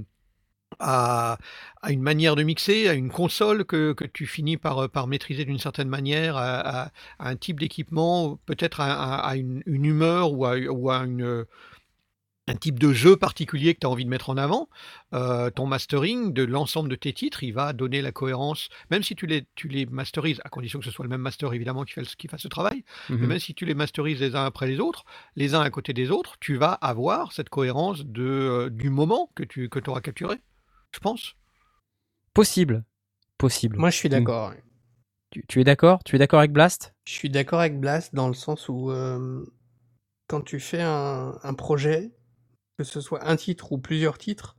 à, 0.78 1.38
à 1.82 1.92
une 1.92 2.02
manière 2.02 2.36
de 2.36 2.44
mixer, 2.44 2.88
à 2.88 2.94
une 2.94 3.10
console 3.10 3.66
que, 3.66 3.94
que 3.94 4.06
tu 4.06 4.28
finis 4.28 4.58
par, 4.58 4.80
euh, 4.80 4.88
par 4.88 5.08
maîtriser 5.08 5.46
d'une 5.46 5.58
certaine 5.58 5.90
manière, 5.90 6.38
à, 6.38 6.92
un 7.20 7.36
type 7.36 7.60
d'équipement, 7.60 8.40
peut-être 8.46 8.82
à, 8.82 9.36
une, 9.36 9.64
humeur 9.66 10.34
ou 10.34 10.46
à, 10.46 10.58
une, 10.58 11.46
un 12.50 12.56
type 12.56 12.80
de 12.80 12.92
jeu 12.94 13.16
particulier 13.16 13.76
que 13.76 13.80
tu 13.82 13.86
as 13.88 13.90
envie 13.90 14.06
de 14.06 14.10
mettre 14.10 14.30
en 14.32 14.38
avant, 14.38 14.70
euh, 15.14 15.52
ton 15.52 15.68
mastering 15.68 16.34
de 16.34 16.44
l'ensemble 16.44 16.90
de 16.90 16.96
tes 16.96 17.14
titres, 17.14 17.44
il 17.44 17.52
va 17.54 17.74
donner 17.74 18.02
la 18.02 18.12
cohérence, 18.12 18.70
même 18.90 19.04
si 19.04 19.16
tu 19.16 19.28
les, 19.28 19.46
tu 19.54 19.68
les 19.68 19.86
masterises, 19.86 20.42
à 20.44 20.50
condition 20.50 20.80
que 20.80 20.86
ce 20.86 20.92
soit 20.92 21.06
le 21.06 21.10
même 21.10 21.22
master 21.22 21.54
évidemment 21.54 21.84
qui, 21.84 21.94
fait 21.94 22.04
qui 22.18 22.28
fasse 22.28 22.44
le 22.44 22.50
travail, 22.50 22.84
mais 23.10 23.18
Mhm. 23.18 23.28
même 23.28 23.40
si 23.40 23.54
tu 23.54 23.66
les 23.66 23.76
masterises 23.76 24.20
les 24.20 24.36
uns 24.36 24.46
après 24.46 24.68
les 24.68 24.80
autres, 24.80 25.04
les 25.36 25.54
uns 25.54 25.62
à 25.62 25.70
côté 25.70 25.94
des 25.94 26.10
autres, 26.10 26.38
tu 26.40 26.56
vas 26.56 26.74
avoir 26.74 27.34
cette 27.34 27.50
cohérence 27.50 28.04
de, 28.04 28.24
euh, 28.24 28.70
du 28.70 28.90
moment 28.90 29.30
que 29.36 29.44
tu 29.44 29.70
que 29.70 29.80
auras 29.88 30.02
capturé, 30.02 30.38
je 30.92 31.00
pense. 31.00 31.36
Possible. 32.34 32.84
Possible. 33.38 33.78
Moi, 33.78 33.90
je 33.92 33.98
suis 33.98 34.10
d'accord. 34.10 34.54
Tu, 35.32 35.46
tu 35.48 35.62
es 35.62 35.64
d'accord? 35.64 36.04
Tu 36.04 36.16
es 36.16 36.20
d'accord 36.20 36.40
avec 36.40 36.52
Blast? 36.52 36.96
Je 37.06 37.14
suis 37.14 37.30
d'accord 37.30 37.60
avec 37.60 37.80
Blast 37.80 38.16
dans 38.16 38.28
le 38.28 38.34
sens 38.34 38.68
où 38.70 38.90
euh, 38.92 39.46
quand 40.28 40.42
tu 40.42 40.60
fais 40.60 40.82
un, 40.82 41.38
un 41.44 41.54
projet, 41.54 42.12
que 42.80 42.86
ce 42.86 43.02
soit 43.02 43.28
un 43.28 43.36
titre 43.36 43.74
ou 43.74 43.78
plusieurs 43.78 44.18
titres, 44.18 44.56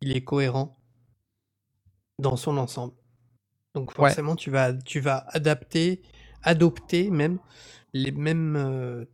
il 0.00 0.16
est 0.16 0.22
cohérent 0.22 0.78
dans 2.20 2.36
son 2.36 2.56
ensemble. 2.58 2.94
Donc 3.74 3.90
Ouais. 3.90 3.96
forcément, 4.08 4.36
tu, 4.36 4.52
vas, 4.52 4.72
tu 4.72 5.00
vas 5.00 5.26
adapter, 5.30 6.00
adopter 6.44 7.10
même 7.10 7.40
les 7.92 8.12
mêmes 8.12 8.54
euh, 8.54 9.04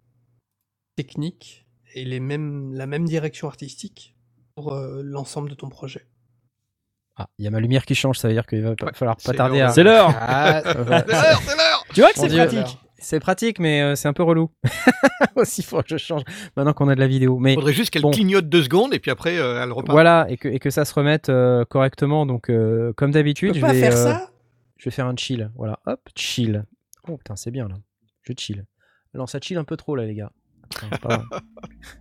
techniques 0.97 1.67
et 1.95 2.05
les 2.05 2.21
mêmes, 2.21 2.75
la 2.75 2.87
même 2.87 3.07
direction 3.07 3.49
artistique 3.49 4.15
pour 4.55 4.75
euh, 4.75 5.01
l'ensemble 5.03 5.49
de 5.49 5.55
ton 5.55 5.71
projet. 5.71 6.07
Ah, 7.17 7.31
il 7.39 7.47
y 7.47 7.49
a 7.49 7.51
ma 7.51 7.61
lumière 7.61 7.87
qui 7.87 7.95
change, 7.95 8.19
ça 8.19 8.29
veut 8.29 8.35
dire 8.35 8.47
qu'il 8.47 8.61
va 8.61 8.73
Ouais, 8.83 8.93
falloir 8.93 9.17
pas 9.17 9.33
tarder 9.33 9.63
à. 9.63 9.71
C'est 9.71 9.83
l'heure. 9.83 10.11
Ah, 10.15 10.59
euh, 10.59 10.85
C'est 10.85 11.07
l'heure, 11.07 11.41
c'est 11.43 11.57
l'heure 11.57 11.85
tu 11.95 12.01
vois 12.03 12.13
que 12.13 12.19
c'est 12.19 12.29
pratique. 12.29 12.79
C'est 13.01 13.19
pratique, 13.21 13.59
mais 13.59 13.83
euh, 13.83 13.95
c'est 13.95 14.09
un 14.09 14.13
peu 14.13 14.23
relou. 14.23 14.51
Aussi, 15.37 15.63
faut 15.63 15.81
que 15.83 15.89
je 15.89 15.97
change 15.97 16.23
maintenant 16.57 16.73
qu'on 16.73 16.89
a 16.89 16.95
de 16.95 17.01
la 17.01 17.07
vidéo. 17.07 17.39
Mais 17.39 17.53
Il 17.53 17.57
faudrait 17.57 17.73
juste 17.73 17.91
qu'elle 17.91 18.03
bon. 18.03 18.11
clignote 18.11 18.49
deux 18.49 18.63
secondes 18.63 18.95
et 18.95 18.99
puis 18.99 19.11
après 19.11 19.39
euh, 19.39 19.63
elle 19.63 19.73
repart. 19.73 19.91
voilà, 19.93 20.27
et 20.29 20.37
que, 20.37 20.49
et 20.49 20.59
que 20.59 20.71
ça 20.71 20.85
se 20.85 20.93
remette 20.95 21.29
euh, 21.29 21.65
correctement. 21.65 22.27
Donc, 22.27 22.51
euh, 22.51 22.93
comme 22.95 23.11
Tu 23.11 23.15
d'habitude, 23.15 23.55
je 23.55 23.65
vais, 23.65 23.75
faire 23.81 23.93
euh, 23.93 24.13
ça 24.13 24.31
je 24.77 24.85
vais 24.85 24.91
faire 24.91 25.07
un 25.07 25.17
chill. 25.17 25.51
Voilà, 25.57 25.79
hop, 25.87 26.01
chill. 26.15 26.65
Oh 27.09 27.17
putain, 27.17 27.37
c'est 27.37 27.51
bien 27.51 27.69
là. 27.69 27.77
Je 28.23 28.33
chill. 28.37 28.65
Non, 29.15 29.27
ça 29.27 29.39
chill 29.41 29.59
un 29.59 29.65
peu 29.65 29.77
trop 29.77 29.97
là, 29.97 30.05
les 30.05 30.15
gars. 30.15 30.31
Enfin, 30.93 31.25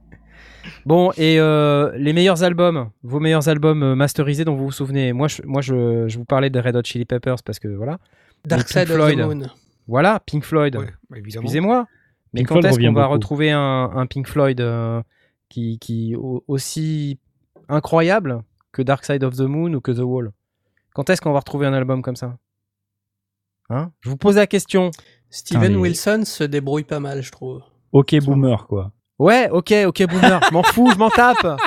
bon, 0.86 1.12
et 1.18 1.40
euh, 1.40 1.92
les 1.98 2.14
meilleurs 2.14 2.44
albums, 2.44 2.90
vos 3.04 3.20
meilleurs 3.20 3.50
albums 3.50 3.96
masterisés 3.96 4.46
dont 4.46 4.56
vous 4.56 4.66
vous 4.66 4.72
souvenez. 4.72 5.14
Moi, 5.14 5.28
je, 5.28 5.42
moi 5.44 5.62
je, 5.62 6.08
je 6.08 6.18
vous 6.18 6.26
parlais 6.26 6.50
des 6.50 6.60
Red 6.60 6.76
Hot 6.76 6.84
Chili 6.84 7.06
Peppers 7.06 7.42
parce 7.44 7.60
que 7.60 7.68
voilà. 7.68 8.00
Dark 8.46 8.68
Side 8.68 8.92
of 8.92 9.12
the 9.12 9.18
Moon. 9.18 9.48
Voilà, 9.90 10.20
Pink 10.26 10.44
Floyd. 10.46 10.76
Ouais, 10.76 10.86
bah. 11.10 11.18
Excusez-moi. 11.18 11.88
Mais 12.34 12.42
Pink 12.42 12.48
quand 12.50 12.62
est-ce 12.64 12.80
qu'on 12.80 12.94
va 12.94 13.04
beaucoup. 13.04 13.14
retrouver 13.14 13.52
un, 13.52 13.90
un 13.94 14.06
Pink 14.06 14.28
Floyd 14.28 14.62
euh, 14.62 15.02
qui, 15.50 15.80
qui 15.80 16.16
au- 16.16 16.44
aussi 16.48 17.20
incroyable 17.68 18.44
que 18.72 18.82
Dark 18.84 19.04
Side 19.04 19.24
of 19.24 19.36
the 19.36 19.42
Moon 19.42 19.74
ou 19.74 19.82
que 19.82 19.92
The 19.92 20.00
Wall? 20.04 20.32
Quand 20.94 21.10
est-ce 21.10 21.22
qu'on 21.22 21.34
va 21.34 21.40
retrouver 21.40 21.66
un 21.66 21.74
album 21.74 22.02
comme 22.04 22.16
ça? 22.16 22.38
Hein? 23.70 23.92
Je 24.02 24.10
vous 24.10 24.18
pose 24.18 24.36
la 24.36 24.48
question. 24.48 24.92
Steven 25.32 25.74
mais- 25.74 25.78
Wilson 25.80 26.22
se 26.26 26.44
débrouille 26.44 26.84
pas 26.84 27.00
mal, 27.00 27.22
je 27.24 27.32
trouve. 27.32 27.62
Ok, 27.92 28.16
boomer, 28.24 28.68
quoi. 28.68 28.92
Ouais, 29.18 29.50
ok, 29.50 29.74
ok, 29.88 30.06
boomer. 30.08 30.40
Je 30.48 30.54
m'en 30.54 30.64
fous, 30.64 30.90
je 30.92 30.98
m'en 30.98 31.10
tape. 31.10 31.60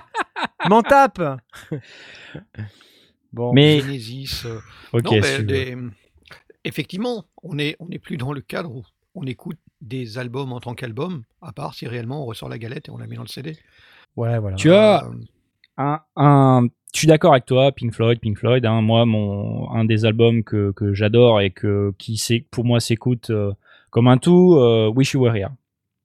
M'en 0.68 0.83
tape. 0.83 1.20
bon. 3.33 3.53
Mais 3.53 3.81
Genesis, 3.81 4.43
euh, 4.47 4.59
ok, 4.93 5.05
non, 5.05 5.11
mais 5.12 5.23
si 5.23 5.35
tu 5.37 5.41
veux. 5.41 5.47
des- 5.47 5.77
effectivement, 6.64 7.24
on 7.42 7.54
n'est 7.54 7.76
on 7.80 7.88
est 7.90 7.98
plus 7.98 8.16
dans 8.16 8.32
le 8.32 8.40
cadre 8.40 8.70
où 8.74 8.82
on 9.14 9.24
écoute 9.24 9.58
des 9.80 10.18
albums 10.18 10.52
en 10.52 10.60
tant 10.60 10.74
qu'album, 10.74 11.22
à 11.42 11.52
part 11.52 11.74
si 11.74 11.86
réellement 11.86 12.22
on 12.22 12.26
ressort 12.26 12.48
la 12.48 12.58
galette 12.58 12.88
et 12.88 12.90
on 12.90 12.98
la 12.98 13.06
met 13.06 13.16
dans 13.16 13.22
le 13.22 13.28
CD. 13.28 13.56
Ouais, 14.16 14.38
voilà. 14.38 14.56
Tu 14.56 14.72
as 14.72 15.04
Euh, 15.04 15.10
un, 15.78 16.00
un- 16.16 16.68
je 16.94 16.98
suis 16.98 17.08
d'accord 17.08 17.32
avec 17.32 17.46
toi, 17.46 17.72
Pink 17.72 17.92
Floyd, 17.94 18.20
Pink 18.20 18.38
Floyd. 18.38 18.64
hein, 18.66 18.80
moi, 18.82 19.06
mon 19.06 19.70
un 19.70 19.84
des 19.84 20.04
albums 20.04 20.42
que, 20.44 20.72
que 20.72 20.92
j'adore 20.94 21.40
et 21.40 21.50
que 21.50 21.92
qui 21.98 22.16
c'est 22.18 22.44
pour 22.50 22.64
moi 22.64 22.80
s'écoute 22.80 23.30
euh, 23.30 23.52
comme 23.90 24.08
un 24.08 24.18
tout, 24.18 24.54
euh, 24.56 24.90
Wish 24.94 25.12
You 25.14 25.22
Were 25.22 25.34
Here. 25.36 25.50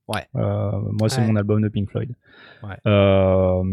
Ouais. 0.08 0.26
Euh, 0.36 0.72
moi, 1.00 1.10
c'est 1.10 1.20
Ouais. 1.22 1.28
mon 1.28 1.36
album 1.36 1.62
de 1.62 1.68
Pink 1.70 1.90
Floyd. 1.90 2.10
Ouais. 2.64 2.76
Euh, 2.86 3.64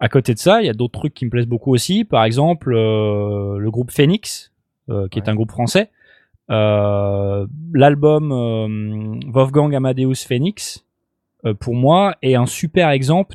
à 0.00 0.08
côté 0.08 0.32
de 0.34 0.38
ça, 0.38 0.62
il 0.62 0.66
y 0.66 0.70
a 0.70 0.74
d'autres 0.74 0.98
trucs 0.98 1.12
qui 1.14 1.24
me 1.26 1.30
plaisent 1.30 1.46
beaucoup 1.46 1.72
aussi. 1.74 2.04
Par 2.04 2.24
exemple, 2.24 2.72
euh, 2.74 3.58
le 3.58 3.70
groupe 3.70 3.90
Phoenix, 3.90 4.52
euh, 4.88 5.08
qui 5.08 5.18
est 5.18 5.28
un 5.28 5.34
groupe 5.34 5.50
français. 5.50 5.90
Euh, 6.50 7.46
L'album 7.74 8.32
euh, 8.32 9.30
Wolfgang 9.30 9.74
Amadeus 9.74 10.26
Phoenix, 10.26 10.86
euh, 11.44 11.54
pour 11.54 11.74
moi, 11.74 12.16
est 12.22 12.34
un 12.34 12.46
super 12.46 12.90
exemple 12.90 13.34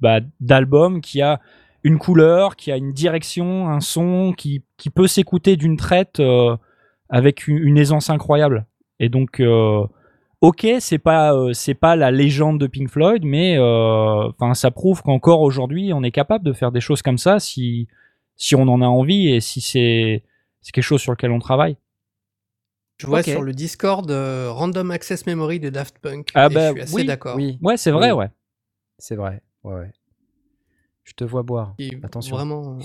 bah, 0.00 0.20
d'album 0.40 1.00
qui 1.00 1.20
a 1.20 1.40
une 1.82 1.98
couleur, 1.98 2.56
qui 2.56 2.72
a 2.72 2.76
une 2.76 2.92
direction, 2.92 3.68
un 3.68 3.80
son, 3.80 4.32
qui, 4.32 4.64
peut 4.94 5.06
s'écouter 5.06 5.56
d'une 5.56 5.76
traite 5.76 6.22
avec 7.10 7.46
une, 7.46 7.76
aisance 7.76 8.08
incroyable. 8.08 8.64
Et 9.00 9.10
donc, 9.10 9.42
ok, 10.40 10.66
c'est 10.78 10.98
pas 10.98 11.34
c'est 11.52 11.74
pas 11.74 11.94
la 11.94 12.10
légende 12.10 12.58
de 12.58 12.66
Pink 12.66 12.88
Floyd, 12.88 13.22
mais 13.26 13.58
enfin 13.58 14.54
ça 14.54 14.70
prouve 14.70 15.02
qu'encore 15.02 15.42
aujourd'hui, 15.42 15.92
on 15.92 16.02
est 16.02 16.10
capable 16.10 16.42
de 16.42 16.54
faire 16.54 16.72
des 16.72 16.80
choses 16.80 17.02
comme 17.02 17.18
ça 17.18 17.38
si 17.38 17.86
si 18.34 18.54
on 18.54 18.62
en 18.62 18.80
a 18.80 18.86
envie 18.86 19.28
et 19.28 19.40
si 19.40 19.60
c'est 19.60 20.22
quelque 20.72 20.82
chose 20.82 21.02
sur 21.02 21.12
lequel 21.12 21.32
on 21.32 21.38
travaille. 21.38 21.76
Je 22.98 23.06
vois 23.06 23.22
sur 23.22 23.42
le 23.42 23.52
Discord 23.52 24.08
euh, 24.10 24.50
Random 24.52 24.90
Access 24.90 25.26
Memory 25.26 25.58
de 25.60 25.68
Daft 25.70 25.98
Punk. 25.98 26.28
Ah 26.34 26.48
bah, 26.48 26.68
je 26.68 26.72
suis 26.72 26.80
assez 26.82 26.94
oui, 26.94 27.04
d'accord. 27.04 27.36
Oui, 27.36 27.58
Ouais, 27.62 27.76
c'est 27.76 27.90
vrai, 27.90 28.12
Oui. 28.12 28.18
ouais. 28.18 28.30
c'est 28.98 29.16
vrai. 29.16 29.42
Ouais, 29.64 29.74
ouais. 29.74 29.92
Je 31.02 31.12
te 31.12 31.24
vois 31.24 31.42
boire. 31.42 31.74
Et 31.78 31.90
Attention. 32.02 32.36
Vraiment. 32.36 32.78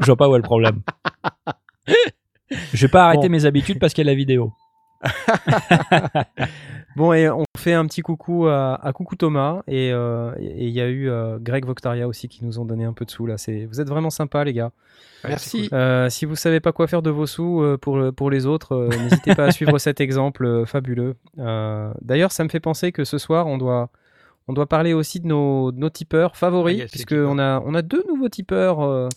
Je 0.00 0.06
vois 0.06 0.16
pas 0.16 0.28
où 0.28 0.34
est 0.34 0.38
le 0.38 0.44
problème. 0.44 0.82
Je 2.72 2.86
vais 2.86 2.90
pas 2.90 3.06
arrêter 3.06 3.28
Bon. 3.28 3.32
mes 3.32 3.46
habitudes 3.46 3.78
parce 3.80 3.94
qu'il 3.94 4.04
y 4.04 4.08
a 4.08 4.12
la 4.12 4.16
vidéo. 4.16 4.52
Bon, 6.96 7.12
et 7.12 7.28
on 7.28 7.42
fait 7.58 7.72
un 7.72 7.84
petit 7.86 8.02
coucou 8.02 8.46
à, 8.46 8.76
à 8.76 8.92
Coucou 8.92 9.16
Thomas. 9.16 9.62
Et 9.66 9.90
euh, 9.92 10.32
et 10.38 10.66
il 10.68 10.70
y 10.72 10.80
a 10.80 10.86
eu 10.86 11.08
euh, 11.10 11.38
Greg 11.40 11.66
Voctaria 11.66 12.06
aussi 12.06 12.28
qui 12.28 12.44
nous 12.44 12.60
ont 12.60 12.64
donné 12.64 12.84
un 12.84 12.92
peu 12.92 13.04
de 13.04 13.10
sous. 13.10 13.26
là. 13.26 13.34
Vous 13.68 13.80
êtes 13.80 13.88
vraiment 13.88 14.10
sympas, 14.10 14.44
les 14.44 14.52
gars. 14.52 14.70
Merci. 15.26 15.68
Euh, 15.72 16.08
si 16.08 16.24
vous 16.24 16.36
savez 16.36 16.60
pas 16.60 16.70
quoi 16.70 16.86
faire 16.86 17.02
de 17.02 17.10
vos 17.10 17.26
sous 17.26 17.62
euh, 17.62 17.76
pour, 17.78 17.96
le- 17.96 18.12
pour 18.12 18.30
les 18.30 18.46
autres, 18.46 18.72
euh, 18.76 18.88
n'hésitez 18.90 19.34
pas 19.34 19.46
à 19.46 19.50
suivre 19.52 19.78
cet 19.78 20.00
exemple 20.00 20.44
euh, 20.44 20.66
fabuleux. 20.66 21.16
Euh, 21.38 21.92
D'ailleurs, 22.00 22.30
ça 22.30 22.44
me 22.44 22.48
fait 22.48 22.60
penser 22.60 22.92
que 22.92 23.02
ce 23.04 23.18
soir, 23.18 23.46
on 23.48 23.58
doit, 23.58 23.88
on 24.46 24.52
doit 24.52 24.66
parler 24.68 24.92
aussi 24.92 25.18
de 25.20 25.26
nos, 25.26 25.72
de 25.72 25.78
nos 25.80 25.90
tipeurs 25.90 26.36
favoris, 26.36 26.82
Ah, 26.84 26.86
puisqu'on 26.90 27.38
a, 27.40 27.60
on 27.66 27.74
a 27.74 27.82
deux 27.82 28.04
nouveaux 28.06 28.28
tipeurs. 28.28 28.82
euh, 28.82 29.08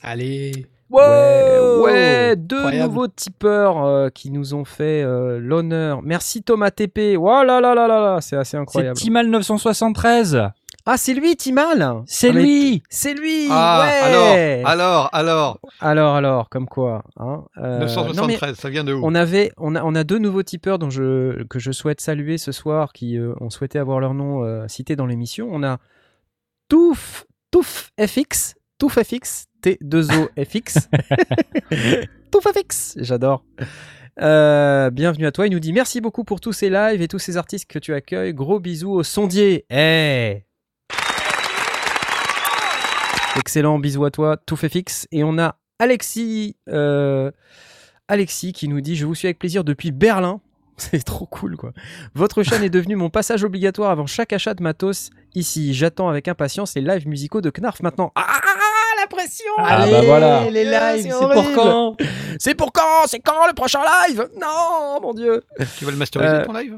Allez. 0.93 1.59
ouais, 1.59 1.81
ouais, 1.83 2.35
deux 2.35 2.55
Incroyable. 2.57 2.87
nouveaux 2.93 3.07
tipeurs 3.07 3.83
euh, 3.85 4.09
qui 4.09 4.31
nous 4.31 4.53
ont 4.53 4.65
fait 4.65 5.03
euh, 5.03 5.39
l'honneur. 5.39 6.01
Merci 6.01 6.43
Thomas 6.43 6.71
TP. 6.71 7.17
Oh 7.19 7.43
là 7.43 7.59
là 7.61 7.75
là 7.75 7.87
là 7.87 7.99
là, 7.99 8.21
c'est 8.21 8.35
assez 8.37 8.51
C'est 8.51 8.57
incroyable. 8.57 8.97
Timal 8.97 9.27
973. 9.27 10.49
Ah, 10.89 10.95
c'est 10.95 11.13
lui, 11.13 11.35
Timal 11.35 12.01
C'est 12.05 12.29
Ah, 12.29 12.31
lui 12.31 12.81
C'est 12.89 13.13
lui 13.13 13.47
Ah, 13.51 13.83
ouais 13.83 14.63
alors, 14.65 15.09
alors, 15.11 15.11
alors, 15.11 15.59
alors, 15.81 16.15
alors, 16.15 16.49
comme 16.49 16.65
quoi 16.65 17.03
hein, 17.17 17.43
euh, 17.57 17.79
non, 17.79 17.85
973, 18.27 18.55
ça 18.55 18.69
vient 18.69 18.85
de 18.85 18.93
où? 18.93 19.01
on, 19.03 19.13
avait, 19.13 19.51
on, 19.57 19.75
a, 19.75 19.83
on 19.83 19.93
a 19.95 20.05
deux 20.05 20.17
nouveaux 20.17 20.43
tipeurs 20.43 20.79
dont 20.79 20.89
je, 20.89 21.43
que 21.49 21.59
je 21.59 21.73
souhaite 21.73 21.99
saluer 21.99 22.37
ce 22.37 22.53
soir 22.53 22.93
qui 22.93 23.17
euh, 23.17 23.33
ont 23.41 23.49
souhaité 23.49 23.79
avoir 23.79 23.99
leur 23.99 24.13
nom 24.13 24.45
euh, 24.45 24.65
cité 24.69 24.95
dans 24.95 25.05
l'émission. 25.05 25.49
On 25.51 25.61
a 25.61 25.77
Touf, 26.69 27.25
Touf 27.51 27.91
FX, 27.99 28.55
Touf 28.77 28.97
FX, 28.97 29.46
T2OFX. 29.63 30.87
Touf 32.31 32.43
FX, 32.43 32.97
j'adore. 32.97 33.43
Euh, 34.21 34.89
bienvenue 34.89 35.25
à 35.25 35.31
toi. 35.31 35.47
Il 35.47 35.53
nous 35.53 35.59
dit 35.59 35.73
merci 35.73 36.01
beaucoup 36.01 36.23
pour 36.23 36.39
tous 36.41 36.53
ces 36.53 36.69
lives 36.69 37.01
et 37.01 37.07
tous 37.07 37.19
ces 37.19 37.37
artistes 37.37 37.69
que 37.69 37.79
tu 37.79 37.93
accueilles. 37.93 38.33
Gros 38.33 38.59
bisous 38.59 38.91
au 38.91 39.03
sondier. 39.03 39.65
Eh 39.69 40.43
Excellent, 43.37 43.77
bisous 43.77 44.05
à 44.05 44.11
toi, 44.11 44.37
tout 44.37 44.55
fait 44.55 44.69
fixe. 44.69 45.07
Et 45.11 45.23
on 45.23 45.37
a 45.37 45.57
Alexis, 45.79 46.55
euh, 46.69 47.31
Alexis 48.07 48.53
qui 48.53 48.67
nous 48.67 48.81
dit 48.81 48.95
Je 48.95 49.05
vous 49.05 49.13
suis 49.13 49.27
avec 49.27 49.37
plaisir 49.37 49.63
depuis 49.63 49.91
Berlin. 49.91 50.41
C'est 50.77 51.03
trop 51.03 51.25
cool 51.25 51.55
quoi. 51.57 51.73
Votre 52.13 52.43
chaîne 52.43 52.63
est 52.63 52.69
devenue 52.69 52.95
mon 52.95 53.09
passage 53.09 53.43
obligatoire 53.43 53.91
avant 53.91 54.05
chaque 54.05 54.33
achat 54.33 54.53
de 54.53 54.63
matos 54.63 55.09
ici. 55.35 55.73
J'attends 55.73 56.09
avec 56.09 56.27
impatience 56.27 56.75
les 56.75 56.81
lives 56.81 57.07
musicaux 57.07 57.41
de 57.41 57.49
Knarf 57.49 57.81
maintenant. 57.81 58.11
Ah 58.15 58.39
la 59.11 59.17
pression 59.17 59.51
Ah, 59.57 59.81
Allez, 59.81 59.91
bah 59.91 60.01
voilà. 60.01 60.49
les 60.49 60.63
lives, 60.65 61.03
c'est 61.03 61.33
pour 61.33 61.53
quand 61.55 61.97
C'est 62.39 62.55
pour 62.55 62.71
quand? 62.71 63.07
C'est 63.07 63.19
quand 63.19 63.47
le 63.47 63.53
prochain 63.53 63.81
live? 64.07 64.29
Non, 64.39 64.99
mon 65.01 65.13
dieu 65.13 65.43
Tu 65.77 65.85
vas 65.85 65.91
le 65.91 65.97
masteriser 65.97 66.31
Euh, 66.33 66.45
ton 66.45 66.53
live? 66.53 66.77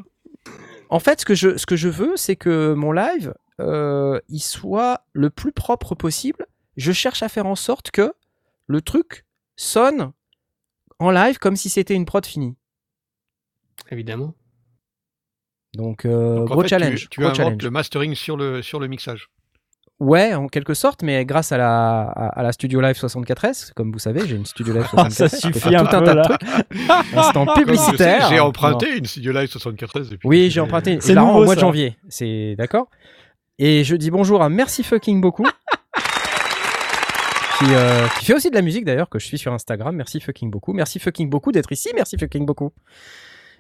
En 0.90 1.00
fait, 1.00 1.20
ce 1.22 1.26
que 1.26 1.36
je, 1.36 1.58
ce 1.58 1.66
que 1.66 1.76
je 1.76 1.88
veux, 1.90 2.16
c'est 2.18 2.36
que 2.36 2.74
mon 2.74 2.92
live, 2.92 3.34
euh, 3.60 4.20
il 4.30 4.40
soit 4.40 5.02
le 5.14 5.30
plus 5.30 5.52
propre 5.52 5.94
possible. 5.96 6.48
Je 6.78 6.92
cherche 6.92 7.22
à 7.24 7.30
faire 7.30 7.46
en 7.46 7.56
sorte 7.56 7.92
que 7.92 8.14
le 8.68 8.82
truc 8.82 9.26
sonne 9.56 10.12
en 11.00 11.12
live 11.12 11.38
comme 11.38 11.56
si 11.56 11.70
c'était 11.70 11.94
une 11.94 12.06
prod 12.06 12.26
finie. 12.26 12.56
Évidemment. 13.92 14.34
Donc, 15.76 16.06
euh, 16.06 16.38
Donc, 16.38 16.48
gros 16.50 16.62
fait, 16.64 16.68
challenge. 16.70 17.02
Tu, 17.02 17.10
tu 17.10 17.20
gros 17.20 17.28
inventes 17.30 17.38
challenge. 17.38 17.64
le 17.64 17.70
mastering 17.70 18.16
sur 18.16 18.36
le, 18.38 18.62
sur 18.64 18.80
le 18.80 18.88
mixage. 18.88 19.30
Ouais, 20.00 20.34
en 20.34 20.48
quelque 20.48 20.74
sorte, 20.74 21.04
mais 21.04 21.26
grâce 21.26 21.52
à 21.52 21.58
la, 21.58 22.02
à, 22.04 22.40
à 22.40 22.44
la 22.44 22.54
Studio 22.54 22.80
Live 22.80 22.96
64S, 22.96 23.74
comme 23.74 23.92
vous 23.92 24.00
savez, 24.00 24.26
j'ai 24.26 24.38
une 24.38 24.46
Studio 24.46 24.74
Live 24.74 24.84
64S. 24.84 24.96
Ah, 24.98 25.10
ça 25.10 25.28
suffit 25.30 25.76
un 25.76 25.86
tout 25.86 25.96
un 25.96 26.00
peu, 26.00 26.06
tas 26.06 26.16
de 26.16 26.22
trucs. 26.22 26.42
Instant 27.18 27.46
publicitaire. 27.54 28.30
J'ai 28.30 28.38
Non. 28.38 28.46
emprunté 28.46 28.98
une 28.98 29.06
Studio 29.06 29.34
Live 29.34 29.50
74. 29.50 30.14
Et 30.14 30.18
puis 30.18 30.28
Oui, 30.28 30.50
j'ai 30.50 30.62
emprunté. 30.62 31.00
C'est 31.02 31.14
la 31.14 31.24
au 31.26 31.44
mois 31.44 31.56
de 31.56 31.60
janvier. 31.60 31.98
C'est 32.08 32.56
d'accord? 32.58 32.88
Et 33.58 33.84
je 33.84 33.96
dis 33.98 34.10
bonjour 34.10 34.42
à 34.42 34.48
Merci 34.48 34.84
Fucking 34.84 35.20
beaucoup. 35.20 35.44
qui, 37.60 37.66
euh, 37.70 38.08
qui 38.18 38.26
fait 38.26 38.34
aussi 38.34 38.50
de 38.50 38.56
la 38.56 38.62
musique 38.62 38.86
d'ailleurs, 38.86 39.10
que 39.10 39.20
je 39.20 39.26
suis 39.26 39.38
sur 39.38 39.52
Instagram. 39.52 39.94
Merci 39.94 40.22
fucking 40.22 40.50
beaucoup. 40.50 40.72
Merci 40.72 40.98
fucking 41.00 41.30
beaucoup 41.30 41.52
d'être 41.52 41.72
ici. 41.74 41.90
Merci 41.94 42.18
fucking 42.18 42.46
beaucoup. 42.46 42.72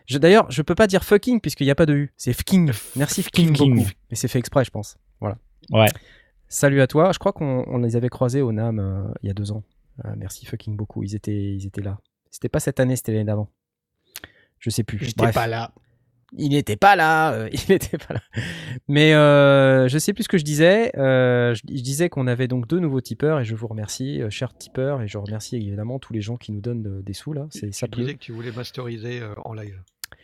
Je, 0.06 0.18
d'ailleurs, 0.18 0.50
je 0.50 0.62
peux 0.62 0.74
pas 0.76 0.88
dire 0.88 1.04
fucking 1.04 1.42
puisqu'il 1.42 1.66
n'y 1.66 1.72
a 1.72 1.76
pas 1.76 1.86
de 1.86 1.94
U. 1.94 2.14
C'est 2.16 2.32
fucking. 2.32 2.72
Merci 2.96 3.24
fucking 3.24 3.50
Fucking. 3.50 3.76
beaucoup. 3.76 3.90
Mais 4.10 4.16
c'est 4.16 4.30
fait 4.30 4.40
exprès, 4.40 4.64
je 4.64 4.72
pense. 4.72 4.96
Voilà. 5.20 5.36
Ouais. 5.72 5.90
Salut 6.50 6.82
à 6.82 6.88
toi. 6.88 7.12
Je 7.14 7.20
crois 7.20 7.32
qu'on 7.34 7.64
on 7.68 7.78
les 7.78 7.96
avait 7.96 8.10
croisés 8.10 8.42
au 8.42 8.52
NAM 8.52 8.80
euh, 8.80 9.04
il 9.22 9.28
y 9.28 9.30
a 9.30 9.34
deux 9.34 9.52
ans. 9.52 9.64
Euh, 10.06 10.14
merci 10.18 10.46
fucking 10.46 10.76
beaucoup. 10.76 11.04
Ils 11.04 11.16
étaient, 11.16 11.54
ils 11.54 11.66
étaient 11.68 11.82
là. 11.82 12.00
C'était 12.32 12.50
pas 12.50 12.60
cette 12.60 12.80
année, 12.80 12.96
c'était 12.96 13.12
l'année 13.12 13.26
d'avant. 13.26 13.50
Je 14.60 14.70
sais 14.70 14.84
plus. 14.84 14.98
J'étais 15.00 15.32
pas 15.32 15.48
là. 15.48 15.74
il 16.34 16.50
n'était 16.50 16.76
pas 16.76 16.96
là, 16.96 17.34
euh, 17.34 17.50
il 17.54 17.60
n'était 17.70 17.98
pas 17.98 18.16
là. 18.16 18.22
Mais 18.88 19.14
euh, 19.14 19.88
je 19.88 19.98
sais 20.00 20.14
plus 20.14 20.24
ce 20.24 20.30
que 20.30 20.38
je 20.38 20.44
disais. 20.44 20.92
Je, 20.96 21.54
je 21.68 21.82
disais 21.82 22.10
qu'on 22.10 22.28
avait 22.28 22.48
donc 22.48 22.68
deux 22.68 22.80
nouveaux 22.80 23.02
tipeurs 23.02 23.40
et 23.40 23.46
je 23.46 23.56
vous 23.56 23.68
remercie, 23.68 24.22
chers 24.30 24.58
tipeurs, 24.58 25.02
et 25.02 25.08
je 25.08 25.18
remercie 25.18 25.56
évidemment 25.56 26.00
tous 26.00 26.14
les 26.14 26.22
gens 26.22 26.38
qui 26.38 26.52
nous 26.52 26.62
donnent 26.62 27.02
des 27.04 27.14
sous 27.14 27.34
là. 27.34 27.48
C'est 27.52 27.68
Tu 27.68 27.74
ça. 27.74 27.88
pleut. 27.88 28.02
disais 28.04 28.14
que 28.16 28.20
tu 28.20 28.32
voulais 28.32 28.52
masteriser 28.52 29.22
en 29.46 29.54
live. 29.54 29.82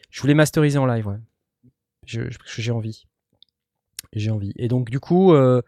Je 0.10 0.22
voulais 0.22 0.34
masteriser 0.34 0.78
en 0.80 0.86
live, 0.88 1.06
ouais. 1.08 1.18
Je- 2.08 2.30
je- 2.30 2.38
J'ai 2.62 2.72
envie. 2.72 3.06
J'ai 4.14 4.32
envie. 4.32 4.54
Et 4.58 4.68
donc 4.68 4.90
du 4.90 5.00
coup, 5.00 5.34
euh, 5.34 5.62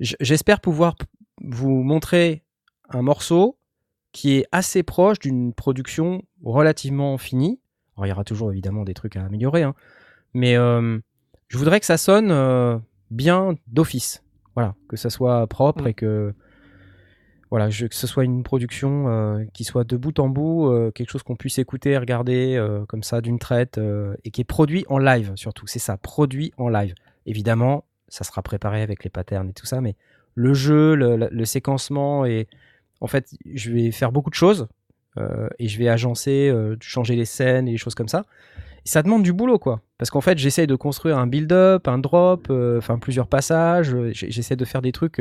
j'espère 0.00 0.60
pouvoir 0.60 0.94
vous 1.42 1.82
montrer 1.82 2.42
un 2.90 3.02
morceau 3.02 3.56
qui 4.12 4.34
est 4.36 4.46
assez 4.52 4.82
proche 4.82 5.18
d'une 5.18 5.52
production 5.54 6.22
relativement 6.44 7.16
finie. 7.18 7.60
Alors, 7.96 8.06
il 8.06 8.08
y 8.10 8.12
aura 8.12 8.24
toujours 8.24 8.50
évidemment 8.52 8.84
des 8.84 8.94
trucs 8.94 9.16
à 9.16 9.24
améliorer, 9.24 9.62
hein. 9.62 9.74
mais 10.34 10.56
euh, 10.56 10.98
je 11.48 11.58
voudrais 11.58 11.80
que 11.80 11.86
ça 11.86 11.96
sonne 11.96 12.30
euh, 12.30 12.78
bien 13.10 13.54
d'office. 13.68 14.22
Voilà, 14.54 14.74
que 14.88 14.96
ça 14.96 15.08
soit 15.10 15.46
propre 15.46 15.84
Mm. 15.84 15.88
et 15.88 15.94
que 15.94 16.34
voilà, 17.50 17.68
je- 17.70 17.86
que 17.86 17.94
ce 17.94 18.06
soit 18.06 18.24
une 18.24 18.42
production 18.42 19.08
euh, 19.08 19.44
qui 19.52 19.64
soit 19.64 19.84
de 19.84 19.96
bout 19.96 20.18
en 20.18 20.28
bout, 20.28 20.68
euh, 20.68 20.90
quelque 20.90 21.10
chose 21.10 21.22
qu'on 21.22 21.36
puisse 21.36 21.58
écouter 21.58 21.90
et 21.90 21.98
regarder 21.98 22.56
euh, 22.56 22.84
comme 22.86 23.02
ça 23.02 23.20
d'une 23.20 23.38
traite 23.38 23.78
et 24.24 24.30
qui 24.30 24.40
est 24.40 24.44
produit 24.44 24.84
en 24.88 24.98
live 24.98 25.32
surtout. 25.36 25.66
C'est 25.66 25.78
ça, 25.78 25.96
produit 25.98 26.52
en 26.58 26.68
live. 26.68 26.94
Évidemment, 27.26 27.84
ça 28.08 28.24
sera 28.24 28.42
préparé 28.42 28.82
avec 28.82 29.04
les 29.04 29.10
patterns 29.10 29.48
et 29.48 29.52
tout 29.52 29.66
ça, 29.66 29.80
mais 29.80 29.96
le 30.34 30.54
jeu, 30.54 30.94
le, 30.94 31.16
le- 31.16 31.28
le 31.30 31.44
séquencement 31.44 32.24
et 32.24 32.48
en 33.00 33.06
fait, 33.06 33.30
je 33.54 33.70
vais 33.72 33.90
faire 33.90 34.12
beaucoup 34.12 34.30
de 34.30 34.34
choses 34.34 34.68
euh, 35.18 35.48
et 35.58 35.68
je 35.68 35.78
vais 35.78 35.88
agencer, 35.88 36.48
euh, 36.48 36.76
changer 36.80 37.16
les 37.16 37.24
scènes 37.24 37.68
et 37.68 37.72
les 37.72 37.76
choses 37.78 37.94
comme 37.94 38.08
ça. 38.08 38.24
Et 38.84 38.88
ça 38.88 39.02
demande 39.02 39.22
du 39.22 39.32
boulot, 39.32 39.58
quoi. 39.58 39.80
Parce 39.98 40.10
qu'en 40.10 40.20
fait, 40.20 40.38
j'essaie 40.38 40.66
de 40.66 40.74
construire 40.74 41.18
un 41.18 41.26
build-up, 41.26 41.86
un 41.86 41.98
drop, 41.98 42.48
euh, 42.50 42.78
enfin 42.78 42.98
plusieurs 42.98 43.28
passages. 43.28 43.94
J'essaie 44.12 44.56
de 44.56 44.64
faire 44.64 44.82
des 44.82 44.90
trucs. 44.92 45.20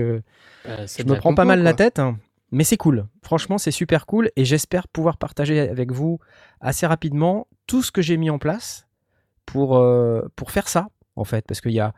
je 0.86 1.04
me 1.04 1.20
prends 1.20 1.36
pas 1.36 1.46
mal 1.46 1.62
la 1.64 1.72
tête, 1.78 2.00
hein. 2.00 2.18
mais 2.52 2.64
c'est 2.64 2.78
cool. 2.78 3.06
Franchement, 3.22 3.58
c'est 3.58 3.72
super 3.72 4.06
cool 4.06 4.32
et 4.36 4.46
j'espère 4.46 4.88
pouvoir 4.88 5.18
partager 5.18 5.60
avec 5.60 5.92
vous 5.92 6.20
assez 6.60 6.86
rapidement 6.88 7.48
tout 7.68 7.84
ce 7.84 7.92
que 7.92 8.02
j'ai 8.02 8.18
mis 8.18 8.30
en 8.30 8.40
place 8.40 8.88
pour, 9.46 9.84
pour 10.36 10.52
faire 10.52 10.68
ça, 10.68 10.88
en 11.22 11.26
fait. 11.26 11.46
Parce 11.48 11.62
qu'il 11.62 11.72
y 11.72 11.80
a 11.80 11.94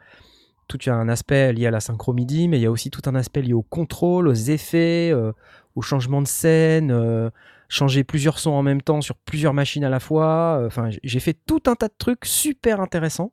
tout 0.68 0.80
un 0.88 1.10
aspect 1.10 1.54
lié 1.54 1.68
à 1.68 1.72
la 1.72 1.80
synchro 1.80 2.14
MIDI, 2.14 2.48
mais 2.48 2.58
il 2.60 2.62
y 2.62 2.66
a 2.66 2.72
aussi 2.72 2.90
tout 2.90 3.02
un 3.06 3.16
aspect 3.16 3.42
lié 3.42 3.54
au 3.54 3.62
contrôle, 3.62 4.28
aux 4.28 4.34
effets, 4.34 5.12
euh, 5.14 5.32
au 5.76 5.82
changement 5.82 6.22
de 6.22 6.28
scène, 6.28 6.92
euh, 6.92 7.30
changer 7.70 8.04
plusieurs 8.04 8.40
sons 8.40 8.52
en 8.52 8.64
même 8.64 8.82
temps 8.82 9.02
sur 9.02 9.16
plusieurs 9.16 9.54
machines 9.54 9.84
à 9.84 9.90
la 9.90 10.00
fois. 10.00 10.60
Euh, 10.60 10.68
Enfin, 10.68 10.90
j'ai 11.04 11.20
fait 11.20 11.38
tout 11.46 11.64
un 11.68 11.76
tas 11.76 11.88
de 11.88 11.94
trucs 11.98 12.26
super 12.26 12.82
intéressants. 12.82 13.32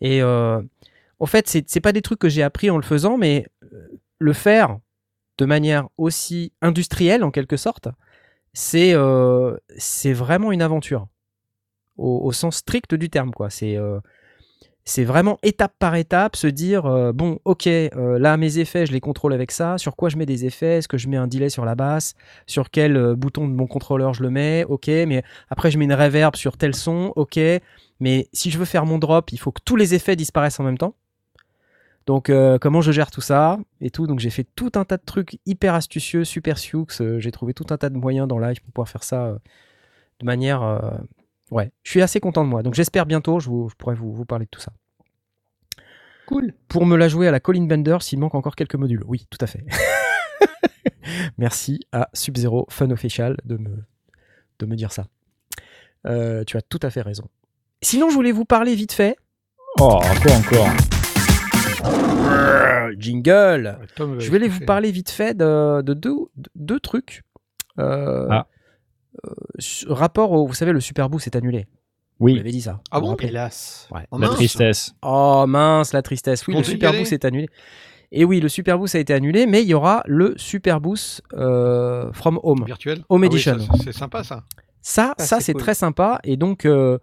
Et 0.00 0.22
en 0.22 1.26
fait, 1.26 1.48
c'est 1.48 1.80
pas 1.80 1.92
des 1.92 2.02
trucs 2.02 2.18
que 2.18 2.28
j'ai 2.28 2.42
appris 2.42 2.68
en 2.68 2.76
le 2.76 2.82
faisant, 2.82 3.16
mais 3.16 3.46
le 4.18 4.32
faire 4.34 4.78
de 5.38 5.46
manière 5.46 5.88
aussi 5.96 6.52
industrielle 6.60 7.24
en 7.24 7.30
quelque 7.30 7.56
sorte, 7.56 7.88
c'est 8.52 8.92
vraiment 10.12 10.52
une 10.52 10.60
aventure 10.60 11.08
au, 11.96 12.30
sens 12.32 12.56
strict 12.56 12.94
du 12.94 13.08
terme 13.08 13.30
quoi. 13.30 13.48
C'est 13.48 13.78
c'est 14.88 15.02
vraiment 15.02 15.36
étape 15.42 15.74
par 15.80 15.96
étape 15.96 16.36
se 16.36 16.46
dire 16.46 16.86
euh, 16.86 17.12
bon 17.12 17.40
ok 17.44 17.66
euh, 17.66 18.20
là 18.20 18.36
mes 18.36 18.58
effets 18.58 18.86
je 18.86 18.92
les 18.92 19.00
contrôle 19.00 19.32
avec 19.32 19.50
ça. 19.50 19.78
Sur 19.78 19.96
quoi 19.96 20.08
je 20.08 20.16
mets 20.16 20.26
des 20.26 20.44
effets? 20.44 20.78
Est-ce 20.78 20.86
que 20.86 20.96
je 20.96 21.08
mets 21.08 21.16
un 21.16 21.26
delay 21.26 21.50
sur 21.50 21.64
la 21.64 21.74
basse? 21.74 22.14
Sur 22.46 22.70
quel 22.70 22.96
euh, 22.96 23.16
bouton 23.16 23.48
de 23.48 23.52
mon 23.52 23.66
contrôleur 23.66 24.14
je 24.14 24.22
le 24.22 24.30
mets? 24.30 24.64
Ok 24.68 24.86
mais 24.86 25.24
après 25.50 25.72
je 25.72 25.78
mets 25.78 25.86
une 25.86 25.92
reverb 25.92 26.36
sur 26.36 26.56
tel 26.56 26.74
son? 26.74 27.12
Ok 27.16 27.36
mais 27.98 28.28
si 28.32 28.50
je 28.52 28.58
veux 28.58 28.64
faire 28.64 28.86
mon 28.86 28.98
drop 28.98 29.32
il 29.32 29.38
faut 29.38 29.50
que 29.50 29.60
tous 29.64 29.74
les 29.74 29.94
effets 29.94 30.14
disparaissent 30.14 30.60
en 30.60 30.64
même 30.64 30.78
temps. 30.78 30.94
Donc 32.06 32.30
comment 32.60 32.80
je 32.80 32.92
gère 32.92 33.10
tout 33.10 33.20
ça 33.20 33.58
et 33.80 33.90
tout? 33.90 34.06
Donc 34.06 34.20
j'ai 34.20 34.30
fait 34.30 34.46
tout 34.54 34.70
un 34.76 34.84
tas 34.84 34.98
de 34.98 35.04
trucs 35.04 35.40
hyper 35.46 35.74
astucieux 35.74 36.22
super 36.22 36.58
sioux 36.58 36.86
j'ai 37.18 37.32
trouvé 37.32 37.54
tout 37.54 37.66
un 37.70 37.76
tas 37.76 37.90
de 37.90 37.96
moyens 37.96 38.28
dans 38.28 38.38
live 38.38 38.60
pour 38.60 38.72
pouvoir 38.72 38.88
faire 38.88 39.02
ça 39.02 39.36
de 40.20 40.24
manière 40.24 40.92
ouais 41.50 41.70
je 41.82 41.90
suis 41.90 42.02
assez 42.02 42.20
content 42.20 42.44
de 42.44 42.48
moi 42.48 42.62
donc 42.62 42.74
j'espère 42.74 43.06
bientôt 43.06 43.38
je, 43.40 43.48
vous, 43.48 43.68
je 43.68 43.74
pourrai 43.76 43.94
vous, 43.94 44.12
vous 44.12 44.24
parler 44.24 44.44
de 44.46 44.50
tout 44.50 44.60
ça 44.60 44.72
Cool. 46.26 46.52
pour 46.66 46.86
me 46.86 46.96
la 46.96 47.06
jouer 47.08 47.28
à 47.28 47.30
la 47.30 47.38
Colin 47.38 47.66
Bender 47.66 47.98
s'il 48.00 48.18
manque 48.18 48.34
encore 48.34 48.56
quelques 48.56 48.74
modules. 48.74 49.04
Oui, 49.06 49.28
tout 49.30 49.38
à 49.40 49.46
fait. 49.46 49.64
Merci 51.38 51.86
à 51.92 52.08
Sub-Zero 52.14 52.66
Fun 52.68 52.90
Official 52.90 53.36
de 53.44 53.56
me, 53.56 53.84
de 54.58 54.66
me 54.66 54.74
dire 54.74 54.90
ça. 54.90 55.06
Euh, 56.04 56.42
tu 56.42 56.56
as 56.56 56.62
tout 56.62 56.80
à 56.82 56.90
fait 56.90 57.02
raison. 57.02 57.28
Sinon, 57.80 58.10
je 58.10 58.14
voulais 58.14 58.32
vous 58.32 58.44
parler 58.44 58.74
vite 58.74 58.90
fait. 58.92 59.16
Oh, 59.78 60.00
quoi 60.22 60.32
encore 60.32 60.68
Euh, 61.84 62.92
jingle 62.98 63.78
Je 64.18 64.28
voulais 64.28 64.48
vous 64.48 64.64
parler 64.64 64.90
vite 64.90 65.10
fait 65.10 65.34
de, 65.36 65.80
de 65.82 65.94
deux, 65.94 66.16
de- 66.36 66.50
deux 66.56 66.80
trucs. 66.80 67.22
Euh, 67.78 68.26
Ah. 68.30 68.46
Euh, 69.24 69.30
rapport 69.88 70.32
au. 70.32 70.46
Vous 70.46 70.54
savez, 70.54 70.72
le 70.72 70.80
Super 70.80 71.08
Boost 71.08 71.26
est 71.26 71.36
annulé. 71.36 71.66
Vous 72.18 72.26
Oui, 72.26 72.36
l'avez 72.36 72.50
dit 72.50 72.62
ça. 72.62 72.80
Ah 72.90 72.96
Vous 72.98 73.00
vous 73.00 73.06
bon? 73.06 73.10
Rappelez 73.10 73.28
Hélas. 73.28 73.88
Ouais. 73.90 74.06
Oh, 74.10 74.18
la 74.18 74.28
tristesse. 74.28 74.94
Oh 75.02 75.44
mince, 75.46 75.92
la 75.92 76.02
tristesse. 76.02 76.46
Oui, 76.46 76.54
le 76.56 76.62
Super 76.62 76.90
aller. 76.90 76.98
Boost 77.00 77.12
est 77.12 77.24
annulé. 77.24 77.48
Et 78.12 78.24
oui, 78.24 78.40
le 78.40 78.48
Super 78.48 78.78
Boost 78.78 78.94
a 78.94 78.98
été 79.00 79.12
annulé, 79.12 79.46
mais 79.46 79.62
il 79.62 79.68
y 79.68 79.74
aura 79.74 80.02
le 80.06 80.34
Super 80.36 80.80
Boost 80.80 81.22
euh, 81.34 82.12
from 82.12 82.38
Home. 82.42 82.64
Virtuel 82.64 83.04
Home 83.08 83.22
Ah 83.24 83.26
oui, 83.28 83.34
Edition. 83.34 83.58
C'est 83.84 83.92
sympa 83.92 84.22
ça. 84.24 84.44
Ça, 84.80 85.14
Ah, 85.18 85.22
ça 85.22 85.40
c'est 85.40 85.52
cool. 85.52 85.62
très 85.62 85.74
sympa. 85.74 86.20
Et 86.24 86.36
donc 86.36 86.64
euh, 86.64 86.98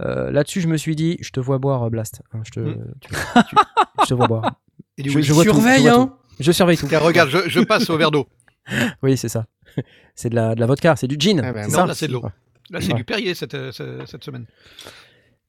euh, 0.00 0.30
là-dessus, 0.30 0.60
je 0.60 0.68
me 0.68 0.76
suis 0.76 0.94
dit, 0.96 1.18
je 1.20 1.30
te 1.30 1.40
vois 1.40 1.58
boire, 1.58 1.90
Blast. 1.90 2.22
Hein, 2.32 2.40
je, 2.44 2.50
te, 2.52 2.60
Mm. 2.60 2.94
tu- 3.00 3.08
tu- 3.10 3.56
je 4.02 4.06
te 4.06 4.14
vois 4.14 4.28
boire. 4.28 4.54
Et 4.96 5.02
Je- 5.02 5.08
whisky. 5.16 5.22
je 5.28 5.32
vois 5.34 5.44
tout, 5.44 5.50
Surveille, 5.52 5.82
je 5.84 5.88
vois 5.88 6.00
hein. 6.00 6.16
Je 6.40 6.52
surveille 6.52 6.76
tout. 6.78 6.86
Tiens, 6.88 7.00
regarde, 7.00 7.30
je 7.30 7.60
passe 7.60 7.90
au 7.90 7.96
verre 7.98 8.10
d'eau. 8.12 8.26
Oui, 9.02 9.16
c'est 9.16 9.28
ça. 9.28 9.44
C'est 10.14 10.28
de 10.30 10.34
la, 10.34 10.54
de 10.54 10.60
la 10.60 10.66
vodka, 10.66 10.94
c'est 10.96 11.06
du 11.08 11.16
gin. 11.18 11.40
Ah 11.44 11.52
bah 11.52 11.62
c'est 11.64 11.68
non, 11.70 11.74
ça 11.78 11.86
là, 11.86 11.94
c'est 11.94 12.08
de 12.08 12.12
l'eau. 12.12 12.22
Là, 12.70 12.80
c'est 12.80 12.88
Ouais. 12.92 12.94
du 12.94 13.04
Perrier 13.04 13.34
cette, 13.34 13.54
euh, 13.54 13.72
ce- 13.72 14.04
cette 14.06 14.22
semaine. 14.24 14.46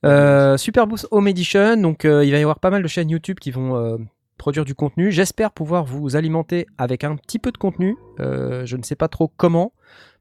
Euh, 0.06 0.58
Super 0.58 0.88
Boost 0.88 1.08
Home 1.12 1.28
Edition, 1.28 1.78
donc 1.78 2.06
euh, 2.06 2.24
il 2.26 2.32
va 2.32 2.38
y 2.38 2.42
avoir 2.42 2.60
pas 2.60 2.70
mal 2.70 2.84
de 2.84 2.88
chaînes 2.88 3.10
YouTube 3.10 3.40
qui 3.40 3.52
vont 3.52 3.76
euh, 3.76 3.98
produire 4.38 4.66
du 4.66 4.76
contenu. 4.76 5.12
J'espère 5.12 5.52
pouvoir 5.52 5.86
vous 5.86 6.16
alimenter 6.16 6.68
avec 6.78 7.04
un 7.04 7.16
petit 7.16 7.40
peu 7.40 7.52
de 7.52 7.58
contenu. 7.58 7.96
Je 8.20 8.76
ne 8.76 8.84
sais 8.84 8.96
pas 8.96 9.08
trop 9.08 9.32
comment, 9.38 9.72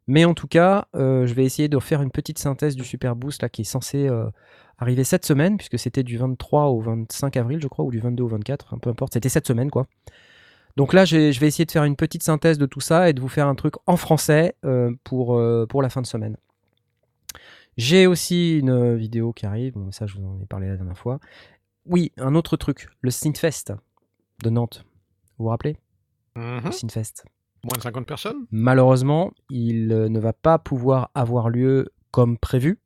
mais 0.07 0.25
en 0.25 0.35
tout 0.35 0.47
cas, 0.47 0.87
je 0.95 1.33
vais 1.35 1.45
essayer 1.45 1.69
de 1.69 1.79
faire 1.81 2.01
une 2.03 2.11
petite 2.11 2.39
synthèse 2.39 2.77
du 2.77 2.85
Super 2.85 3.17
Boost 3.17 3.43
là 3.43 3.49
qui 3.49 3.63
est 3.63 3.65
censé 3.65 4.09
arriver 4.79 5.05
cette 5.05 5.25
semaine, 5.27 5.57
puisque 5.57 5.79
c'était 5.79 6.03
du 6.03 6.17
23 6.17 6.67
au 6.67 6.81
25 6.81 7.37
avril, 7.37 7.61
je 7.61 7.69
crois, 7.69 7.85
ou 7.85 7.91
du 7.91 7.99
22 8.01 8.25
au 8.25 8.29
24, 8.29 8.75
un 8.75 8.79
peu 8.79 8.91
importe. 8.91 9.13
C'était 9.15 9.29
cette 9.29 9.47
semaine, 9.47 9.71
quoi. 9.71 9.87
Donc 10.77 10.93
là, 10.93 11.05
je 11.05 11.17
vais 11.39 11.47
essayer 11.47 11.65
de 11.65 11.71
faire 11.71 11.85
une 11.85 11.97
petite 11.97 12.23
synthèse 12.23 12.59
de 12.59 12.67
tout 12.67 12.81
ça 12.81 13.09
et 13.09 13.13
de 13.13 13.21
vous 13.21 13.29
faire 13.29 13.47
un 13.47 13.55
truc 13.55 13.75
en 13.87 13.97
français 13.97 14.57
euh, 14.65 14.91
pour, 15.05 15.37
euh, 15.39 15.67
pour 15.67 15.83
la 15.83 15.89
fin 15.89 16.03
de 16.03 16.07
semaine. 16.07 16.37
J'ai 17.77 18.07
aussi 18.07 18.59
une 18.59 18.95
vidéo 18.97 19.33
qui 19.33 19.47
arrive, 19.47 19.75
bon, 19.75 19.91
ça 19.91 20.07
je 20.07 20.15
vous 20.17 20.25
en 20.27 20.41
ai 20.41 20.47
parlé 20.47 20.69
la 20.69 20.77
dernière 20.77 20.99
fois. 20.99 21.19
Oui, 21.87 22.13
un 22.17 22.35
autre 22.35 22.57
truc, 22.57 22.89
le 23.01 23.11
Synfest 23.11 23.73
de 24.43 24.51
Nantes. 24.51 24.85
Vous 25.39 25.45
vous 25.45 25.51
rappelez? 25.51 25.77
Mhm. 26.37 26.61
Le 26.65 26.71
Synfest. 26.73 27.25
Moins 27.65 27.77
de 27.77 27.83
50 27.83 28.07
personnes? 28.07 28.47
Malheureusement, 28.51 29.33
il 29.51 29.93
euh, 29.93 30.09
ne 30.09 30.19
va 30.21 30.33
pas 30.33 30.59
pouvoir 30.59 31.11
avoir 31.15 31.49
lieu 31.51 31.91
comme 32.11 32.39
prévu. 32.39 32.79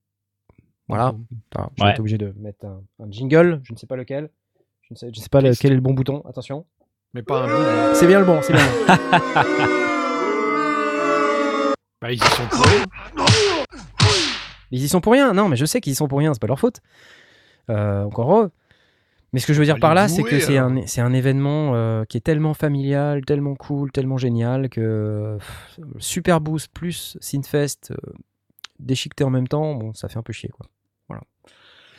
Voilà. 0.89 1.15
Enfin, 1.55 1.71
je 1.77 1.83
vais 1.83 1.87
Ouais. 1.89 1.93
être 1.93 2.01
obligé 2.01 2.17
de 2.19 2.33
mettre 2.39 2.65
un, 2.65 2.83
un 2.99 3.11
jingle, 3.11 3.61
je 3.65 3.73
ne 3.73 3.79
sais 3.79 3.87
pas 3.87 3.97
lequel. 3.97 4.31
Je 4.83 4.95
ne 4.95 4.97
sais, 4.97 5.11
je 5.15 5.21
sais 5.21 5.29
pas 5.29 5.43
quel 5.43 5.73
est 5.73 5.75
le 5.75 5.81
bon 5.83 5.93
bouton. 5.93 6.23
Attention. 6.27 6.65
Mais 7.15 7.23
pas 7.23 7.43
un 7.43 7.47
bout. 7.47 7.95
C'est 7.95 8.07
bien 8.07 8.21
le 8.21 8.27
bon, 8.27 8.41
c'est 8.43 8.53
bien 8.53 8.63
le 8.63 8.87
bon. 8.87 9.75
Bah, 12.01 12.13
ils 12.13 12.17
y 12.17 12.21
sont 12.21 12.47
pour 12.49 12.65
rien. 12.65 12.85
Ils 14.71 14.85
y 14.85 14.89
sont 14.89 15.01
pour 15.01 15.13
rien. 15.13 15.33
Non, 15.33 15.49
mais 15.49 15.57
je 15.57 15.65
sais 15.65 15.81
qu'ils 15.81 15.95
y 15.95 15.97
sont 15.97 16.07
pour 16.07 16.19
rien, 16.19 16.33
c'est 16.33 16.41
pas 16.41 16.47
leur 16.47 16.61
faute. 16.61 16.81
Euh, 17.71 18.05
encore 18.05 18.33
heureux. 18.33 18.51
Mais 19.33 19.41
ce 19.41 19.47
que 19.47 19.53
je 19.53 19.59
veux 19.59 19.65
dire 19.65 19.79
par 19.79 19.95
là, 19.95 20.09
c'est 20.09 20.23
que 20.23 20.39
c'est 20.39 20.57
un, 20.57 21.13
événement 21.13 21.75
euh, 21.75 22.05
qui 22.05 22.17
est 22.17 22.21
tellement 22.21 22.55
familial, 22.55 23.25
tellement 23.25 23.57
cool, 23.57 23.93
tellement 23.93 24.17
génial 24.17 24.71
que 24.71 25.37
pff, 25.39 25.81
Super 25.99 26.41
Boost 26.41 26.69
plus 26.73 27.19
Synfest 27.21 27.91
euh, 27.91 27.97
déchiqueté 28.79 29.25
en 29.25 29.31
même 29.31 29.49
temps, 29.49 29.75
bon, 29.75 29.93
ça 29.93 30.09
fait 30.09 30.19
un 30.19 30.23
peu 30.23 30.33
chier 30.33 30.49
quoi. 30.49 30.67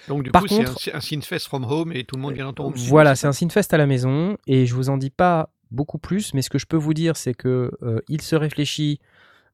Donc, 0.07 0.23
du 0.23 0.31
Par 0.31 0.41
coup, 0.43 0.47
c'est 0.47 0.63
contre- 0.63 0.71
un, 0.71 0.75
c'est 0.79 0.93
un 0.93 0.99
Synfest 1.01 1.47
from 1.47 1.63
home 1.65 1.91
et 1.91 2.03
tout 2.03 2.15
le 2.15 2.21
monde 2.21 2.33
vient 2.33 2.51
dans 2.53 2.71
Voilà, 2.71 3.15
c'est 3.15 3.27
un 3.27 3.31
Synfest 3.33 3.73
à 3.73 3.77
la 3.77 3.85
maison 3.85 4.37
et 4.47 4.65
je 4.65 4.73
vous 4.73 4.89
en 4.89 4.97
dis 4.97 5.09
pas 5.09 5.49
beaucoup 5.71 5.97
plus, 5.99 6.33
mais 6.33 6.41
ce 6.41 6.49
que 6.49 6.57
je 6.57 6.65
peux 6.65 6.77
vous 6.77 6.93
dire, 6.93 7.15
c'est 7.17 7.33
que 7.33 7.71
euh, 7.83 7.99
il 8.07 8.21
se 8.21 8.35
réfléchit 8.35 8.99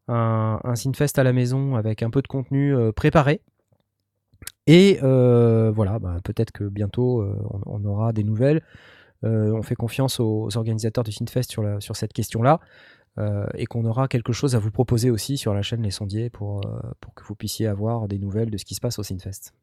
un, 0.08 0.60
un 0.64 0.76
Synfest 0.76 1.18
à 1.18 1.24
la 1.24 1.34
maison 1.34 1.76
avec 1.76 2.04
un 2.04 2.10
peu 2.10 2.22
de 2.22 2.28
contenu 2.28 2.76
euh, 2.76 2.92
préparé. 2.92 3.42
Et 4.68 5.00
euh, 5.04 5.72
voilà, 5.76 6.00
bah, 6.00 6.18
peut-être 6.24 6.52
que 6.52 6.64
bientôt 6.64 7.22
euh, 7.22 7.36
on, 7.66 7.84
on 7.84 7.86
aura 7.86 8.14
des 8.14 8.24
nouvelles. 8.24 8.62
Euh, 9.24 9.52
on 9.54 9.62
fait 9.62 9.76
confiance 9.76 10.20
aux, 10.20 10.44
aux 10.46 10.58
organisateurs 10.58 11.04
du 11.04 11.12
Synfest 11.12 11.50
sur, 11.50 11.64
la, 11.64 11.80
sur 11.82 11.96
cette 11.96 12.14
question-là. 12.14 12.60
euh, 13.18 13.46
et 13.56 13.66
qu'on 13.66 13.86
aura 13.86 14.08
quelque 14.08 14.34
chose 14.34 14.56
à 14.56 14.60
vous 14.60 14.72
proposer 14.72 15.10
aussi 15.10 15.38
sur 15.38 15.54
la 15.54 15.62
chaîne 15.62 15.82
Les 15.82 15.92
Sondiers 15.92 16.30
pour, 16.30 16.66
euh, 16.66 16.80
pour 17.00 17.14
que 17.14 17.24
vous 17.24 17.34
puissiez 17.36 17.66
avoir 17.66 18.08
des 18.08 18.20
nouvelles 18.20 18.50
de 18.52 18.58
ce 18.58 18.66
qui 18.66 18.76
se 18.76 18.82
passe 18.82 19.00
au 19.00 19.04
Synfest. 19.04 19.54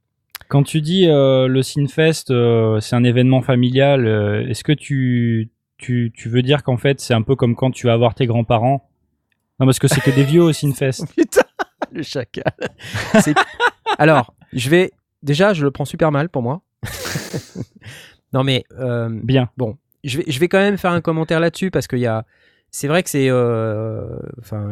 Quand 0.52 0.64
tu 0.64 0.82
dis 0.82 1.08
euh, 1.08 1.48
le 1.48 1.62
Synfest, 1.62 2.24
euh, 2.30 2.78
c'est 2.78 2.94
un 2.94 3.04
événement 3.04 3.40
familial, 3.40 4.06
euh, 4.06 4.46
est-ce 4.46 4.62
que 4.62 4.72
tu, 4.72 5.50
tu, 5.78 6.12
tu 6.14 6.28
veux 6.28 6.42
dire 6.42 6.62
qu'en 6.62 6.76
fait 6.76 7.00
c'est 7.00 7.14
un 7.14 7.22
peu 7.22 7.36
comme 7.36 7.56
quand 7.56 7.70
tu 7.70 7.86
vas 7.86 7.96
voir 7.96 8.14
tes 8.14 8.26
grands-parents? 8.26 8.86
Non, 9.58 9.64
parce 9.64 9.78
que 9.78 9.88
c'est 9.88 10.02
que 10.02 10.10
des 10.10 10.24
vieux 10.24 10.42
au 10.42 10.52
Synfest. 10.52 11.06
Putain, 11.16 11.40
le 11.90 12.02
chacal. 12.02 12.52
Alors, 13.98 14.34
je 14.52 14.68
vais. 14.68 14.92
Déjà, 15.22 15.54
je 15.54 15.64
le 15.64 15.70
prends 15.70 15.86
super 15.86 16.12
mal 16.12 16.28
pour 16.28 16.42
moi. 16.42 16.60
non, 18.34 18.44
mais 18.44 18.64
Bien. 19.22 19.48
je, 20.04 20.18
vais, 20.18 20.24
je 20.28 20.38
vais 20.38 20.48
quand 20.48 20.58
même 20.58 20.76
faire 20.76 20.92
un 20.92 21.00
commentaire 21.00 21.40
là-dessus 21.40 21.70
parce 21.70 21.86
qu'il 21.86 22.00
y 22.00 22.06
a. 22.06 22.26
C'est 22.70 22.88
vrai 22.88 23.02
que 23.02 23.08
c'est. 23.08 23.30
Enfin. 23.30 24.68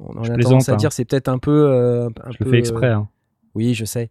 on 0.00 0.24
Je 0.24 0.32
a 0.32 0.36
tendance 0.38 0.68
à 0.68 0.72
hein. 0.72 0.76
dire 0.76 0.90
c'est 0.92 1.04
peut-être 1.04 1.28
un 1.28 1.38
peu. 1.38 2.08
un 2.16 2.30
Je 2.32 2.42
le 2.44 2.50
fais 2.50 2.58
exprès. 2.58 2.88
hein. 2.88 3.08
Oui, 3.54 3.74
je 3.74 3.84
sais. 3.84 4.10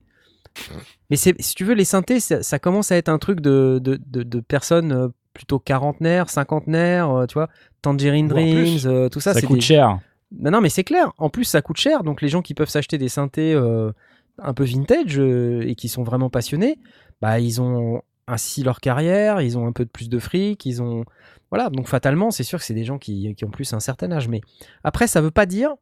Mais 1.09 1.15
si 1.15 1.33
tu 1.55 1.63
veux, 1.63 1.73
les 1.73 1.85
synthés, 1.85 2.19
ça, 2.19 2.43
ça 2.43 2.59
commence 2.59 2.91
à 2.91 2.97
être 2.97 3.09
un 3.09 3.17
truc 3.17 3.39
de, 3.41 3.79
de, 3.81 3.99
de- 4.05 4.23
de 4.23 4.39
personnes 4.39 4.91
euh, 4.91 5.07
plutôt 5.33 5.59
quarantenaires, 5.59 6.29
cinquantenaires, 6.29 7.09
euh, 7.11 7.25
tu 7.27 7.35
vois, 7.35 7.49
Tangerine. 7.81 8.27
Dreams, 8.27 8.77
euh, 8.85 9.09
tout 9.09 9.19
ça. 9.19 9.33
Ça, 9.33 9.39
c'est 9.39 9.45
coûte 9.47 9.57
des- 9.57 9.61
cher. 9.61 9.99
non, 10.37 10.51
non, 10.51 10.61
mais 10.61 10.69
c'est 10.69 10.83
clair. 10.83 11.11
En 11.17 11.29
plus, 11.29 11.43
ça 11.45 11.61
coûte 11.61 11.77
cher. 11.77 12.03
Donc, 12.03 12.21
les 12.21 12.27
gens 12.29 12.41
qui 12.41 12.53
peuvent 12.53 12.69
s'acheter 12.69 12.97
des 12.97 13.07
synthés 13.09 13.53
euh, 13.53 13.91
un 14.39 14.53
peu 14.53 14.63
vintage 14.65 15.17
euh, 15.19 15.61
et 15.65 15.75
qui 15.75 15.87
sont 15.89 16.03
vraiment 16.03 16.29
passionnés, 16.29 16.79
bah, 17.21 17.39
ils 17.39 17.61
ont 17.61 18.01
ainsi 18.27 18.61
leur 18.63 18.81
carrière, 18.81 19.41
ils 19.41 19.57
ont 19.57 19.65
un 19.67 19.71
peu 19.71 19.85
de 19.85 19.89
plus 19.89 20.09
de 20.09 20.19
fric, 20.19 20.65
ils 20.65 20.81
ont. 20.81 21.05
Voilà. 21.51 21.69
Donc, 21.69 21.87
fatalement, 21.87 22.29
c'est 22.31 22.43
sûr 22.43 22.59
que 22.59 22.65
c'est 22.65 22.73
des 22.73 22.83
gens 22.83 22.97
qui, 22.97 23.33
qui 23.35 23.45
ont 23.45 23.49
plus 23.49 23.71
un 23.73 23.79
certain 23.79 24.11
âge. 24.11 24.27
Mais 24.27 24.41
après, 24.83 25.07
ça 25.07 25.21
veut 25.21 25.31
pas 25.31 25.45
dire 25.45 25.75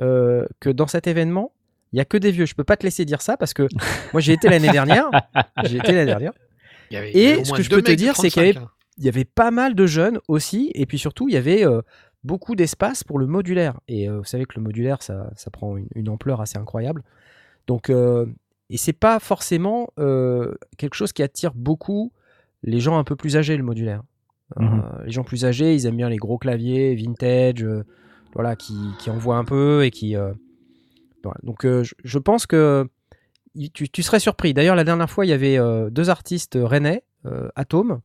euh, 0.00 0.44
que 0.60 0.70
dans 0.70 0.88
cet 0.88 1.06
événement, 1.06 1.52
il 1.94 1.98
y 1.98 2.00
a 2.00 2.04
que 2.04 2.16
des 2.18 2.30
vieux. 2.32 2.44
Je 2.44 2.54
peux 2.54 2.64
pas 2.64 2.76
te 2.76 2.82
laisser 2.84 3.04
dire 3.04 3.22
ça 3.22 3.36
parce 3.36 3.54
que 3.54 3.68
moi, 4.12 4.20
j'ai 4.20 4.32
été 4.32 4.48
l'année 4.48 4.70
dernière. 4.70 5.08
J'ai 5.64 5.76
été 5.78 5.92
l'année 5.92 6.06
dernière. 6.06 6.32
Il 6.90 6.94
y 6.94 6.96
avait- 6.98 7.10
Et 7.12 7.12
il 7.12 7.22
y 7.22 7.32
avait 7.32 7.40
au 7.40 7.44
ce 7.44 7.52
que 7.52 7.62
je 7.62 7.70
peux 7.70 7.82
te 7.82 7.92
dire, 7.92 8.16
c'est 8.16 8.28
qu'il 8.30 8.42
y 8.42 8.44
avait- 8.46 8.52
35, 8.54 8.66
hein. 8.68 9.02
y 9.04 9.08
avait 9.08 9.24
pas 9.24 9.50
mal 9.50 9.74
de 9.74 9.86
jeunes 9.86 10.18
aussi, 10.28 10.70
et 10.74 10.86
puis 10.86 10.98
surtout, 10.98 11.28
il 11.28 11.34
y 11.34 11.36
avait 11.38 11.64
euh, 11.64 11.80
beaucoup 12.24 12.56
d'espace 12.56 13.04
pour 13.04 13.18
le 13.18 13.26
modulaire. 13.26 13.78
Et 13.88 14.08
euh, 14.10 14.18
vous 14.18 14.24
savez 14.24 14.44
que 14.44 14.54
le 14.56 14.62
modulaire, 14.62 15.02
ça, 15.02 15.30
ça 15.36 15.50
prend 15.50 15.76
une, 15.76 15.86
une 15.94 16.08
ampleur 16.08 16.40
assez 16.40 16.58
incroyable. 16.58 17.02
Donc, 17.68 17.88
euh, 17.90 18.26
et 18.70 18.76
c'est 18.76 18.92
pas 18.92 19.18
forcément 19.20 19.88
euh, 19.98 20.54
quelque 20.76 20.94
chose 20.94 21.12
qui 21.12 21.22
attire 21.22 21.52
beaucoup 21.54 22.12
les 22.64 22.80
gens 22.80 22.98
un 22.98 23.04
peu 23.04 23.14
plus 23.16 23.36
âgés, 23.36 23.56
le 23.56 23.62
modulaire. 23.62 24.02
Euh, 24.58 24.62
Mhm. 24.62 24.82
les 25.06 25.12
gens 25.12 25.24
plus 25.24 25.44
âgés, 25.44 25.74
ils 25.74 25.86
aiment 25.86 25.96
bien 25.96 26.08
les 26.08 26.16
gros 26.18 26.38
claviers, 26.38 26.94
vintage, 26.96 27.62
euh, 27.62 27.84
voilà, 28.34 28.56
qui, 28.56 28.74
qui 28.98 29.10
envoient 29.10 29.36
un 29.38 29.44
peu 29.44 29.84
et 29.84 29.90
qui. 29.90 30.16
Donc, 31.42 31.64
euh, 31.64 31.84
je, 32.04 32.18
pense 32.18 32.46
que 32.46 32.88
tu, 33.72 34.02
serais 34.02 34.20
surpris. 34.20 34.54
D'ailleurs, 34.54 34.76
la 34.76 34.84
dernière 34.84 35.10
fois, 35.10 35.24
il 35.26 35.28
y 35.28 35.32
avait 35.32 35.58
euh, 35.58 35.90
deux 35.90 36.10
artistes 36.10 36.58
rennais, 36.60 37.04
euh, 37.26 37.48
Atome, 37.54 38.00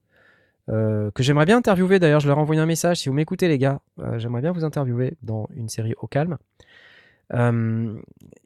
euh, 0.69 1.11
que 1.11 1.23
j'aimerais 1.23 1.45
bien 1.45 1.57
interviewer. 1.57 1.99
D'ailleurs, 1.99 2.19
je 2.19 2.27
leur 2.27 2.37
ai 2.37 2.41
envoyé 2.41 2.61
un 2.61 2.65
message. 2.65 2.97
Si 2.97 3.09
vous 3.09 3.15
m'écoutez, 3.15 3.47
les 3.47 3.57
gars, 3.57 3.81
j'aimerais 4.17 4.41
bien 4.41 4.51
vous 4.51 4.63
interviewer 4.63 5.17
dans 5.23 5.47
une 5.55 5.69
série 5.69 5.95
au 5.97 6.07
calme. 6.07 6.37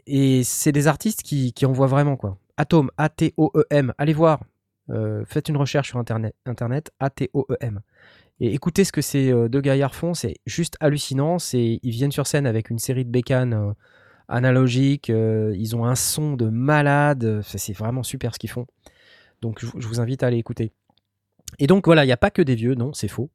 Et 0.08 0.44
c'est 0.44 0.72
des 0.72 0.88
artistes 0.88 1.24
qui, 1.24 1.54
qui 1.54 1.66
envoient 1.66 1.88
vraiment 1.88 2.18
quoi. 2.18 2.38
Atome, 2.58 2.92
A-T-O-E-M. 2.98 3.94
Allez 3.98 4.14
voir. 4.14 4.42
Faites 5.26 5.50
une 5.50 5.58
recherche 5.58 5.90
sur 5.90 6.00
internet, 6.00 6.36
internet 6.46 6.92
A-T-O-E-M. 7.00 7.80
Et 8.40 8.54
écoutez 8.54 8.84
ce 8.84 8.92
que 8.92 9.02
ces 9.02 9.32
deux 9.50 9.62
gaillards 9.62 9.96
font. 9.96 10.14
C'est 10.14 10.36
juste 10.46 10.76
hallucinant. 10.80 11.38
Ils 11.54 11.80
viennent 11.92 12.12
sur 12.12 12.28
scène 12.28 12.46
avec 12.46 12.70
une 12.70 12.80
série 12.80 13.06
de 13.06 13.10
bécanes 13.10 13.74
analogiques. 14.28 15.10
euh, 15.10 15.54
ils 15.58 15.76
ont 15.76 15.86
un 15.86 15.96
son 15.96 16.34
de 16.34 16.50
malade. 16.50 17.42
C'est 17.46 17.74
vraiment 17.74 18.04
super 18.04 18.34
ce 18.34 18.40
qu'ils 18.40 18.50
font. 18.50 18.68
Donc 19.42 19.60
je, 19.60 19.68
vous- 19.88 20.00
invite 20.00 20.24
à 20.24 20.28
aller 20.28 20.38
écouter. 20.38 20.72
Et 21.60 21.68
donc 21.68 21.86
voilà, 21.86 22.04
il 22.04 22.08
n'y 22.08 22.14
a 22.14 22.18
pas 22.18 22.32
que 22.32 22.42
des 22.42 22.56
vieux, 22.56 22.76
non, 22.76 22.94
c'est 22.94 23.08
faux. 23.08 23.30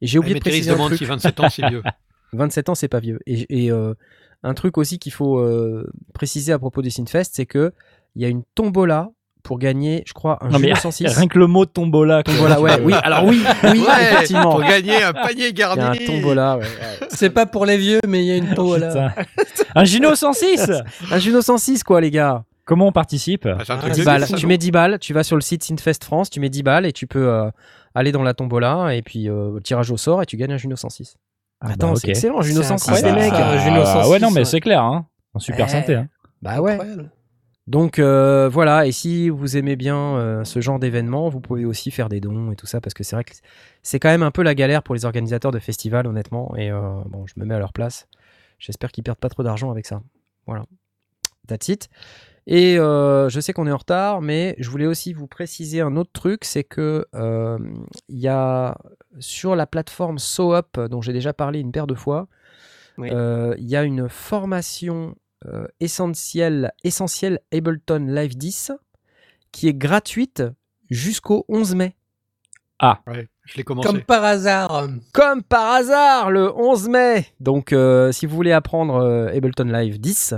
Et 0.00 0.06
j'ai 0.06 0.18
oublié 0.18 0.34
de 0.34 0.40
préciser 0.40 0.70
un 0.70 0.74
demande 0.74 0.88
truc. 0.90 0.98
si 0.98 1.04
27 1.04 1.40
ans 1.40 1.48
c'est 1.48 1.66
vieux. 1.68 1.82
27 2.32 2.68
ans, 2.68 2.74
c'est 2.74 2.88
pas 2.88 3.00
vieux. 3.00 3.18
Et, 3.26 3.64
et, 3.66 3.70
euh, 3.70 3.94
un 4.42 4.54
truc 4.54 4.78
aussi 4.78 4.98
qu'il 4.98 5.12
faut 5.12 5.38
euh, 5.38 5.90
préciser 6.12 6.52
à 6.52 6.58
propos 6.58 6.82
du 6.82 6.90
Synfest, 6.90 7.30
c'est 7.32 7.46
que 7.46 7.72
il 8.14 8.22
y 8.22 8.24
a 8.24 8.28
une 8.28 8.42
tombola 8.54 9.10
pour 9.46 9.58
gagner, 9.60 10.02
je 10.06 10.12
crois, 10.12 10.38
un 10.40 10.48
Non, 10.48 10.58
mais 10.58 10.68
Juno 10.68 10.80
106. 10.80 11.06
rien 11.18 11.28
que 11.28 11.38
le 11.38 11.46
mot 11.46 11.64
tombola. 11.66 12.24
Tombola, 12.24 12.60
ouais, 12.60 12.80
oui. 12.82 12.92
Alors 13.04 13.24
oui, 13.24 13.40
oui, 13.62 13.78
Ouais, 13.78 14.02
effectivement. 14.12 14.50
Pour 14.50 14.60
gagner 14.62 15.02
un 15.04 15.12
panier 15.12 15.48
Il 15.50 15.58
y 15.58 15.62
a 15.62 15.70
un 15.70 15.76
garni. 15.76 16.04
tombola, 16.04 16.56
ouais, 16.56 16.64
ouais. 16.64 17.08
C'est 17.10 17.30
pas 17.30 17.46
pour 17.46 17.64
les 17.64 17.76
vieux, 17.76 18.00
mais 18.08 18.24
il 18.24 18.26
y 18.26 18.32
a 18.32 18.36
une 18.36 18.54
tombola. 18.54 18.88
Putain. 18.88 19.12
Un 19.76 19.84
Gino 19.84 20.14
106 20.16 20.72
Un 21.12 21.18
Juno 21.18 21.40
106, 21.40 21.84
quoi, 21.84 22.00
les 22.00 22.10
gars. 22.10 22.42
Comment 22.64 22.88
on 22.88 22.92
participe 22.92 23.46
Ah, 23.46 23.58
c'est 23.64 23.72
un 23.72 23.76
truc 23.78 23.92
10 23.92 24.00
de 24.00 24.04
balles. 24.04 24.24
Tu 24.36 24.46
mets 24.48 24.58
10 24.58 24.70
balles, 24.72 24.98
tu 24.98 25.14
vas 25.14 25.22
sur 25.22 25.36
le 25.36 25.42
site 25.42 25.62
Synfest 25.62 26.02
France, 26.02 26.28
tu 26.28 26.40
mets 26.40 26.48
10 26.48 26.64
balles 26.64 26.84
et 26.86 26.92
tu 26.92 27.06
peux 27.06 27.28
euh, 27.28 27.48
aller 27.94 28.10
dans 28.10 28.24
la 28.24 28.34
tombola 28.34 28.92
et 28.96 29.02
puis 29.02 29.30
euh, 29.30 29.60
tirage 29.60 29.92
au 29.92 29.96
sort 29.96 30.20
et 30.22 30.26
tu 30.26 30.36
gagnes 30.36 30.54
un 30.54 30.56
Juno 30.56 30.74
106. 30.74 31.14
Ah 31.60 31.68
Attends, 31.70 31.92
bah, 31.92 31.94
c'est 32.00 32.06
ok. 32.06 32.10
excellent, 32.10 32.40
Juno 32.42 32.62
C'est 32.62 32.68
106, 32.76 33.02
les 33.04 33.12
mecs. 33.12 33.32
Ah, 33.32 33.58
Juno 33.58 33.84
106, 33.84 34.10
ouais, 34.10 34.18
non, 34.18 34.30
mais 34.32 34.38
ouais. 34.40 34.44
c'est 34.44 34.60
clair. 34.60 34.82
Hein. 34.82 35.06
Un 35.36 35.38
super 35.38 35.66
Eh. 35.68 35.70
synthé. 35.70 35.94
Hein. 35.94 36.08
Bah 36.42 36.60
ouais. 36.60 36.72
Incroyable. 36.72 37.10
Donc 37.66 37.98
euh, 37.98 38.48
voilà, 38.48 38.86
et 38.86 38.92
si 38.92 39.28
vous 39.28 39.56
aimez 39.56 39.74
bien 39.74 40.16
euh, 40.16 40.44
ce 40.44 40.60
genre 40.60 40.78
d'événement, 40.78 41.28
vous 41.28 41.40
pouvez 41.40 41.64
aussi 41.64 41.90
faire 41.90 42.08
des 42.08 42.20
dons 42.20 42.52
et 42.52 42.56
tout 42.56 42.66
ça, 42.66 42.80
parce 42.80 42.94
que 42.94 43.02
c'est 43.02 43.16
vrai 43.16 43.24
que 43.24 43.32
c'est 43.82 43.98
quand 43.98 44.08
même 44.08 44.22
un 44.22 44.30
peu 44.30 44.42
la 44.42 44.54
galère 44.54 44.84
pour 44.84 44.94
les 44.94 45.04
organisateurs 45.04 45.50
de 45.50 45.58
festivals, 45.58 46.06
honnêtement. 46.06 46.54
Et 46.56 46.70
euh, 46.70 47.00
bon, 47.06 47.26
je 47.26 47.34
me 47.36 47.44
mets 47.44 47.54
à 47.54 47.58
leur 47.58 47.72
place. 47.72 48.06
J'espère 48.60 48.92
qu'ils 48.92 49.02
perdent 49.02 49.18
pas 49.18 49.28
trop 49.28 49.42
d'argent 49.42 49.70
avec 49.72 49.84
ça. 49.84 50.00
Voilà. 50.46 50.64
That's 51.48 51.68
it. 51.68 51.88
Et 52.46 52.76
je 52.76 53.38
sais 53.40 53.52
qu'on 53.52 53.66
est 53.66 53.72
en 53.72 53.76
retard, 53.76 54.22
mais 54.22 54.54
je 54.58 54.70
voulais 54.70 54.86
aussi 54.86 55.12
vous 55.12 55.26
préciser 55.26 55.80
un 55.80 55.96
autre 55.96 56.12
truc, 56.12 56.44
c'est 56.44 56.62
que 56.62 57.04
il 58.08 58.18
y 58.18 58.28
a 58.28 58.78
sur 59.18 59.56
la 59.56 59.66
plateforme 59.66 60.18
SoUp, 60.18 60.78
dont 60.88 61.02
j'ai 61.02 61.12
déjà 61.12 61.32
parlé 61.32 61.58
une 61.58 61.72
paire 61.72 61.88
de 61.88 61.94
fois, 61.94 62.28
Oui. 62.98 63.10
il 63.10 63.66
y 63.68 63.74
a 63.76 63.82
une 63.82 64.08
formation 64.08 65.16
euh, 65.44 65.66
essentielle, 65.80 66.72
essentielle 66.84 67.40
Ableton 67.52 68.06
Live 68.08 68.36
10 68.36 68.72
qui 69.52 69.68
est 69.68 69.74
gratuite 69.74 70.42
jusqu'au 70.90 71.44
11 71.48 71.74
mai. 71.74 71.96
Ouais, 73.06 73.28
je 73.44 73.56
l'ai 73.56 73.62
commencé. 73.64 73.88
Comme 73.88 74.02
par 74.02 74.24
hasard. 74.24 74.88
Comme 75.12 75.42
par 75.42 75.72
hasard, 75.72 76.30
le 76.30 76.54
11 76.54 76.88
mai. 76.88 77.26
Donc, 77.40 77.72
euh, 77.72 78.12
si 78.12 78.26
vous 78.26 78.36
voulez 78.36 78.52
apprendre 78.52 78.96
euh, 78.96 79.28
Ableton 79.34 79.64
Live 79.64 79.98
10, 79.98 80.34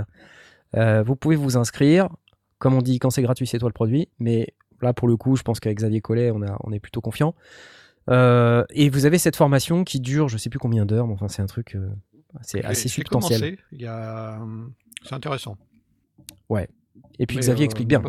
euh, 0.77 1.03
vous 1.03 1.15
pouvez 1.15 1.35
vous 1.35 1.57
inscrire. 1.57 2.09
Comme 2.57 2.73
on 2.75 2.81
dit, 2.81 2.99
quand 2.99 3.09
c'est 3.09 3.21
gratuit, 3.21 3.47
c'est 3.47 3.59
toi 3.59 3.69
le 3.69 3.73
produit. 3.73 4.09
Mais 4.19 4.47
là, 4.81 4.93
pour 4.93 5.07
le 5.07 5.17
coup, 5.17 5.35
je 5.35 5.43
pense 5.43 5.59
qu'avec 5.59 5.77
Xavier 5.77 6.01
Collet, 6.01 6.31
on, 6.31 6.41
a, 6.41 6.57
on 6.63 6.71
est 6.71 6.79
plutôt 6.79 7.01
confiant. 7.01 7.35
Euh, 8.09 8.63
et 8.71 8.89
vous 8.89 9.05
avez 9.05 9.17
cette 9.17 9.35
formation 9.35 9.83
qui 9.83 9.99
dure, 9.99 10.29
je 10.29 10.37
sais 10.37 10.49
plus 10.49 10.59
combien 10.59 10.85
d'heures, 10.85 11.07
mais 11.07 11.13
enfin, 11.13 11.27
c'est 11.27 11.41
un 11.41 11.47
truc, 11.47 11.75
euh, 11.75 11.89
c'est 12.41 12.63
assez 12.63 12.87
substantiel. 12.89 13.39
commencé, 13.39 13.59
Il 13.71 13.81
y 13.81 13.87
a... 13.87 14.37
hum, 14.41 14.73
C'est 15.03 15.13
intéressant. 15.15 15.57
Et 17.21 17.25
puis 17.25 17.35
Mais, 17.37 17.41
Xavier 17.41 17.63
euh, 17.63 17.65
explique 17.65 17.87
bien. 17.87 18.01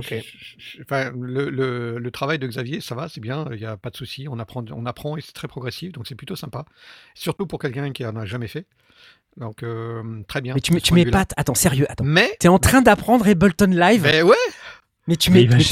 Enfin, 0.82 1.12
le, 1.18 1.50
le- 1.50 1.98
le 1.98 2.10
travail 2.10 2.38
de 2.38 2.46
Xavier, 2.46 2.80
ça 2.80 2.94
va, 2.94 3.08
c'est 3.08 3.20
bien, 3.20 3.44
il 3.52 3.58
n'y 3.58 3.64
a 3.64 3.76
pas 3.76 3.90
de 3.90 3.96
souci. 3.96 4.26
On 4.28 4.38
apprend, 4.38 4.64
on 4.70 4.86
apprend 4.86 5.16
et 5.16 5.20
c'est 5.20 5.32
très 5.32 5.48
progressif, 5.48 5.92
donc 5.92 6.06
c'est 6.06 6.14
plutôt 6.14 6.36
sympa. 6.36 6.64
Surtout 7.14 7.46
pour 7.46 7.58
quelqu'un 7.58 7.92
qui 7.92 8.04
en 8.06 8.16
a 8.16 8.24
jamais 8.24 8.48
fait. 8.48 8.66
Donc, 9.36 9.62
euh, 9.62 10.22
très 10.28 10.40
bien. 10.40 10.54
Mais 10.54 10.60
tu, 10.60 10.72
mets- 10.72 10.80
tu 10.80 10.92
vue-là. 10.94 11.04
m'épates. 11.06 11.34
Attends, 11.36 11.54
sérieux, 11.54 11.86
attends. 11.90 12.04
Mais, 12.04 12.36
T'es 12.40 12.48
en 12.48 12.58
train 12.58 12.82
d'apprendre 12.82 13.26
Ableton 13.28 13.66
Live, 13.70 14.02
ben 14.02 14.24
ouais, 14.24 14.34
mais 15.06 15.16
tu 15.16 15.30
Mais 15.30 15.46
mets. 15.46 15.56
mais 15.56 15.64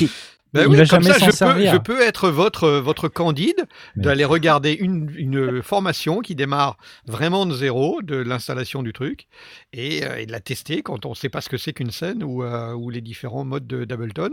ben 0.54 0.62
Il 0.62 0.68
oui, 0.68 0.76
va 0.76 0.86
comme 0.86 1.02
jamais 1.02 1.12
ça, 1.12 1.18
je 1.18 1.24
peux, 1.26 1.32
servir. 1.32 1.72
je 1.72 1.76
peux 1.78 2.00
être 2.00 2.30
votre, 2.30 2.70
votre 2.70 3.08
candide, 3.08 3.66
d'aller 3.96 4.24
regarder 4.24 4.72
une, 4.72 5.12
une 5.16 5.62
formation 5.62 6.20
qui 6.20 6.34
démarre 6.34 6.76
vraiment 7.06 7.44
de 7.46 7.54
zéro, 7.54 8.00
de 8.02 8.16
l'installation 8.16 8.82
du 8.82 8.92
truc, 8.92 9.26
et, 9.72 10.04
euh, 10.04 10.16
et 10.16 10.26
de 10.26 10.32
la 10.32 10.40
tester 10.40 10.82
quand 10.82 11.04
on 11.06 11.10
ne 11.10 11.14
sait 11.14 11.28
pas 11.28 11.40
ce 11.40 11.48
que 11.48 11.58
c'est 11.58 11.72
qu'une 11.72 11.90
scène 11.90 12.22
ou, 12.24 12.42
euh, 12.42 12.72
ou 12.72 12.88
les 12.90 13.00
différents 13.00 13.44
modes 13.44 13.66
de- 13.66 13.84
d'Ableton. 13.84 14.30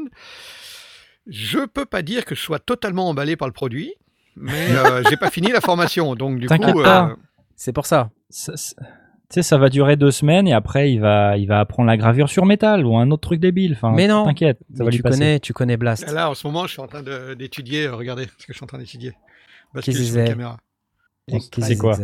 Je 1.27 1.65
peux 1.65 1.85
pas 1.85 2.01
dire 2.01 2.23
que 2.25 2.35
je 2.35 2.41
sois 2.41 2.59
totalement 2.59 3.09
emballé 3.09 3.35
par 3.35 3.47
le 3.47 3.53
produit, 3.53 3.93
mais 4.35 4.69
euh, 4.75 5.03
j'ai 5.09 5.17
pas 5.17 5.29
fini 5.31 5.49
la 5.51 5.61
formation, 5.61 6.15
donc 6.15 6.39
du 6.39 6.47
coup, 6.47 6.79
euh. 6.81 7.15
C'est 7.55 7.73
pour 7.73 7.85
ça. 7.85 8.09
Sais, 9.35 9.43
ça 9.43 9.57
va 9.57 9.69
durer 9.69 9.95
deux 9.95 10.11
semaines 10.11 10.47
et 10.47 10.53
après, 10.53 10.91
il 10.91 10.99
va, 10.99 11.37
il 11.37 11.47
va 11.47 11.59
apprendre 11.61 11.87
la 11.87 11.95
gravure 11.97 12.27
sur 12.29 12.45
métal 12.45 12.85
ou 12.85 12.97
un 12.97 13.09
autre 13.11 13.21
truc 13.21 13.39
débile. 13.39 13.73
Enfin, 13.73 13.91
Mais 13.95 14.07
non. 14.07 14.25
T'inquiète, 14.25 14.57
ça 14.59 14.65
Mais 14.79 14.85
va 14.85 14.91
lui 14.91 14.97
tu 14.97 15.03
passer. 15.03 15.17
connais, 15.19 15.39
tu 15.39 15.53
connais 15.53 15.77
Blast. 15.77 16.11
là 16.11 16.29
en 16.29 16.33
ce 16.33 16.45
moment, 16.47 16.65
je 16.67 16.71
suis 16.73 16.81
en 16.81 16.87
train 16.87 17.03
de- 17.03 17.33
d'étudier. 17.35 17.85
euh, 17.87 17.95
regardez 17.95 18.23
ce 18.37 18.45
que 18.45 18.53
je 18.53 18.53
suis 18.53 18.63
en 18.63 18.67
train 18.67 18.77
d'étudier. 18.79 19.13
Qu'est-ce 19.81 20.13
que 20.13 20.25
caméra. 20.27 20.57
Qu'est-ce 21.27 21.49
que 21.49 21.61
C'est 21.61 21.77
quoi 21.77 21.97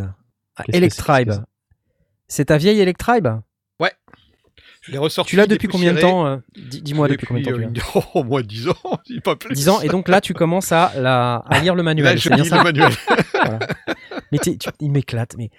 Ah, 0.58 0.64
que 0.64 0.76
Electribe. 0.76 1.32
c'est- 2.28 2.46
ta 2.46 2.58
vieille 2.58 2.80
Electribe 2.80 3.28
Je 4.84 4.92
l'ai 4.92 4.98
ressorti. 4.98 5.30
Tu 5.30 5.36
l'as 5.36 5.46
depuis 5.46 5.68
combien 5.68 5.94
de 5.94 6.00
temps 6.00 6.26
euh, 6.26 6.38
dis- 6.58 6.82
Dis-moi 6.82 7.08
depuis 7.08 7.28
combien 7.28 7.44
de 7.44 7.80
temps 7.80 8.00
euh, 8.00 8.02
Au 8.16 8.24
moins 8.24 8.42
10 8.42 8.68
ans, 8.68 8.74
si 9.06 9.20
pas 9.22 9.36
plus. 9.36 9.54
10 9.54 9.70
ans, 9.70 9.80
et 9.82 9.88
donc 9.90 10.08
là 10.08 10.22
tu 10.22 10.34
commences 10.34 10.72
à, 10.72 10.92
la, 11.00 11.36
à 11.36 11.60
lire 11.60 11.76
le 11.76 11.82
Là, 11.84 11.84
manuel. 11.84 12.18
je 12.18 12.24
c'est 12.30 12.34
bien 12.34 12.44
lis 12.44 12.50
le 12.50 12.64
manuel. 12.64 12.92
Voilà. 13.32 13.60
Mais 14.32 14.40
tu- 14.40 14.58
il 14.80 14.92
m'éclate. 14.92 15.36
Mais 15.38 15.52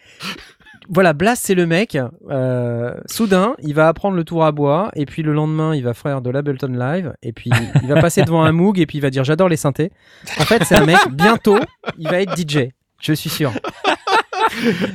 voilà, 0.88 1.12
Blast 1.12 1.44
c'est 1.46 1.54
le 1.54 1.66
mec. 1.66 1.96
euh, 2.30 2.94
soudain, 3.06 3.54
il 3.62 3.74
va 3.74 3.88
apprendre 3.88 4.16
le 4.16 4.24
tour 4.24 4.44
à 4.44 4.52
bois, 4.52 4.90
et 4.94 5.06
puis 5.06 5.22
le 5.22 5.32
lendemain, 5.32 5.74
il 5.74 5.82
va 5.84 5.94
faire 5.94 6.20
de 6.22 6.30
l'Ableton 6.30 6.68
Live, 6.68 7.12
et 7.22 7.32
puis 7.32 7.50
il 7.82 7.88
va 7.88 8.00
passer 8.00 8.22
devant 8.22 8.42
un 8.44 8.52
Moog, 8.52 8.78
et 8.78 8.86
puis 8.86 8.98
il 8.98 9.00
va 9.00 9.10
dire 9.10 9.24
j'adore 9.24 9.48
les 9.48 9.56
synthés. 9.56 9.90
En 10.38 10.44
fait, 10.44 10.64
c'est 10.64 10.76
un 10.76 10.84
mec. 10.86 10.98
Bientôt, 11.12 11.58
il 11.98 12.08
va 12.08 12.20
être 12.20 12.36
DJ. 12.36 12.68
Je 13.00 13.12
suis 13.12 13.30
sûr. 13.30 13.52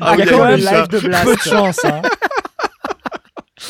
Ah, 0.01 0.13
il 0.13 0.19
y 0.19 0.21
a 0.21 0.25
quand 0.27 0.45
même 0.45 0.59
live 0.59 0.87
de 0.89 0.99
Blast. 0.99 1.25
Peu 1.25 1.35
de 1.35 1.41
chance, 1.41 1.83
hein. 1.85 2.01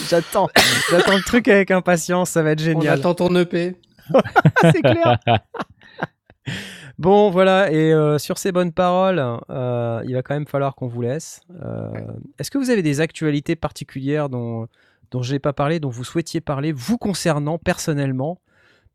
J'attends. 0.10 0.50
J'attends 0.92 1.16
le 1.16 1.24
truc 1.24 1.48
avec 1.48 1.72
impatience. 1.72 2.32
Ça 2.32 2.44
va 2.44 2.52
être 2.52 2.62
On 2.62 2.66
génial. 2.66 3.00
attend 3.00 3.14
ton 3.14 3.34
EP. 3.36 3.76
c'est 4.62 4.82
clair. 4.82 5.18
Bon, 6.98 7.30
voilà, 7.30 7.72
et 7.72 7.94
euh, 7.94 8.18
sur 8.18 8.40
ces 8.40 8.52
bonnes 8.52 8.72
paroles, 8.72 9.24
euh, 9.52 10.02
il 10.08 10.14
va 10.16 10.24
quand 10.24 10.34
même 10.34 10.48
falloir 10.48 10.74
qu'on 10.74 10.88
vous 10.88 11.02
laisse. 11.02 11.42
Euh, 11.64 11.92
Est-ce 12.40 12.50
que 12.50 12.58
vous 12.58 12.72
avez 12.72 12.82
des 12.82 13.02
actualités 13.02 13.56
particulières 13.56 14.30
dont, 14.30 14.68
dont 15.12 15.22
je 15.22 15.34
n'ai 15.34 15.40
pas 15.40 15.54
parlé, 15.54 15.80
dont 15.80 15.90
vous 15.90 16.04
souhaitiez 16.04 16.42
parler, 16.42 16.72
vous 16.72 16.98
concernant 16.98 17.60
personnellement? 17.60 18.42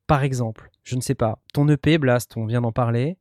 Par 0.09 0.25
exemple, 0.25 0.71
je 0.83 0.97
ne 0.97 1.01
sais 1.01 1.15
pas, 1.15 1.39
ton 1.55 1.69
EP, 1.69 1.97
Blast, 1.99 2.37
on 2.37 2.47
vient 2.47 2.61
d'en 2.61 2.73
parler. 2.73 3.19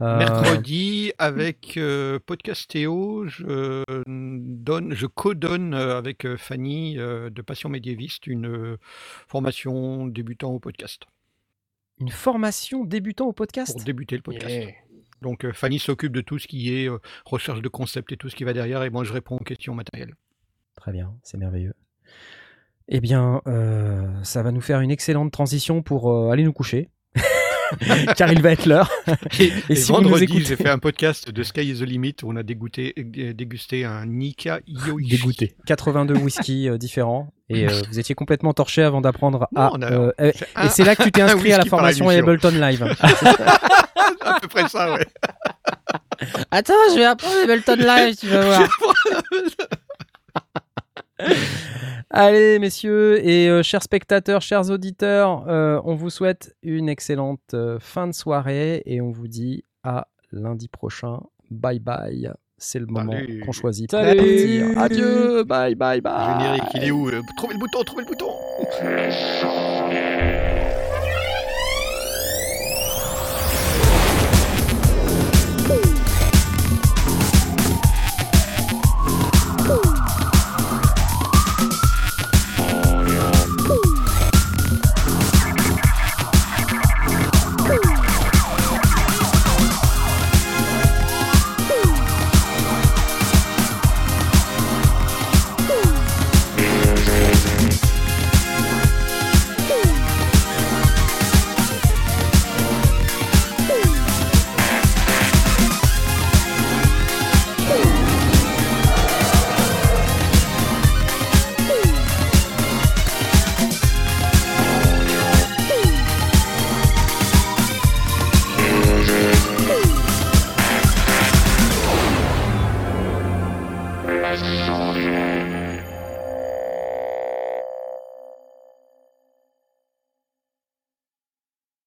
Mercredi, 0.00 1.12
avec 1.18 1.78
Podcastéo, 2.24 3.26
je 3.26 3.82
donne, 4.06 4.94
je 4.94 5.06
co-donne 5.06 5.74
avec 5.74 6.26
Fanny 6.36 6.94
de 6.94 7.42
Passion 7.42 7.68
médiéviste 7.68 8.26
une 8.26 8.78
formation 9.28 10.06
débutant 10.06 10.52
au 10.52 10.58
podcast 10.58 11.02
Une 12.04 12.10
formation 12.10 12.84
débutant 12.84 13.26
au 13.26 13.32
podcast 13.32 13.72
pour 13.72 13.84
débuter 13.84 14.16
le 14.16 14.22
podcast. 14.22 14.54
Yeah. 14.54 14.72
Donc 15.22 15.46
euh, 15.46 15.52
Fanny 15.54 15.78
s'occupe 15.78 16.12
de 16.12 16.20
tout 16.20 16.38
ce 16.38 16.46
qui 16.46 16.74
est 16.74 16.86
euh, 16.86 16.98
recherche 17.24 17.62
de 17.62 17.68
concept 17.68 18.12
et 18.12 18.18
tout 18.18 18.28
ce 18.28 18.36
qui 18.36 18.44
va 18.44 18.52
derrière, 18.52 18.82
et 18.82 18.90
moi 18.90 19.04
je 19.04 19.12
réponds 19.14 19.36
aux 19.36 19.44
questions 19.44 19.74
matérielles. 19.74 20.14
Très 20.76 20.92
bien, 20.92 21.14
c'est 21.22 21.38
merveilleux. 21.38 21.74
Eh 22.88 23.00
bien, 23.00 23.40
euh, 23.46 24.06
ça 24.22 24.42
va 24.42 24.52
nous 24.52 24.60
faire 24.60 24.80
une 24.80 24.90
excellente 24.90 25.32
transition 25.32 25.82
pour 25.82 26.12
euh, 26.12 26.30
aller 26.30 26.44
nous 26.44 26.52
coucher. 26.52 26.90
Car 28.16 28.32
il 28.32 28.42
va 28.42 28.52
être 28.52 28.66
l'heure. 28.66 28.90
Et, 29.38 29.44
Et 29.44 29.52
et 29.70 29.74
si 29.76 29.90
vous 29.92 29.98
nous 29.98 30.04
vendredi, 30.08 30.24
écoutez- 30.24 30.44
j'ai 30.44 30.56
fait 30.56 30.68
un 30.68 30.78
podcast 30.78 31.30
de 31.30 31.42
Sky 31.42 31.62
is 31.70 31.78
the 31.80 31.82
Limit 31.86 32.16
où 32.22 32.32
on 32.32 32.36
a 32.36 32.42
dégoûté, 32.42 32.94
euh, 32.98 33.32
dégusté 33.32 33.84
un 33.84 34.06
Nika 34.06 34.60
Yoichi. 34.66 35.08
Dégoûté. 35.10 35.54
82 35.66 36.14
whisky 36.14 36.68
différents 36.78 37.32
et 37.50 37.66
euh, 37.68 37.82
vous 37.90 37.98
étiez 37.98 38.14
complètement 38.14 38.52
torché 38.54 38.82
avant 38.82 39.00
d'apprendre 39.02 39.48
à. 39.54 39.64
Non, 39.64 39.70
on 39.74 39.82
a- 39.82 39.90
euh, 39.92 40.12
et 40.22 40.32
un- 40.56 40.68
c'est 40.68 40.84
là 40.84 40.96
que 40.96 41.02
tu 41.02 41.12
t'es 41.12 41.22
inscrit 41.22 41.52
à 41.52 41.58
la 41.58 41.64
formation. 41.66 42.08
Ableton 42.08 42.50
Live. 42.50 42.82
à 44.20 44.40
peu 44.40 44.48
près 44.48 44.68
ça, 44.68 44.92
ouais. 44.94 45.06
Attends, 46.50 46.72
je 46.90 46.96
vais 46.96 47.04
apprendre 47.04 47.34
Ableton 47.44 47.76
Live, 47.76 48.16
tu 48.18 48.26
vas 48.28 48.40
voir. 48.46 48.68
Allez, 52.10 52.58
messieurs 52.58 53.26
et 53.26 53.48
euh, 53.48 53.62
chers 53.62 53.82
spectateurs, 53.82 54.40
chers 54.42 54.70
auditeurs, 54.70 55.48
euh, 55.48 55.80
on 55.84 55.94
vous 55.94 56.10
souhaite 56.10 56.54
une 56.62 56.88
excellente 56.88 57.40
euh, 57.54 57.78
fin 57.80 58.06
de 58.06 58.12
soirée 58.12 58.82
et 58.86 59.00
on 59.00 59.10
vous 59.10 59.28
dit 59.28 59.64
à 59.82 60.06
lundi 60.32 60.68
prochain. 60.68 61.20
Bye 61.50 61.80
bye. 61.80 62.32
C'est 62.56 62.78
le 62.78 62.86
moment 62.86 63.12
Salut. 63.12 63.40
qu'on 63.40 63.52
choisit 63.52 63.90
pour 63.90 63.98
Salut. 63.98 64.74
partir. 64.74 64.78
Adieu. 64.78 65.44
Bye 65.44 65.74
bye 65.74 66.00
bye. 66.00 66.40
Générique, 66.40 66.64
il 66.74 66.84
est 66.84 66.90
où 66.90 67.10
Trouvez 67.36 67.54
le 67.54 67.58
bouton, 67.58 67.82
trouvez 67.84 68.04
le 68.04 68.08
bouton 68.08 68.30